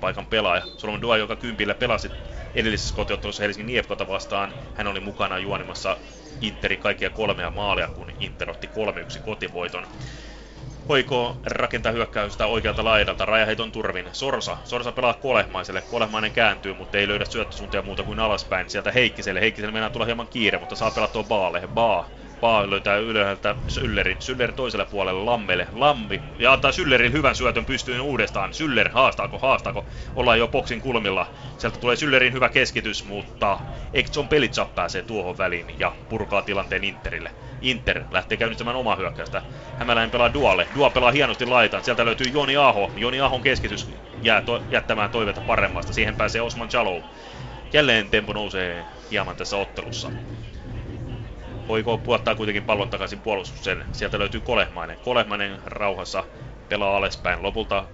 paikan 0.00 0.26
pelaaja. 0.26 0.62
Solomon 0.76 1.02
Dua, 1.02 1.16
joka 1.16 1.36
kympillä 1.36 1.74
pelasi 1.74 2.10
edellisessä 2.54 2.94
kotiottelussa 2.94 3.42
Helsingin 3.42 3.66
Niepkota 3.66 4.08
vastaan, 4.08 4.54
hän 4.74 4.86
oli 4.86 5.00
mukana 5.00 5.38
juonimassa 5.38 5.96
Interin 6.40 6.78
kaikkia 6.78 7.10
kolmea 7.10 7.50
maalia, 7.50 7.88
kun 7.88 8.12
Inter 8.20 8.50
otti 8.50 8.70
3-1 9.18 9.20
kotivoiton. 9.22 9.86
Hoiko 10.88 11.40
rakentaa 11.46 11.92
hyökkäystä 11.92 12.46
oikealta 12.46 12.84
laidalta, 12.84 13.24
rajaheiton 13.24 13.72
turvin. 13.72 14.08
Sorsa. 14.12 14.58
Sorsa 14.64 14.92
pelaa 14.92 15.14
Kolehmaiselle. 15.14 15.82
Kolehmainen 15.82 16.32
kääntyy, 16.32 16.74
mutta 16.74 16.98
ei 16.98 17.08
löydä 17.08 17.24
syöttösuuntia 17.24 17.82
muuta 17.82 18.04
kuin 18.04 18.18
alaspäin. 18.18 18.70
Sieltä 18.70 18.92
Heikkiselle. 18.92 19.40
Heikkiselle 19.40 19.72
mennään 19.72 19.92
tulla 19.92 20.06
hieman 20.06 20.28
kiire, 20.28 20.58
mutta 20.58 20.76
saa 20.76 20.90
pelata 20.90 21.12
tuo 21.12 21.24
Baalle. 21.24 21.62
Baa. 21.68 22.10
Baa 22.40 22.70
löytää 22.70 22.96
ylhäältä 22.96 23.56
Syllerin. 23.68 24.16
Syller 24.18 24.52
toiselle 24.52 24.84
puolelle 24.84 25.24
Lammelle. 25.24 25.68
Lammi. 25.72 26.22
Ja 26.38 26.52
antaa 26.52 26.72
Syllerin 26.72 27.12
hyvän 27.12 27.34
syötön 27.34 27.64
pystyyn 27.66 28.00
uudestaan. 28.00 28.54
Syller 28.54 28.88
haastaako, 28.92 29.38
haastaako. 29.38 29.86
Ollaan 30.14 30.38
jo 30.38 30.48
boksin 30.48 30.80
kulmilla. 30.80 31.26
Sieltä 31.58 31.78
tulee 31.78 31.96
Syllerin 31.96 32.32
hyvä 32.32 32.48
keskitys, 32.48 33.04
mutta 33.04 33.58
Ekson 33.92 34.28
Pelitsa 34.28 34.66
pääsee 34.74 35.02
tuohon 35.02 35.38
väliin 35.38 35.74
ja 35.78 35.92
purkaa 36.08 36.42
tilanteen 36.42 36.84
Interille. 36.84 37.30
Inter 37.60 38.04
lähtee 38.10 38.36
käynnistämään 38.38 38.76
omaa 38.76 38.96
hyökkäystä. 38.96 39.42
Hämäläinen 39.78 40.10
pelaa 40.10 40.34
Dualle. 40.34 40.68
Dua 40.74 40.90
pelaa 40.90 41.10
hienosti 41.10 41.46
laitaan. 41.46 41.84
Sieltä 41.84 42.04
löytyy 42.04 42.26
Joni 42.32 42.56
Aho. 42.56 42.92
Joni 42.96 43.20
Ahon 43.20 43.42
keskitys 43.42 43.90
jää 44.22 44.42
to- 44.42 44.62
jättämään 44.70 45.10
toiveita 45.10 45.40
paremmasta. 45.40 45.92
Siihen 45.92 46.16
pääsee 46.16 46.40
Osman 46.40 46.68
Jalou. 46.72 47.02
Jälleen 47.72 48.10
tempo 48.10 48.32
nousee 48.32 48.84
hieman 49.10 49.36
tässä 49.36 49.56
ottelussa. 49.56 50.10
Hoiko 51.68 51.98
puottaa 51.98 52.34
kuitenkin 52.34 52.62
pallon 52.62 52.90
takaisin 52.90 53.20
puolustukseen. 53.20 53.84
Sieltä 53.92 54.18
löytyy 54.18 54.40
Kolehmainen. 54.40 54.98
Kolehmainen 55.04 55.58
rauhassa 55.64 56.24
pelaa 56.68 56.96
alaspäin. 56.96 57.42
Lopulta 57.42 57.84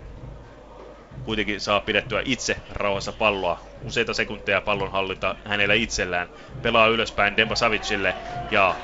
kuitenkin 1.25 1.61
saa 1.61 1.81
pidettyä 1.81 2.23
itse 2.25 2.57
rauhassa 2.71 3.13
palloa. 3.13 3.61
Useita 3.85 4.15
sekunteja 4.15 4.61
pallon 4.61 4.93
hallinta 4.93 5.37
hänellä 5.45 5.75
itsellään. 5.75 6.29
Pelaa 6.63 6.87
ylöspäin 6.87 7.37
Demba 7.37 7.55
Savicille 7.55 8.15
ja 8.51 8.75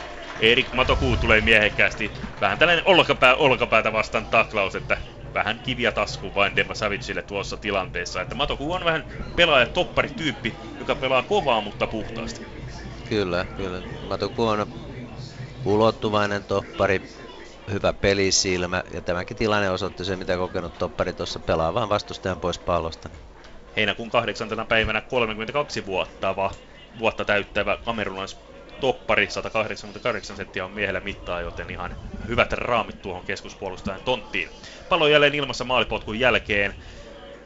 Erik 0.41 0.73
Matokuu 0.73 1.17
tulee 1.17 1.41
miehekkäästi. 1.41 2.13
Vähän 2.41 2.59
tällainen 2.59 2.85
olkapää, 2.87 3.35
olkapäätä 3.35 3.93
vastaan 3.93 4.27
taklaus, 4.27 4.75
että 4.75 4.97
vähän 5.35 5.61
kiviä 5.65 5.93
taskuun 5.93 6.35
vain 6.35 6.57
Demba 6.57 6.75
Savicille 6.75 7.23
tuossa 7.23 7.57
tilanteessa. 7.57 8.23
Että 8.23 8.35
Matoku 8.35 8.73
on 8.73 8.85
vähän 8.85 9.05
pelaaja 9.37 9.67
topparityyppi, 9.67 10.55
joka 10.79 10.95
pelaa 10.95 11.23
kovaa, 11.23 11.61
mutta 11.61 11.87
puhtaasti. 11.87 12.58
Kyllä, 13.09 13.47
kyllä. 13.57 13.83
Matoku 14.09 14.45
on 14.45 14.67
ulottuvainen 15.65 16.45
toppari, 16.45 17.03
hyvä 17.71 17.93
pelisilmä 17.93 18.83
ja 18.95 19.01
tämäkin 19.01 19.37
tilanne 19.37 19.71
osoitti 19.71 20.05
se, 20.05 20.17
mitä 20.17 20.37
kokenut 20.37 20.79
toppari 20.79 21.13
tuossa 21.13 21.39
pelaa 21.39 21.75
vaan 21.75 21.89
vastustajan 21.89 22.41
pois 22.41 22.59
pallosta. 22.59 23.09
Heinäkuun 23.77 24.11
kahdeksantena 24.11 24.65
päivänä 24.65 25.01
32 25.01 25.87
vuotta, 25.87 26.37
va, 26.37 26.51
vuotta 26.99 27.25
täyttävä 27.25 27.77
kamerunais 27.85 28.37
toppari, 28.81 29.31
188 29.31 30.37
senttiä 30.37 30.65
on 30.65 30.71
miehellä 30.71 31.01
mittaa, 31.01 31.41
joten 31.41 31.71
ihan 31.71 31.97
hyvät 32.29 32.53
raamit 32.53 33.03
tuohon 33.03 33.25
keskuspuolustajan 33.25 34.01
tonttiin. 34.05 34.49
Pallo 34.89 35.09
jälleen 35.09 35.35
ilmassa 35.35 35.65
maalipotkun 35.65 36.21
jälkeen. 36.21 36.75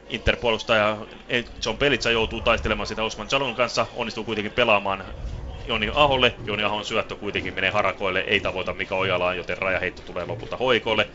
Interpuolustaja 0.08 0.98
John 1.66 1.78
Pelitsa 1.78 2.10
joutuu 2.10 2.40
taistelemaan 2.40 2.86
sitä 2.86 3.02
Osman 3.02 3.28
Jalon 3.32 3.54
kanssa, 3.54 3.86
onnistuu 3.94 4.24
kuitenkin 4.24 4.52
pelaamaan 4.52 5.04
Joni 5.66 5.90
Aholle. 5.94 6.34
Joni 6.44 6.64
Ahon 6.64 6.84
syöttö 6.84 7.16
kuitenkin 7.16 7.54
menee 7.54 7.70
harakoille, 7.70 8.20
ei 8.20 8.40
tavoita 8.40 8.74
Mika 8.74 8.96
Ojalaan, 8.96 9.36
joten 9.36 9.58
rajaheitto 9.58 10.02
tulee 10.02 10.26
lopulta 10.26 10.56
Hoikolle. 10.56 11.08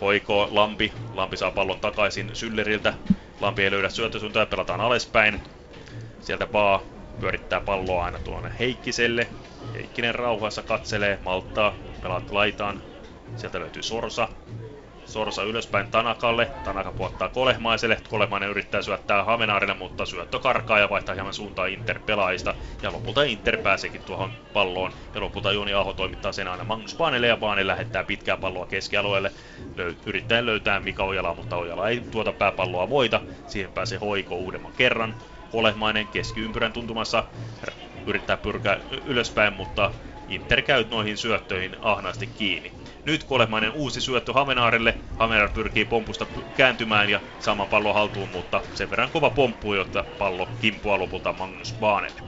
Hoiko, 0.00 0.48
Lampi. 0.50 0.92
Lampi 1.14 1.36
saa 1.36 1.50
pallon 1.50 1.80
takaisin 1.80 2.30
Sylleriltä. 2.32 2.94
Lampi 3.40 3.64
ei 3.64 3.70
löydä 3.70 3.88
syöttösuuntaa, 3.88 4.46
pelataan 4.46 4.80
alaspäin. 4.80 5.40
Sieltä 6.20 6.46
Baa 6.46 6.82
pyörittää 7.20 7.60
palloa 7.60 8.04
aina 8.04 8.18
tuonne 8.18 8.52
Heikkiselle. 8.58 9.28
Heikkinen 9.74 10.14
rauhassa 10.14 10.62
katselee, 10.62 11.18
malttaa, 11.24 11.74
pelaat 12.02 12.30
laitaan. 12.30 12.82
Sieltä 13.36 13.60
löytyy 13.60 13.82
Sorsa. 13.82 14.28
Sorsa 15.04 15.42
ylöspäin 15.42 15.90
Tanakalle. 15.90 16.50
Tanaka 16.64 16.92
puottaa 16.92 17.28
Kolehmaiselle. 17.28 17.98
Kolehmainen 18.08 18.48
yrittää 18.48 18.82
syöttää 18.82 19.24
Hamenaarille, 19.24 19.74
mutta 19.74 20.06
syöttö 20.06 20.38
karkaa 20.38 20.78
ja 20.78 20.90
vaihtaa 20.90 21.14
hieman 21.14 21.34
suuntaan 21.34 21.70
Inter-pelaajista. 21.70 22.54
Ja 22.82 22.92
lopulta 22.92 23.22
Inter 23.22 23.56
pääseekin 23.56 24.02
tuohon 24.04 24.32
palloon. 24.52 24.92
Ja 25.14 25.20
lopulta 25.20 25.52
Joni 25.52 25.74
Aho 25.74 25.92
toimittaa 25.92 26.32
sen 26.32 26.48
aina 26.48 26.64
Magnus 26.64 26.96
Baanelle 26.96 27.26
ja 27.26 27.36
Baane 27.36 27.66
lähettää 27.66 28.04
pitkää 28.04 28.36
palloa 28.36 28.66
keskialueelle. 28.66 29.32
Löy- 29.76 29.96
yrittäen 30.06 30.46
löytää 30.46 30.80
Mika 30.80 31.04
Ojala, 31.04 31.34
mutta 31.34 31.56
Ojala 31.56 31.88
ei 31.88 32.02
tuota 32.10 32.32
pääpalloa 32.32 32.90
voita. 32.90 33.20
Siihen 33.46 33.72
pääsee 33.72 33.98
Hoiko 33.98 34.36
uudemman 34.36 34.72
kerran. 34.72 35.14
Kolehmainen 35.50 36.08
keskiympyrän 36.08 36.72
tuntumassa 36.72 37.24
yrittää 38.06 38.36
pyrkää 38.36 38.80
ylöspäin, 39.04 39.52
mutta 39.52 39.90
Inter 40.32 40.62
käy 40.62 40.84
noihin 40.90 41.16
syöttöihin 41.16 41.76
ahnaasti 41.80 42.26
kiinni. 42.26 42.72
Nyt 43.04 43.24
kolemainen 43.24 43.72
uusi 43.72 44.00
syöttö 44.00 44.32
Hamenaarille. 44.32 44.98
Hamenaar 45.18 45.50
pyrkii 45.50 45.84
pompusta 45.84 46.26
kääntymään 46.56 47.10
ja 47.10 47.20
saamaan 47.38 47.68
pallo 47.68 47.92
haltuun, 47.92 48.28
mutta 48.28 48.62
sen 48.74 48.90
verran 48.90 49.10
kova 49.10 49.30
pomppu, 49.30 49.74
jotta 49.74 50.04
pallo 50.18 50.48
kimpuaa 50.60 50.98
lopulta 50.98 51.32
Magnus 51.32 51.74
Baanelle. 51.80 52.20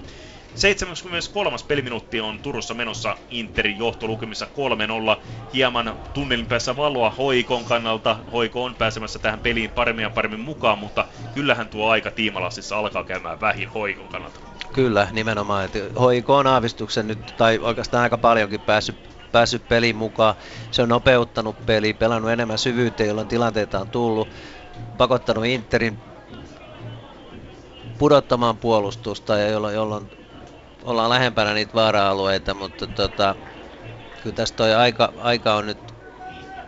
73. 0.54 1.56
peliminuutti 1.68 2.20
on 2.20 2.38
Turussa 2.38 2.74
menossa 2.74 3.16
Interin 3.30 3.78
johtolukemissa 3.78 4.46
3-0. 5.16 5.20
Hieman 5.52 5.96
tunnelin 6.12 6.46
päässä 6.46 6.76
valoa 6.76 7.10
Hoikon 7.10 7.64
kannalta. 7.64 8.16
Hoiko 8.32 8.64
on 8.64 8.74
pääsemässä 8.74 9.18
tähän 9.18 9.40
peliin 9.40 9.70
paremmin 9.70 10.02
ja 10.02 10.10
paremmin 10.10 10.40
mukaan, 10.40 10.78
mutta 10.78 11.04
kyllähän 11.34 11.68
tuo 11.68 11.88
aika 11.88 12.10
tiimalassissa 12.10 12.78
alkaa 12.78 13.04
käymään 13.04 13.40
vähin 13.40 13.68
Hoikon 13.68 14.08
kannalta. 14.08 14.53
Kyllä, 14.74 15.08
nimenomaan. 15.12 15.68
Hoiko 15.98 16.36
on 16.36 16.46
aavistuksen 16.46 17.06
nyt, 17.06 17.32
tai 17.36 17.58
oikeastaan 17.58 18.02
aika 18.02 18.18
paljonkin 18.18 18.60
päässyt, 18.60 18.96
päässyt 19.32 19.68
peliin 19.68 19.96
mukaan. 19.96 20.34
Se 20.70 20.82
on 20.82 20.88
nopeuttanut 20.88 21.66
peli, 21.66 21.92
pelannut 21.92 22.30
enemmän 22.30 22.58
syvyyttä, 22.58 23.04
jolloin 23.04 23.28
tilanteita 23.28 23.80
on 23.80 23.90
tullut. 23.90 24.30
Pakottanut 24.96 25.44
Interin 25.44 25.98
pudottamaan 27.98 28.56
puolustusta, 28.58 29.38
ja 29.38 29.48
jolloin, 29.48 29.74
jolloin 29.74 30.10
ollaan 30.82 31.10
lähempänä 31.10 31.54
niitä 31.54 31.74
vaara-alueita, 31.74 32.54
mutta 32.54 32.86
tota, 32.86 33.36
kyllä 34.22 34.34
tässä 34.34 34.56
toi 34.56 34.74
aika, 34.74 35.12
aika 35.16 35.54
on 35.54 35.66
nyt 35.66 35.94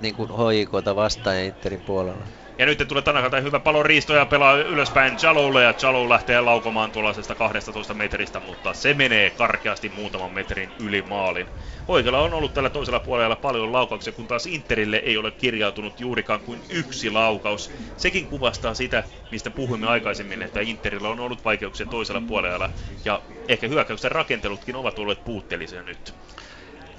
niin 0.01 0.15
hoikota 0.17 0.97
vastaan 0.97 1.37
ja 1.37 1.45
Interin 1.45 1.81
puolella. 1.81 2.27
Ja 2.59 2.67
nyt 2.67 2.85
tulee 2.89 3.03
Tanakalta 3.03 3.41
hyvä 3.41 3.61
palon 3.61 3.87
riisto 3.87 4.15
ja 4.15 4.27
pelaa 4.27 4.57
ylöspäin 4.57 5.17
Jaloulle 5.23 5.63
ja 5.63 5.75
Jalou 5.83 6.09
lähtee 6.09 6.41
laukomaan 6.41 6.93
tuollaisesta 6.93 7.35
12 7.35 7.95
metristä, 7.95 8.41
mutta 8.41 8.75
se 8.75 8.95
menee 8.95 9.31
karkeasti 9.31 9.89
muutaman 9.89 10.33
metrin 10.33 10.73
yli 10.79 11.03
maalin. 11.03 11.49
Hoikella 11.89 12.21
on 12.21 12.35
ollut 12.35 12.55
tällä 12.55 12.71
toisella 12.71 13.01
puolella 13.01 13.37
paljon 13.37 13.73
laukauksia, 13.73 14.13
kun 14.13 14.27
taas 14.27 14.47
Interille 14.47 14.97
ei 14.97 15.17
ole 15.17 15.31
kirjautunut 15.31 16.01
juurikaan 16.01 16.41
kuin 16.41 16.63
yksi 16.69 17.11
laukaus. 17.11 17.71
Sekin 17.97 18.27
kuvastaa 18.27 18.75
sitä, 18.75 19.05
mistä 19.31 19.51
puhuimme 19.51 19.87
aikaisemmin, 19.87 20.43
että 20.43 20.61
Interillä 20.61 21.09
on 21.09 21.21
ollut 21.21 21.45
vaikeuksia 21.45 21.87
toisella 21.87 22.23
puolella 22.29 22.71
ja 23.05 23.23
ehkä 23.49 23.69
hyökkäyksen 23.69 24.13
rakentelutkin 24.13 24.77
ovat 24.77 24.99
olleet 24.99 25.25
puutteellisia 25.25 25.83
nyt. 25.83 26.15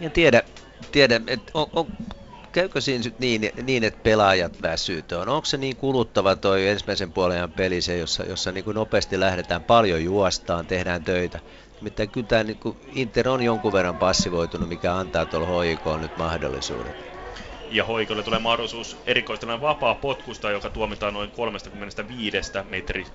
En 0.01 0.11
tiedä, 0.11 0.41
tiedä 0.91 1.21
että 1.27 1.51
on, 1.53 1.67
on, 1.73 1.87
käykö 2.51 2.81
siinä 2.81 3.03
nyt 3.03 3.19
niin, 3.19 3.51
niin, 3.63 3.83
että 3.83 3.99
pelaajat 4.03 4.61
väsyy 4.61 5.03
on? 5.21 5.29
Onko 5.29 5.45
se 5.45 5.57
niin 5.57 5.75
kuluttava 5.75 6.35
toi 6.35 6.67
ensimmäisen 6.67 7.11
puolen 7.11 7.51
peli 7.51 7.81
se, 7.81 7.97
jossa, 7.97 8.23
jossa 8.23 8.51
niin 8.51 8.63
kuin 8.63 8.75
nopeasti 8.75 9.19
lähdetään, 9.19 9.63
paljon 9.63 10.03
juostaan, 10.03 10.67
tehdään 10.67 11.03
töitä? 11.03 11.39
Nimittäin 11.81 12.09
kyllä 12.09 12.27
tämä 12.27 12.43
niin 12.43 12.57
Inter 12.93 13.29
on 13.29 13.43
jonkun 13.43 13.73
verran 13.73 13.97
passivoitunut, 13.97 14.69
mikä 14.69 14.95
antaa 14.95 15.25
tuolla 15.25 15.47
hoikoon 15.47 16.01
nyt 16.01 16.17
mahdollisuuden. 16.17 16.93
Ja 17.71 17.83
hoikolle 17.83 18.23
tulee 18.23 18.39
mahdollisuus 18.39 18.97
erikoistella 19.05 19.61
vapaa 19.61 19.95
potkusta, 19.95 20.51
joka 20.51 20.69
tuomitaan 20.69 21.13
noin 21.13 21.31
35 21.31 22.37
metri, 22.69 23.05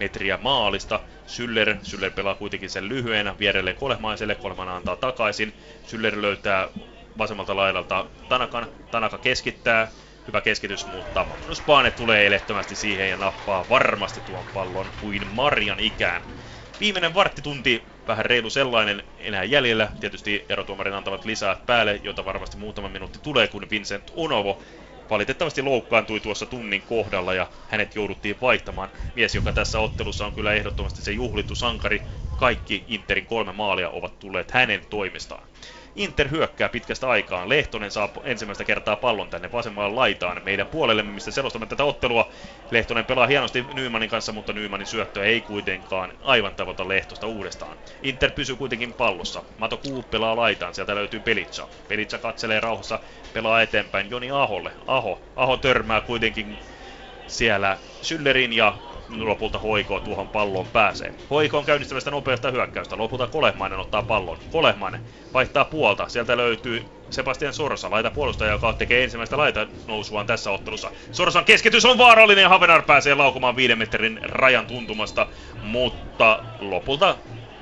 metriä 0.00 0.38
maalista. 0.42 1.00
Syller, 1.26 1.76
Syller 1.82 2.10
pelaa 2.10 2.34
kuitenkin 2.34 2.70
sen 2.70 2.88
lyhyenä 2.88 3.38
vierelle 3.38 3.74
Kolehmaiselle, 3.74 4.34
Kolehman 4.34 4.68
antaa 4.68 4.96
takaisin. 4.96 5.52
Syller 5.86 6.22
löytää 6.22 6.68
vasemmalta 7.18 7.56
laidalta 7.56 8.06
Tanakan. 8.28 8.66
Tanaka 8.90 9.18
keskittää, 9.18 9.88
hyvä 10.26 10.40
keskitys, 10.40 10.86
mutta 10.86 11.24
Magnus 11.24 11.60
Paane 11.60 11.90
tulee 11.90 12.26
elettömästi 12.26 12.76
siihen 12.76 13.10
ja 13.10 13.16
nappaa 13.16 13.68
varmasti 13.68 14.20
tuon 14.20 14.46
pallon 14.54 14.92
kuin 15.00 15.26
Marjan 15.26 15.80
ikään. 15.80 16.22
Viimeinen 16.80 17.14
varttitunti, 17.14 17.88
vähän 18.06 18.24
reilu 18.24 18.50
sellainen 18.50 19.02
enää 19.18 19.44
jäljellä. 19.44 19.88
Tietysti 20.00 20.46
erotuomarin 20.48 20.94
antavat 20.94 21.24
lisää 21.24 21.56
päälle, 21.66 22.00
jota 22.02 22.24
varmasti 22.24 22.56
muutama 22.56 22.88
minuutti 22.88 23.18
tulee, 23.22 23.48
kun 23.48 23.70
Vincent 23.70 24.10
Onovo 24.14 24.62
valitettavasti 25.10 25.62
loukkaantui 25.62 26.20
tuossa 26.20 26.46
tunnin 26.46 26.82
kohdalla 26.82 27.34
ja 27.34 27.46
hänet 27.68 27.94
jouduttiin 27.94 28.36
vaihtamaan. 28.40 28.88
Mies, 29.14 29.34
joka 29.34 29.52
tässä 29.52 29.80
ottelussa 29.80 30.26
on 30.26 30.32
kyllä 30.32 30.52
ehdottomasti 30.52 31.02
se 31.02 31.12
juhlittu 31.12 31.54
sankari. 31.54 32.02
Kaikki 32.36 32.84
Interin 32.88 33.26
kolme 33.26 33.52
maalia 33.52 33.90
ovat 33.90 34.18
tulleet 34.18 34.50
hänen 34.50 34.86
toimestaan. 34.90 35.48
Inter 35.94 36.30
hyökkää 36.30 36.68
pitkästä 36.68 37.08
aikaan. 37.08 37.48
Lehtonen 37.48 37.90
saa 37.90 38.12
ensimmäistä 38.24 38.64
kertaa 38.64 38.96
pallon 38.96 39.30
tänne 39.30 39.52
vasemmalle 39.52 39.94
laitaan 39.94 40.40
meidän 40.44 40.66
puolelle, 40.66 41.02
mistä 41.02 41.30
selostamme 41.30 41.66
tätä 41.66 41.84
ottelua. 41.84 42.30
Lehtonen 42.70 43.04
pelaa 43.04 43.26
hienosti 43.26 43.66
Nymanin 43.74 44.10
kanssa, 44.10 44.32
mutta 44.32 44.52
Nymanin 44.52 44.86
syöttö 44.86 45.24
ei 45.24 45.40
kuitenkaan 45.40 46.12
aivan 46.20 46.54
tavoita 46.54 46.88
Lehtosta 46.88 47.26
uudestaan. 47.26 47.76
Inter 48.02 48.30
pysyy 48.30 48.56
kuitenkin 48.56 48.94
pallossa. 48.94 49.42
Mato 49.58 49.76
Kuu 49.76 50.02
pelaa 50.02 50.36
laitaan, 50.36 50.74
sieltä 50.74 50.94
löytyy 50.94 51.20
Pelitsa. 51.20 51.68
Pelitsa 51.88 52.18
katselee 52.18 52.60
rauhassa, 52.60 53.00
pelaa 53.32 53.62
eteenpäin 53.62 54.10
Joni 54.10 54.30
Aholle. 54.30 54.72
Aho, 54.86 55.22
Aho 55.36 55.56
törmää 55.56 56.00
kuitenkin 56.00 56.58
siellä 57.26 57.78
Syllerin 58.02 58.52
ja 58.52 58.78
lopulta 59.20 59.58
Hoiko 59.58 60.00
tuohon 60.00 60.28
palloon 60.28 60.66
pääsee. 60.66 61.14
Hoiko 61.30 61.58
on 61.58 61.64
käynnistämästä 61.64 62.10
nopeasta 62.10 62.50
hyökkäystä. 62.50 62.98
Lopulta 62.98 63.26
Kolehmainen 63.26 63.78
ottaa 63.78 64.02
pallon. 64.02 64.38
Kolehmainen 64.52 65.00
vaihtaa 65.34 65.64
puolta. 65.64 66.08
Sieltä 66.08 66.36
löytyy 66.36 66.84
Sebastian 67.10 67.52
Sorsa, 67.52 67.90
laita 67.90 68.10
puolustaja, 68.10 68.52
joka 68.52 68.72
tekee 68.72 69.04
ensimmäistä 69.04 69.36
laita 69.36 69.66
nousuaan 69.88 70.26
tässä 70.26 70.50
ottelussa. 70.50 70.90
Sorsan 71.12 71.44
keskitys 71.44 71.84
on 71.84 71.98
vaarallinen 71.98 72.42
ja 72.42 72.48
Havenar 72.48 72.82
pääsee 72.82 73.14
laukumaan 73.14 73.56
viiden 73.56 73.78
metrin 73.78 74.20
rajan 74.22 74.66
tuntumasta, 74.66 75.26
mutta 75.62 76.44
lopulta 76.60 77.16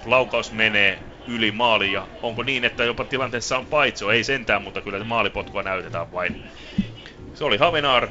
laukaus 0.06 0.52
menee 0.52 0.98
yli 1.26 1.52
maali 1.52 1.92
ja 1.92 2.06
onko 2.22 2.42
niin, 2.42 2.64
että 2.64 2.84
jopa 2.84 3.04
tilanteessa 3.04 3.58
on 3.58 3.66
paitso? 3.66 4.10
Ei 4.10 4.24
sentään, 4.24 4.62
mutta 4.62 4.80
kyllä 4.80 5.04
maalipotkua 5.04 5.62
näytetään 5.62 6.12
vain. 6.12 6.42
Se 7.34 7.44
oli 7.44 7.56
Havenar, 7.56 8.08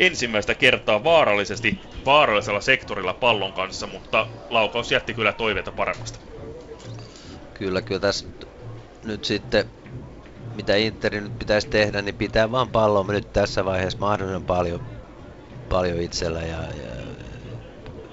ensimmäistä 0.00 0.54
kertaa 0.54 1.04
vaarallisesti 1.04 1.80
vaarallisella 2.04 2.60
sektorilla 2.60 3.14
pallon 3.14 3.52
kanssa, 3.52 3.86
mutta 3.86 4.26
laukaus 4.50 4.92
jätti 4.92 5.14
kyllä 5.14 5.32
toiveita 5.32 5.72
paremmasta. 5.72 6.18
Kyllä, 7.54 7.82
kyllä 7.82 8.00
tässä 8.00 8.26
nyt 9.04 9.24
sitten 9.24 9.64
mitä 10.54 10.76
Interin 10.76 11.24
nyt 11.24 11.38
pitäisi 11.38 11.68
tehdä, 11.68 12.02
niin 12.02 12.14
pitää 12.14 12.50
vaan 12.52 12.68
palloa 12.68 13.12
nyt 13.12 13.32
tässä 13.32 13.64
vaiheessa 13.64 13.98
mahdollisimman 13.98 14.46
paljon, 14.46 14.80
paljon 15.68 16.00
itsellä 16.00 16.40
ja, 16.40 16.62
ja 16.62 16.90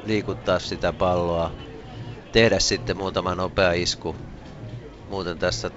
liikuttaa 0.03 0.59
sitä 0.59 0.93
palloa, 0.93 1.51
tehdä 2.31 2.59
sitten 2.59 2.97
muutama 2.97 3.35
nopea 3.35 3.71
isku. 3.71 4.15
Muuten 5.09 5.39
tässä 5.39 5.71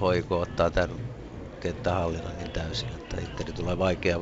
hoiko 0.00 0.40
ottaa 0.40 0.70
tämän 0.70 0.98
kenttähallinnan 1.60 2.36
niin 2.36 2.52
täysin, 2.52 2.88
että 2.88 3.20
Interi 3.20 3.52
tulee 3.52 3.78
vaikea 3.78 4.18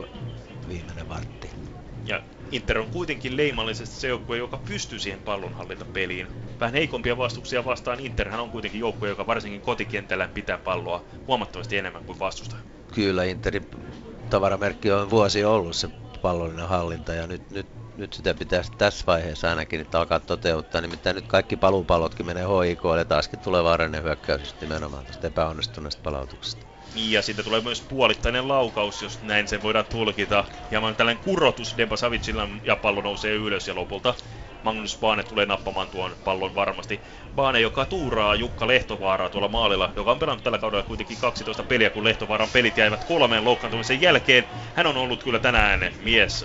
viimeinen 0.68 1.08
vartti. 1.08 1.50
Ja 2.06 2.22
Inter 2.50 2.78
on 2.78 2.88
kuitenkin 2.88 3.36
leimallisesti 3.36 3.96
se 3.96 4.08
joukkue, 4.08 4.36
joka 4.36 4.58
pystyy 4.58 4.98
siihen 4.98 5.20
pallonhallintapeliin. 5.20 6.28
Vähän 6.60 6.74
heikompia 6.74 7.16
vastuksia 7.16 7.64
vastaan 7.64 8.00
Interhän 8.00 8.40
on 8.40 8.50
kuitenkin 8.50 8.80
joukkue, 8.80 9.08
joka 9.08 9.26
varsinkin 9.26 9.60
kotikentällä 9.60 10.28
pitää 10.28 10.58
palloa 10.58 11.06
huomattavasti 11.26 11.76
enemmän 11.76 12.04
kuin 12.04 12.18
vastustaja. 12.18 12.62
Kyllä, 12.94 13.24
Interin 13.24 13.66
tavaramerkki 14.30 14.90
on 14.92 15.10
vuosi 15.10 15.44
ollut 15.44 15.76
se 15.76 15.88
pallollinen 16.22 16.68
hallinta 16.68 17.14
ja 17.14 17.26
nyt, 17.26 17.50
nyt, 17.50 17.66
nyt 17.96 18.12
sitä 18.12 18.34
pitäisi 18.34 18.72
tässä 18.78 19.04
vaiheessa 19.06 19.48
ainakin 19.48 19.80
että 19.80 19.98
alkaa 19.98 20.20
toteuttaa. 20.20 20.80
Nimittäin 20.80 21.16
nyt 21.16 21.28
kaikki 21.28 21.56
paluupallotkin 21.56 22.26
menee 22.26 22.44
HIK 22.44 22.80
ja 22.98 23.04
taaskin 23.04 23.40
tulee 23.40 23.64
vaarallinen 23.64 24.02
hyökkäys 24.02 24.56
nimenomaan 24.60 25.06
tästä 25.06 25.26
epäonnistuneesta 25.26 26.00
palautuksesta. 26.02 26.66
Ja 26.96 27.22
siitä 27.22 27.42
tulee 27.42 27.60
myös 27.60 27.80
puolittainen 27.88 28.48
laukaus, 28.48 29.02
jos 29.02 29.22
näin 29.22 29.48
sen 29.48 29.62
voidaan 29.62 29.84
tulkita. 29.84 30.44
Hieman 30.70 30.96
tällainen 30.96 31.24
kurotus 31.24 31.74
Demba 31.76 31.96
Savicilla 31.96 32.48
ja 32.64 32.76
pallo 32.76 33.00
nousee 33.00 33.34
ylös 33.34 33.68
ja 33.68 33.74
lopulta 33.74 34.14
Magnus 34.62 34.98
Baane 35.00 35.22
tulee 35.22 35.46
nappamaan 35.46 35.88
tuon 35.88 36.16
pallon 36.24 36.54
varmasti. 36.54 37.00
Baane, 37.34 37.60
joka 37.60 37.84
tuuraa 37.84 38.34
Jukka 38.34 38.66
Lehtovaaraa 38.66 39.28
tuolla 39.28 39.48
maalilla, 39.48 39.92
joka 39.96 40.10
on 40.10 40.18
pelannut 40.18 40.44
tällä 40.44 40.58
kaudella 40.58 40.82
kuitenkin 40.82 41.16
12 41.20 41.62
peliä, 41.62 41.90
kun 41.90 42.04
Lehtovaaran 42.04 42.48
pelit 42.52 42.76
jäivät 42.76 43.04
kolmeen 43.04 43.44
loukkaantumisen 43.44 44.00
jälkeen. 44.00 44.44
Hän 44.74 44.86
on 44.86 44.96
ollut 44.96 45.22
kyllä 45.22 45.38
tänään 45.38 45.92
mies 46.04 46.44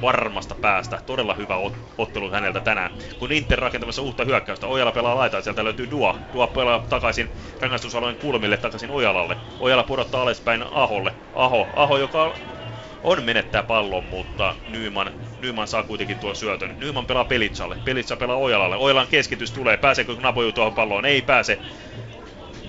varmasta 0.00 0.54
päästä. 0.54 0.98
Todella 1.06 1.34
hyvä 1.34 1.54
ottelu 1.98 2.30
häneltä 2.30 2.60
tänään. 2.60 2.90
Kun 3.18 3.32
Inter 3.32 3.58
rakentamassa 3.58 4.02
uutta 4.02 4.24
hyökkäystä, 4.24 4.66
Ojala 4.66 4.92
pelaa 4.92 5.16
laitaan, 5.16 5.42
sieltä 5.42 5.64
löytyy 5.64 5.90
Dua. 5.90 6.18
Dua 6.32 6.46
pelaa 6.46 6.86
takaisin 6.88 7.30
rangaistusalueen 7.60 8.16
kulmille, 8.16 8.56
takaisin 8.56 8.90
Ojalalle. 8.90 9.36
Ojala 9.60 9.82
pudottaa 9.82 10.22
alaspäin 10.22 10.64
Aholle. 10.72 11.14
Aho, 11.34 11.68
Aho 11.76 11.96
joka 11.96 12.34
on 13.02 13.24
menettää 13.24 13.62
pallon, 13.62 14.04
mutta 14.04 14.54
Nyman, 14.68 15.12
Nyman 15.40 15.68
saa 15.68 15.82
kuitenkin 15.82 16.18
tuon 16.18 16.36
syötön. 16.36 16.76
Nyman 16.78 17.06
pelaa 17.06 17.24
Pelitsalle, 17.24 17.76
Pelitsa 17.84 18.16
pelaa 18.16 18.36
Ojalalle. 18.36 18.76
Ojalan 18.76 19.06
keskitys 19.06 19.52
tulee, 19.52 19.76
pääseekö 19.76 20.16
Knapoju 20.16 20.52
tuohon 20.52 20.74
palloon? 20.74 21.04
Ei 21.04 21.22
pääse. 21.22 21.58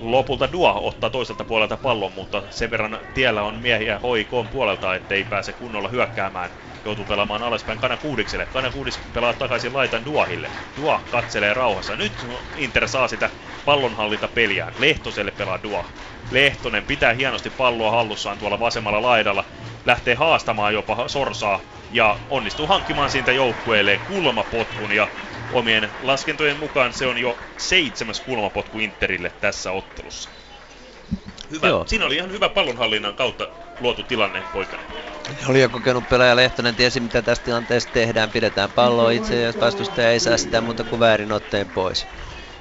Lopulta 0.00 0.52
Dua 0.52 0.72
ottaa 0.72 1.10
toiselta 1.10 1.44
puolelta 1.44 1.76
pallon, 1.76 2.12
mutta 2.12 2.42
sen 2.50 2.70
verran 2.70 2.98
tiellä 3.14 3.42
on 3.42 3.54
miehiä 3.54 3.98
hoikoon 3.98 4.48
puolelta, 4.48 4.94
ettei 4.94 5.24
pääse 5.24 5.52
kunnolla 5.52 5.88
hyökkäämään. 5.88 6.50
Joutuu 6.86 7.04
pelaamaan 7.04 7.42
alaspäin 7.42 7.78
Kana 7.78 7.96
Kuudikselle. 7.96 8.46
Kana 8.46 8.70
Kuudis 8.70 8.98
pelaa 9.12 9.32
takaisin 9.32 9.72
laitan 9.72 10.04
Duahille. 10.04 10.50
Dua 10.76 11.02
katselee 11.10 11.54
rauhassa. 11.54 11.96
Nyt 11.96 12.12
Inter 12.54 12.88
saa 12.88 13.08
sitä 13.08 13.30
pallonhallinta 13.64 14.28
peliään. 14.28 14.72
Lehtoselle 14.78 15.30
pelaa 15.30 15.62
Dua. 15.62 15.88
Lehtonen 16.30 16.84
pitää 16.84 17.12
hienosti 17.12 17.50
palloa 17.50 17.90
hallussaan 17.90 18.38
tuolla 18.38 18.60
vasemmalla 18.60 19.02
laidalla. 19.02 19.44
Lähtee 19.84 20.14
haastamaan 20.14 20.74
jopa 20.74 21.08
Sorsaa 21.08 21.60
ja 21.90 22.18
onnistuu 22.28 22.66
hankkimaan 22.66 23.10
siitä 23.10 23.32
joukkueelle 23.32 23.98
kulmapotkun 23.98 24.92
ja 24.92 25.08
omien 25.50 25.92
laskentojen 26.00 26.56
mukaan 26.56 26.92
se 26.92 27.06
on 27.06 27.18
jo 27.18 27.38
seitsemäs 27.56 28.20
kulmapotku 28.20 28.78
Interille 28.78 29.32
tässä 29.40 29.72
ottelussa. 29.72 30.30
Hyvä. 31.50 31.68
Joo. 31.68 31.86
Siinä 31.86 32.06
oli 32.06 32.16
ihan 32.16 32.30
hyvä 32.30 32.48
pallonhallinnan 32.48 33.14
kautta 33.14 33.48
luotu 33.80 34.02
tilanne, 34.02 34.42
poikainen. 34.52 34.86
Oli 35.48 35.60
jo 35.60 35.68
kokenut 35.68 36.08
pelaaja 36.08 36.36
Lehtonen, 36.36 36.76
tiesi 36.76 37.00
mitä 37.00 37.22
tästä 37.22 37.44
tilanteesta 37.44 37.92
tehdään. 37.92 38.30
Pidetään 38.30 38.70
palloa 38.72 39.10
itse 39.10 39.40
ja 39.40 39.52
vastustaja 39.60 40.10
ei 40.10 40.20
saa 40.20 40.36
sitä 40.36 40.60
muuta 40.60 40.84
kuin 40.84 41.00
väärin 41.00 41.32
otteen 41.32 41.70
pois. 41.70 42.06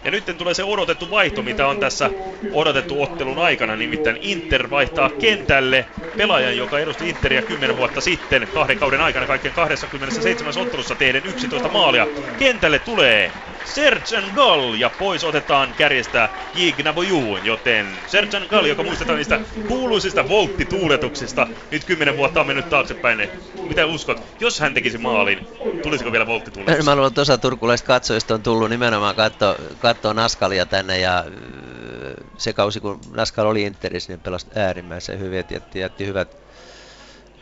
Ja 0.06 0.12
nyt 0.12 0.26
tulee 0.38 0.54
se 0.54 0.64
odotettu 0.64 1.10
vaihto, 1.10 1.42
mitä 1.44 1.68
on 1.68 1.80
tässä 1.80 2.10
odotettu 2.52 3.02
ottelun 3.04 3.40
aikana. 3.40 3.76
Nimittäin 3.76 4.18
Inter 4.22 4.70
vaihtaa 4.70 5.10
kentälle 5.10 5.86
pelaajan, 6.18 6.58
joka 6.58 6.80
edusti 6.80 7.10
Interia 7.10 7.42
10 7.42 7.78
vuotta 7.78 8.02
sitten 8.02 8.48
kahden 8.54 8.78
kauden 8.78 9.02
aikana 9.02 9.28
kaikkien 9.28 9.54
27 9.54 10.54
ottelussa 10.58 10.96
tehden 10.96 11.26
11 11.26 11.70
maalia. 11.70 12.08
Kentälle 12.38 12.80
tulee 12.80 13.34
Serge 13.64 14.32
Gall 14.36 14.74
ja 14.74 14.90
pois 14.90 15.24
otetaan 15.24 15.74
kärjestä 15.78 16.30
Jignaboju, 16.54 17.38
joten 17.38 17.98
Serge 18.06 18.48
Gall, 18.50 18.66
joka 18.66 18.84
muistetaan 18.84 19.18
niistä 19.18 19.40
kuuluisista 19.68 20.30
volttituuletuksista, 20.30 21.48
nyt 21.72 21.84
10 21.84 22.18
vuotta 22.18 22.40
on 22.42 22.48
mennyt 22.48 22.70
taaksepäin. 22.70 23.30
Mitä 23.68 23.86
uskot, 23.86 24.22
jos 24.40 24.60
hän 24.60 24.74
tekisi 24.74 24.98
maalin, 24.98 25.48
tulisiko 25.86 26.12
vielä 26.12 26.28
volttituuletus? 26.28 26.86
Mä 26.86 26.96
luulen, 26.96 27.08
että 27.08 27.22
osa 27.22 27.38
turkulaisista 27.38 27.88
katsojista 27.88 28.34
on 28.34 28.44
tullut 28.44 28.70
nimenomaan 28.70 29.16
katsoa, 29.16 29.56
katsoa 29.78 30.14
Naskalia 30.14 30.66
tänne 30.66 31.00
ja 31.00 31.24
öö, 31.28 32.14
se 32.38 32.54
kausi 32.54 32.80
kun 32.80 33.00
Naskal 33.16 33.46
oli 33.46 33.64
Interissä, 33.64 34.14
niin 34.14 34.22
pelasi 34.22 34.48
äärimmäisen 34.56 35.20
hyvin, 35.20 35.40
että 35.40 35.54
jätti, 35.54 35.80
jätti 35.80 36.06
hyvät, 36.06 36.38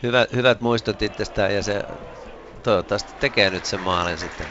hyvät, 0.02 0.32
hyvät 0.32 0.60
muistot 0.60 1.02
itsestään 1.02 1.54
ja 1.54 1.62
se 1.62 1.82
toivottavasti 2.62 3.14
tekee 3.18 3.50
nyt 3.50 3.64
sen 3.64 3.80
maalin 3.80 4.18
sitten. 4.18 4.48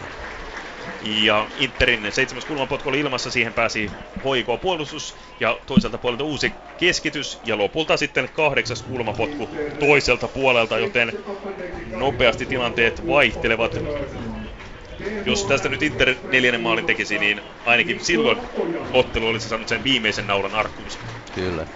Ja 1.04 1.48
Interin 1.58 2.08
seitsemäs 2.12 2.46
kulmapotku 2.46 2.90
oli 2.90 3.00
ilmassa, 3.00 3.32
siihen 3.32 3.54
pääsi 3.54 3.92
hoiko 4.24 4.58
puolustus 4.58 5.16
ja 5.40 5.60
toiselta 5.66 5.98
puolelta 5.98 6.24
uusi 6.24 6.56
keskitys 6.78 7.40
ja 7.44 7.58
lopulta 7.58 7.98
sitten 7.98 8.30
kahdeksas 8.34 8.82
kulmapotku 8.82 9.50
toiselta 9.80 10.28
puolelta, 10.28 10.78
joten 10.80 11.14
nopeasti 11.96 12.46
tilanteet 12.46 13.08
vaihtelevat. 13.08 13.72
Jos 15.26 15.44
tästä 15.44 15.70
nyt 15.70 15.84
Inter 15.84 16.16
neljännen 16.32 16.62
maalin 16.62 16.86
tekisi, 16.86 17.18
niin 17.18 17.42
ainakin 17.66 18.00
silloin 18.00 18.38
ottelu 18.94 19.28
olisi 19.28 19.50
saanut 19.50 19.68
sen 19.68 19.84
viimeisen 19.84 20.28
naulan 20.28 20.56
arkkuunsa. 20.56 21.00
Kyllä. 21.34 21.68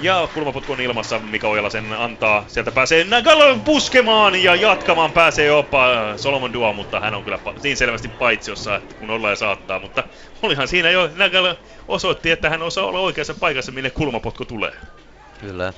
Ja 0.00 0.28
kulmapotku 0.34 0.72
on 0.72 0.80
ilmassa, 0.80 1.18
Mika 1.18 1.48
Ojala 1.48 1.70
sen 1.70 1.92
antaa. 1.92 2.44
Sieltä 2.46 2.72
pääsee 2.72 3.04
Nagalo 3.04 3.58
puskemaan 3.64 4.42
ja 4.42 4.54
jatkamaan 4.54 5.12
pääsee 5.12 5.46
jopa 5.46 5.88
Solomon 6.16 6.52
Dua, 6.52 6.72
mutta 6.72 7.00
hän 7.00 7.14
on 7.14 7.24
kyllä 7.24 7.38
niin 7.62 7.76
selvästi 7.76 8.08
paitsiossa, 8.08 8.76
että 8.76 8.94
kun 8.94 9.10
ollaan 9.10 9.32
ja 9.32 9.36
saattaa. 9.36 9.80
Mutta 9.80 10.04
olihan 10.42 10.68
siinä 10.68 10.90
jo, 10.90 11.10
Nagalo 11.16 11.56
osoitti, 11.88 12.30
että 12.30 12.50
hän 12.50 12.62
osaa 12.62 12.84
olla 12.84 13.00
oikeassa 13.00 13.34
paikassa, 13.34 13.72
minne 13.72 13.90
kulmapotku 13.90 14.44
tulee. 14.44 14.72
Kyllä. 15.40 15.72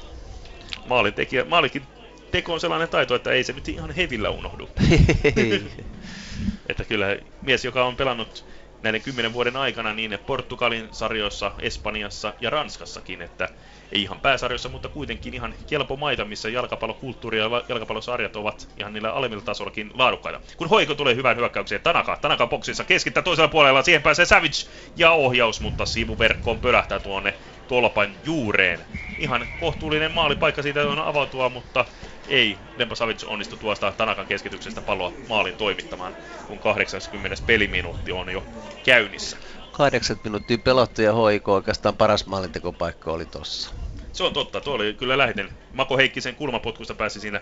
Maalin 0.88 1.14
tekijä, 1.14 1.44
maalikin 1.44 1.82
teko 2.30 2.52
on 2.52 2.60
sellainen 2.60 2.88
taito, 2.88 3.14
että 3.14 3.30
ei 3.30 3.44
se 3.44 3.52
nyt 3.52 3.68
ihan 3.68 3.90
hevillä 3.90 4.30
unohdu. 4.30 4.68
että 6.68 6.84
kyllä 6.84 7.06
mies, 7.42 7.64
joka 7.64 7.84
on 7.84 7.97
pelannut 7.97 8.44
näiden 8.82 9.02
kymmenen 9.02 9.32
vuoden 9.32 9.56
aikana 9.56 9.94
niin 9.94 10.18
Portugalin 10.26 10.88
sarjoissa, 10.92 11.52
Espanjassa 11.59 12.34
ja 12.40 12.51
Ranskassakin, 12.51 13.22
että 13.22 13.48
ei 13.92 14.02
ihan 14.02 14.20
pääsarjoissa, 14.20 14.68
mutta 14.68 14.88
kuitenkin 14.88 15.34
ihan 15.34 15.54
kelpo 15.66 15.96
maita, 15.96 16.24
missä 16.24 16.48
jalkapallokulttuuri 16.48 17.38
ja 17.38 17.50
jalkapallosarjat 17.68 18.36
ovat 18.36 18.68
ihan 18.78 18.92
niillä 18.92 19.12
alemmilla 19.12 19.44
tasollakin 19.44 19.90
laadukkaita. 19.94 20.40
Kun 20.56 20.68
Hoiko 20.68 20.94
tulee 20.94 21.14
hyvään 21.14 21.36
hyökkäykseen, 21.36 21.80
Tanaka, 21.80 22.16
Tanaka 22.16 22.46
boksissa 22.46 22.84
keskittää 22.84 23.22
toisella 23.22 23.48
puolella, 23.48 23.82
siihen 23.82 24.02
pääsee 24.02 24.24
Savage 24.24 24.68
ja 24.96 25.10
ohjaus, 25.10 25.60
mutta 25.60 25.86
sivuverkkoon 25.86 26.58
pölähtää 26.58 27.00
tuonne 27.00 27.34
tolpan 27.68 28.10
juureen. 28.24 28.80
Ihan 29.18 29.46
kohtuullinen 29.60 30.12
maalipaikka 30.12 30.62
siitä 30.62 30.82
on 30.82 30.98
avautua, 30.98 31.48
mutta 31.48 31.84
ei 32.28 32.58
Lempa 32.76 32.94
Savic 32.94 33.24
onnistu 33.26 33.56
tuosta 33.56 33.92
Tanakan 33.92 34.26
keskityksestä 34.26 34.80
palloa 34.80 35.12
maalin 35.28 35.56
toimittamaan, 35.56 36.16
kun 36.46 36.58
80. 36.58 37.36
peliminuutti 37.46 38.12
on 38.12 38.30
jo 38.30 38.44
käynnissä. 38.84 39.36
80 39.72 40.28
minuuttia 40.28 40.58
pelottu 40.58 41.02
ja 41.02 41.12
hoiko 41.12 41.54
oikeastaan 41.54 41.96
paras 41.96 42.26
maalintekopaikka 42.26 43.12
oli 43.12 43.26
tossa. 43.26 43.80
Se 44.12 44.24
on 44.24 44.32
totta, 44.32 44.61
tuo 44.61 44.74
oli 44.74 44.95
kyllä 44.95 45.19
läheten. 45.19 45.49
Mako 45.73 45.97
Heikkisen 45.97 46.35
kulmapotkusta 46.35 46.95
pääsi 46.95 47.20
siinä 47.20 47.41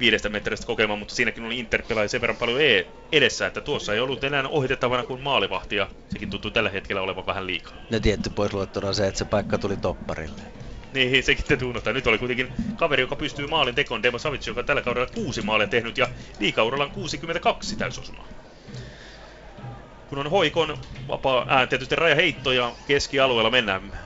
viidestä 0.00 0.28
metristä 0.28 0.66
kokemaan, 0.66 0.98
mutta 0.98 1.14
siinäkin 1.14 1.44
oli 1.44 1.58
Inter 1.58 1.82
pelaaja 1.88 2.08
sen 2.08 2.20
verran 2.20 2.36
paljon 2.36 2.60
e- 2.60 2.86
edessä, 3.12 3.46
että 3.46 3.60
tuossa 3.60 3.94
ei 3.94 4.00
ollut 4.00 4.24
enää 4.24 4.48
ohitettavana 4.48 5.04
kuin 5.04 5.22
maalivahti, 5.22 5.76
ja 5.76 5.88
sekin 6.08 6.30
tuntuu 6.30 6.50
tällä 6.50 6.70
hetkellä 6.70 7.02
olevan 7.02 7.26
vähän 7.26 7.46
liikaa. 7.46 7.76
Ja 7.90 8.00
tietty 8.00 8.30
pois 8.30 8.52
luettuna 8.52 8.92
se, 8.92 9.06
että 9.06 9.18
se 9.18 9.24
paikka 9.24 9.58
tuli 9.58 9.76
topparille. 9.76 10.42
Niin, 10.92 11.22
sekin 11.24 11.44
täytyy 11.44 11.68
unohtaa. 11.68 11.92
Nyt 11.92 12.06
oli 12.06 12.18
kuitenkin 12.18 12.48
kaveri, 12.76 13.02
joka 13.02 13.16
pystyy 13.16 13.46
maalin 13.46 13.74
tekoon, 13.74 14.02
Demo 14.02 14.18
Savic, 14.18 14.46
joka 14.46 14.62
tällä 14.62 14.82
kaudella 14.82 15.08
kuusi 15.14 15.42
maalia 15.42 15.66
tehnyt, 15.66 15.98
ja 15.98 16.08
liikauralla 16.40 16.84
on 16.84 16.90
62 16.90 17.76
täysosumaa. 17.76 18.28
Kun 20.08 20.18
on 20.18 20.30
hoikon 20.30 20.78
vapaa, 21.08 21.46
ää, 21.48 21.66
tietysti 21.66 21.96
rajaheitto 21.96 22.52
ja 22.52 22.72
keskialueella 22.86 23.50
mennään. 23.50 24.05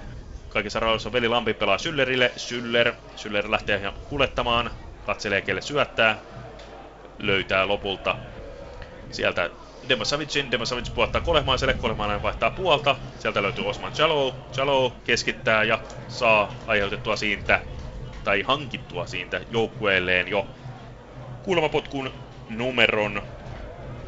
Kaikissa 0.51 0.81
rauhassa 0.81 1.13
veli 1.13 1.29
Lampi 1.29 1.55
pelaa 1.55 1.79
Syllerille. 1.79 2.33
Syller, 2.37 2.93
Syller 3.17 3.51
lähtee 3.51 3.77
ihan 3.79 3.93
kuljettamaan, 4.09 4.71
katselee 5.05 5.43
kelle 5.43 5.61
syöttää, 5.61 6.19
löytää 7.19 7.69
lopulta 7.69 8.19
sieltä 9.11 9.51
Demosavicin, 9.89 10.51
Demosavic 10.51 10.95
puoltaa 10.95 11.21
Kolehmaiselle, 11.21 11.75
Kolehmainen 11.75 12.23
vaihtaa 12.23 12.51
puolta, 12.51 12.97
sieltä 13.19 13.43
löytyy 13.43 13.69
Osman 13.69 13.93
Jalou, 13.99 14.35
Jalou 14.57 14.91
keskittää 15.05 15.65
ja 15.65 15.79
saa 16.09 16.55
aiheutettua 16.67 17.17
siitä, 17.17 17.61
tai 18.25 18.43
hankittua 18.43 19.07
siitä 19.07 19.41
joukkueelleen 19.51 20.29
jo 20.29 20.49
kulmapotkun 21.43 22.11
numeron 22.49 23.23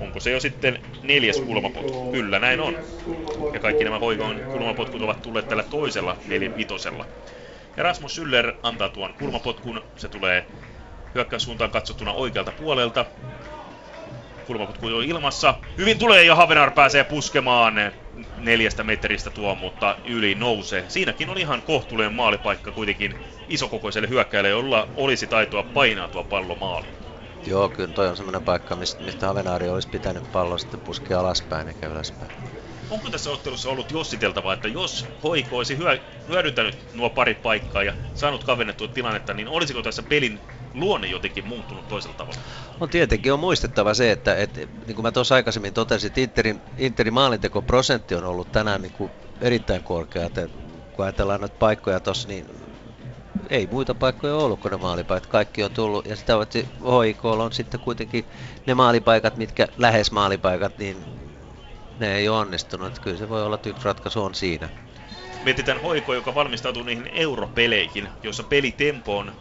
Onko 0.03 0.21
se 0.21 0.31
jo 0.31 0.41
sitten 0.41 0.79
neljäs 1.03 1.41
kulmapotku? 1.41 2.13
Kyllä, 2.13 2.39
näin 2.39 2.61
on. 2.61 2.77
Ja 3.55 3.61
kaikki 3.61 3.85
nämä 3.85 3.99
hoikon 3.99 4.41
kulmapotkut 4.53 5.03
ovat 5.03 5.23
tulleet 5.23 5.49
tällä 5.49 5.63
toisella 5.63 6.17
nelivitosella. 6.27 7.07
Ja 7.77 7.83
Rasmus 7.83 8.15
Syller 8.15 8.53
antaa 8.63 8.89
tuon 8.89 9.15
kulmapotkun. 9.19 9.83
Se 9.97 10.09
tulee 10.09 10.47
hyökkäyssuuntaan 11.15 11.71
katsottuna 11.71 12.13
oikealta 12.13 12.53
puolelta. 12.53 13.05
Kulmapotku 14.47 14.87
on 14.87 15.05
ilmassa. 15.05 15.55
Hyvin 15.79 15.99
tulee 15.99 16.25
ja 16.25 16.35
Havenar 16.35 16.71
pääsee 16.71 17.05
puskemaan 17.05 17.75
neljästä 18.37 18.85
metristä 18.85 19.31
tuo, 19.31 19.55
mutta 19.55 19.97
yli 20.05 20.35
nousee. 20.35 20.85
Siinäkin 20.89 21.31
on 21.31 21.39
ihan 21.39 21.63
kohtuullinen 21.63 22.13
maalipaikka 22.13 22.73
kuitenkin 22.73 23.15
isokokoiselle 23.49 24.09
hyökkäjälle, 24.09 24.49
jolla 24.49 24.89
olisi 24.97 25.27
taitoa 25.27 25.63
painaa 25.63 26.09
tuo 26.09 26.25
pallo 26.25 26.55
maaliin. 26.55 27.02
Joo, 27.47 27.69
kyllä 27.69 27.95
toi 27.95 28.09
on 28.09 28.17
semmoinen 28.17 28.43
paikka, 28.43 28.77
mistä, 28.77 29.05
mistä 29.05 29.27
Havenaari 29.27 29.69
olisi 29.69 29.89
pitänyt 29.89 30.25
pallon 30.33 30.59
sitten 30.59 30.81
puskea 30.81 31.21
alaspäin 31.21 31.69
eikä 31.69 31.87
ylöspäin. 31.87 32.33
Onko 32.91 33.11
tässä 33.11 33.31
ottelussa 33.31 33.71
ollut 33.71 33.91
jossiteltavaa, 33.91 34.53
että 34.53 34.69
jos 34.69 35.07
Hoiko 35.23 35.57
olisi 35.57 35.77
hyö, 35.77 35.99
hyödyntänyt 36.29 36.79
nuo 36.93 37.11
pari 37.11 37.35
paikkaa 37.35 37.83
ja 37.83 37.93
saanut 38.15 38.45
kavennettua 38.45 38.89
tilannetta, 38.89 39.35
niin 39.35 39.49
olisiko 39.49 39.83
tässä 39.83 40.03
pelin 40.03 40.41
luonne 40.75 41.07
jotenkin 41.07 41.47
muuttunut 41.47 41.89
toisella 41.89 42.15
tavalla? 42.17 42.41
No 42.81 42.87
tietenkin 42.87 43.33
on 43.33 43.41
muistettava 43.41 43.95
se, 43.95 44.13
että, 44.13 44.37
että 44.37 44.61
niin 44.87 44.95
kuin 44.95 45.03
mä 45.03 45.13
tuossa 45.13 45.35
aikaisemmin 45.35 45.75
totesin, 45.75 46.07
että 46.07 46.21
Interin, 46.21 46.63
Interin 46.79 47.15
maalintekoprosentti 47.15 48.15
on 48.15 48.25
ollut 48.25 48.53
tänään 48.53 48.83
niin 48.83 48.93
kuin 48.93 49.13
erittäin 49.41 49.83
korkea. 49.83 50.27
Että 50.27 50.49
kun 50.93 51.05
ajatellaan 51.05 51.41
noita 51.41 51.57
paikkoja 51.59 52.01
tuossa, 52.01 52.29
niin 52.29 52.45
ei 53.51 53.69
muita 53.71 53.95
paikkoja 53.95 54.37
ollut 54.37 54.61
kuin 54.61 54.73
ne 54.73 54.77
maalipaikat. 54.77 55.27
Kaikki 55.27 55.63
on 55.63 55.71
tullut 55.71 56.07
ja 56.07 56.17
sitä 56.17 56.37
paitsi 56.37 56.69
HIKlla 57.07 57.45
on 57.45 57.53
sitten 57.53 57.81
kuitenkin 57.81 58.25
ne 58.67 58.75
maalipaikat, 58.75 59.37
mitkä 59.37 59.69
lähes 59.77 60.11
maalipaikat, 60.13 60.79
niin 60.79 60.97
ne 61.99 62.17
ei 62.17 62.29
ole 62.29 62.39
onnistunut. 62.39 62.99
Kyllä 62.99 63.17
se 63.17 63.29
voi 63.29 63.43
olla, 63.43 63.55
että 63.55 63.69
yksi 63.69 63.85
ratkaisu 63.85 64.23
on 64.23 64.35
siinä. 64.35 64.69
Mietitään 65.45 65.81
Hoiko, 65.81 66.15
joka 66.15 66.35
valmistautuu 66.35 66.83
niihin 66.83 67.11
europeleihin, 67.13 68.09
joissa 68.23 68.43
pelitempo 68.43 69.19
on 69.19 69.33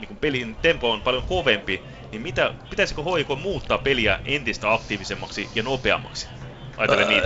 niin 0.00 0.16
pelin 0.16 0.56
tempo 0.62 0.92
on 0.92 1.02
paljon 1.02 1.22
kovempi, 1.22 1.82
niin 2.12 2.22
mitä, 2.22 2.54
pitäisikö 2.70 3.02
HIK 3.02 3.28
muuttaa 3.42 3.78
peliä 3.78 4.20
entistä 4.24 4.72
aktiivisemmaksi 4.72 5.48
ja 5.54 5.62
nopeammaksi? 5.62 6.28
Ajattelen 6.76 7.08
niin. 7.08 7.22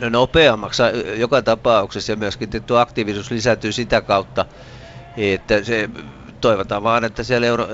No 0.00 0.08
nopeammaksi 0.08 0.82
joka 1.16 1.42
tapauksessa 1.42 2.12
ja 2.12 2.16
myöskin 2.16 2.50
tuo 2.66 2.78
aktiivisuus 2.78 3.30
lisääntyy 3.30 3.72
sitä 3.72 4.00
kautta, 4.00 4.46
että 5.16 5.64
se, 5.64 5.88
toivotaan 6.40 6.82
vaan, 6.82 7.04
että 7.04 7.22
siellä 7.22 7.46
Euro, 7.46 7.68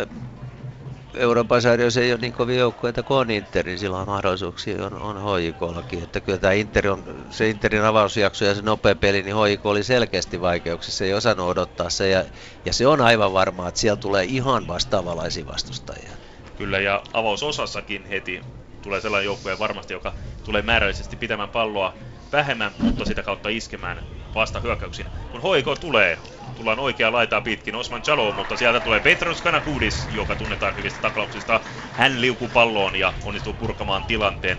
Euroopan 1.14 1.62
sarjoissa 1.62 2.00
ei 2.00 2.12
ole 2.12 2.20
niin 2.20 2.32
kovin 2.32 2.58
joukkueita 2.58 3.02
kuin 3.02 3.18
on 3.18 3.30
Inter, 3.30 3.66
niin 3.66 3.78
silloin 3.78 4.08
mahdollisuuksia 4.08 4.86
on, 4.86 5.02
on 5.02 5.16
HJKllakin. 5.16 6.02
Että 6.02 6.20
kyllä 6.20 6.38
tämä 6.38 6.52
Inter 6.52 6.88
on, 6.88 7.04
se 7.30 7.48
Interin 7.48 7.84
avausjakso 7.84 8.44
ja 8.44 8.54
se 8.54 8.62
nopea 8.62 8.94
peli, 8.94 9.22
niin 9.22 9.36
HJK 9.36 9.66
oli 9.66 9.82
selkeästi 9.82 10.40
vaikeuksissa, 10.40 11.04
ei 11.04 11.14
osannut 11.14 11.48
odottaa 11.48 11.90
se. 11.90 12.08
Ja, 12.08 12.24
ja 12.64 12.72
se 12.72 12.86
on 12.86 13.00
aivan 13.00 13.32
varmaa, 13.32 13.68
että 13.68 13.80
siellä 13.80 14.00
tulee 14.00 14.24
ihan 14.24 14.66
vastaavalaisia 14.66 15.46
vastustajia. 15.46 16.10
Kyllä, 16.58 16.80
ja 16.80 17.02
avausosassakin 17.12 18.06
heti 18.06 18.40
tulee 18.82 19.00
sellainen 19.00 19.26
joukkue 19.26 19.58
varmasti, 19.58 19.92
joka 19.92 20.12
tulee 20.44 20.62
määrällisesti 20.62 21.16
pitämään 21.16 21.48
palloa 21.48 21.94
vähemmän, 22.32 22.72
mutta 22.78 23.04
sitä 23.04 23.22
kautta 23.22 23.48
iskemään 23.48 24.02
vasta 24.34 24.60
hyökkäyksiin. 24.60 25.08
Kun 25.32 25.54
HIK 25.54 25.66
tulee, 25.80 26.18
tullaan 26.60 26.78
oikea 26.78 27.12
laitaa 27.12 27.40
pitkin 27.40 27.74
Osman 27.74 28.02
Chalo, 28.02 28.32
mutta 28.32 28.56
sieltä 28.56 28.80
tulee 28.80 29.00
Petros 29.00 29.42
Kanakudis, 29.42 30.08
joka 30.12 30.36
tunnetaan 30.36 30.76
hyvistä 30.76 31.00
taklauksista. 31.00 31.60
Hän 31.92 32.20
liukuu 32.20 32.48
palloon 32.48 32.96
ja 32.96 33.12
onnistuu 33.24 33.52
purkamaan 33.52 34.04
tilanteen 34.04 34.58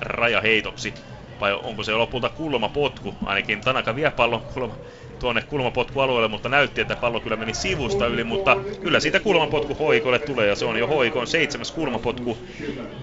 rajaheitoksi. 0.00 0.94
Vai 1.40 1.52
onko 1.52 1.82
se 1.82 1.92
lopulta 1.92 2.28
kulmapotku? 2.28 3.14
Ainakin 3.24 3.60
Tanaka 3.60 3.96
vie 3.96 4.10
pallon 4.10 4.40
kulma, 4.40 4.74
tuonne 5.18 5.42
kulmapotkualueelle, 5.42 6.28
mutta 6.28 6.48
näytti, 6.48 6.80
että 6.80 6.96
pallo 6.96 7.20
kyllä 7.20 7.36
meni 7.36 7.54
sivusta 7.54 8.06
yli, 8.06 8.24
mutta 8.24 8.56
kyllä 8.82 9.00
siitä 9.00 9.20
kulmapotku 9.20 9.74
hoikolle 9.74 10.18
tulee, 10.18 10.46
ja 10.46 10.56
se 10.56 10.64
on 10.64 10.78
jo 10.78 10.86
hoikon 10.86 11.26
seitsemäs 11.26 11.72
kulmapotku, 11.72 12.38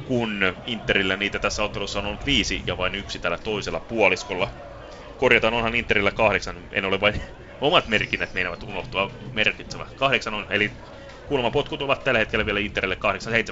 kun 0.07 0.56
Interillä 0.65 1.18
niitä 1.18 1.40
tässä 1.40 1.64
ottelussa 1.64 1.99
on 1.99 2.06
ollut 2.06 2.26
viisi 2.26 2.61
ja 2.65 2.78
vain 2.78 2.95
yksi 2.95 3.20
tällä 3.20 3.38
toisella 3.38 3.80
puoliskolla. 3.80 4.49
Korjataan, 5.18 5.53
onhan 5.53 5.76
Interillä 5.76 6.11
kahdeksan, 6.11 6.56
en 6.72 6.86
ole 6.86 7.02
vain 7.02 7.22
omat 7.64 7.88
merkinnät 7.88 8.34
meinaavat 8.34 8.64
unohtua 8.64 9.11
merkitsevä. 9.31 9.88
Kahdeksan 9.95 10.34
on, 10.34 10.45
eli 10.49 10.72
kulmapotkut 11.26 11.81
ovat 11.81 12.03
tällä 12.03 12.19
hetkellä 12.19 12.45
vielä 12.45 12.60
Interille 12.60 12.98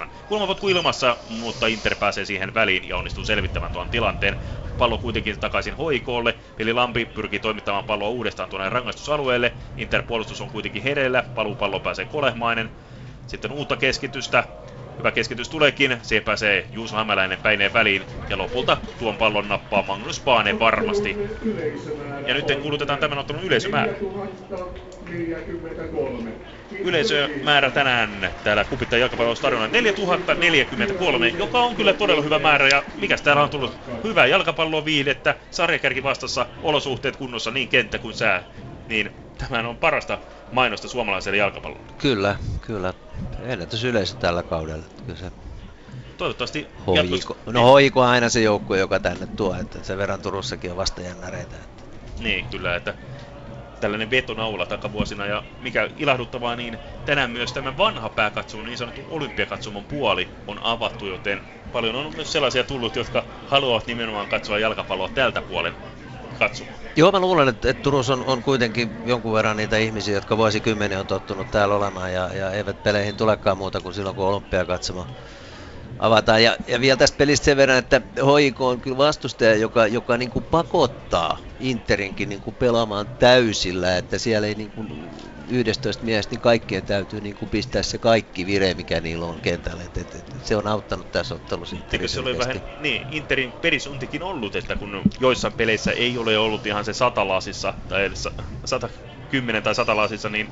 8-7. 0.03 0.07
Kulmapotku 0.25 0.69
ilmassa, 0.69 1.17
mutta 1.29 1.67
Inter 1.67 1.95
pääsee 1.95 2.25
siihen 2.25 2.53
väliin 2.53 2.88
ja 2.88 2.97
onnistuu 2.97 3.25
selvittämään 3.25 3.71
tuon 3.71 3.89
tilanteen. 3.89 4.38
Pallo 4.77 4.97
kuitenkin 4.97 5.39
takaisin 5.39 5.73
hoikoolle. 5.75 6.35
Eli 6.59 6.73
Lampi 6.73 7.05
pyrkii 7.05 7.39
toimittamaan 7.39 7.85
palloa 7.85 8.09
uudestaan 8.09 8.49
tuonne 8.49 8.69
rangaistusalueelle. 8.69 9.53
Inter 9.77 10.03
puolustus 10.03 10.41
on 10.41 10.49
kuitenkin 10.51 10.83
hereillä. 10.83 11.23
Paluu 11.35 11.57
pääsee 11.83 12.05
Kolehmainen. 12.05 12.71
Sitten 13.27 13.51
uutta 13.51 13.77
keskitystä. 13.77 14.43
Hyvä 15.02 15.11
keskitys 15.11 15.49
tuleekin, 15.49 15.98
siihen 16.02 16.23
pääsee 16.23 16.65
Juuso 16.72 16.95
Hämäläinen 16.95 17.38
päineen 17.40 17.73
väliin 17.73 18.02
ja 18.30 18.38
lopulta 18.38 18.78
tuon 18.99 19.18
pallon 19.18 19.48
nappaa 19.48 19.84
Magnus 19.88 20.19
Paane 20.19 20.60
varmasti. 20.60 21.18
Ja 22.28 22.34
nyt 22.34 22.45
kuulutetaan 22.61 22.99
tämän 22.99 23.18
ottelun 23.18 23.44
yleisömäärä. 23.44 23.94
Yleisömäärä 26.72 27.72
tänään 27.72 28.32
täällä 28.44 28.64
Kupittaa 28.64 28.99
jalkapallostadionilla 28.99 29.68
4043, 29.68 31.28
joka 31.28 31.60
on 31.60 31.76
kyllä 31.76 31.94
todella 31.94 32.22
hyvä 32.22 32.40
määrä. 32.40 32.68
Ja 32.68 32.84
mikä 32.95 33.18
täällä 33.18 33.44
on 33.44 33.49
tullut 33.49 33.80
hyvää 34.03 34.26
jalkapalloa 34.26 34.86
viihdettä, 34.86 35.36
sarjakärki 35.52 36.03
vastassa, 36.03 36.45
olosuhteet 36.61 37.15
kunnossa, 37.15 37.52
niin 37.52 37.68
kenttä 37.68 37.99
kuin 37.99 38.14
sää. 38.14 38.44
Niin 38.88 39.11
Tämä 39.49 39.69
on 39.69 39.78
parasta 39.78 40.18
mainosta 40.52 40.88
suomalaiselle 40.88 41.38
jalkapallolle. 41.38 41.94
Kyllä, 41.98 42.36
kyllä. 42.61 42.94
Ennätys 43.44 43.84
yleisö 43.84 44.15
tällä 44.15 44.44
kaudella. 44.44 44.86
Kyllä 45.06 45.19
se 45.19 45.32
Toivottavasti 46.18 46.68
Hoiko. 46.88 47.38
No 47.45 47.64
Hoiko 47.64 48.02
aina 48.02 48.30
se 48.30 48.41
joukkue, 48.41 48.80
joka 48.80 48.99
tänne 48.99 49.28
tuo, 49.36 49.56
että 49.56 49.84
sen 49.84 49.98
verran 49.98 50.22
Turussakin 50.22 50.72
on 50.72 50.78
vasta 50.78 51.02
jännäreitä. 51.02 51.56
Että. 51.56 51.84
Niin, 52.19 52.45
kyllä, 52.45 52.76
että 52.76 52.94
tällainen 53.80 54.11
vetonaula 54.11 54.65
takavuosina 54.65 55.26
ja 55.26 55.44
mikä 55.61 55.90
ilahduttavaa, 55.98 56.56
niin 56.56 56.78
tänään 57.06 57.32
myös 57.32 57.53
tämä 57.53 57.78
vanha 57.78 58.10
pääkatsomo, 58.10 58.64
niin 58.64 58.78
sanottu 58.78 59.02
olympiakatsomon 59.10 59.86
puoli 59.86 60.30
on 60.48 60.60
avattu, 60.64 61.07
joten 61.07 61.41
paljon 61.72 61.95
on 61.95 62.15
myös 62.15 62.32
sellaisia 62.32 62.64
tullut, 62.64 62.95
jotka 62.95 63.23
haluavat 63.48 63.88
nimenomaan 63.88 64.28
katsoa 64.28 64.60
jalkapalloa 64.60 65.10
tältä 65.10 65.41
puolen 65.41 65.73
katsomaan. 66.41 66.80
Joo, 66.95 67.11
mä 67.11 67.19
luulen, 67.19 67.47
että, 67.47 67.69
että 67.69 67.84
Turussa 67.84 68.13
on, 68.13 68.23
on 68.23 68.43
kuitenkin 68.43 68.99
jonkun 69.05 69.34
verran 69.34 69.57
niitä 69.57 69.77
ihmisiä, 69.77 70.13
jotka 70.13 70.38
vuosikymmeniä 70.38 70.99
on 70.99 71.07
tottunut 71.07 71.51
täällä 71.51 71.76
olemaan 71.76 72.13
ja, 72.13 72.34
ja 72.34 72.51
eivät 72.51 72.84
peleihin 72.84 73.18
tulekaan 73.18 73.57
muuta 73.57 73.81
kuin 73.81 73.93
silloin, 73.93 74.15
kun 74.15 74.26
olympia 74.26 74.65
katsomaan 74.65 75.07
avataan. 75.99 76.43
Ja, 76.43 76.57
ja 76.68 76.81
vielä 76.81 76.97
tästä 76.97 77.18
pelistä 77.18 77.45
sen 77.45 77.57
verran, 77.57 77.77
että 77.77 78.01
HIK 78.38 78.61
on 78.61 78.81
kyllä 78.81 78.97
vastustaja, 78.97 79.55
joka, 79.55 79.88
joka 79.88 80.18
niin 80.18 80.30
kuin 80.30 80.45
pakottaa 80.45 81.38
Interinkin 81.59 82.30
niin 82.30 82.41
kuin 82.41 82.55
pelaamaan 82.55 83.07
täysillä, 83.19 83.97
että 83.97 84.18
siellä 84.18 84.47
ei 84.47 84.55
niin 84.55 84.72
kuin 84.72 84.88
11 85.49 86.05
miestä, 86.05 86.31
niin 86.31 86.41
kaikkien 86.41 86.85
täytyy 86.85 87.22
niin 87.22 87.35
kuin 87.35 87.49
pistää 87.49 87.84
se 87.84 87.97
kaikki 87.97 88.45
vire, 88.45 88.73
mikä 88.73 89.01
niillä 89.01 89.26
on 89.26 89.41
kentällä. 89.41 89.84
Et, 89.84 89.97
et, 89.97 90.15
et, 90.15 90.26
se 90.43 90.55
on 90.55 90.68
auttanut 90.68 91.11
tässä 91.11 91.35
ottelussa. 91.35 91.76
Eikö 91.91 92.07
se 92.07 92.19
ole 92.19 92.38
vähän, 92.38 92.61
niin, 92.80 93.07
Interin 93.11 93.53
perisuntikin 93.61 94.23
ollut, 94.23 94.55
että 94.55 94.76
kun 94.76 95.01
joissain 95.19 95.53
peleissä 95.53 95.91
ei 95.91 96.18
ole 96.18 96.38
ollut 96.38 96.65
ihan 96.65 96.85
se 96.85 96.93
satalasissa, 96.93 97.73
tai 97.88 98.11
110 98.65 99.63
tai 99.63 99.76
satalasissa, 99.76 100.30
niin 100.30 100.49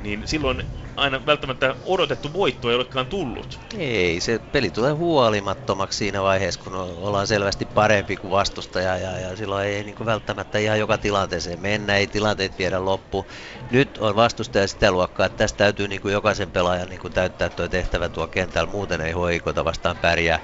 niin 0.00 0.28
silloin 0.28 0.62
aina 0.96 1.26
välttämättä 1.26 1.74
odotettu 1.84 2.32
voitto 2.32 2.70
ei 2.70 2.76
olekaan 2.76 3.06
tullut. 3.06 3.60
Ei, 3.78 4.20
se 4.20 4.40
peli 4.52 4.70
tulee 4.70 4.92
huolimattomaksi 4.92 5.98
siinä 5.98 6.22
vaiheessa, 6.22 6.60
kun 6.60 6.74
ollaan 6.74 7.26
selvästi 7.26 7.64
parempi 7.64 8.16
kuin 8.16 8.30
vastustaja 8.30 8.98
ja, 8.98 9.18
ja 9.18 9.36
silloin 9.36 9.66
ei 9.66 9.84
niin 9.84 9.94
kuin 9.94 10.06
välttämättä 10.06 10.58
ihan 10.58 10.78
joka 10.78 10.98
tilanteeseen 10.98 11.60
mennä, 11.60 11.96
ei 11.96 12.06
tilanteet 12.06 12.58
viedä 12.58 12.84
loppu. 12.84 13.26
Nyt 13.70 13.98
on 13.98 14.16
vastustaja 14.16 14.68
sitä 14.68 14.90
luokkaa, 14.90 15.26
että 15.26 15.36
tästä 15.36 15.56
täytyy 15.56 15.88
niin 15.88 16.00
kuin 16.00 16.12
jokaisen 16.12 16.50
pelaajan 16.50 16.88
niin 16.88 17.00
kuin 17.00 17.12
täyttää 17.12 17.48
tuo 17.48 17.68
tehtävä 17.68 18.08
tuo 18.08 18.26
kentällä, 18.26 18.70
muuten 18.72 19.00
ei 19.00 19.12
hoikota 19.12 19.64
vastaan 19.64 19.96
pärjää. 19.96 20.40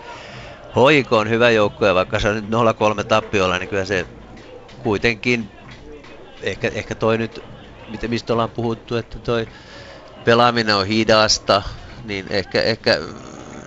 Hoiko 0.77 1.19
on 1.19 1.31
hyvä 1.31 1.51
joukko 1.51 1.87
ja 1.87 1.95
vaikka 1.95 2.21
se 2.21 2.29
on 2.29 2.35
nyt 2.35 2.45
0-3 3.01 3.05
tappiolla, 3.05 3.59
niin 3.59 3.69
kyllä 3.69 3.85
se 3.85 4.07
kuitenkin, 4.83 5.51
ehkä, 6.43 6.71
ehkä 6.75 6.95
toi 6.95 7.19
nyt 7.19 7.52
mitä, 7.93 8.09
mistä 8.09 8.33
ollaan 8.33 8.51
puhuttu, 8.51 8.97
että 8.97 9.19
toi 9.19 9.47
pelaaminen 10.25 10.77
on 10.77 10.87
hidasta, 10.87 11.63
niin 12.05 12.27
ehkä, 12.31 12.63
ehkä 12.63 12.99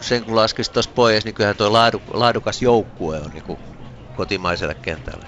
sen 0.01 0.25
kun 0.25 0.35
laskisi 0.35 0.71
tuossa 0.71 0.91
pois, 0.95 1.25
niin 1.25 1.35
kyllähän 1.35 1.57
tuo 1.57 1.73
laadu, 1.73 2.01
laadukas 2.13 2.61
joukkue 2.61 3.19
on 3.19 3.31
niin 3.33 3.59
kotimaiselle 4.13 4.75
kentälle. 4.81 5.25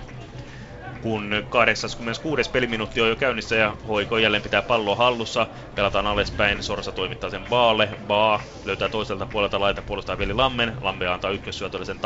Kun 1.02 1.46
86. 1.50 2.50
peliminuutti 2.50 3.02
on 3.02 3.10
jo 3.10 3.16
käynnissä 3.16 3.56
ja 3.56 3.76
HIK 3.84 4.10
jälleen 4.22 4.44
pitää 4.44 4.62
palloa 4.62 4.96
hallussa, 4.96 5.48
pelataan 5.76 6.08
alaspäin, 6.08 6.64
Sorsa 6.64 6.92
toimittaa 6.92 7.30
sen 7.30 7.46
Baalle, 7.50 7.90
Baa 8.08 8.42
löytää 8.66 8.90
toiselta 8.90 9.26
puolelta 9.26 9.60
laita 9.60 9.82
puolustaa 9.82 10.18
Veli 10.18 10.34
Lammen, 10.34 10.74
Lamme 10.82 11.08
antaa 11.08 11.32
ykkössyötölle 11.32 11.86
sen 11.86 12.00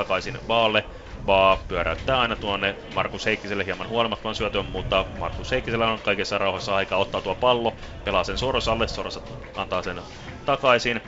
Baalle, 0.48 0.84
vaan 1.28 1.58
pyöräyttää 1.68 2.20
aina 2.20 2.36
tuonne 2.36 2.76
Markus 2.96 3.26
Heikkiselle 3.26 3.66
hieman 3.66 3.90
huolimattoman 3.90 4.36
syötön, 4.36 4.66
mutta 4.66 5.06
Markus 5.20 5.52
Heikkisellä 5.52 5.92
on 5.92 6.00
kaikessa 6.00 6.38
rauhassa 6.38 6.76
aika 6.76 6.96
ottaa 6.96 7.22
tuo 7.22 7.36
pallo, 7.36 7.74
pelaa 8.04 8.24
sen 8.24 8.38
Sorosalle, 8.38 8.88
Sorosa 8.88 9.22
antaa 9.56 9.84
sen 9.84 10.02
takaisin. 10.46 11.02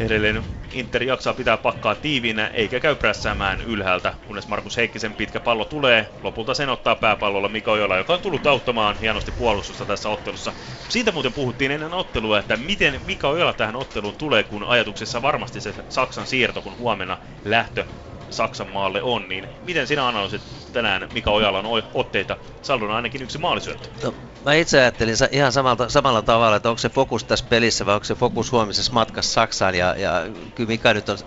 Edelleen 0.00 0.44
Inter 0.72 1.02
jaksaa 1.02 1.34
pitää 1.34 1.56
pakkaa 1.56 1.94
tiiviinä 1.94 2.46
eikä 2.46 2.80
käy 2.80 2.94
prässäämään 2.94 3.60
ylhäältä, 3.60 4.14
kunnes 4.26 4.48
Markus 4.48 4.76
Heikkisen 4.76 5.14
pitkä 5.14 5.40
pallo 5.40 5.64
tulee. 5.64 6.06
Lopulta 6.22 6.54
sen 6.54 6.68
ottaa 6.68 6.96
pääpallolla 6.96 7.48
Mika 7.48 7.72
Ojola, 7.72 7.96
joka 7.96 8.14
on 8.14 8.20
tullut 8.20 8.46
auttamaan 8.46 8.96
hienosti 9.00 9.32
puolustusta 9.32 9.84
tässä 9.84 10.08
ottelussa. 10.08 10.52
Siitä 10.88 11.12
muuten 11.12 11.32
puhuttiin 11.32 11.70
ennen 11.70 11.92
ottelua, 11.92 12.38
että 12.38 12.56
miten 12.56 13.00
Mika 13.06 13.28
Ojola 13.28 13.52
tähän 13.52 13.76
otteluun 13.76 14.16
tulee, 14.16 14.42
kun 14.42 14.64
ajatuksessa 14.64 15.22
varmasti 15.22 15.60
se 15.60 15.74
Saksan 15.88 16.26
siirto, 16.26 16.62
kun 16.62 16.78
huomenna 16.78 17.18
lähtö 17.44 17.84
Saksan 18.32 18.68
maalle 18.68 19.02
on, 19.02 19.28
niin 19.28 19.48
miten 19.62 19.86
sinä 19.86 20.08
analysoit 20.08 20.42
tänään 20.72 21.08
Mika 21.12 21.30
Ojalan 21.30 21.64
otteita? 21.94 22.36
Saldona 22.62 22.96
ainakin 22.96 23.22
yksi 23.22 23.38
maalisyöttö. 23.38 23.88
No, 24.02 24.14
mä 24.44 24.54
itse 24.54 24.80
ajattelin 24.80 25.14
ihan 25.30 25.52
samalta, 25.52 25.88
samalla 25.88 26.22
tavalla, 26.22 26.56
että 26.56 26.68
onko 26.68 26.78
se 26.78 26.88
fokus 26.88 27.24
tässä 27.24 27.44
pelissä 27.48 27.86
vai 27.86 27.94
onko 27.94 28.04
se 28.04 28.14
fokus 28.14 28.52
huomisessa 28.52 28.92
matkassa 28.92 29.32
Saksaan. 29.32 29.74
Ja, 29.74 29.94
ja 29.98 30.22
kyllä 30.54 30.68
Mika 30.68 30.94
nyt 30.94 31.08
on, 31.08 31.18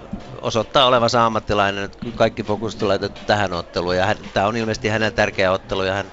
osoittaa 0.42 0.86
olevansa 0.86 1.26
ammattilainen, 1.26 1.84
että 1.84 1.98
kaikki 2.16 2.44
fokus 2.44 2.76
tulee 2.76 3.00
tähän 3.26 3.54
otteluun. 3.54 3.98
Ja 3.98 4.16
tämä 4.34 4.48
on 4.48 4.58
ilmeisesti 4.58 4.88
hänen 4.88 5.14
tärkeä 5.14 5.52
ottelu 5.52 5.84
ja 5.84 5.94
hän 5.94 6.06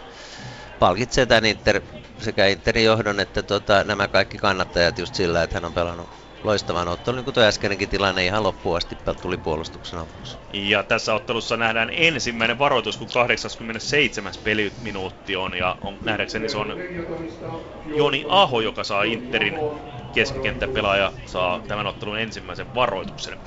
palkitsee 0.79 1.27
tämän 1.27 1.45
Inter, 1.45 1.81
sekä 2.19 2.47
Interin 2.47 2.85
johdon 2.85 3.21
että 3.21 3.43
tota, 3.43 3.85
nämä 3.85 4.09
kaikki 4.09 4.39
kannattajat 4.39 4.99
just 4.99 5.15
sillä, 5.15 5.43
että 5.43 5.57
hän 5.57 5.65
on 5.65 5.73
pelannut 5.73 6.20
loistavan 6.45 6.89
ottelun, 6.89 7.23
niin 7.25 7.35
tuo 7.35 7.43
äskeinenkin 7.43 7.89
tilanne 7.89 8.25
ihan 8.25 8.43
loppuun 8.43 8.77
asti 8.77 8.99
tuli 9.23 9.37
puolustuksen 9.37 9.99
avuksi. 9.99 10.39
Ja 10.53 10.83
tässä 10.83 11.15
ottelussa 11.15 11.57
nähdään 11.57 11.91
ensimmäinen 11.93 12.59
varoitus, 12.59 12.97
kun 12.97 13.09
87. 13.13 14.33
peliminuutti 14.45 15.37
on, 15.37 15.55
ja 15.55 15.77
on, 15.81 15.99
nähdäkseni 16.05 16.49
se 16.49 16.59
on 16.59 16.77
Joni 17.97 18.25
Aho, 18.29 18.61
joka 18.61 18.85
saa 18.85 19.03
Interin 19.03 19.59
keskikenttäpelaaja, 20.15 21.13
saa 21.27 21.61
tämän 21.69 21.87
ottelun 21.87 22.19
ensimmäisen 22.19 22.75
varoituksen. 22.75 23.39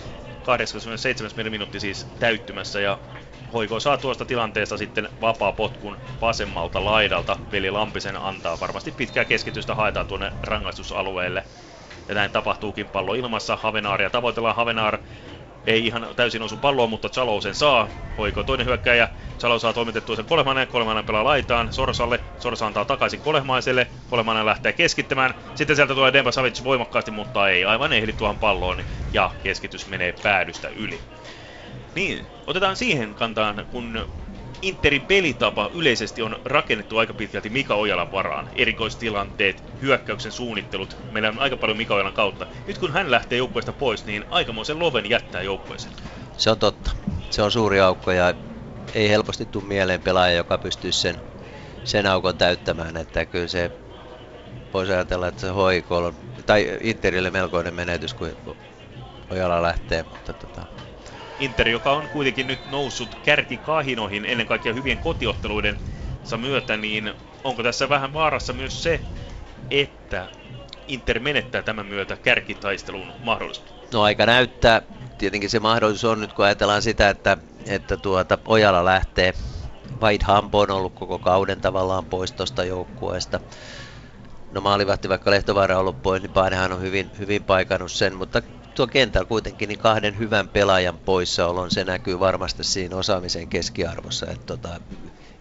87. 0.43 1.31
minuutti 1.51 1.79
siis 1.79 2.07
täyttymässä, 2.19 2.79
ja 2.79 2.97
Hoiko 3.53 3.79
saa 3.79 3.97
tuosta 3.97 4.25
tilanteesta 4.25 4.77
sitten 4.77 5.09
vapaa 5.21 5.51
potkun 5.51 5.97
vasemmalta 6.21 6.85
laidalta. 6.85 7.37
Veli 7.51 7.71
Lampisen 7.71 8.15
antaa 8.15 8.59
varmasti 8.59 8.91
pitkää 8.91 9.25
keskitystä 9.25 9.75
haetaan 9.75 10.07
tuonne 10.07 10.31
rangaistusalueelle. 10.43 11.43
Ja 12.07 12.15
näin 12.15 12.31
tapahtuukin 12.31 12.89
pallo 12.89 13.13
ilmassa. 13.13 13.55
Havenaaria 13.55 14.09
tavoitellaan. 14.09 14.55
Havenaar 14.55 14.97
ei 15.67 15.85
ihan 15.85 16.07
täysin 16.15 16.41
osu 16.41 16.57
palloon, 16.57 16.89
mutta 16.89 17.09
Chalo 17.09 17.41
sen 17.41 17.55
saa. 17.55 17.89
Hoiko 18.17 18.43
toinen 18.43 18.67
hyökkäjä. 18.67 19.09
Chalo 19.39 19.59
saa 19.59 19.73
toimitettua 19.73 20.15
sen 20.15 20.25
Kolehmanen. 20.25 20.67
Kolehmanen 20.67 21.05
pelaa 21.05 21.23
laitaan 21.23 21.73
Sorsalle. 21.73 22.19
Sorsa 22.39 22.67
antaa 22.67 22.85
takaisin 22.85 23.21
Kolehmaiselle. 23.21 23.87
Kolehmanen 24.09 24.45
lähtee 24.45 24.73
keskittämään. 24.73 25.33
Sitten 25.55 25.75
sieltä 25.75 25.95
tulee 25.95 26.13
Demba 26.13 26.31
Savic 26.31 26.63
voimakkaasti, 26.63 27.11
mutta 27.11 27.49
ei 27.49 27.65
aivan 27.65 27.93
ehdi 27.93 28.13
tuohon 28.13 28.37
palloon. 28.37 28.83
Ja 29.13 29.31
keskitys 29.43 29.87
menee 29.87 30.13
päädystä 30.23 30.67
yli. 30.67 31.01
Niin, 31.95 32.27
otetaan 32.47 32.75
siihen 32.75 33.15
kantaan, 33.15 33.65
kun 33.69 34.07
Interin 34.63 35.01
pelitapa 35.01 35.69
yleisesti 35.73 36.21
on 36.21 36.39
rakennettu 36.45 36.97
aika 36.97 37.13
pitkälti 37.13 37.49
Mika 37.49 37.75
Ojalan 37.75 38.11
varaan. 38.11 38.49
Erikoistilanteet, 38.55 39.63
hyökkäyksen 39.81 40.31
suunnittelut, 40.31 40.97
meillä 41.11 41.29
on 41.29 41.39
aika 41.39 41.57
paljon 41.57 41.77
Mika 41.77 41.95
Ojalan 41.95 42.13
kautta. 42.13 42.47
Nyt 42.67 42.77
kun 42.77 42.91
hän 42.91 43.11
lähtee 43.11 43.37
joukkueesta 43.37 43.73
pois, 43.73 44.05
niin 44.05 44.25
aikamoisen 44.29 44.79
loven 44.79 45.09
jättää 45.09 45.41
joukkueeseen. 45.41 45.93
Se 46.37 46.51
on 46.51 46.59
totta. 46.59 46.91
Se 47.29 47.41
on 47.41 47.51
suuri 47.51 47.79
aukko 47.79 48.11
ja 48.11 48.33
ei 48.93 49.09
helposti 49.09 49.45
tule 49.45 49.63
mieleen 49.63 50.01
pelaaja, 50.01 50.35
joka 50.35 50.57
pystyisi 50.57 50.99
sen, 50.99 51.15
sen 51.83 52.05
aukon 52.05 52.37
täyttämään. 52.37 52.97
Että 52.97 53.25
kyllä 53.25 53.47
se 53.47 53.71
voisi 54.73 54.91
ajatella, 54.91 55.27
että 55.27 55.41
se 55.41 55.47
hoiko 55.47 56.13
tai 56.45 56.77
Interille 56.81 57.31
melkoinen 57.31 57.73
menetys, 57.73 58.13
kun 58.13 58.31
Ojala 59.29 59.61
lähtee, 59.61 60.03
mutta 60.03 60.33
tota, 60.33 60.65
Inter, 61.39 61.69
joka 61.69 61.91
on 61.91 62.09
kuitenkin 62.09 62.47
nyt 62.47 62.65
noussut 62.65 63.15
kärkikahinoihin 63.23 64.25
ennen 64.25 64.47
kaikkea 64.47 64.73
hyvien 64.73 64.99
kotiotteluiden 64.99 65.77
myötä, 66.37 66.77
niin 66.77 67.13
onko 67.43 67.63
tässä 67.63 67.89
vähän 67.89 68.13
vaarassa 68.13 68.53
myös 68.53 68.83
se, 68.83 69.01
että 69.71 70.29
Inter 70.87 71.19
menettää 71.19 71.61
tämän 71.63 71.85
myötä 71.85 72.17
kärkitaistelun 72.17 73.13
mahdollisuus? 73.19 73.73
No 73.93 74.01
aika 74.01 74.25
näyttää. 74.25 74.81
Tietenkin 75.17 75.49
se 75.49 75.59
mahdollisuus 75.59 76.11
on 76.11 76.21
nyt, 76.21 76.33
kun 76.33 76.45
ajatellaan 76.45 76.81
sitä, 76.81 77.09
että, 77.09 77.37
että 77.67 77.97
tuota, 77.97 78.37
Ojala 78.45 78.85
lähtee. 78.85 79.33
Hampo 80.23 80.59
on 80.59 80.71
ollut 80.71 80.93
koko 80.93 81.19
kauden 81.19 81.61
tavallaan 81.61 82.05
pois 82.05 82.31
tuosta 82.31 82.63
joukkueesta. 82.63 83.39
No 84.51 84.61
maalivahti, 84.61 85.09
vaikka 85.09 85.31
Lehtovaara 85.31 85.75
on 85.75 85.81
ollut 85.81 86.01
pois, 86.01 86.21
niin 86.21 86.33
Paanehan 86.33 86.71
on 86.71 86.81
hyvin, 86.81 87.11
hyvin 87.19 87.43
paikannut 87.43 87.91
sen, 87.91 88.15
mutta 88.15 88.41
tuo 88.75 88.87
kentällä 88.87 89.27
kuitenkin 89.27 89.69
niin 89.69 89.79
kahden 89.79 90.19
hyvän 90.19 90.47
pelaajan 90.47 90.97
poissaolon, 90.97 91.71
se 91.71 91.83
näkyy 91.83 92.19
varmasti 92.19 92.63
siinä 92.63 92.95
osaamisen 92.95 93.47
keskiarvossa. 93.47 94.25
Että 94.25 94.45
tota, 94.45 94.69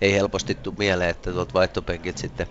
ei 0.01 0.13
helposti 0.13 0.55
tule 0.55 0.75
mieleen, 0.79 1.11
että 1.11 1.33
tuot 1.33 1.55
vaihtopenkit 1.55 2.19
sitten, 2.19 2.47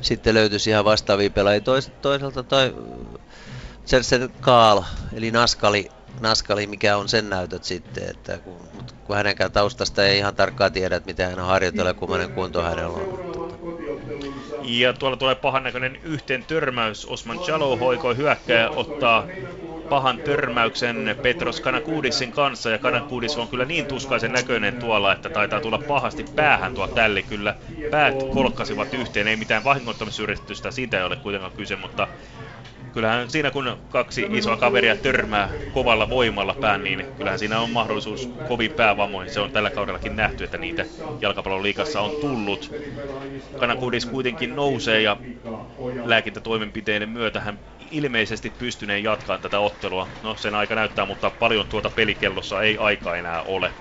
sitten 0.00 0.34
löytyisi 0.34 0.70
ihan 0.70 0.84
vastaavia 0.84 1.30
pelaajia. 1.30 1.60
Tois, 1.60 1.90
toisaalta 2.02 2.42
toi 2.42 2.74
Sersen 3.84 4.30
Kaal, 4.40 4.82
eli 5.12 5.30
Naskali, 5.30 5.88
Naskali, 6.20 6.66
mikä 6.66 6.96
on 6.96 7.08
sen 7.08 7.30
näytöt 7.30 7.64
sitten, 7.64 8.10
että 8.10 8.38
kun, 8.38 8.56
kun 9.04 9.16
hänenkään 9.16 9.52
taustasta 9.52 10.06
ei 10.06 10.18
ihan 10.18 10.36
tarkkaan 10.36 10.72
tiedä, 10.72 10.96
että 10.96 11.06
miten 11.06 11.30
hän 11.30 11.40
on 11.40 11.46
harjoitellut, 11.46 11.96
kummanen 11.96 12.32
kunto 12.32 12.62
hänellä 12.62 12.96
on. 12.96 13.32
Ja 14.62 14.92
tuolla 14.92 15.16
tulee 15.16 15.34
pahan 15.34 15.62
näköinen 15.62 15.96
yhteen 16.02 16.44
törmäys. 16.44 17.06
Osman 17.06 17.38
hoikoi 17.80 18.16
hyökkää 18.16 18.70
ottaa 18.70 19.26
pahan 19.92 20.18
törmäyksen 20.18 21.16
Petros 21.22 21.60
Kanakudisin 21.60 22.32
kanssa, 22.32 22.70
ja 22.70 22.78
Kanakudis 22.78 23.36
on 23.36 23.48
kyllä 23.48 23.64
niin 23.64 23.86
tuskaisen 23.86 24.32
näköinen 24.32 24.76
tuolla, 24.76 25.12
että 25.12 25.30
taitaa 25.30 25.60
tulla 25.60 25.78
pahasti 25.78 26.24
päähän 26.36 26.74
tuo 26.74 26.86
tälli. 26.86 27.22
Kyllä 27.22 27.54
päät 27.90 28.14
kolkkasivat 28.34 28.94
yhteen, 28.94 29.28
ei 29.28 29.36
mitään 29.36 29.64
vahingoittamisyritystä, 29.64 30.70
siitä 30.70 30.98
ei 30.98 31.04
ole 31.04 31.16
kuitenkaan 31.16 31.52
kyse, 31.52 31.76
mutta 31.76 32.08
kyllähän 32.92 33.30
siinä 33.30 33.50
kun 33.50 33.76
kaksi 33.88 34.26
isoa 34.30 34.56
kaveria 34.56 34.96
törmää 34.96 35.48
kovalla 35.74 36.10
voimalla 36.10 36.54
pään, 36.60 36.84
niin 36.84 37.06
kyllähän 37.16 37.38
siinä 37.38 37.60
on 37.60 37.70
mahdollisuus 37.70 38.30
kovin 38.48 38.70
päävammoihin. 38.70 39.32
Se 39.34 39.40
on 39.40 39.50
tällä 39.50 39.70
kaudellakin 39.70 40.16
nähty, 40.16 40.44
että 40.44 40.58
niitä 40.58 40.84
jalkapallon 41.20 41.62
liikassa 41.62 42.00
on 42.00 42.10
tullut. 42.20 42.70
Kanakudis 43.58 44.06
kuitenkin 44.06 44.56
nousee 44.56 45.02
ja 45.02 45.16
lääkintätoimenpiteiden 46.04 47.08
myötä 47.08 47.40
hän 47.40 47.58
ilmeisesti 47.92 48.50
pystyneen 48.50 49.02
jatkaa 49.02 49.38
tätä 49.38 49.58
ottelua. 49.60 50.08
No 50.22 50.36
sen 50.36 50.54
aika 50.54 50.74
näyttää, 50.74 51.06
mutta 51.06 51.30
paljon 51.30 51.66
tuota 51.66 51.90
pelikellossa 51.90 52.62
ei 52.62 52.78
aika 52.78 53.16
enää 53.16 53.42
ole. 53.42 53.72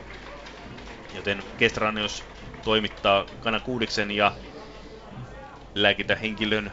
Joten 1.13 1.43
Kestranius 1.57 2.23
toimittaa 2.63 3.25
Kanakuudiksen 3.39 4.11
ja 4.11 4.31
lääkintähenkilön 5.75 6.71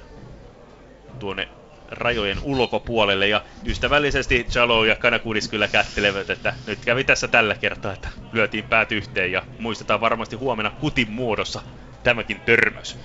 tuonne 1.19 1.49
rajojen 1.89 2.39
ulkopuolelle 2.43 3.29
ja 3.29 3.43
ystävällisesti 3.67 4.45
Chalo 4.45 4.85
ja 4.85 4.97
Kanakudis 4.97 5.49
kyllä 5.49 5.69
kättelevät, 5.69 6.31
että 6.31 6.55
nyt 6.67 6.79
kävi 6.85 7.05
tässä 7.05 7.29
tällä 7.29 7.55
kertaa, 7.55 7.93
että 7.93 8.09
lyötiin 8.33 8.65
päät 8.65 8.93
yhteen 8.93 9.33
ja 9.33 9.43
muistetaan 9.59 10.01
varmasti 10.01 10.37
huomenna 10.37 10.71
kutin 10.71 11.11
muodossa 11.11 11.63
tämäkin 12.03 12.41
törmäys. 12.45 12.99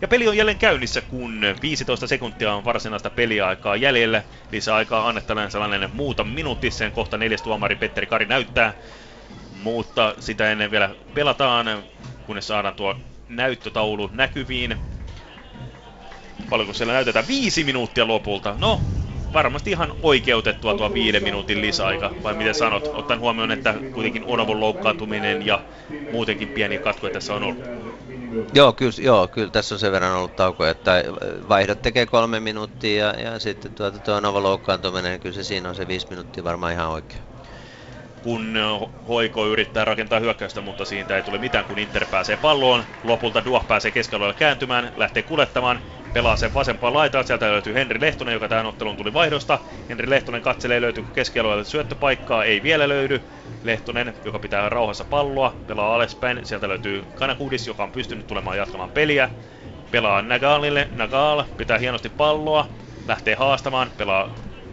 Ja 0.00 0.08
peli 0.08 0.28
on 0.28 0.36
jälleen 0.36 0.58
käynnissä, 0.58 1.00
kun 1.00 1.40
15 1.62 2.06
sekuntia 2.06 2.54
on 2.54 2.64
varsinaista 2.64 3.10
peliaikaa 3.10 3.76
jäljellä. 3.76 4.22
Lisäaikaa 4.52 5.08
annettavän 5.08 5.50
sellainen 5.50 5.90
muuta 5.92 6.24
minuutti, 6.24 6.70
sen 6.70 6.92
kohta 6.92 7.18
neljäs 7.18 7.42
tuomari 7.42 7.76
Petteri 7.76 8.06
Kari 8.06 8.26
näyttää. 8.26 8.72
Mutta 9.62 10.14
sitä 10.20 10.50
ennen 10.50 10.70
vielä 10.70 10.90
pelataan, 11.14 11.66
kunnes 12.26 12.46
saadaan 12.46 12.74
tuo 12.74 12.96
näyttötaulu 13.28 14.10
näkyviin. 14.12 14.76
Paljonko 16.50 16.72
siellä 16.72 16.92
näytetään? 16.92 17.28
Viisi 17.28 17.64
minuuttia 17.64 18.06
lopulta. 18.06 18.54
No, 18.58 18.80
varmasti 19.32 19.70
ihan 19.70 19.92
oikeutettua 20.02 20.74
tuo 20.74 20.94
viiden 20.94 21.22
minuutin 21.22 21.60
lisäaika, 21.60 22.10
vai 22.22 22.34
miten 22.34 22.54
sanot, 22.54 22.90
ottaen 22.94 23.20
huomioon, 23.20 23.50
että 23.50 23.74
kuitenkin 23.92 24.24
Onovon 24.24 24.60
loukkaantuminen 24.60 25.46
ja 25.46 25.60
muutenkin 26.12 26.48
pieni 26.48 26.78
katko 26.78 27.08
tässä 27.08 27.34
on 27.34 27.42
ollut. 27.42 27.64
Joo 28.54 28.72
kyllä, 28.72 28.92
joo, 28.98 29.28
kyllä 29.28 29.50
tässä 29.50 29.74
on 29.74 29.78
sen 29.78 29.92
verran 29.92 30.16
ollut 30.16 30.36
tauko, 30.36 30.66
että 30.66 31.04
vaihdot 31.48 31.82
tekee 31.82 32.06
kolme 32.06 32.40
minuuttia 32.40 33.06
ja, 33.06 33.20
ja 33.20 33.38
sitten 33.38 33.74
tuota, 33.74 34.00
tuo 34.00 34.14
Onovon 34.14 34.42
loukkaantuminen, 34.42 35.20
kyllä 35.20 35.34
se 35.34 35.44
siinä 35.44 35.68
on 35.68 35.74
se 35.74 35.86
viisi 35.86 36.06
minuuttia 36.10 36.44
varmaan 36.44 36.72
ihan 36.72 36.88
oikein 36.88 37.22
kun 38.24 38.58
Hoiko 39.08 39.46
yrittää 39.46 39.84
rakentaa 39.84 40.20
hyökkäystä, 40.20 40.60
mutta 40.60 40.84
siitä 40.84 41.16
ei 41.16 41.22
tule 41.22 41.38
mitään, 41.38 41.64
kun 41.64 41.78
Inter 41.78 42.06
pääsee 42.10 42.36
palloon. 42.36 42.84
Lopulta 43.02 43.44
Duah 43.44 43.66
pääsee 43.66 43.90
keskialueelle 43.90 44.34
kääntymään, 44.34 44.92
lähtee 44.96 45.22
kulettamaan, 45.22 45.80
pelaa 46.12 46.36
sen 46.36 46.54
vasempaan 46.54 46.94
laitaan. 46.94 47.26
Sieltä 47.26 47.46
löytyy 47.50 47.74
Henri 47.74 48.00
Lehtonen, 48.00 48.32
joka 48.32 48.48
tähän 48.48 48.66
otteluun 48.66 48.96
tuli 48.96 49.12
vaihdosta. 49.12 49.58
Henri 49.88 50.10
Lehtonen 50.10 50.42
katselee, 50.42 50.80
löytyykö 50.80 51.10
keskialueelle 51.12 51.64
syöttöpaikkaa, 51.64 52.44
ei 52.44 52.62
vielä 52.62 52.88
löydy. 52.88 53.20
Lehtonen, 53.62 54.14
joka 54.24 54.38
pitää 54.38 54.68
rauhassa 54.68 55.04
palloa, 55.04 55.54
pelaa 55.66 55.94
alaspäin. 55.94 56.46
Sieltä 56.46 56.68
löytyy 56.68 57.04
Kanakudis, 57.14 57.66
joka 57.66 57.82
on 57.82 57.92
pystynyt 57.92 58.26
tulemaan 58.26 58.56
jatkamaan 58.56 58.90
peliä. 58.90 59.30
Pelaa 59.90 60.22
Nagalille, 60.22 60.88
Nagal 60.92 61.44
pitää 61.56 61.78
hienosti 61.78 62.08
palloa, 62.08 62.66
lähtee 63.06 63.34
haastamaan, 63.34 63.90
pelaa 63.96 64.30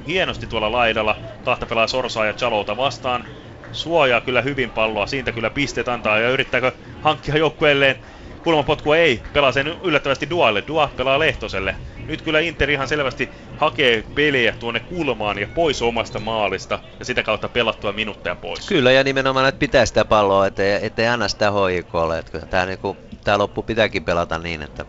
hienosti 0.07 0.47
tuolla 0.47 0.71
laidalla. 0.71 1.15
Kahta 1.43 1.65
pelaa 1.65 1.87
Sorsaa 1.87 2.25
ja 2.25 2.33
Chalouta 2.33 2.77
vastaan. 2.77 3.25
Suojaa 3.71 4.21
kyllä 4.21 4.41
hyvin 4.41 4.71
palloa, 4.71 5.05
siitä 5.05 5.31
kyllä 5.31 5.49
pisteet 5.49 5.87
antaa 5.87 6.19
ja 6.19 6.29
yrittääkö 6.29 6.71
hankkia 7.01 7.37
joukkueelleen 7.37 7.95
kulmapotkua 8.43 8.97
ei, 8.97 9.21
pelaa 9.33 9.51
sen 9.51 9.67
yllättävästi 9.67 10.29
Dualle, 10.29 10.63
Dua 10.67 10.89
pelaa 10.97 11.19
Lehtoselle. 11.19 11.75
Nyt 12.07 12.21
kyllä 12.21 12.39
Inter 12.39 12.69
ihan 12.69 12.87
selvästi 12.87 13.29
hakee 13.57 14.03
peliä 14.15 14.53
tuonne 14.59 14.79
kulmaan 14.79 15.37
ja 15.37 15.47
pois 15.55 15.81
omasta 15.81 16.19
maalista 16.19 16.79
ja 16.99 17.05
sitä 17.05 17.23
kautta 17.23 17.49
pelattua 17.49 17.91
minuutteja 17.91 18.35
pois. 18.35 18.67
Kyllä 18.67 18.91
ja 18.91 19.03
nimenomaan, 19.03 19.47
että 19.47 19.59
pitää 19.59 19.85
sitä 19.85 20.05
palloa, 20.05 20.47
ettei, 20.47 20.85
ettei 20.85 21.07
anna 21.07 21.27
sitä 21.27 21.51
hoikolle. 21.51 22.19
Että 22.19 22.39
tämä, 22.39 22.65
niinku, 22.65 22.97
tämä 23.23 23.37
loppu 23.37 23.63
pitääkin 23.63 24.05
pelata 24.05 24.39
niin, 24.39 24.61
että, 24.61 24.85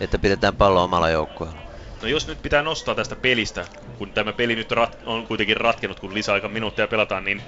että 0.00 0.18
pidetään 0.18 0.56
pallo 0.56 0.84
omalla 0.84 1.10
joukkueella. 1.10 1.58
No 2.02 2.08
jos 2.08 2.26
nyt 2.26 2.42
pitää 2.42 2.62
nostaa 2.62 2.94
tästä 2.94 3.16
pelistä, 3.16 3.64
kun 3.98 4.10
tämä 4.10 4.32
peli 4.32 4.54
nyt 4.56 4.72
rat- 4.72 4.96
on 5.06 5.26
kuitenkin 5.26 5.56
ratkennut, 5.56 6.00
kun 6.00 6.14
lisäaika 6.14 6.48
minuutteja 6.48 6.88
pelataan, 6.88 7.24
niin 7.24 7.42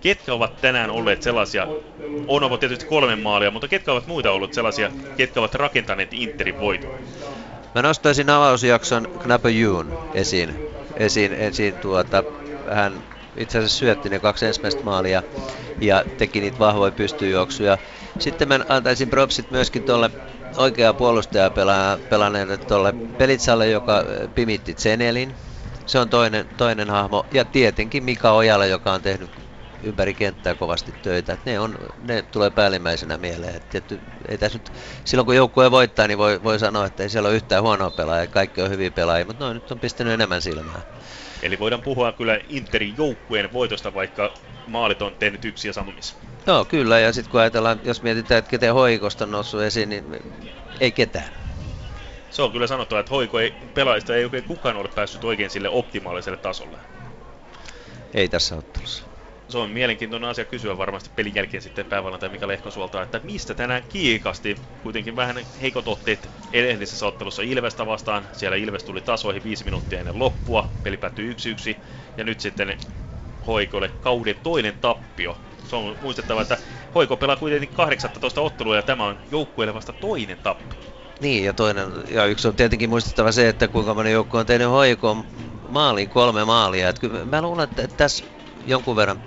ketkä 0.00 0.34
ovat 0.34 0.60
tänään 0.60 0.90
olleet 0.90 1.22
sellaisia, 1.22 1.66
on 2.28 2.44
ollut 2.44 2.60
tietysti 2.60 2.84
kolme 2.84 3.16
maalia, 3.16 3.50
mutta 3.50 3.68
ketkä 3.68 3.92
ovat 3.92 4.06
muita 4.06 4.30
ollut 4.30 4.54
sellaisia, 4.54 4.90
ketkä 5.16 5.40
ovat 5.40 5.54
rakentaneet 5.54 6.12
Interin 6.12 6.60
voiton? 6.60 6.90
Mä 7.74 7.82
nostaisin 7.82 8.30
avausjakson 8.30 9.08
Knapajun 9.22 9.98
esiin. 10.14 10.54
esiin, 10.96 11.32
esiin 11.32 11.74
tuota, 11.74 12.24
hän 12.70 12.92
itse 13.36 13.58
asiassa 13.58 13.78
syötti 13.78 14.08
ne 14.08 14.18
kaksi 14.18 14.46
ensimmäistä 14.46 14.82
maalia 14.82 15.22
ja 15.80 16.04
teki 16.18 16.40
niitä 16.40 16.58
vahvoja 16.58 16.92
pystyjuoksuja. 16.92 17.78
Sitten 18.18 18.48
mä 18.48 18.60
antaisin 18.68 19.10
propsit 19.10 19.50
myöskin 19.50 19.82
tuolle 19.82 20.10
oikea 20.56 20.92
puolustaja 20.92 21.50
pelanneelle 22.10 22.56
tuolle 22.56 22.92
Pelitsalle, 22.92 23.68
joka 23.68 24.04
pimitti 24.34 24.74
Zenelin. 24.74 25.34
Se 25.86 25.98
on 25.98 26.08
toinen, 26.08 26.48
toinen 26.56 26.90
hahmo. 26.90 27.26
Ja 27.32 27.44
tietenkin 27.44 28.04
Mika 28.04 28.32
Ojala, 28.32 28.66
joka 28.66 28.92
on 28.92 29.02
tehnyt 29.02 29.30
ympäri 29.82 30.14
kenttää 30.14 30.54
kovasti 30.54 30.92
töitä. 31.02 31.32
Et 31.32 31.44
ne, 31.44 31.60
on, 31.60 31.78
ne 32.02 32.22
tulee 32.22 32.50
päällimmäisenä 32.50 33.18
mieleen. 33.18 33.56
Et 33.56 33.70
tietty, 33.70 34.00
ei 34.28 34.38
tässä 34.38 34.58
nyt, 34.58 34.72
silloin 35.04 35.26
kun 35.26 35.36
joukkue 35.36 35.70
voittaa, 35.70 36.06
niin 36.06 36.18
voi, 36.18 36.42
voi 36.42 36.58
sanoa, 36.58 36.86
että 36.86 37.02
ei 37.02 37.08
siellä 37.08 37.28
ole 37.28 37.36
yhtään 37.36 37.62
huonoa 37.62 37.90
pelaajaa. 37.90 38.26
Kaikki 38.26 38.62
on 38.62 38.70
hyviä 38.70 38.90
pelaajia, 38.90 39.24
mutta 39.24 39.44
noin 39.44 39.54
nyt 39.54 39.70
on 39.70 39.80
pistänyt 39.80 40.12
enemmän 40.12 40.42
silmää. 40.42 40.80
Eli 41.42 41.58
voidaan 41.58 41.82
puhua 41.82 42.12
kyllä 42.12 42.38
Interin 42.48 42.94
joukkueen 42.98 43.52
voitosta, 43.52 43.94
vaikka 43.94 44.34
maalit 44.66 45.02
on 45.02 45.14
tehnyt 45.18 45.44
yksi 45.44 45.68
ja 45.68 45.72
samomis. 45.72 46.16
Joo, 46.46 46.64
kyllä. 46.64 46.98
Ja 46.98 47.12
sitten 47.12 47.30
kun 47.30 47.40
ajatellaan, 47.40 47.80
jos 47.84 48.02
mietitään, 48.02 48.38
että 48.38 48.50
ketään 48.50 48.74
hoikosta 48.74 49.24
on 49.24 49.30
noussut 49.30 49.62
esiin, 49.62 49.88
niin 49.88 50.04
ei 50.80 50.92
ketään. 50.92 51.28
Se 52.30 52.42
on 52.42 52.52
kyllä 52.52 52.66
sanottu, 52.66 52.96
että 52.96 53.10
hoiko 53.10 53.40
ei, 53.40 53.54
pelaajista 53.74 54.14
ei 54.14 54.24
oikein 54.24 54.44
kukaan 54.44 54.76
ole 54.76 54.88
päässyt 54.94 55.24
oikein 55.24 55.50
sille 55.50 55.68
optimaaliselle 55.68 56.38
tasolle. 56.38 56.78
Ei 58.14 58.28
tässä 58.28 58.56
ottelussa 58.56 59.09
se 59.50 59.58
on 59.58 59.70
mielenkiintoinen 59.70 60.30
asia 60.30 60.44
kysyä 60.44 60.78
varmasti 60.78 61.10
pelin 61.16 61.34
jälkeen 61.34 61.62
sitten 61.62 61.86
tai 61.86 62.28
Mika 62.28 62.48
Lehkosuolta, 62.48 63.02
että 63.02 63.20
mistä 63.24 63.54
tänään 63.54 63.82
kiikasti. 63.88 64.56
Kuitenkin 64.82 65.16
vähän 65.16 65.36
heikot 65.62 65.88
otteet 65.88 66.28
edellisessä 66.52 67.06
ottelussa 67.06 67.42
Ilvestä 67.42 67.86
vastaan. 67.86 68.26
Siellä 68.32 68.56
Ilves 68.56 68.84
tuli 68.84 69.00
tasoihin 69.00 69.44
viisi 69.44 69.64
minuuttia 69.64 69.98
ennen 69.98 70.18
loppua. 70.18 70.68
Peli 70.82 70.96
päättyi 70.96 71.32
1-1 71.32 71.76
ja 72.16 72.24
nyt 72.24 72.40
sitten 72.40 72.78
Hoikolle 73.46 73.90
kauden 74.00 74.36
toinen 74.42 74.74
tappio. 74.80 75.36
Se 75.64 75.76
on 75.76 75.96
muistettava, 76.02 76.42
että 76.42 76.58
Hoiko 76.94 77.16
pelaa 77.16 77.36
kuitenkin 77.36 77.68
18 77.68 78.40
ottelua 78.40 78.76
ja 78.76 78.82
tämä 78.82 79.04
on 79.04 79.18
joukkueelle 79.30 79.74
vasta 79.74 79.92
toinen 79.92 80.38
tappio. 80.38 80.80
Niin, 81.20 81.44
ja 81.44 81.52
toinen, 81.52 81.88
ja 82.08 82.26
yksi 82.26 82.48
on 82.48 82.54
tietenkin 82.54 82.90
muistettava 82.90 83.32
se, 83.32 83.48
että 83.48 83.68
kuinka 83.68 83.94
moni 83.94 84.12
joukkue 84.12 84.40
on 84.40 84.46
tehnyt 84.46 84.68
hoikoon 84.68 85.24
maaliin 85.68 86.08
kolme 86.08 86.44
maalia. 86.44 86.88
Että 86.88 87.00
kyllä 87.00 87.24
mä 87.24 87.42
luulen, 87.42 87.64
että 87.64 87.88
tässä 87.96 88.24
jonkun 88.66 88.96
verran 88.96 89.22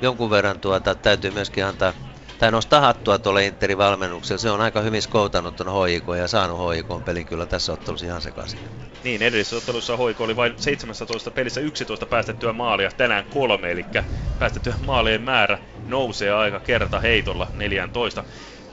jonkun 0.00 0.30
verran 0.30 0.60
tuota, 0.60 0.94
täytyy 0.94 1.30
myöskin 1.30 1.64
antaa 1.64 1.94
tai 2.38 2.50
nostaa 2.50 2.80
hattua 2.80 3.18
tuolle 3.18 3.46
Interin 3.46 3.78
valmennukselle. 3.78 4.38
Se 4.38 4.50
on 4.50 4.60
aika 4.60 4.80
hyvin 4.80 5.02
skoutannut 5.02 5.56
tuon 5.56 5.88
HIK 5.88 6.04
ja 6.18 6.28
saanut 6.28 6.74
HIK 6.74 7.04
pelin 7.04 7.26
kyllä 7.26 7.46
tässä 7.46 7.72
ottelussa 7.72 8.06
ihan 8.06 8.22
sekaisin. 8.22 8.60
Niin, 9.04 9.22
edellisessä 9.22 9.56
ottelussa 9.56 9.96
HIK 9.96 10.20
oli 10.20 10.36
vain 10.36 10.54
17 10.56 11.30
pelissä 11.30 11.60
11 11.60 12.06
päästettyä 12.06 12.52
maalia, 12.52 12.90
tänään 12.96 13.24
kolme, 13.30 13.70
eli 13.70 13.86
päästettyä 14.38 14.74
maalien 14.86 15.22
määrä 15.22 15.58
nousee 15.86 16.32
aika 16.32 16.60
kerta 16.60 17.00
heitolla 17.00 17.48
14 17.52 18.24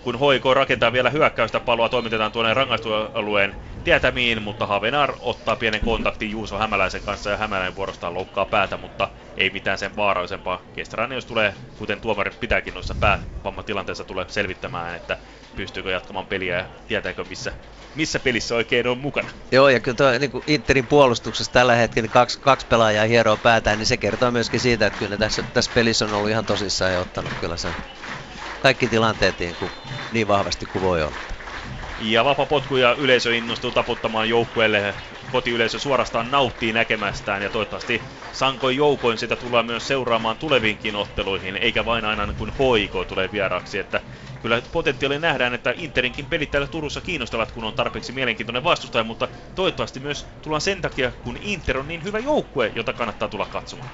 kun 0.06 0.20
HIK 0.20 0.46
rakentaa 0.54 0.94
vielä 0.94 1.10
hyökkäystä, 1.10 1.60
palloa 1.60 1.90
toimitetaan 1.90 2.32
tuonne 2.32 2.54
rangaistualueen 2.54 3.56
tietämiin, 3.84 4.42
mutta 4.42 4.68
Havenar 4.68 5.14
ottaa 5.20 5.56
pienen 5.56 5.82
kontaktin 5.82 6.32
Juuso 6.32 6.58
Hämäläisen 6.58 7.02
kanssa 7.02 7.30
ja 7.30 7.38
Hämäläinen 7.38 7.76
vuorostaan 7.76 8.14
loukkaa 8.14 8.46
päätä, 8.46 8.78
mutta 8.78 9.10
ei 9.38 9.50
mitään 9.50 9.78
sen 9.78 9.96
vaarallisempaa. 9.96 10.62
Kestäranne, 10.74 11.16
jos 11.16 11.26
tulee, 11.26 11.54
kuten 11.78 12.02
tuomari 12.02 12.32
pitääkin 12.40 12.74
noissa 12.74 12.96
päävammatilanteessa 12.96 14.04
tulee 14.04 14.26
selvittämään, 14.28 14.96
että 14.96 15.18
pystyykö 15.56 15.92
jatkamaan 15.92 16.26
peliä 16.26 16.58
ja 16.58 16.66
tietääkö 16.88 17.26
missä, 17.30 17.52
missä 17.96 18.20
pelissä 18.20 18.56
oikein 18.56 18.88
on 18.88 18.98
mukana. 18.98 19.30
Joo, 19.52 19.70
ja 19.70 19.80
kyllä 19.80 19.96
toi, 19.96 20.20
niin 20.20 20.32
kuin 20.32 20.44
Interin 20.48 20.88
puolustuksessa 20.88 21.52
tällä 21.52 21.76
hetkellä 21.76 22.10
kaksi, 22.10 22.40
kaksi 22.40 22.68
pelaajaa 22.68 23.06
hieroo 23.06 23.38
päätään, 23.38 23.78
niin 23.78 23.86
se 23.86 23.98
kertoo 23.98 24.32
myöskin 24.32 24.60
siitä, 24.60 24.88
että 24.88 25.00
kyllä 25.00 25.18
tässä, 25.18 25.44
tässä 25.54 25.72
pelissä 25.74 26.06
on 26.06 26.14
ollut 26.14 26.30
ihan 26.30 26.46
tosissaan 26.46 26.94
ja 26.94 27.00
ottanut 27.00 27.34
kyllä 27.40 27.58
sen 27.58 27.76
kaikki 28.66 28.88
tilanteet 28.88 29.40
niin, 29.40 29.56
kuin, 29.56 29.72
niin 30.12 30.28
vahvasti 30.28 30.66
kuin 30.66 30.82
voi 30.82 31.04
olla. 31.04 31.16
Ja 32.00 32.26
vapaa 32.26 32.46
potku 32.46 32.78
ja 32.78 32.96
yleisö 33.00 33.36
innostuu 33.36 33.72
taputtamaan 33.72 34.30
joukkueelle. 34.30 34.94
Kotiyleisö 35.32 35.80
suorastaan 35.80 36.32
nauttii 36.32 36.74
näkemästään 36.74 37.42
ja 37.42 37.50
toivottavasti 37.50 38.02
sankoin 38.32 38.78
joukoin 38.78 39.18
sitä 39.18 39.36
tullaan 39.36 39.66
myös 39.66 39.88
seuraamaan 39.88 40.38
tuleviinkin 40.38 40.96
otteluihin, 40.96 41.56
eikä 41.56 41.86
vain 41.86 42.06
aina 42.06 42.34
kun 42.38 42.52
HIK 42.52 42.92
tulee 43.08 43.30
vieraaksi. 43.32 43.80
Että 43.80 44.02
kyllä 44.42 44.62
potentiaali 44.72 45.20
nähdään, 45.20 45.54
että 45.54 45.74
Interinkin 45.78 46.26
pelit 46.26 46.52
täällä 46.52 46.68
Turussa 46.68 47.02
kiinnostavat, 47.02 47.52
kun 47.52 47.64
on 47.64 47.74
tarpeeksi 47.74 48.12
mielenkiintoinen 48.12 48.64
vastustaja, 48.64 49.04
mutta 49.04 49.28
toivottavasti 49.56 50.00
myös 50.00 50.26
tullaan 50.42 50.62
sen 50.62 50.82
takia, 50.82 51.12
kun 51.24 51.38
Inter 51.42 51.78
on 51.78 51.88
niin 51.88 52.04
hyvä 52.04 52.20
joukkue, 52.20 52.72
jota 52.76 52.94
kannattaa 52.94 53.28
tulla 53.28 53.46
katsomaan. 53.46 53.90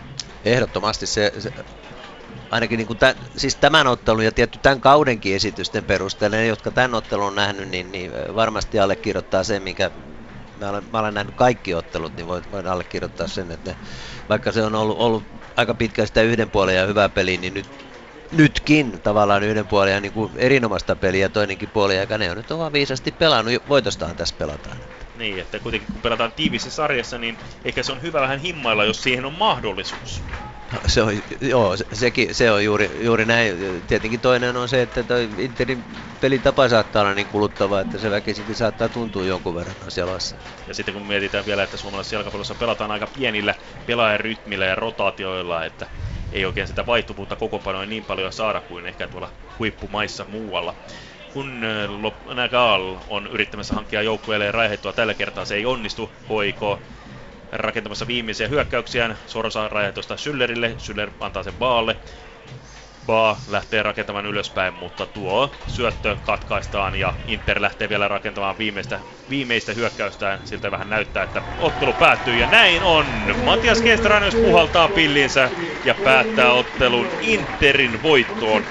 Ehdottomasti 0.46 1.08
se, 1.08 1.34
se 1.40 1.52
ainakin 2.50 2.78
niin 2.78 2.88
kuin 2.88 3.00
tämän, 3.00 3.16
siis 3.38 3.56
tämän 3.56 3.88
ottelun 3.88 4.26
ja 4.26 4.32
tietty 4.32 4.60
tämän 4.62 4.82
kaudenkin 4.82 5.36
esitysten 5.36 5.86
perusteella, 5.86 6.38
ne 6.38 6.48
jotka 6.48 6.72
tämän 6.72 6.94
ottelun 6.94 7.28
on 7.28 7.36
nähnyt, 7.36 7.70
niin, 7.70 7.92
niin 7.92 8.12
varmasti 8.36 8.80
allekirjoittaa 8.80 9.44
sen, 9.44 9.64
mikä 9.64 9.92
mä 10.58 10.70
olen, 10.70 10.84
mä 10.92 11.00
olen 11.00 11.14
nähnyt 11.14 11.36
kaikki 11.36 11.74
ottelut, 11.74 12.16
niin 12.16 12.28
voin, 12.28 12.44
voin 12.52 12.68
allekirjoittaa 12.68 13.28
sen, 13.28 13.52
että 13.52 13.72
ne, 13.72 13.78
vaikka 14.30 14.52
se 14.52 14.64
on 14.64 14.76
ollut, 14.76 14.98
ollut 14.98 15.28
aika 15.58 15.74
pitkä 15.74 16.06
sitä 16.06 16.22
yhden 16.22 16.52
puolen 16.52 16.76
ja 16.76 16.86
hyvä 16.88 17.10
peli, 17.10 17.38
niin 17.38 17.54
nyt, 17.54 17.68
nytkin 18.32 19.02
tavallaan 19.04 19.44
yhden 19.44 19.68
puolen 19.68 19.94
ja 19.94 20.02
niin 20.02 20.14
kuin 20.14 20.32
erinomaista 20.36 20.96
peliä 20.96 21.30
toinenkin 21.30 21.70
puoli, 21.72 21.98
ja 21.98 22.18
ne 22.18 22.32
on 22.32 22.38
nyt 22.38 22.50
vaan 22.50 22.74
viisasti 22.74 23.12
pelannut, 23.12 23.54
voitostaan 23.68 24.16
tässä 24.16 24.36
pelataan. 24.38 24.78
Niin, 25.22 25.40
että 25.40 25.60
kuitenkin 25.60 25.94
kun 25.94 26.02
pelataan 26.02 26.32
tiivissä 26.32 26.72
sarjassa, 26.72 27.18
niin 27.18 27.38
ehkä 27.66 27.84
se 27.84 27.92
on 27.92 28.02
hyvä 28.02 28.22
vähän 28.22 28.40
himmailla, 28.40 28.86
jos 28.86 29.04
siihen 29.04 29.26
on 29.26 29.34
mahdollisuus. 29.34 30.24
Se 30.88 31.02
on, 31.02 31.14
joo, 31.42 31.78
se, 31.78 31.86
sekin, 31.94 32.36
se 32.36 32.52
on 32.52 32.64
juuri, 32.64 33.06
juuri 33.06 33.26
näin. 33.26 33.56
Tietenkin 33.88 34.20
toinen 34.20 34.58
on 34.58 34.70
se, 34.70 34.82
että 34.82 35.04
toi 35.04 35.30
Interin 35.38 35.84
pelitapa 36.20 36.70
saattaa 36.70 37.02
olla 37.02 37.14
niin 37.14 37.28
kuluttava, 37.28 37.82
että 37.82 37.98
se 37.98 38.12
väkisinkin 38.12 38.56
saattaa 38.56 38.90
tuntua 38.90 39.26
jonkun 39.26 39.56
verran 39.56 39.76
jalassa. 39.98 40.36
Ja 40.68 40.74
sitten 40.74 40.94
kun 40.94 41.08
mietitään 41.08 41.46
vielä, 41.46 41.64
että 41.64 41.78
suomalaisessa 41.78 42.16
jalkapallossa 42.16 42.56
pelataan 42.56 42.92
aika 42.92 43.08
pienillä 43.08 43.56
pelaajarytmillä 43.86 44.66
ja 44.66 44.76
rotaatioilla, 44.76 45.66
että 45.66 45.88
ei 46.32 46.46
oikein 46.46 46.68
sitä 46.68 46.86
vaihtuvuutta 46.86 47.36
kokoonpanoja 47.36 47.86
niin 47.86 48.06
paljon 48.06 48.34
saada 48.34 48.62
kuin 48.62 48.86
ehkä 48.86 49.08
tuolla 49.08 49.30
huippumaissa 49.60 50.26
muualla 50.30 50.76
kun 51.34 51.64
äh, 51.64 52.36
Nagal 52.36 52.98
on 53.08 53.28
yrittämässä 53.28 53.74
hankkia 53.74 54.02
joukkueelle 54.02 54.52
raihettua 54.52 54.94
tällä 54.94 55.14
kertaa, 55.14 55.46
se 55.46 55.56
ei 55.56 55.66
onnistu. 55.66 56.12
Hoiko 56.30 56.82
rakentamassa 57.52 58.08
viimeisiä 58.08 58.48
hyökkäyksiään. 58.48 59.18
Sorsa 59.26 59.68
rajatusta 59.68 60.16
Schüllerille, 60.16 60.76
Schüller 60.78 61.12
antaa 61.20 61.44
sen 61.44 61.54
Baalle. 61.54 61.96
Ba 63.06 63.38
lähtee 63.48 63.84
rakentamaan 63.84 64.26
ylöspäin, 64.26 64.74
mutta 64.74 65.06
tuo 65.06 65.56
syöttö 65.68 66.18
katkaistaan 66.24 66.96
ja 66.96 67.14
Inter 67.28 67.62
lähtee 67.62 67.90
vielä 67.90 68.08
rakentamaan 68.08 68.58
viimeistä, 68.58 69.00
viimeistä 69.30 69.74
hyökkäystään. 69.74 70.40
Siltä 70.44 70.72
vähän 70.72 70.90
näyttää, 70.90 71.24
että 71.24 71.42
ottelu 71.58 71.94
päättyy 71.94 72.36
ja 72.36 72.48
näin 72.48 72.84
on. 72.84 73.06
Matias 73.46 73.82
Kestranius 73.82 74.36
puhaltaa 74.36 74.88
pillinsä 74.88 75.50
ja 75.86 75.96
päättää 76.04 76.52
ottelun 76.54 77.10
Interin 77.22 78.04
voittoon 78.04 78.64
3-0. 78.64 78.68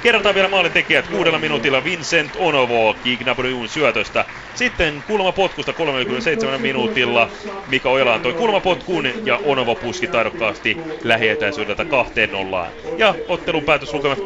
Kerrotaan 0.00 0.34
vielä 0.34 0.48
maalintekijät 0.48 1.08
kuudella 1.08 1.38
minuutilla 1.38 1.84
Vincent 1.84 2.32
Onovo 2.36 2.94
Kignabryun 3.02 3.68
syötöstä. 3.68 4.24
Sitten 4.54 5.02
kulmapotkusta 5.06 5.72
37 5.72 6.60
minuutilla 6.60 7.28
Mika 7.66 7.90
Ojala 7.90 8.14
antoi 8.14 8.32
kulmapotkun 8.32 9.08
ja 9.24 9.40
Onovo 9.44 9.74
puski 9.74 10.06
taidokkaasti 10.06 10.76
lähietäisyydeltä 11.04 11.82
2-0. 11.82 11.86
Ja 12.98 13.14
ottelun 13.28 13.64
päätöslukemat 13.64 14.18
3-0. 14.18 14.22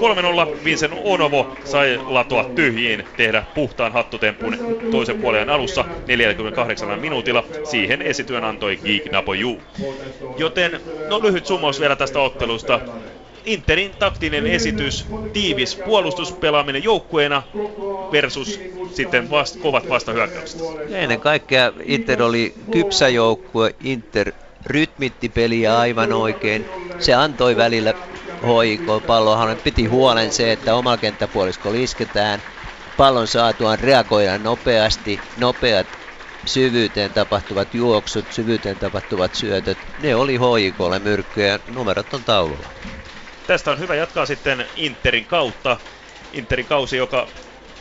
Vincent 0.64 0.94
Onovo 1.04 1.56
sai 1.64 2.00
latua 2.06 2.44
tyhjiin 2.44 3.04
tehdä 3.16 3.44
puhtaan 3.54 3.92
hattutempun 3.92 4.58
toisen 4.90 5.20
puolen 5.20 5.50
alussa 5.50 5.84
48 6.06 6.98
minuutilla. 6.98 7.44
Siihen 7.64 8.02
esityön 8.02 8.44
antoi 8.44 8.76
Geek 8.76 9.12
Napoju. 9.12 9.60
Joten 10.38 10.80
no 11.08 11.22
lyhyt 11.22 11.46
summaus 11.46 11.80
vielä 11.80 11.96
tästä 11.96 12.20
ottelusta. 12.20 12.80
Interin 13.44 13.90
taktinen 13.98 14.46
esitys, 14.46 15.06
tiivis 15.32 15.76
puolustuspelaaminen 15.76 16.84
joukkueena 16.84 17.42
versus 18.12 18.60
sitten 18.92 19.30
vast, 19.30 19.60
kovat 19.60 19.88
vastahyökkäykset. 19.88 20.60
Ennen 20.90 21.20
kaikkea 21.20 21.72
Inter 21.84 22.22
oli 22.22 22.54
kypsä 22.70 23.08
joukkue, 23.08 23.74
Inter 23.84 24.32
rytmitti 24.66 25.28
peliä 25.28 25.78
aivan 25.78 26.12
oikein. 26.12 26.64
Se 26.98 27.14
antoi 27.14 27.56
välillä 27.56 27.94
hoiko 28.42 29.00
pallohan 29.00 29.58
piti 29.64 29.84
huolen 29.84 30.32
se, 30.32 30.52
että 30.52 30.74
oma 30.74 30.96
kenttäpuolisko 30.96 31.72
isketään. 31.72 32.42
Pallon 32.96 33.28
saatuaan 33.28 33.78
reagoida 33.78 34.38
nopeasti, 34.38 35.20
nopeat 35.36 35.86
syvyyteen 36.46 37.12
tapahtuvat 37.12 37.74
juoksut, 37.74 38.32
syvyyteen 38.32 38.78
tapahtuvat 38.78 39.34
syötöt, 39.34 39.78
ne 39.98 40.14
oli 40.16 40.36
hoikolle 40.36 40.98
myrkkyjä, 40.98 41.60
numerot 41.68 42.14
on 42.14 42.24
taululla. 42.24 42.68
Tästä 43.46 43.70
on 43.70 43.78
hyvä 43.78 43.94
jatkaa 43.94 44.26
sitten 44.26 44.66
Interin 44.76 45.26
kautta. 45.26 45.76
Interin 46.32 46.66
kausi, 46.66 46.96
joka 46.96 47.28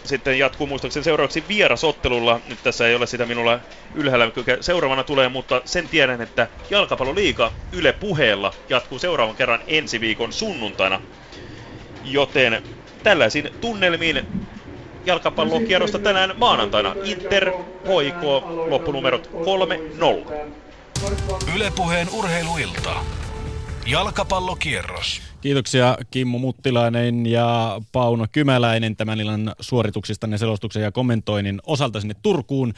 sitten 0.09 0.39
jatkuu 0.39 0.67
muistaakseni 0.67 1.03
seuraavaksi 1.03 1.43
vierasottelulla. 1.47 2.39
Nyt 2.47 2.59
tässä 2.63 2.87
ei 2.87 2.95
ole 2.95 3.07
sitä 3.07 3.25
minulla 3.25 3.59
ylhäällä, 3.95 4.31
mikä 4.35 4.57
seuraavana 4.61 5.03
tulee, 5.03 5.29
mutta 5.29 5.61
sen 5.65 5.87
tiedän, 5.87 6.21
että 6.21 6.47
Jalkapalloliiga 6.69 7.51
Yle 7.71 7.93
puheella 7.93 8.53
jatkuu 8.69 8.99
seuraavan 8.99 9.35
kerran 9.35 9.59
ensi 9.67 10.01
viikon 10.01 10.33
sunnuntaina. 10.33 11.01
Joten 12.03 12.63
tällaisin 13.03 13.49
tunnelmiin 13.61 14.27
jalkapallokierrosta 15.05 15.99
tänään 15.99 16.33
maanantaina. 16.37 16.95
Inter, 17.03 17.51
HIK, 17.85 18.43
loppunumerot 18.69 19.29
3-0. 20.27 20.31
Ylepuheen 21.55 22.07
urheiluilta. 22.13 23.18
Jalkapallokierros. 23.91 25.21
Kiitoksia 25.41 25.97
Kimmo 26.11 26.37
Muttilainen 26.37 27.25
ja 27.25 27.81
Pauno 27.91 28.25
Kymäläinen 28.31 28.95
tämän 28.95 29.19
illan 29.21 29.55
suorituksista 29.59 30.27
ja 30.27 30.37
selostuksen 30.37 30.83
ja 30.83 30.91
kommentoinnin 30.91 31.61
osalta 31.65 32.01
sinne 32.01 32.15
Turkuun. 32.21 32.73
3-0 32.73 32.75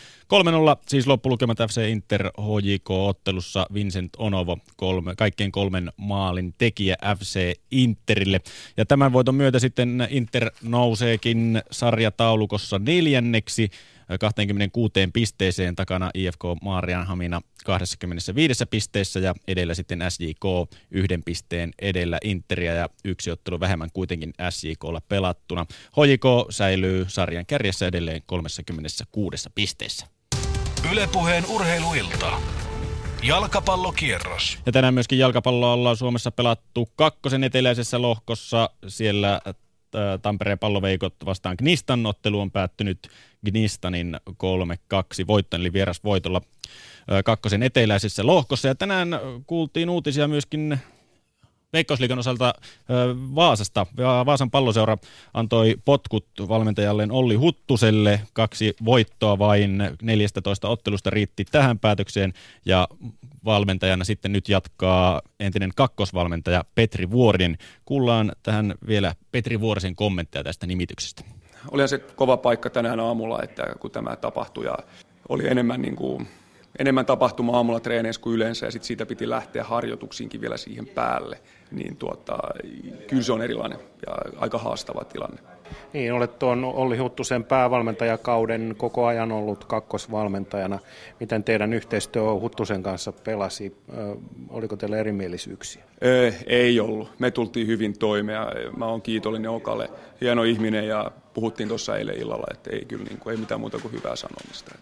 siis 0.87 1.07
loppulukemat 1.07 1.57
FC 1.57 1.89
Inter 1.89 2.25
HJK-ottelussa 2.25 3.65
Vincent 3.73 4.09
Onovo, 4.17 4.57
kolme, 4.75 5.15
kaikkein 5.15 5.51
kolmen 5.51 5.91
maalin 5.97 6.53
tekijä 6.57 6.95
FC 7.19 7.53
Interille. 7.71 8.41
Ja 8.77 8.85
tämän 8.85 9.13
voiton 9.13 9.35
myötä 9.35 9.59
sitten 9.59 10.07
Inter 10.09 10.51
nouseekin 10.63 11.61
sarjataulukossa 11.71 12.79
neljänneksi 12.79 13.71
26 14.19 14.91
pisteeseen 15.13 15.75
takana 15.75 16.11
IFK 16.13 16.43
Maarianhamina 16.61 17.41
25 17.65 18.65
pisteessä 18.65 19.19
ja 19.19 19.33
edellä 19.47 19.73
sitten 19.73 20.03
SJK 20.09 20.43
yhden 20.91 21.23
pisteen 21.23 21.71
edellä 21.81 22.17
Interia 22.23 22.73
ja 22.73 22.89
yksi 23.05 23.31
ottelu 23.31 23.59
vähemmän 23.59 23.89
kuitenkin 23.93 24.33
SJKlla 24.49 25.01
pelattuna. 25.09 25.65
HJK 25.71 26.25
säilyy 26.49 27.05
sarjan 27.07 27.45
kärjessä 27.45 27.87
edelleen 27.87 28.21
36 28.25 29.49
pisteessä. 29.55 30.07
Ylepuheen 30.91 31.45
urheiluilta. 31.45 32.31
Jalkapallokierros. 33.23 34.59
Ja 34.65 34.71
tänään 34.71 34.93
myöskin 34.93 35.19
jalkapalloa 35.19 35.73
ollaan 35.73 35.97
Suomessa 35.97 36.31
pelattu 36.31 36.89
kakkosen 36.95 37.43
eteläisessä 37.43 38.01
lohkossa. 38.01 38.69
Siellä 38.87 39.41
Tampereen 40.21 40.59
palloveikot 40.59 41.15
vastaan 41.25 41.55
Gnistan 41.59 42.05
ottelu 42.05 42.39
on 42.39 42.51
päättynyt 42.51 43.09
Gnistanin 43.45 44.17
3-2 44.29 44.33
voitton, 45.27 45.59
eli 45.59 45.73
vierasvoitolla 45.73 46.41
kakkosen 47.25 47.63
eteläisessä 47.63 48.25
lohkossa. 48.25 48.67
Ja 48.67 48.75
tänään 48.75 49.19
kuultiin 49.47 49.89
uutisia 49.89 50.27
myöskin 50.27 50.79
Veikkausliikan 51.73 52.19
osalta 52.19 52.53
Vaasasta. 53.35 53.85
Vaasan 54.25 54.51
palloseura 54.51 54.97
antoi 55.33 55.75
potkut 55.85 56.25
valmentajalleen 56.47 57.11
Olli 57.11 57.35
Huttuselle. 57.35 58.21
Kaksi 58.33 58.75
voittoa 58.85 59.39
vain 59.39 59.83
14 60.01 60.67
ottelusta 60.67 61.09
riitti 61.09 61.45
tähän 61.45 61.79
päätökseen. 61.79 62.33
Ja 62.65 62.87
valmentajana 63.45 64.03
sitten 64.03 64.31
nyt 64.31 64.49
jatkaa 64.49 65.21
entinen 65.39 65.71
kakkosvalmentaja 65.75 66.65
Petri 66.75 67.11
Vuorinen. 67.11 67.57
Kuullaan 67.85 68.31
tähän 68.43 68.75
vielä 68.87 69.15
Petri 69.31 69.59
Vuorisen 69.59 69.95
kommentteja 69.95 70.43
tästä 70.43 70.67
nimityksestä. 70.67 71.23
Olihan 71.71 71.89
se 71.89 71.97
kova 71.97 72.37
paikka 72.37 72.69
tänään 72.69 72.99
aamulla, 72.99 73.43
että 73.43 73.63
kun 73.79 73.91
tämä 73.91 74.15
tapahtui 74.15 74.65
ja 74.65 74.77
oli 75.29 75.47
enemmän 75.47 75.81
niin 75.81 75.95
kuin 75.95 76.27
enemmän 76.79 77.05
tapahtuma 77.05 77.57
aamulla 77.57 77.79
treeneissä 77.79 78.21
kuin 78.21 78.35
yleensä 78.35 78.65
ja 78.65 78.71
sitten 78.71 78.87
siitä 78.87 79.05
piti 79.05 79.29
lähteä 79.29 79.63
harjoituksiinkin 79.63 80.41
vielä 80.41 80.57
siihen 80.57 80.87
päälle, 80.87 81.41
niin 81.71 81.95
tuota, 81.95 82.37
kyllä 83.07 83.23
se 83.23 83.33
on 83.33 83.41
erilainen 83.41 83.79
ja 84.07 84.15
aika 84.37 84.57
haastava 84.57 85.03
tilanne. 85.03 85.41
Niin, 85.93 86.13
olet 86.13 86.39
tuon 86.39 86.63
Olli 86.65 86.97
Huttusen 86.97 87.43
päävalmentajakauden 87.43 88.75
koko 88.77 89.05
ajan 89.05 89.31
ollut 89.31 89.65
kakkosvalmentajana. 89.65 90.79
Miten 91.19 91.43
teidän 91.43 91.73
yhteistyö 91.73 92.23
Huttusen 92.23 92.83
kanssa 92.83 93.11
pelasi? 93.11 93.77
Oliko 94.49 94.75
teillä 94.75 94.97
erimielisyyksiä? 94.97 95.83
Ei 96.47 96.79
ollut. 96.79 97.09
Me 97.19 97.31
tultiin 97.31 97.67
hyvin 97.67 97.99
toimea. 97.99 98.47
Mä 98.77 98.85
oon 98.85 99.01
kiitollinen 99.01 99.51
Okalle. 99.51 99.89
Hieno 100.21 100.43
ihminen 100.43 100.87
ja 100.87 101.11
puhuttiin 101.33 101.69
tuossa 101.69 101.97
eilen 101.97 102.17
illalla, 102.17 102.47
että 102.51 102.69
ei 102.69 102.85
kyllä 102.85 103.03
niin 103.03 103.17
kuin, 103.17 103.31
ei 103.31 103.37
mitään 103.37 103.59
muuta 103.59 103.79
kuin 103.79 103.91
hyvää 103.91 104.15
sanomista. 104.15 104.75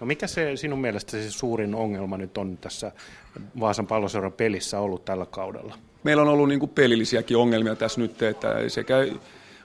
No 0.00 0.06
mikä 0.06 0.26
se 0.26 0.56
sinun 0.56 0.80
mielestä 0.80 1.10
se 1.10 1.30
suurin 1.30 1.74
ongelma 1.74 2.16
nyt 2.16 2.38
on 2.38 2.58
tässä 2.58 2.92
Vaasan 3.60 3.86
palloseuran 3.86 4.32
pelissä 4.32 4.80
ollut 4.80 5.04
tällä 5.04 5.26
kaudella? 5.26 5.74
Meillä 6.02 6.22
on 6.22 6.28
ollut 6.28 6.48
niin 6.48 6.60
kuin 6.60 6.70
pelillisiäkin 6.70 7.36
ongelmia 7.36 7.76
tässä 7.76 8.00
nyt, 8.00 8.22
että 8.22 8.68
sekä 8.68 8.94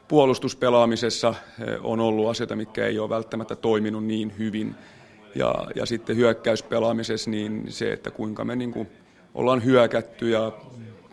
puolustuspelaamisessa 0.07 1.29
eh, 1.29 1.85
on 1.85 1.99
ollut 1.99 2.29
asioita, 2.29 2.55
mitkä 2.55 2.85
ei 2.85 2.99
ole 2.99 3.09
välttämättä 3.09 3.55
toiminut 3.55 4.05
niin 4.05 4.33
hyvin. 4.39 4.75
Ja, 5.35 5.55
ja 5.75 5.85
sitten 5.85 6.15
hyökkäyspelaamisessa 6.15 7.29
niin 7.29 7.63
se, 7.69 7.93
että 7.93 8.11
kuinka 8.11 8.45
me 8.45 8.55
niin 8.55 8.71
kuin 8.71 8.87
ollaan 9.35 9.63
hyökätty 9.63 10.29
ja 10.29 10.51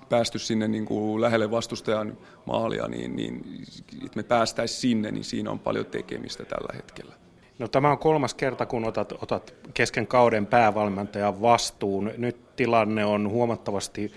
päästy 0.09 0.39
sinne 0.39 0.69
niin 0.69 0.85
kuin 0.85 1.21
lähelle 1.21 1.51
vastustajan 1.51 2.19
maalia, 2.47 2.89
niin, 2.89 3.17
niin 3.17 3.63
että 4.05 4.17
me 4.17 4.23
päästäisiin 4.23 4.81
sinne, 4.81 5.11
niin 5.11 5.25
siinä 5.25 5.51
on 5.51 5.59
paljon 5.59 5.87
tekemistä 5.87 6.45
tällä 6.45 6.73
hetkellä. 6.77 7.15
No, 7.59 7.69
tämä 7.69 7.91
on 7.91 7.99
kolmas 7.99 8.35
kerta, 8.35 8.67
kun 8.67 8.85
otat, 8.85 9.13
otat 9.13 9.55
kesken 9.75 10.07
kauden 10.07 10.47
päävalmentajan 10.47 11.43
vastuun. 11.43 12.11
Nyt 12.17 12.57
tilanne 12.57 13.05
on 13.05 13.31
huomattavasti 13.31 14.13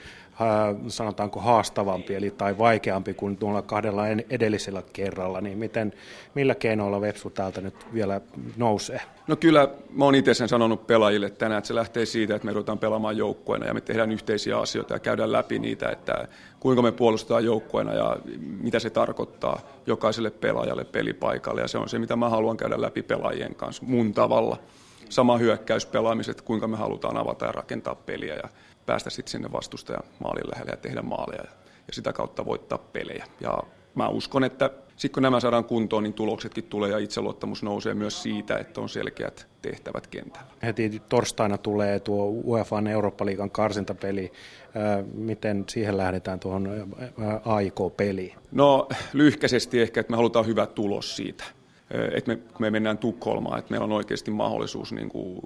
sanotaanko 0.87 1.39
haastavampi 1.39 2.15
eli 2.15 2.31
tai 2.31 2.57
vaikeampi 2.57 3.13
kuin 3.13 3.37
tuolla 3.37 3.61
kahdella 3.61 4.07
edellisellä 4.07 4.83
kerralla, 4.93 5.41
niin 5.41 5.57
miten, 5.57 5.93
millä 6.35 6.55
keinoilla 6.55 7.01
Vepsu 7.01 7.29
täältä 7.29 7.61
nyt 7.61 7.93
vielä 7.93 8.21
nousee? 8.57 9.01
No 9.27 9.35
kyllä, 9.35 9.69
mä 9.91 10.05
oon 10.05 10.15
itse 10.15 10.33
sen 10.33 10.49
sanonut 10.49 10.87
pelaajille 10.87 11.29
tänään, 11.29 11.57
että 11.57 11.67
se 11.67 11.75
lähtee 11.75 12.05
siitä, 12.05 12.35
että 12.35 12.45
me 12.45 12.53
ruvetaan 12.53 12.79
pelaamaan 12.79 13.17
joukkueena 13.17 13.65
ja 13.65 13.73
me 13.73 13.81
tehdään 13.81 14.11
yhteisiä 14.11 14.57
asioita 14.57 14.93
ja 14.93 14.99
käydään 14.99 15.31
läpi 15.31 15.59
niitä, 15.59 15.89
että 15.89 16.27
kuinka 16.59 16.81
me 16.81 16.91
puolustetaan 16.91 17.45
joukkueena 17.45 17.93
ja 17.93 18.17
mitä 18.61 18.79
se 18.79 18.89
tarkoittaa 18.89 19.59
jokaiselle 19.87 20.31
pelaajalle 20.31 20.83
pelipaikalle 20.83 21.61
ja 21.61 21.67
se 21.67 21.77
on 21.77 21.89
se, 21.89 21.99
mitä 21.99 22.15
mä 22.15 22.29
haluan 22.29 22.57
käydä 22.57 22.81
läpi 22.81 23.03
pelaajien 23.03 23.55
kanssa 23.55 23.83
mun 23.85 24.13
tavalla. 24.13 24.57
Sama 25.09 25.37
hyökkäyspelaamiset, 25.37 26.41
kuinka 26.41 26.67
me 26.67 26.77
halutaan 26.77 27.17
avata 27.17 27.45
ja 27.45 27.51
rakentaa 27.51 27.95
peliä 27.95 28.35
ja 28.35 28.49
päästä 28.87 29.09
sitten 29.09 29.31
sinne 29.31 29.51
vastustajan 29.51 30.03
maalin 30.19 30.49
lähelle 30.51 30.71
ja 30.71 30.77
tehdä 30.77 31.01
maaleja 31.01 31.43
ja, 31.87 31.93
sitä 31.93 32.13
kautta 32.13 32.45
voittaa 32.45 32.77
pelejä. 32.77 33.25
Ja 33.41 33.57
mä 33.95 34.07
uskon, 34.07 34.43
että 34.43 34.69
sitten 34.95 35.13
kun 35.13 35.23
nämä 35.23 35.39
saadaan 35.39 35.65
kuntoon, 35.65 36.03
niin 36.03 36.13
tuloksetkin 36.13 36.63
tulee 36.63 36.91
ja 36.91 36.97
itseluottamus 36.97 37.63
nousee 37.63 37.93
myös 37.93 38.23
siitä, 38.23 38.57
että 38.57 38.81
on 38.81 38.89
selkeät 38.89 39.47
tehtävät 39.61 40.07
kentällä. 40.07 40.47
Heti 40.63 41.01
torstaina 41.09 41.57
tulee 41.57 41.99
tuo 41.99 42.25
UEFA 42.25 42.83
Eurooppa-liigan 42.91 43.51
karsintapeli. 43.51 44.31
Miten 45.13 45.65
siihen 45.69 45.97
lähdetään 45.97 46.39
tuohon 46.39 46.69
AIK-peliin? 47.45 48.35
No 48.51 48.87
lyhkäisesti 49.13 49.81
ehkä, 49.81 49.99
että 49.99 50.11
me 50.11 50.17
halutaan 50.17 50.45
hyvä 50.45 50.65
tulos 50.65 51.15
siitä. 51.15 51.43
Että 52.13 52.31
me, 52.31 52.35
kun 52.35 52.61
me 52.61 52.69
mennään 52.69 52.97
Tukholmaan, 52.97 53.59
että 53.59 53.71
meillä 53.71 53.85
on 53.85 53.91
oikeasti 53.91 54.31
mahdollisuus 54.31 54.93
niin 54.93 55.09
kuin 55.09 55.39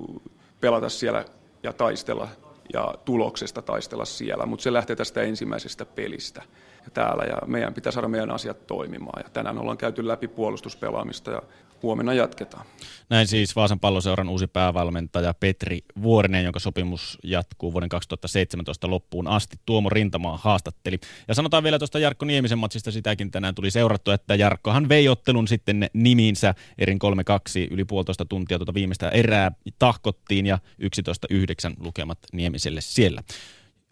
pelata 0.61 0.89
siellä 0.89 1.25
ja 1.63 1.73
taistella 1.73 2.27
ja 2.73 2.93
tuloksesta 3.05 3.61
taistella 3.61 4.05
siellä, 4.05 4.45
mutta 4.45 4.63
se 4.63 4.73
lähtee 4.73 4.95
tästä 4.95 5.21
ensimmäisestä 5.21 5.85
pelistä 5.85 6.43
täällä 6.93 7.23
ja 7.23 7.37
meidän 7.47 7.73
pitää 7.73 7.91
saada 7.91 8.07
meidän 8.07 8.31
asiat 8.31 8.67
toimimaan. 8.67 9.23
Ja 9.25 9.29
tänään 9.29 9.57
ollaan 9.57 9.77
käyty 9.77 10.07
läpi 10.07 10.27
puolustuspelaamista 10.27 11.31
ja 11.31 11.41
huomenna 11.83 12.13
jatketaan. 12.13 12.65
Näin 13.09 13.27
siis 13.27 13.55
Vaasan 13.55 13.79
palloseuran 13.79 14.29
uusi 14.29 14.47
päävalmentaja 14.47 15.33
Petri 15.33 15.79
Vuorinen, 16.01 16.43
jonka 16.43 16.59
sopimus 16.59 17.17
jatkuu 17.23 17.73
vuoden 17.73 17.89
2017 17.89 18.89
loppuun 18.89 19.27
asti. 19.27 19.57
Tuomo 19.65 19.89
Rintamaa 19.89 20.39
haastatteli. 20.43 20.99
Ja 21.27 21.35
sanotaan 21.35 21.63
vielä 21.63 21.79
tuosta 21.79 21.99
Jarkko 21.99 22.25
Niemisen 22.25 22.59
matsista, 22.59 22.91
sitäkin 22.91 23.31
tänään 23.31 23.55
tuli 23.55 23.71
seurattu, 23.71 24.11
että 24.11 24.35
Jarkkohan 24.35 24.89
vei 24.89 25.07
ottelun 25.07 25.47
sitten 25.47 25.89
nimiinsä 25.93 26.55
erin 26.77 26.99
3-2 27.03 27.67
yli 27.71 27.85
puolitoista 27.85 28.25
tuntia 28.25 28.59
tuota 28.59 28.73
viimeistä 28.73 29.09
erää 29.09 29.51
tahkottiin 29.79 30.45
ja 30.45 30.59
11-9 30.81 31.73
lukemat 31.79 32.19
Niemiselle 32.33 32.81
siellä. 32.81 33.23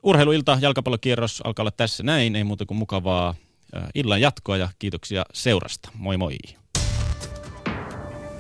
Urheiluilta, 0.04 0.58
jalkapallokierros 0.62 1.42
alkaa 1.44 1.64
olla 1.64 1.72
tässä 1.72 2.04
näin, 2.04 2.36
ei 2.36 2.44
muuta 2.44 2.66
kuin 2.66 2.78
mukavaa 2.78 3.36
illan 3.96 4.22
jatkoa 4.22 4.58
ja 4.58 4.70
kiitoksia 4.80 5.26
seurasta. 5.34 5.90
Moi 5.94 6.18
moi! 6.18 6.38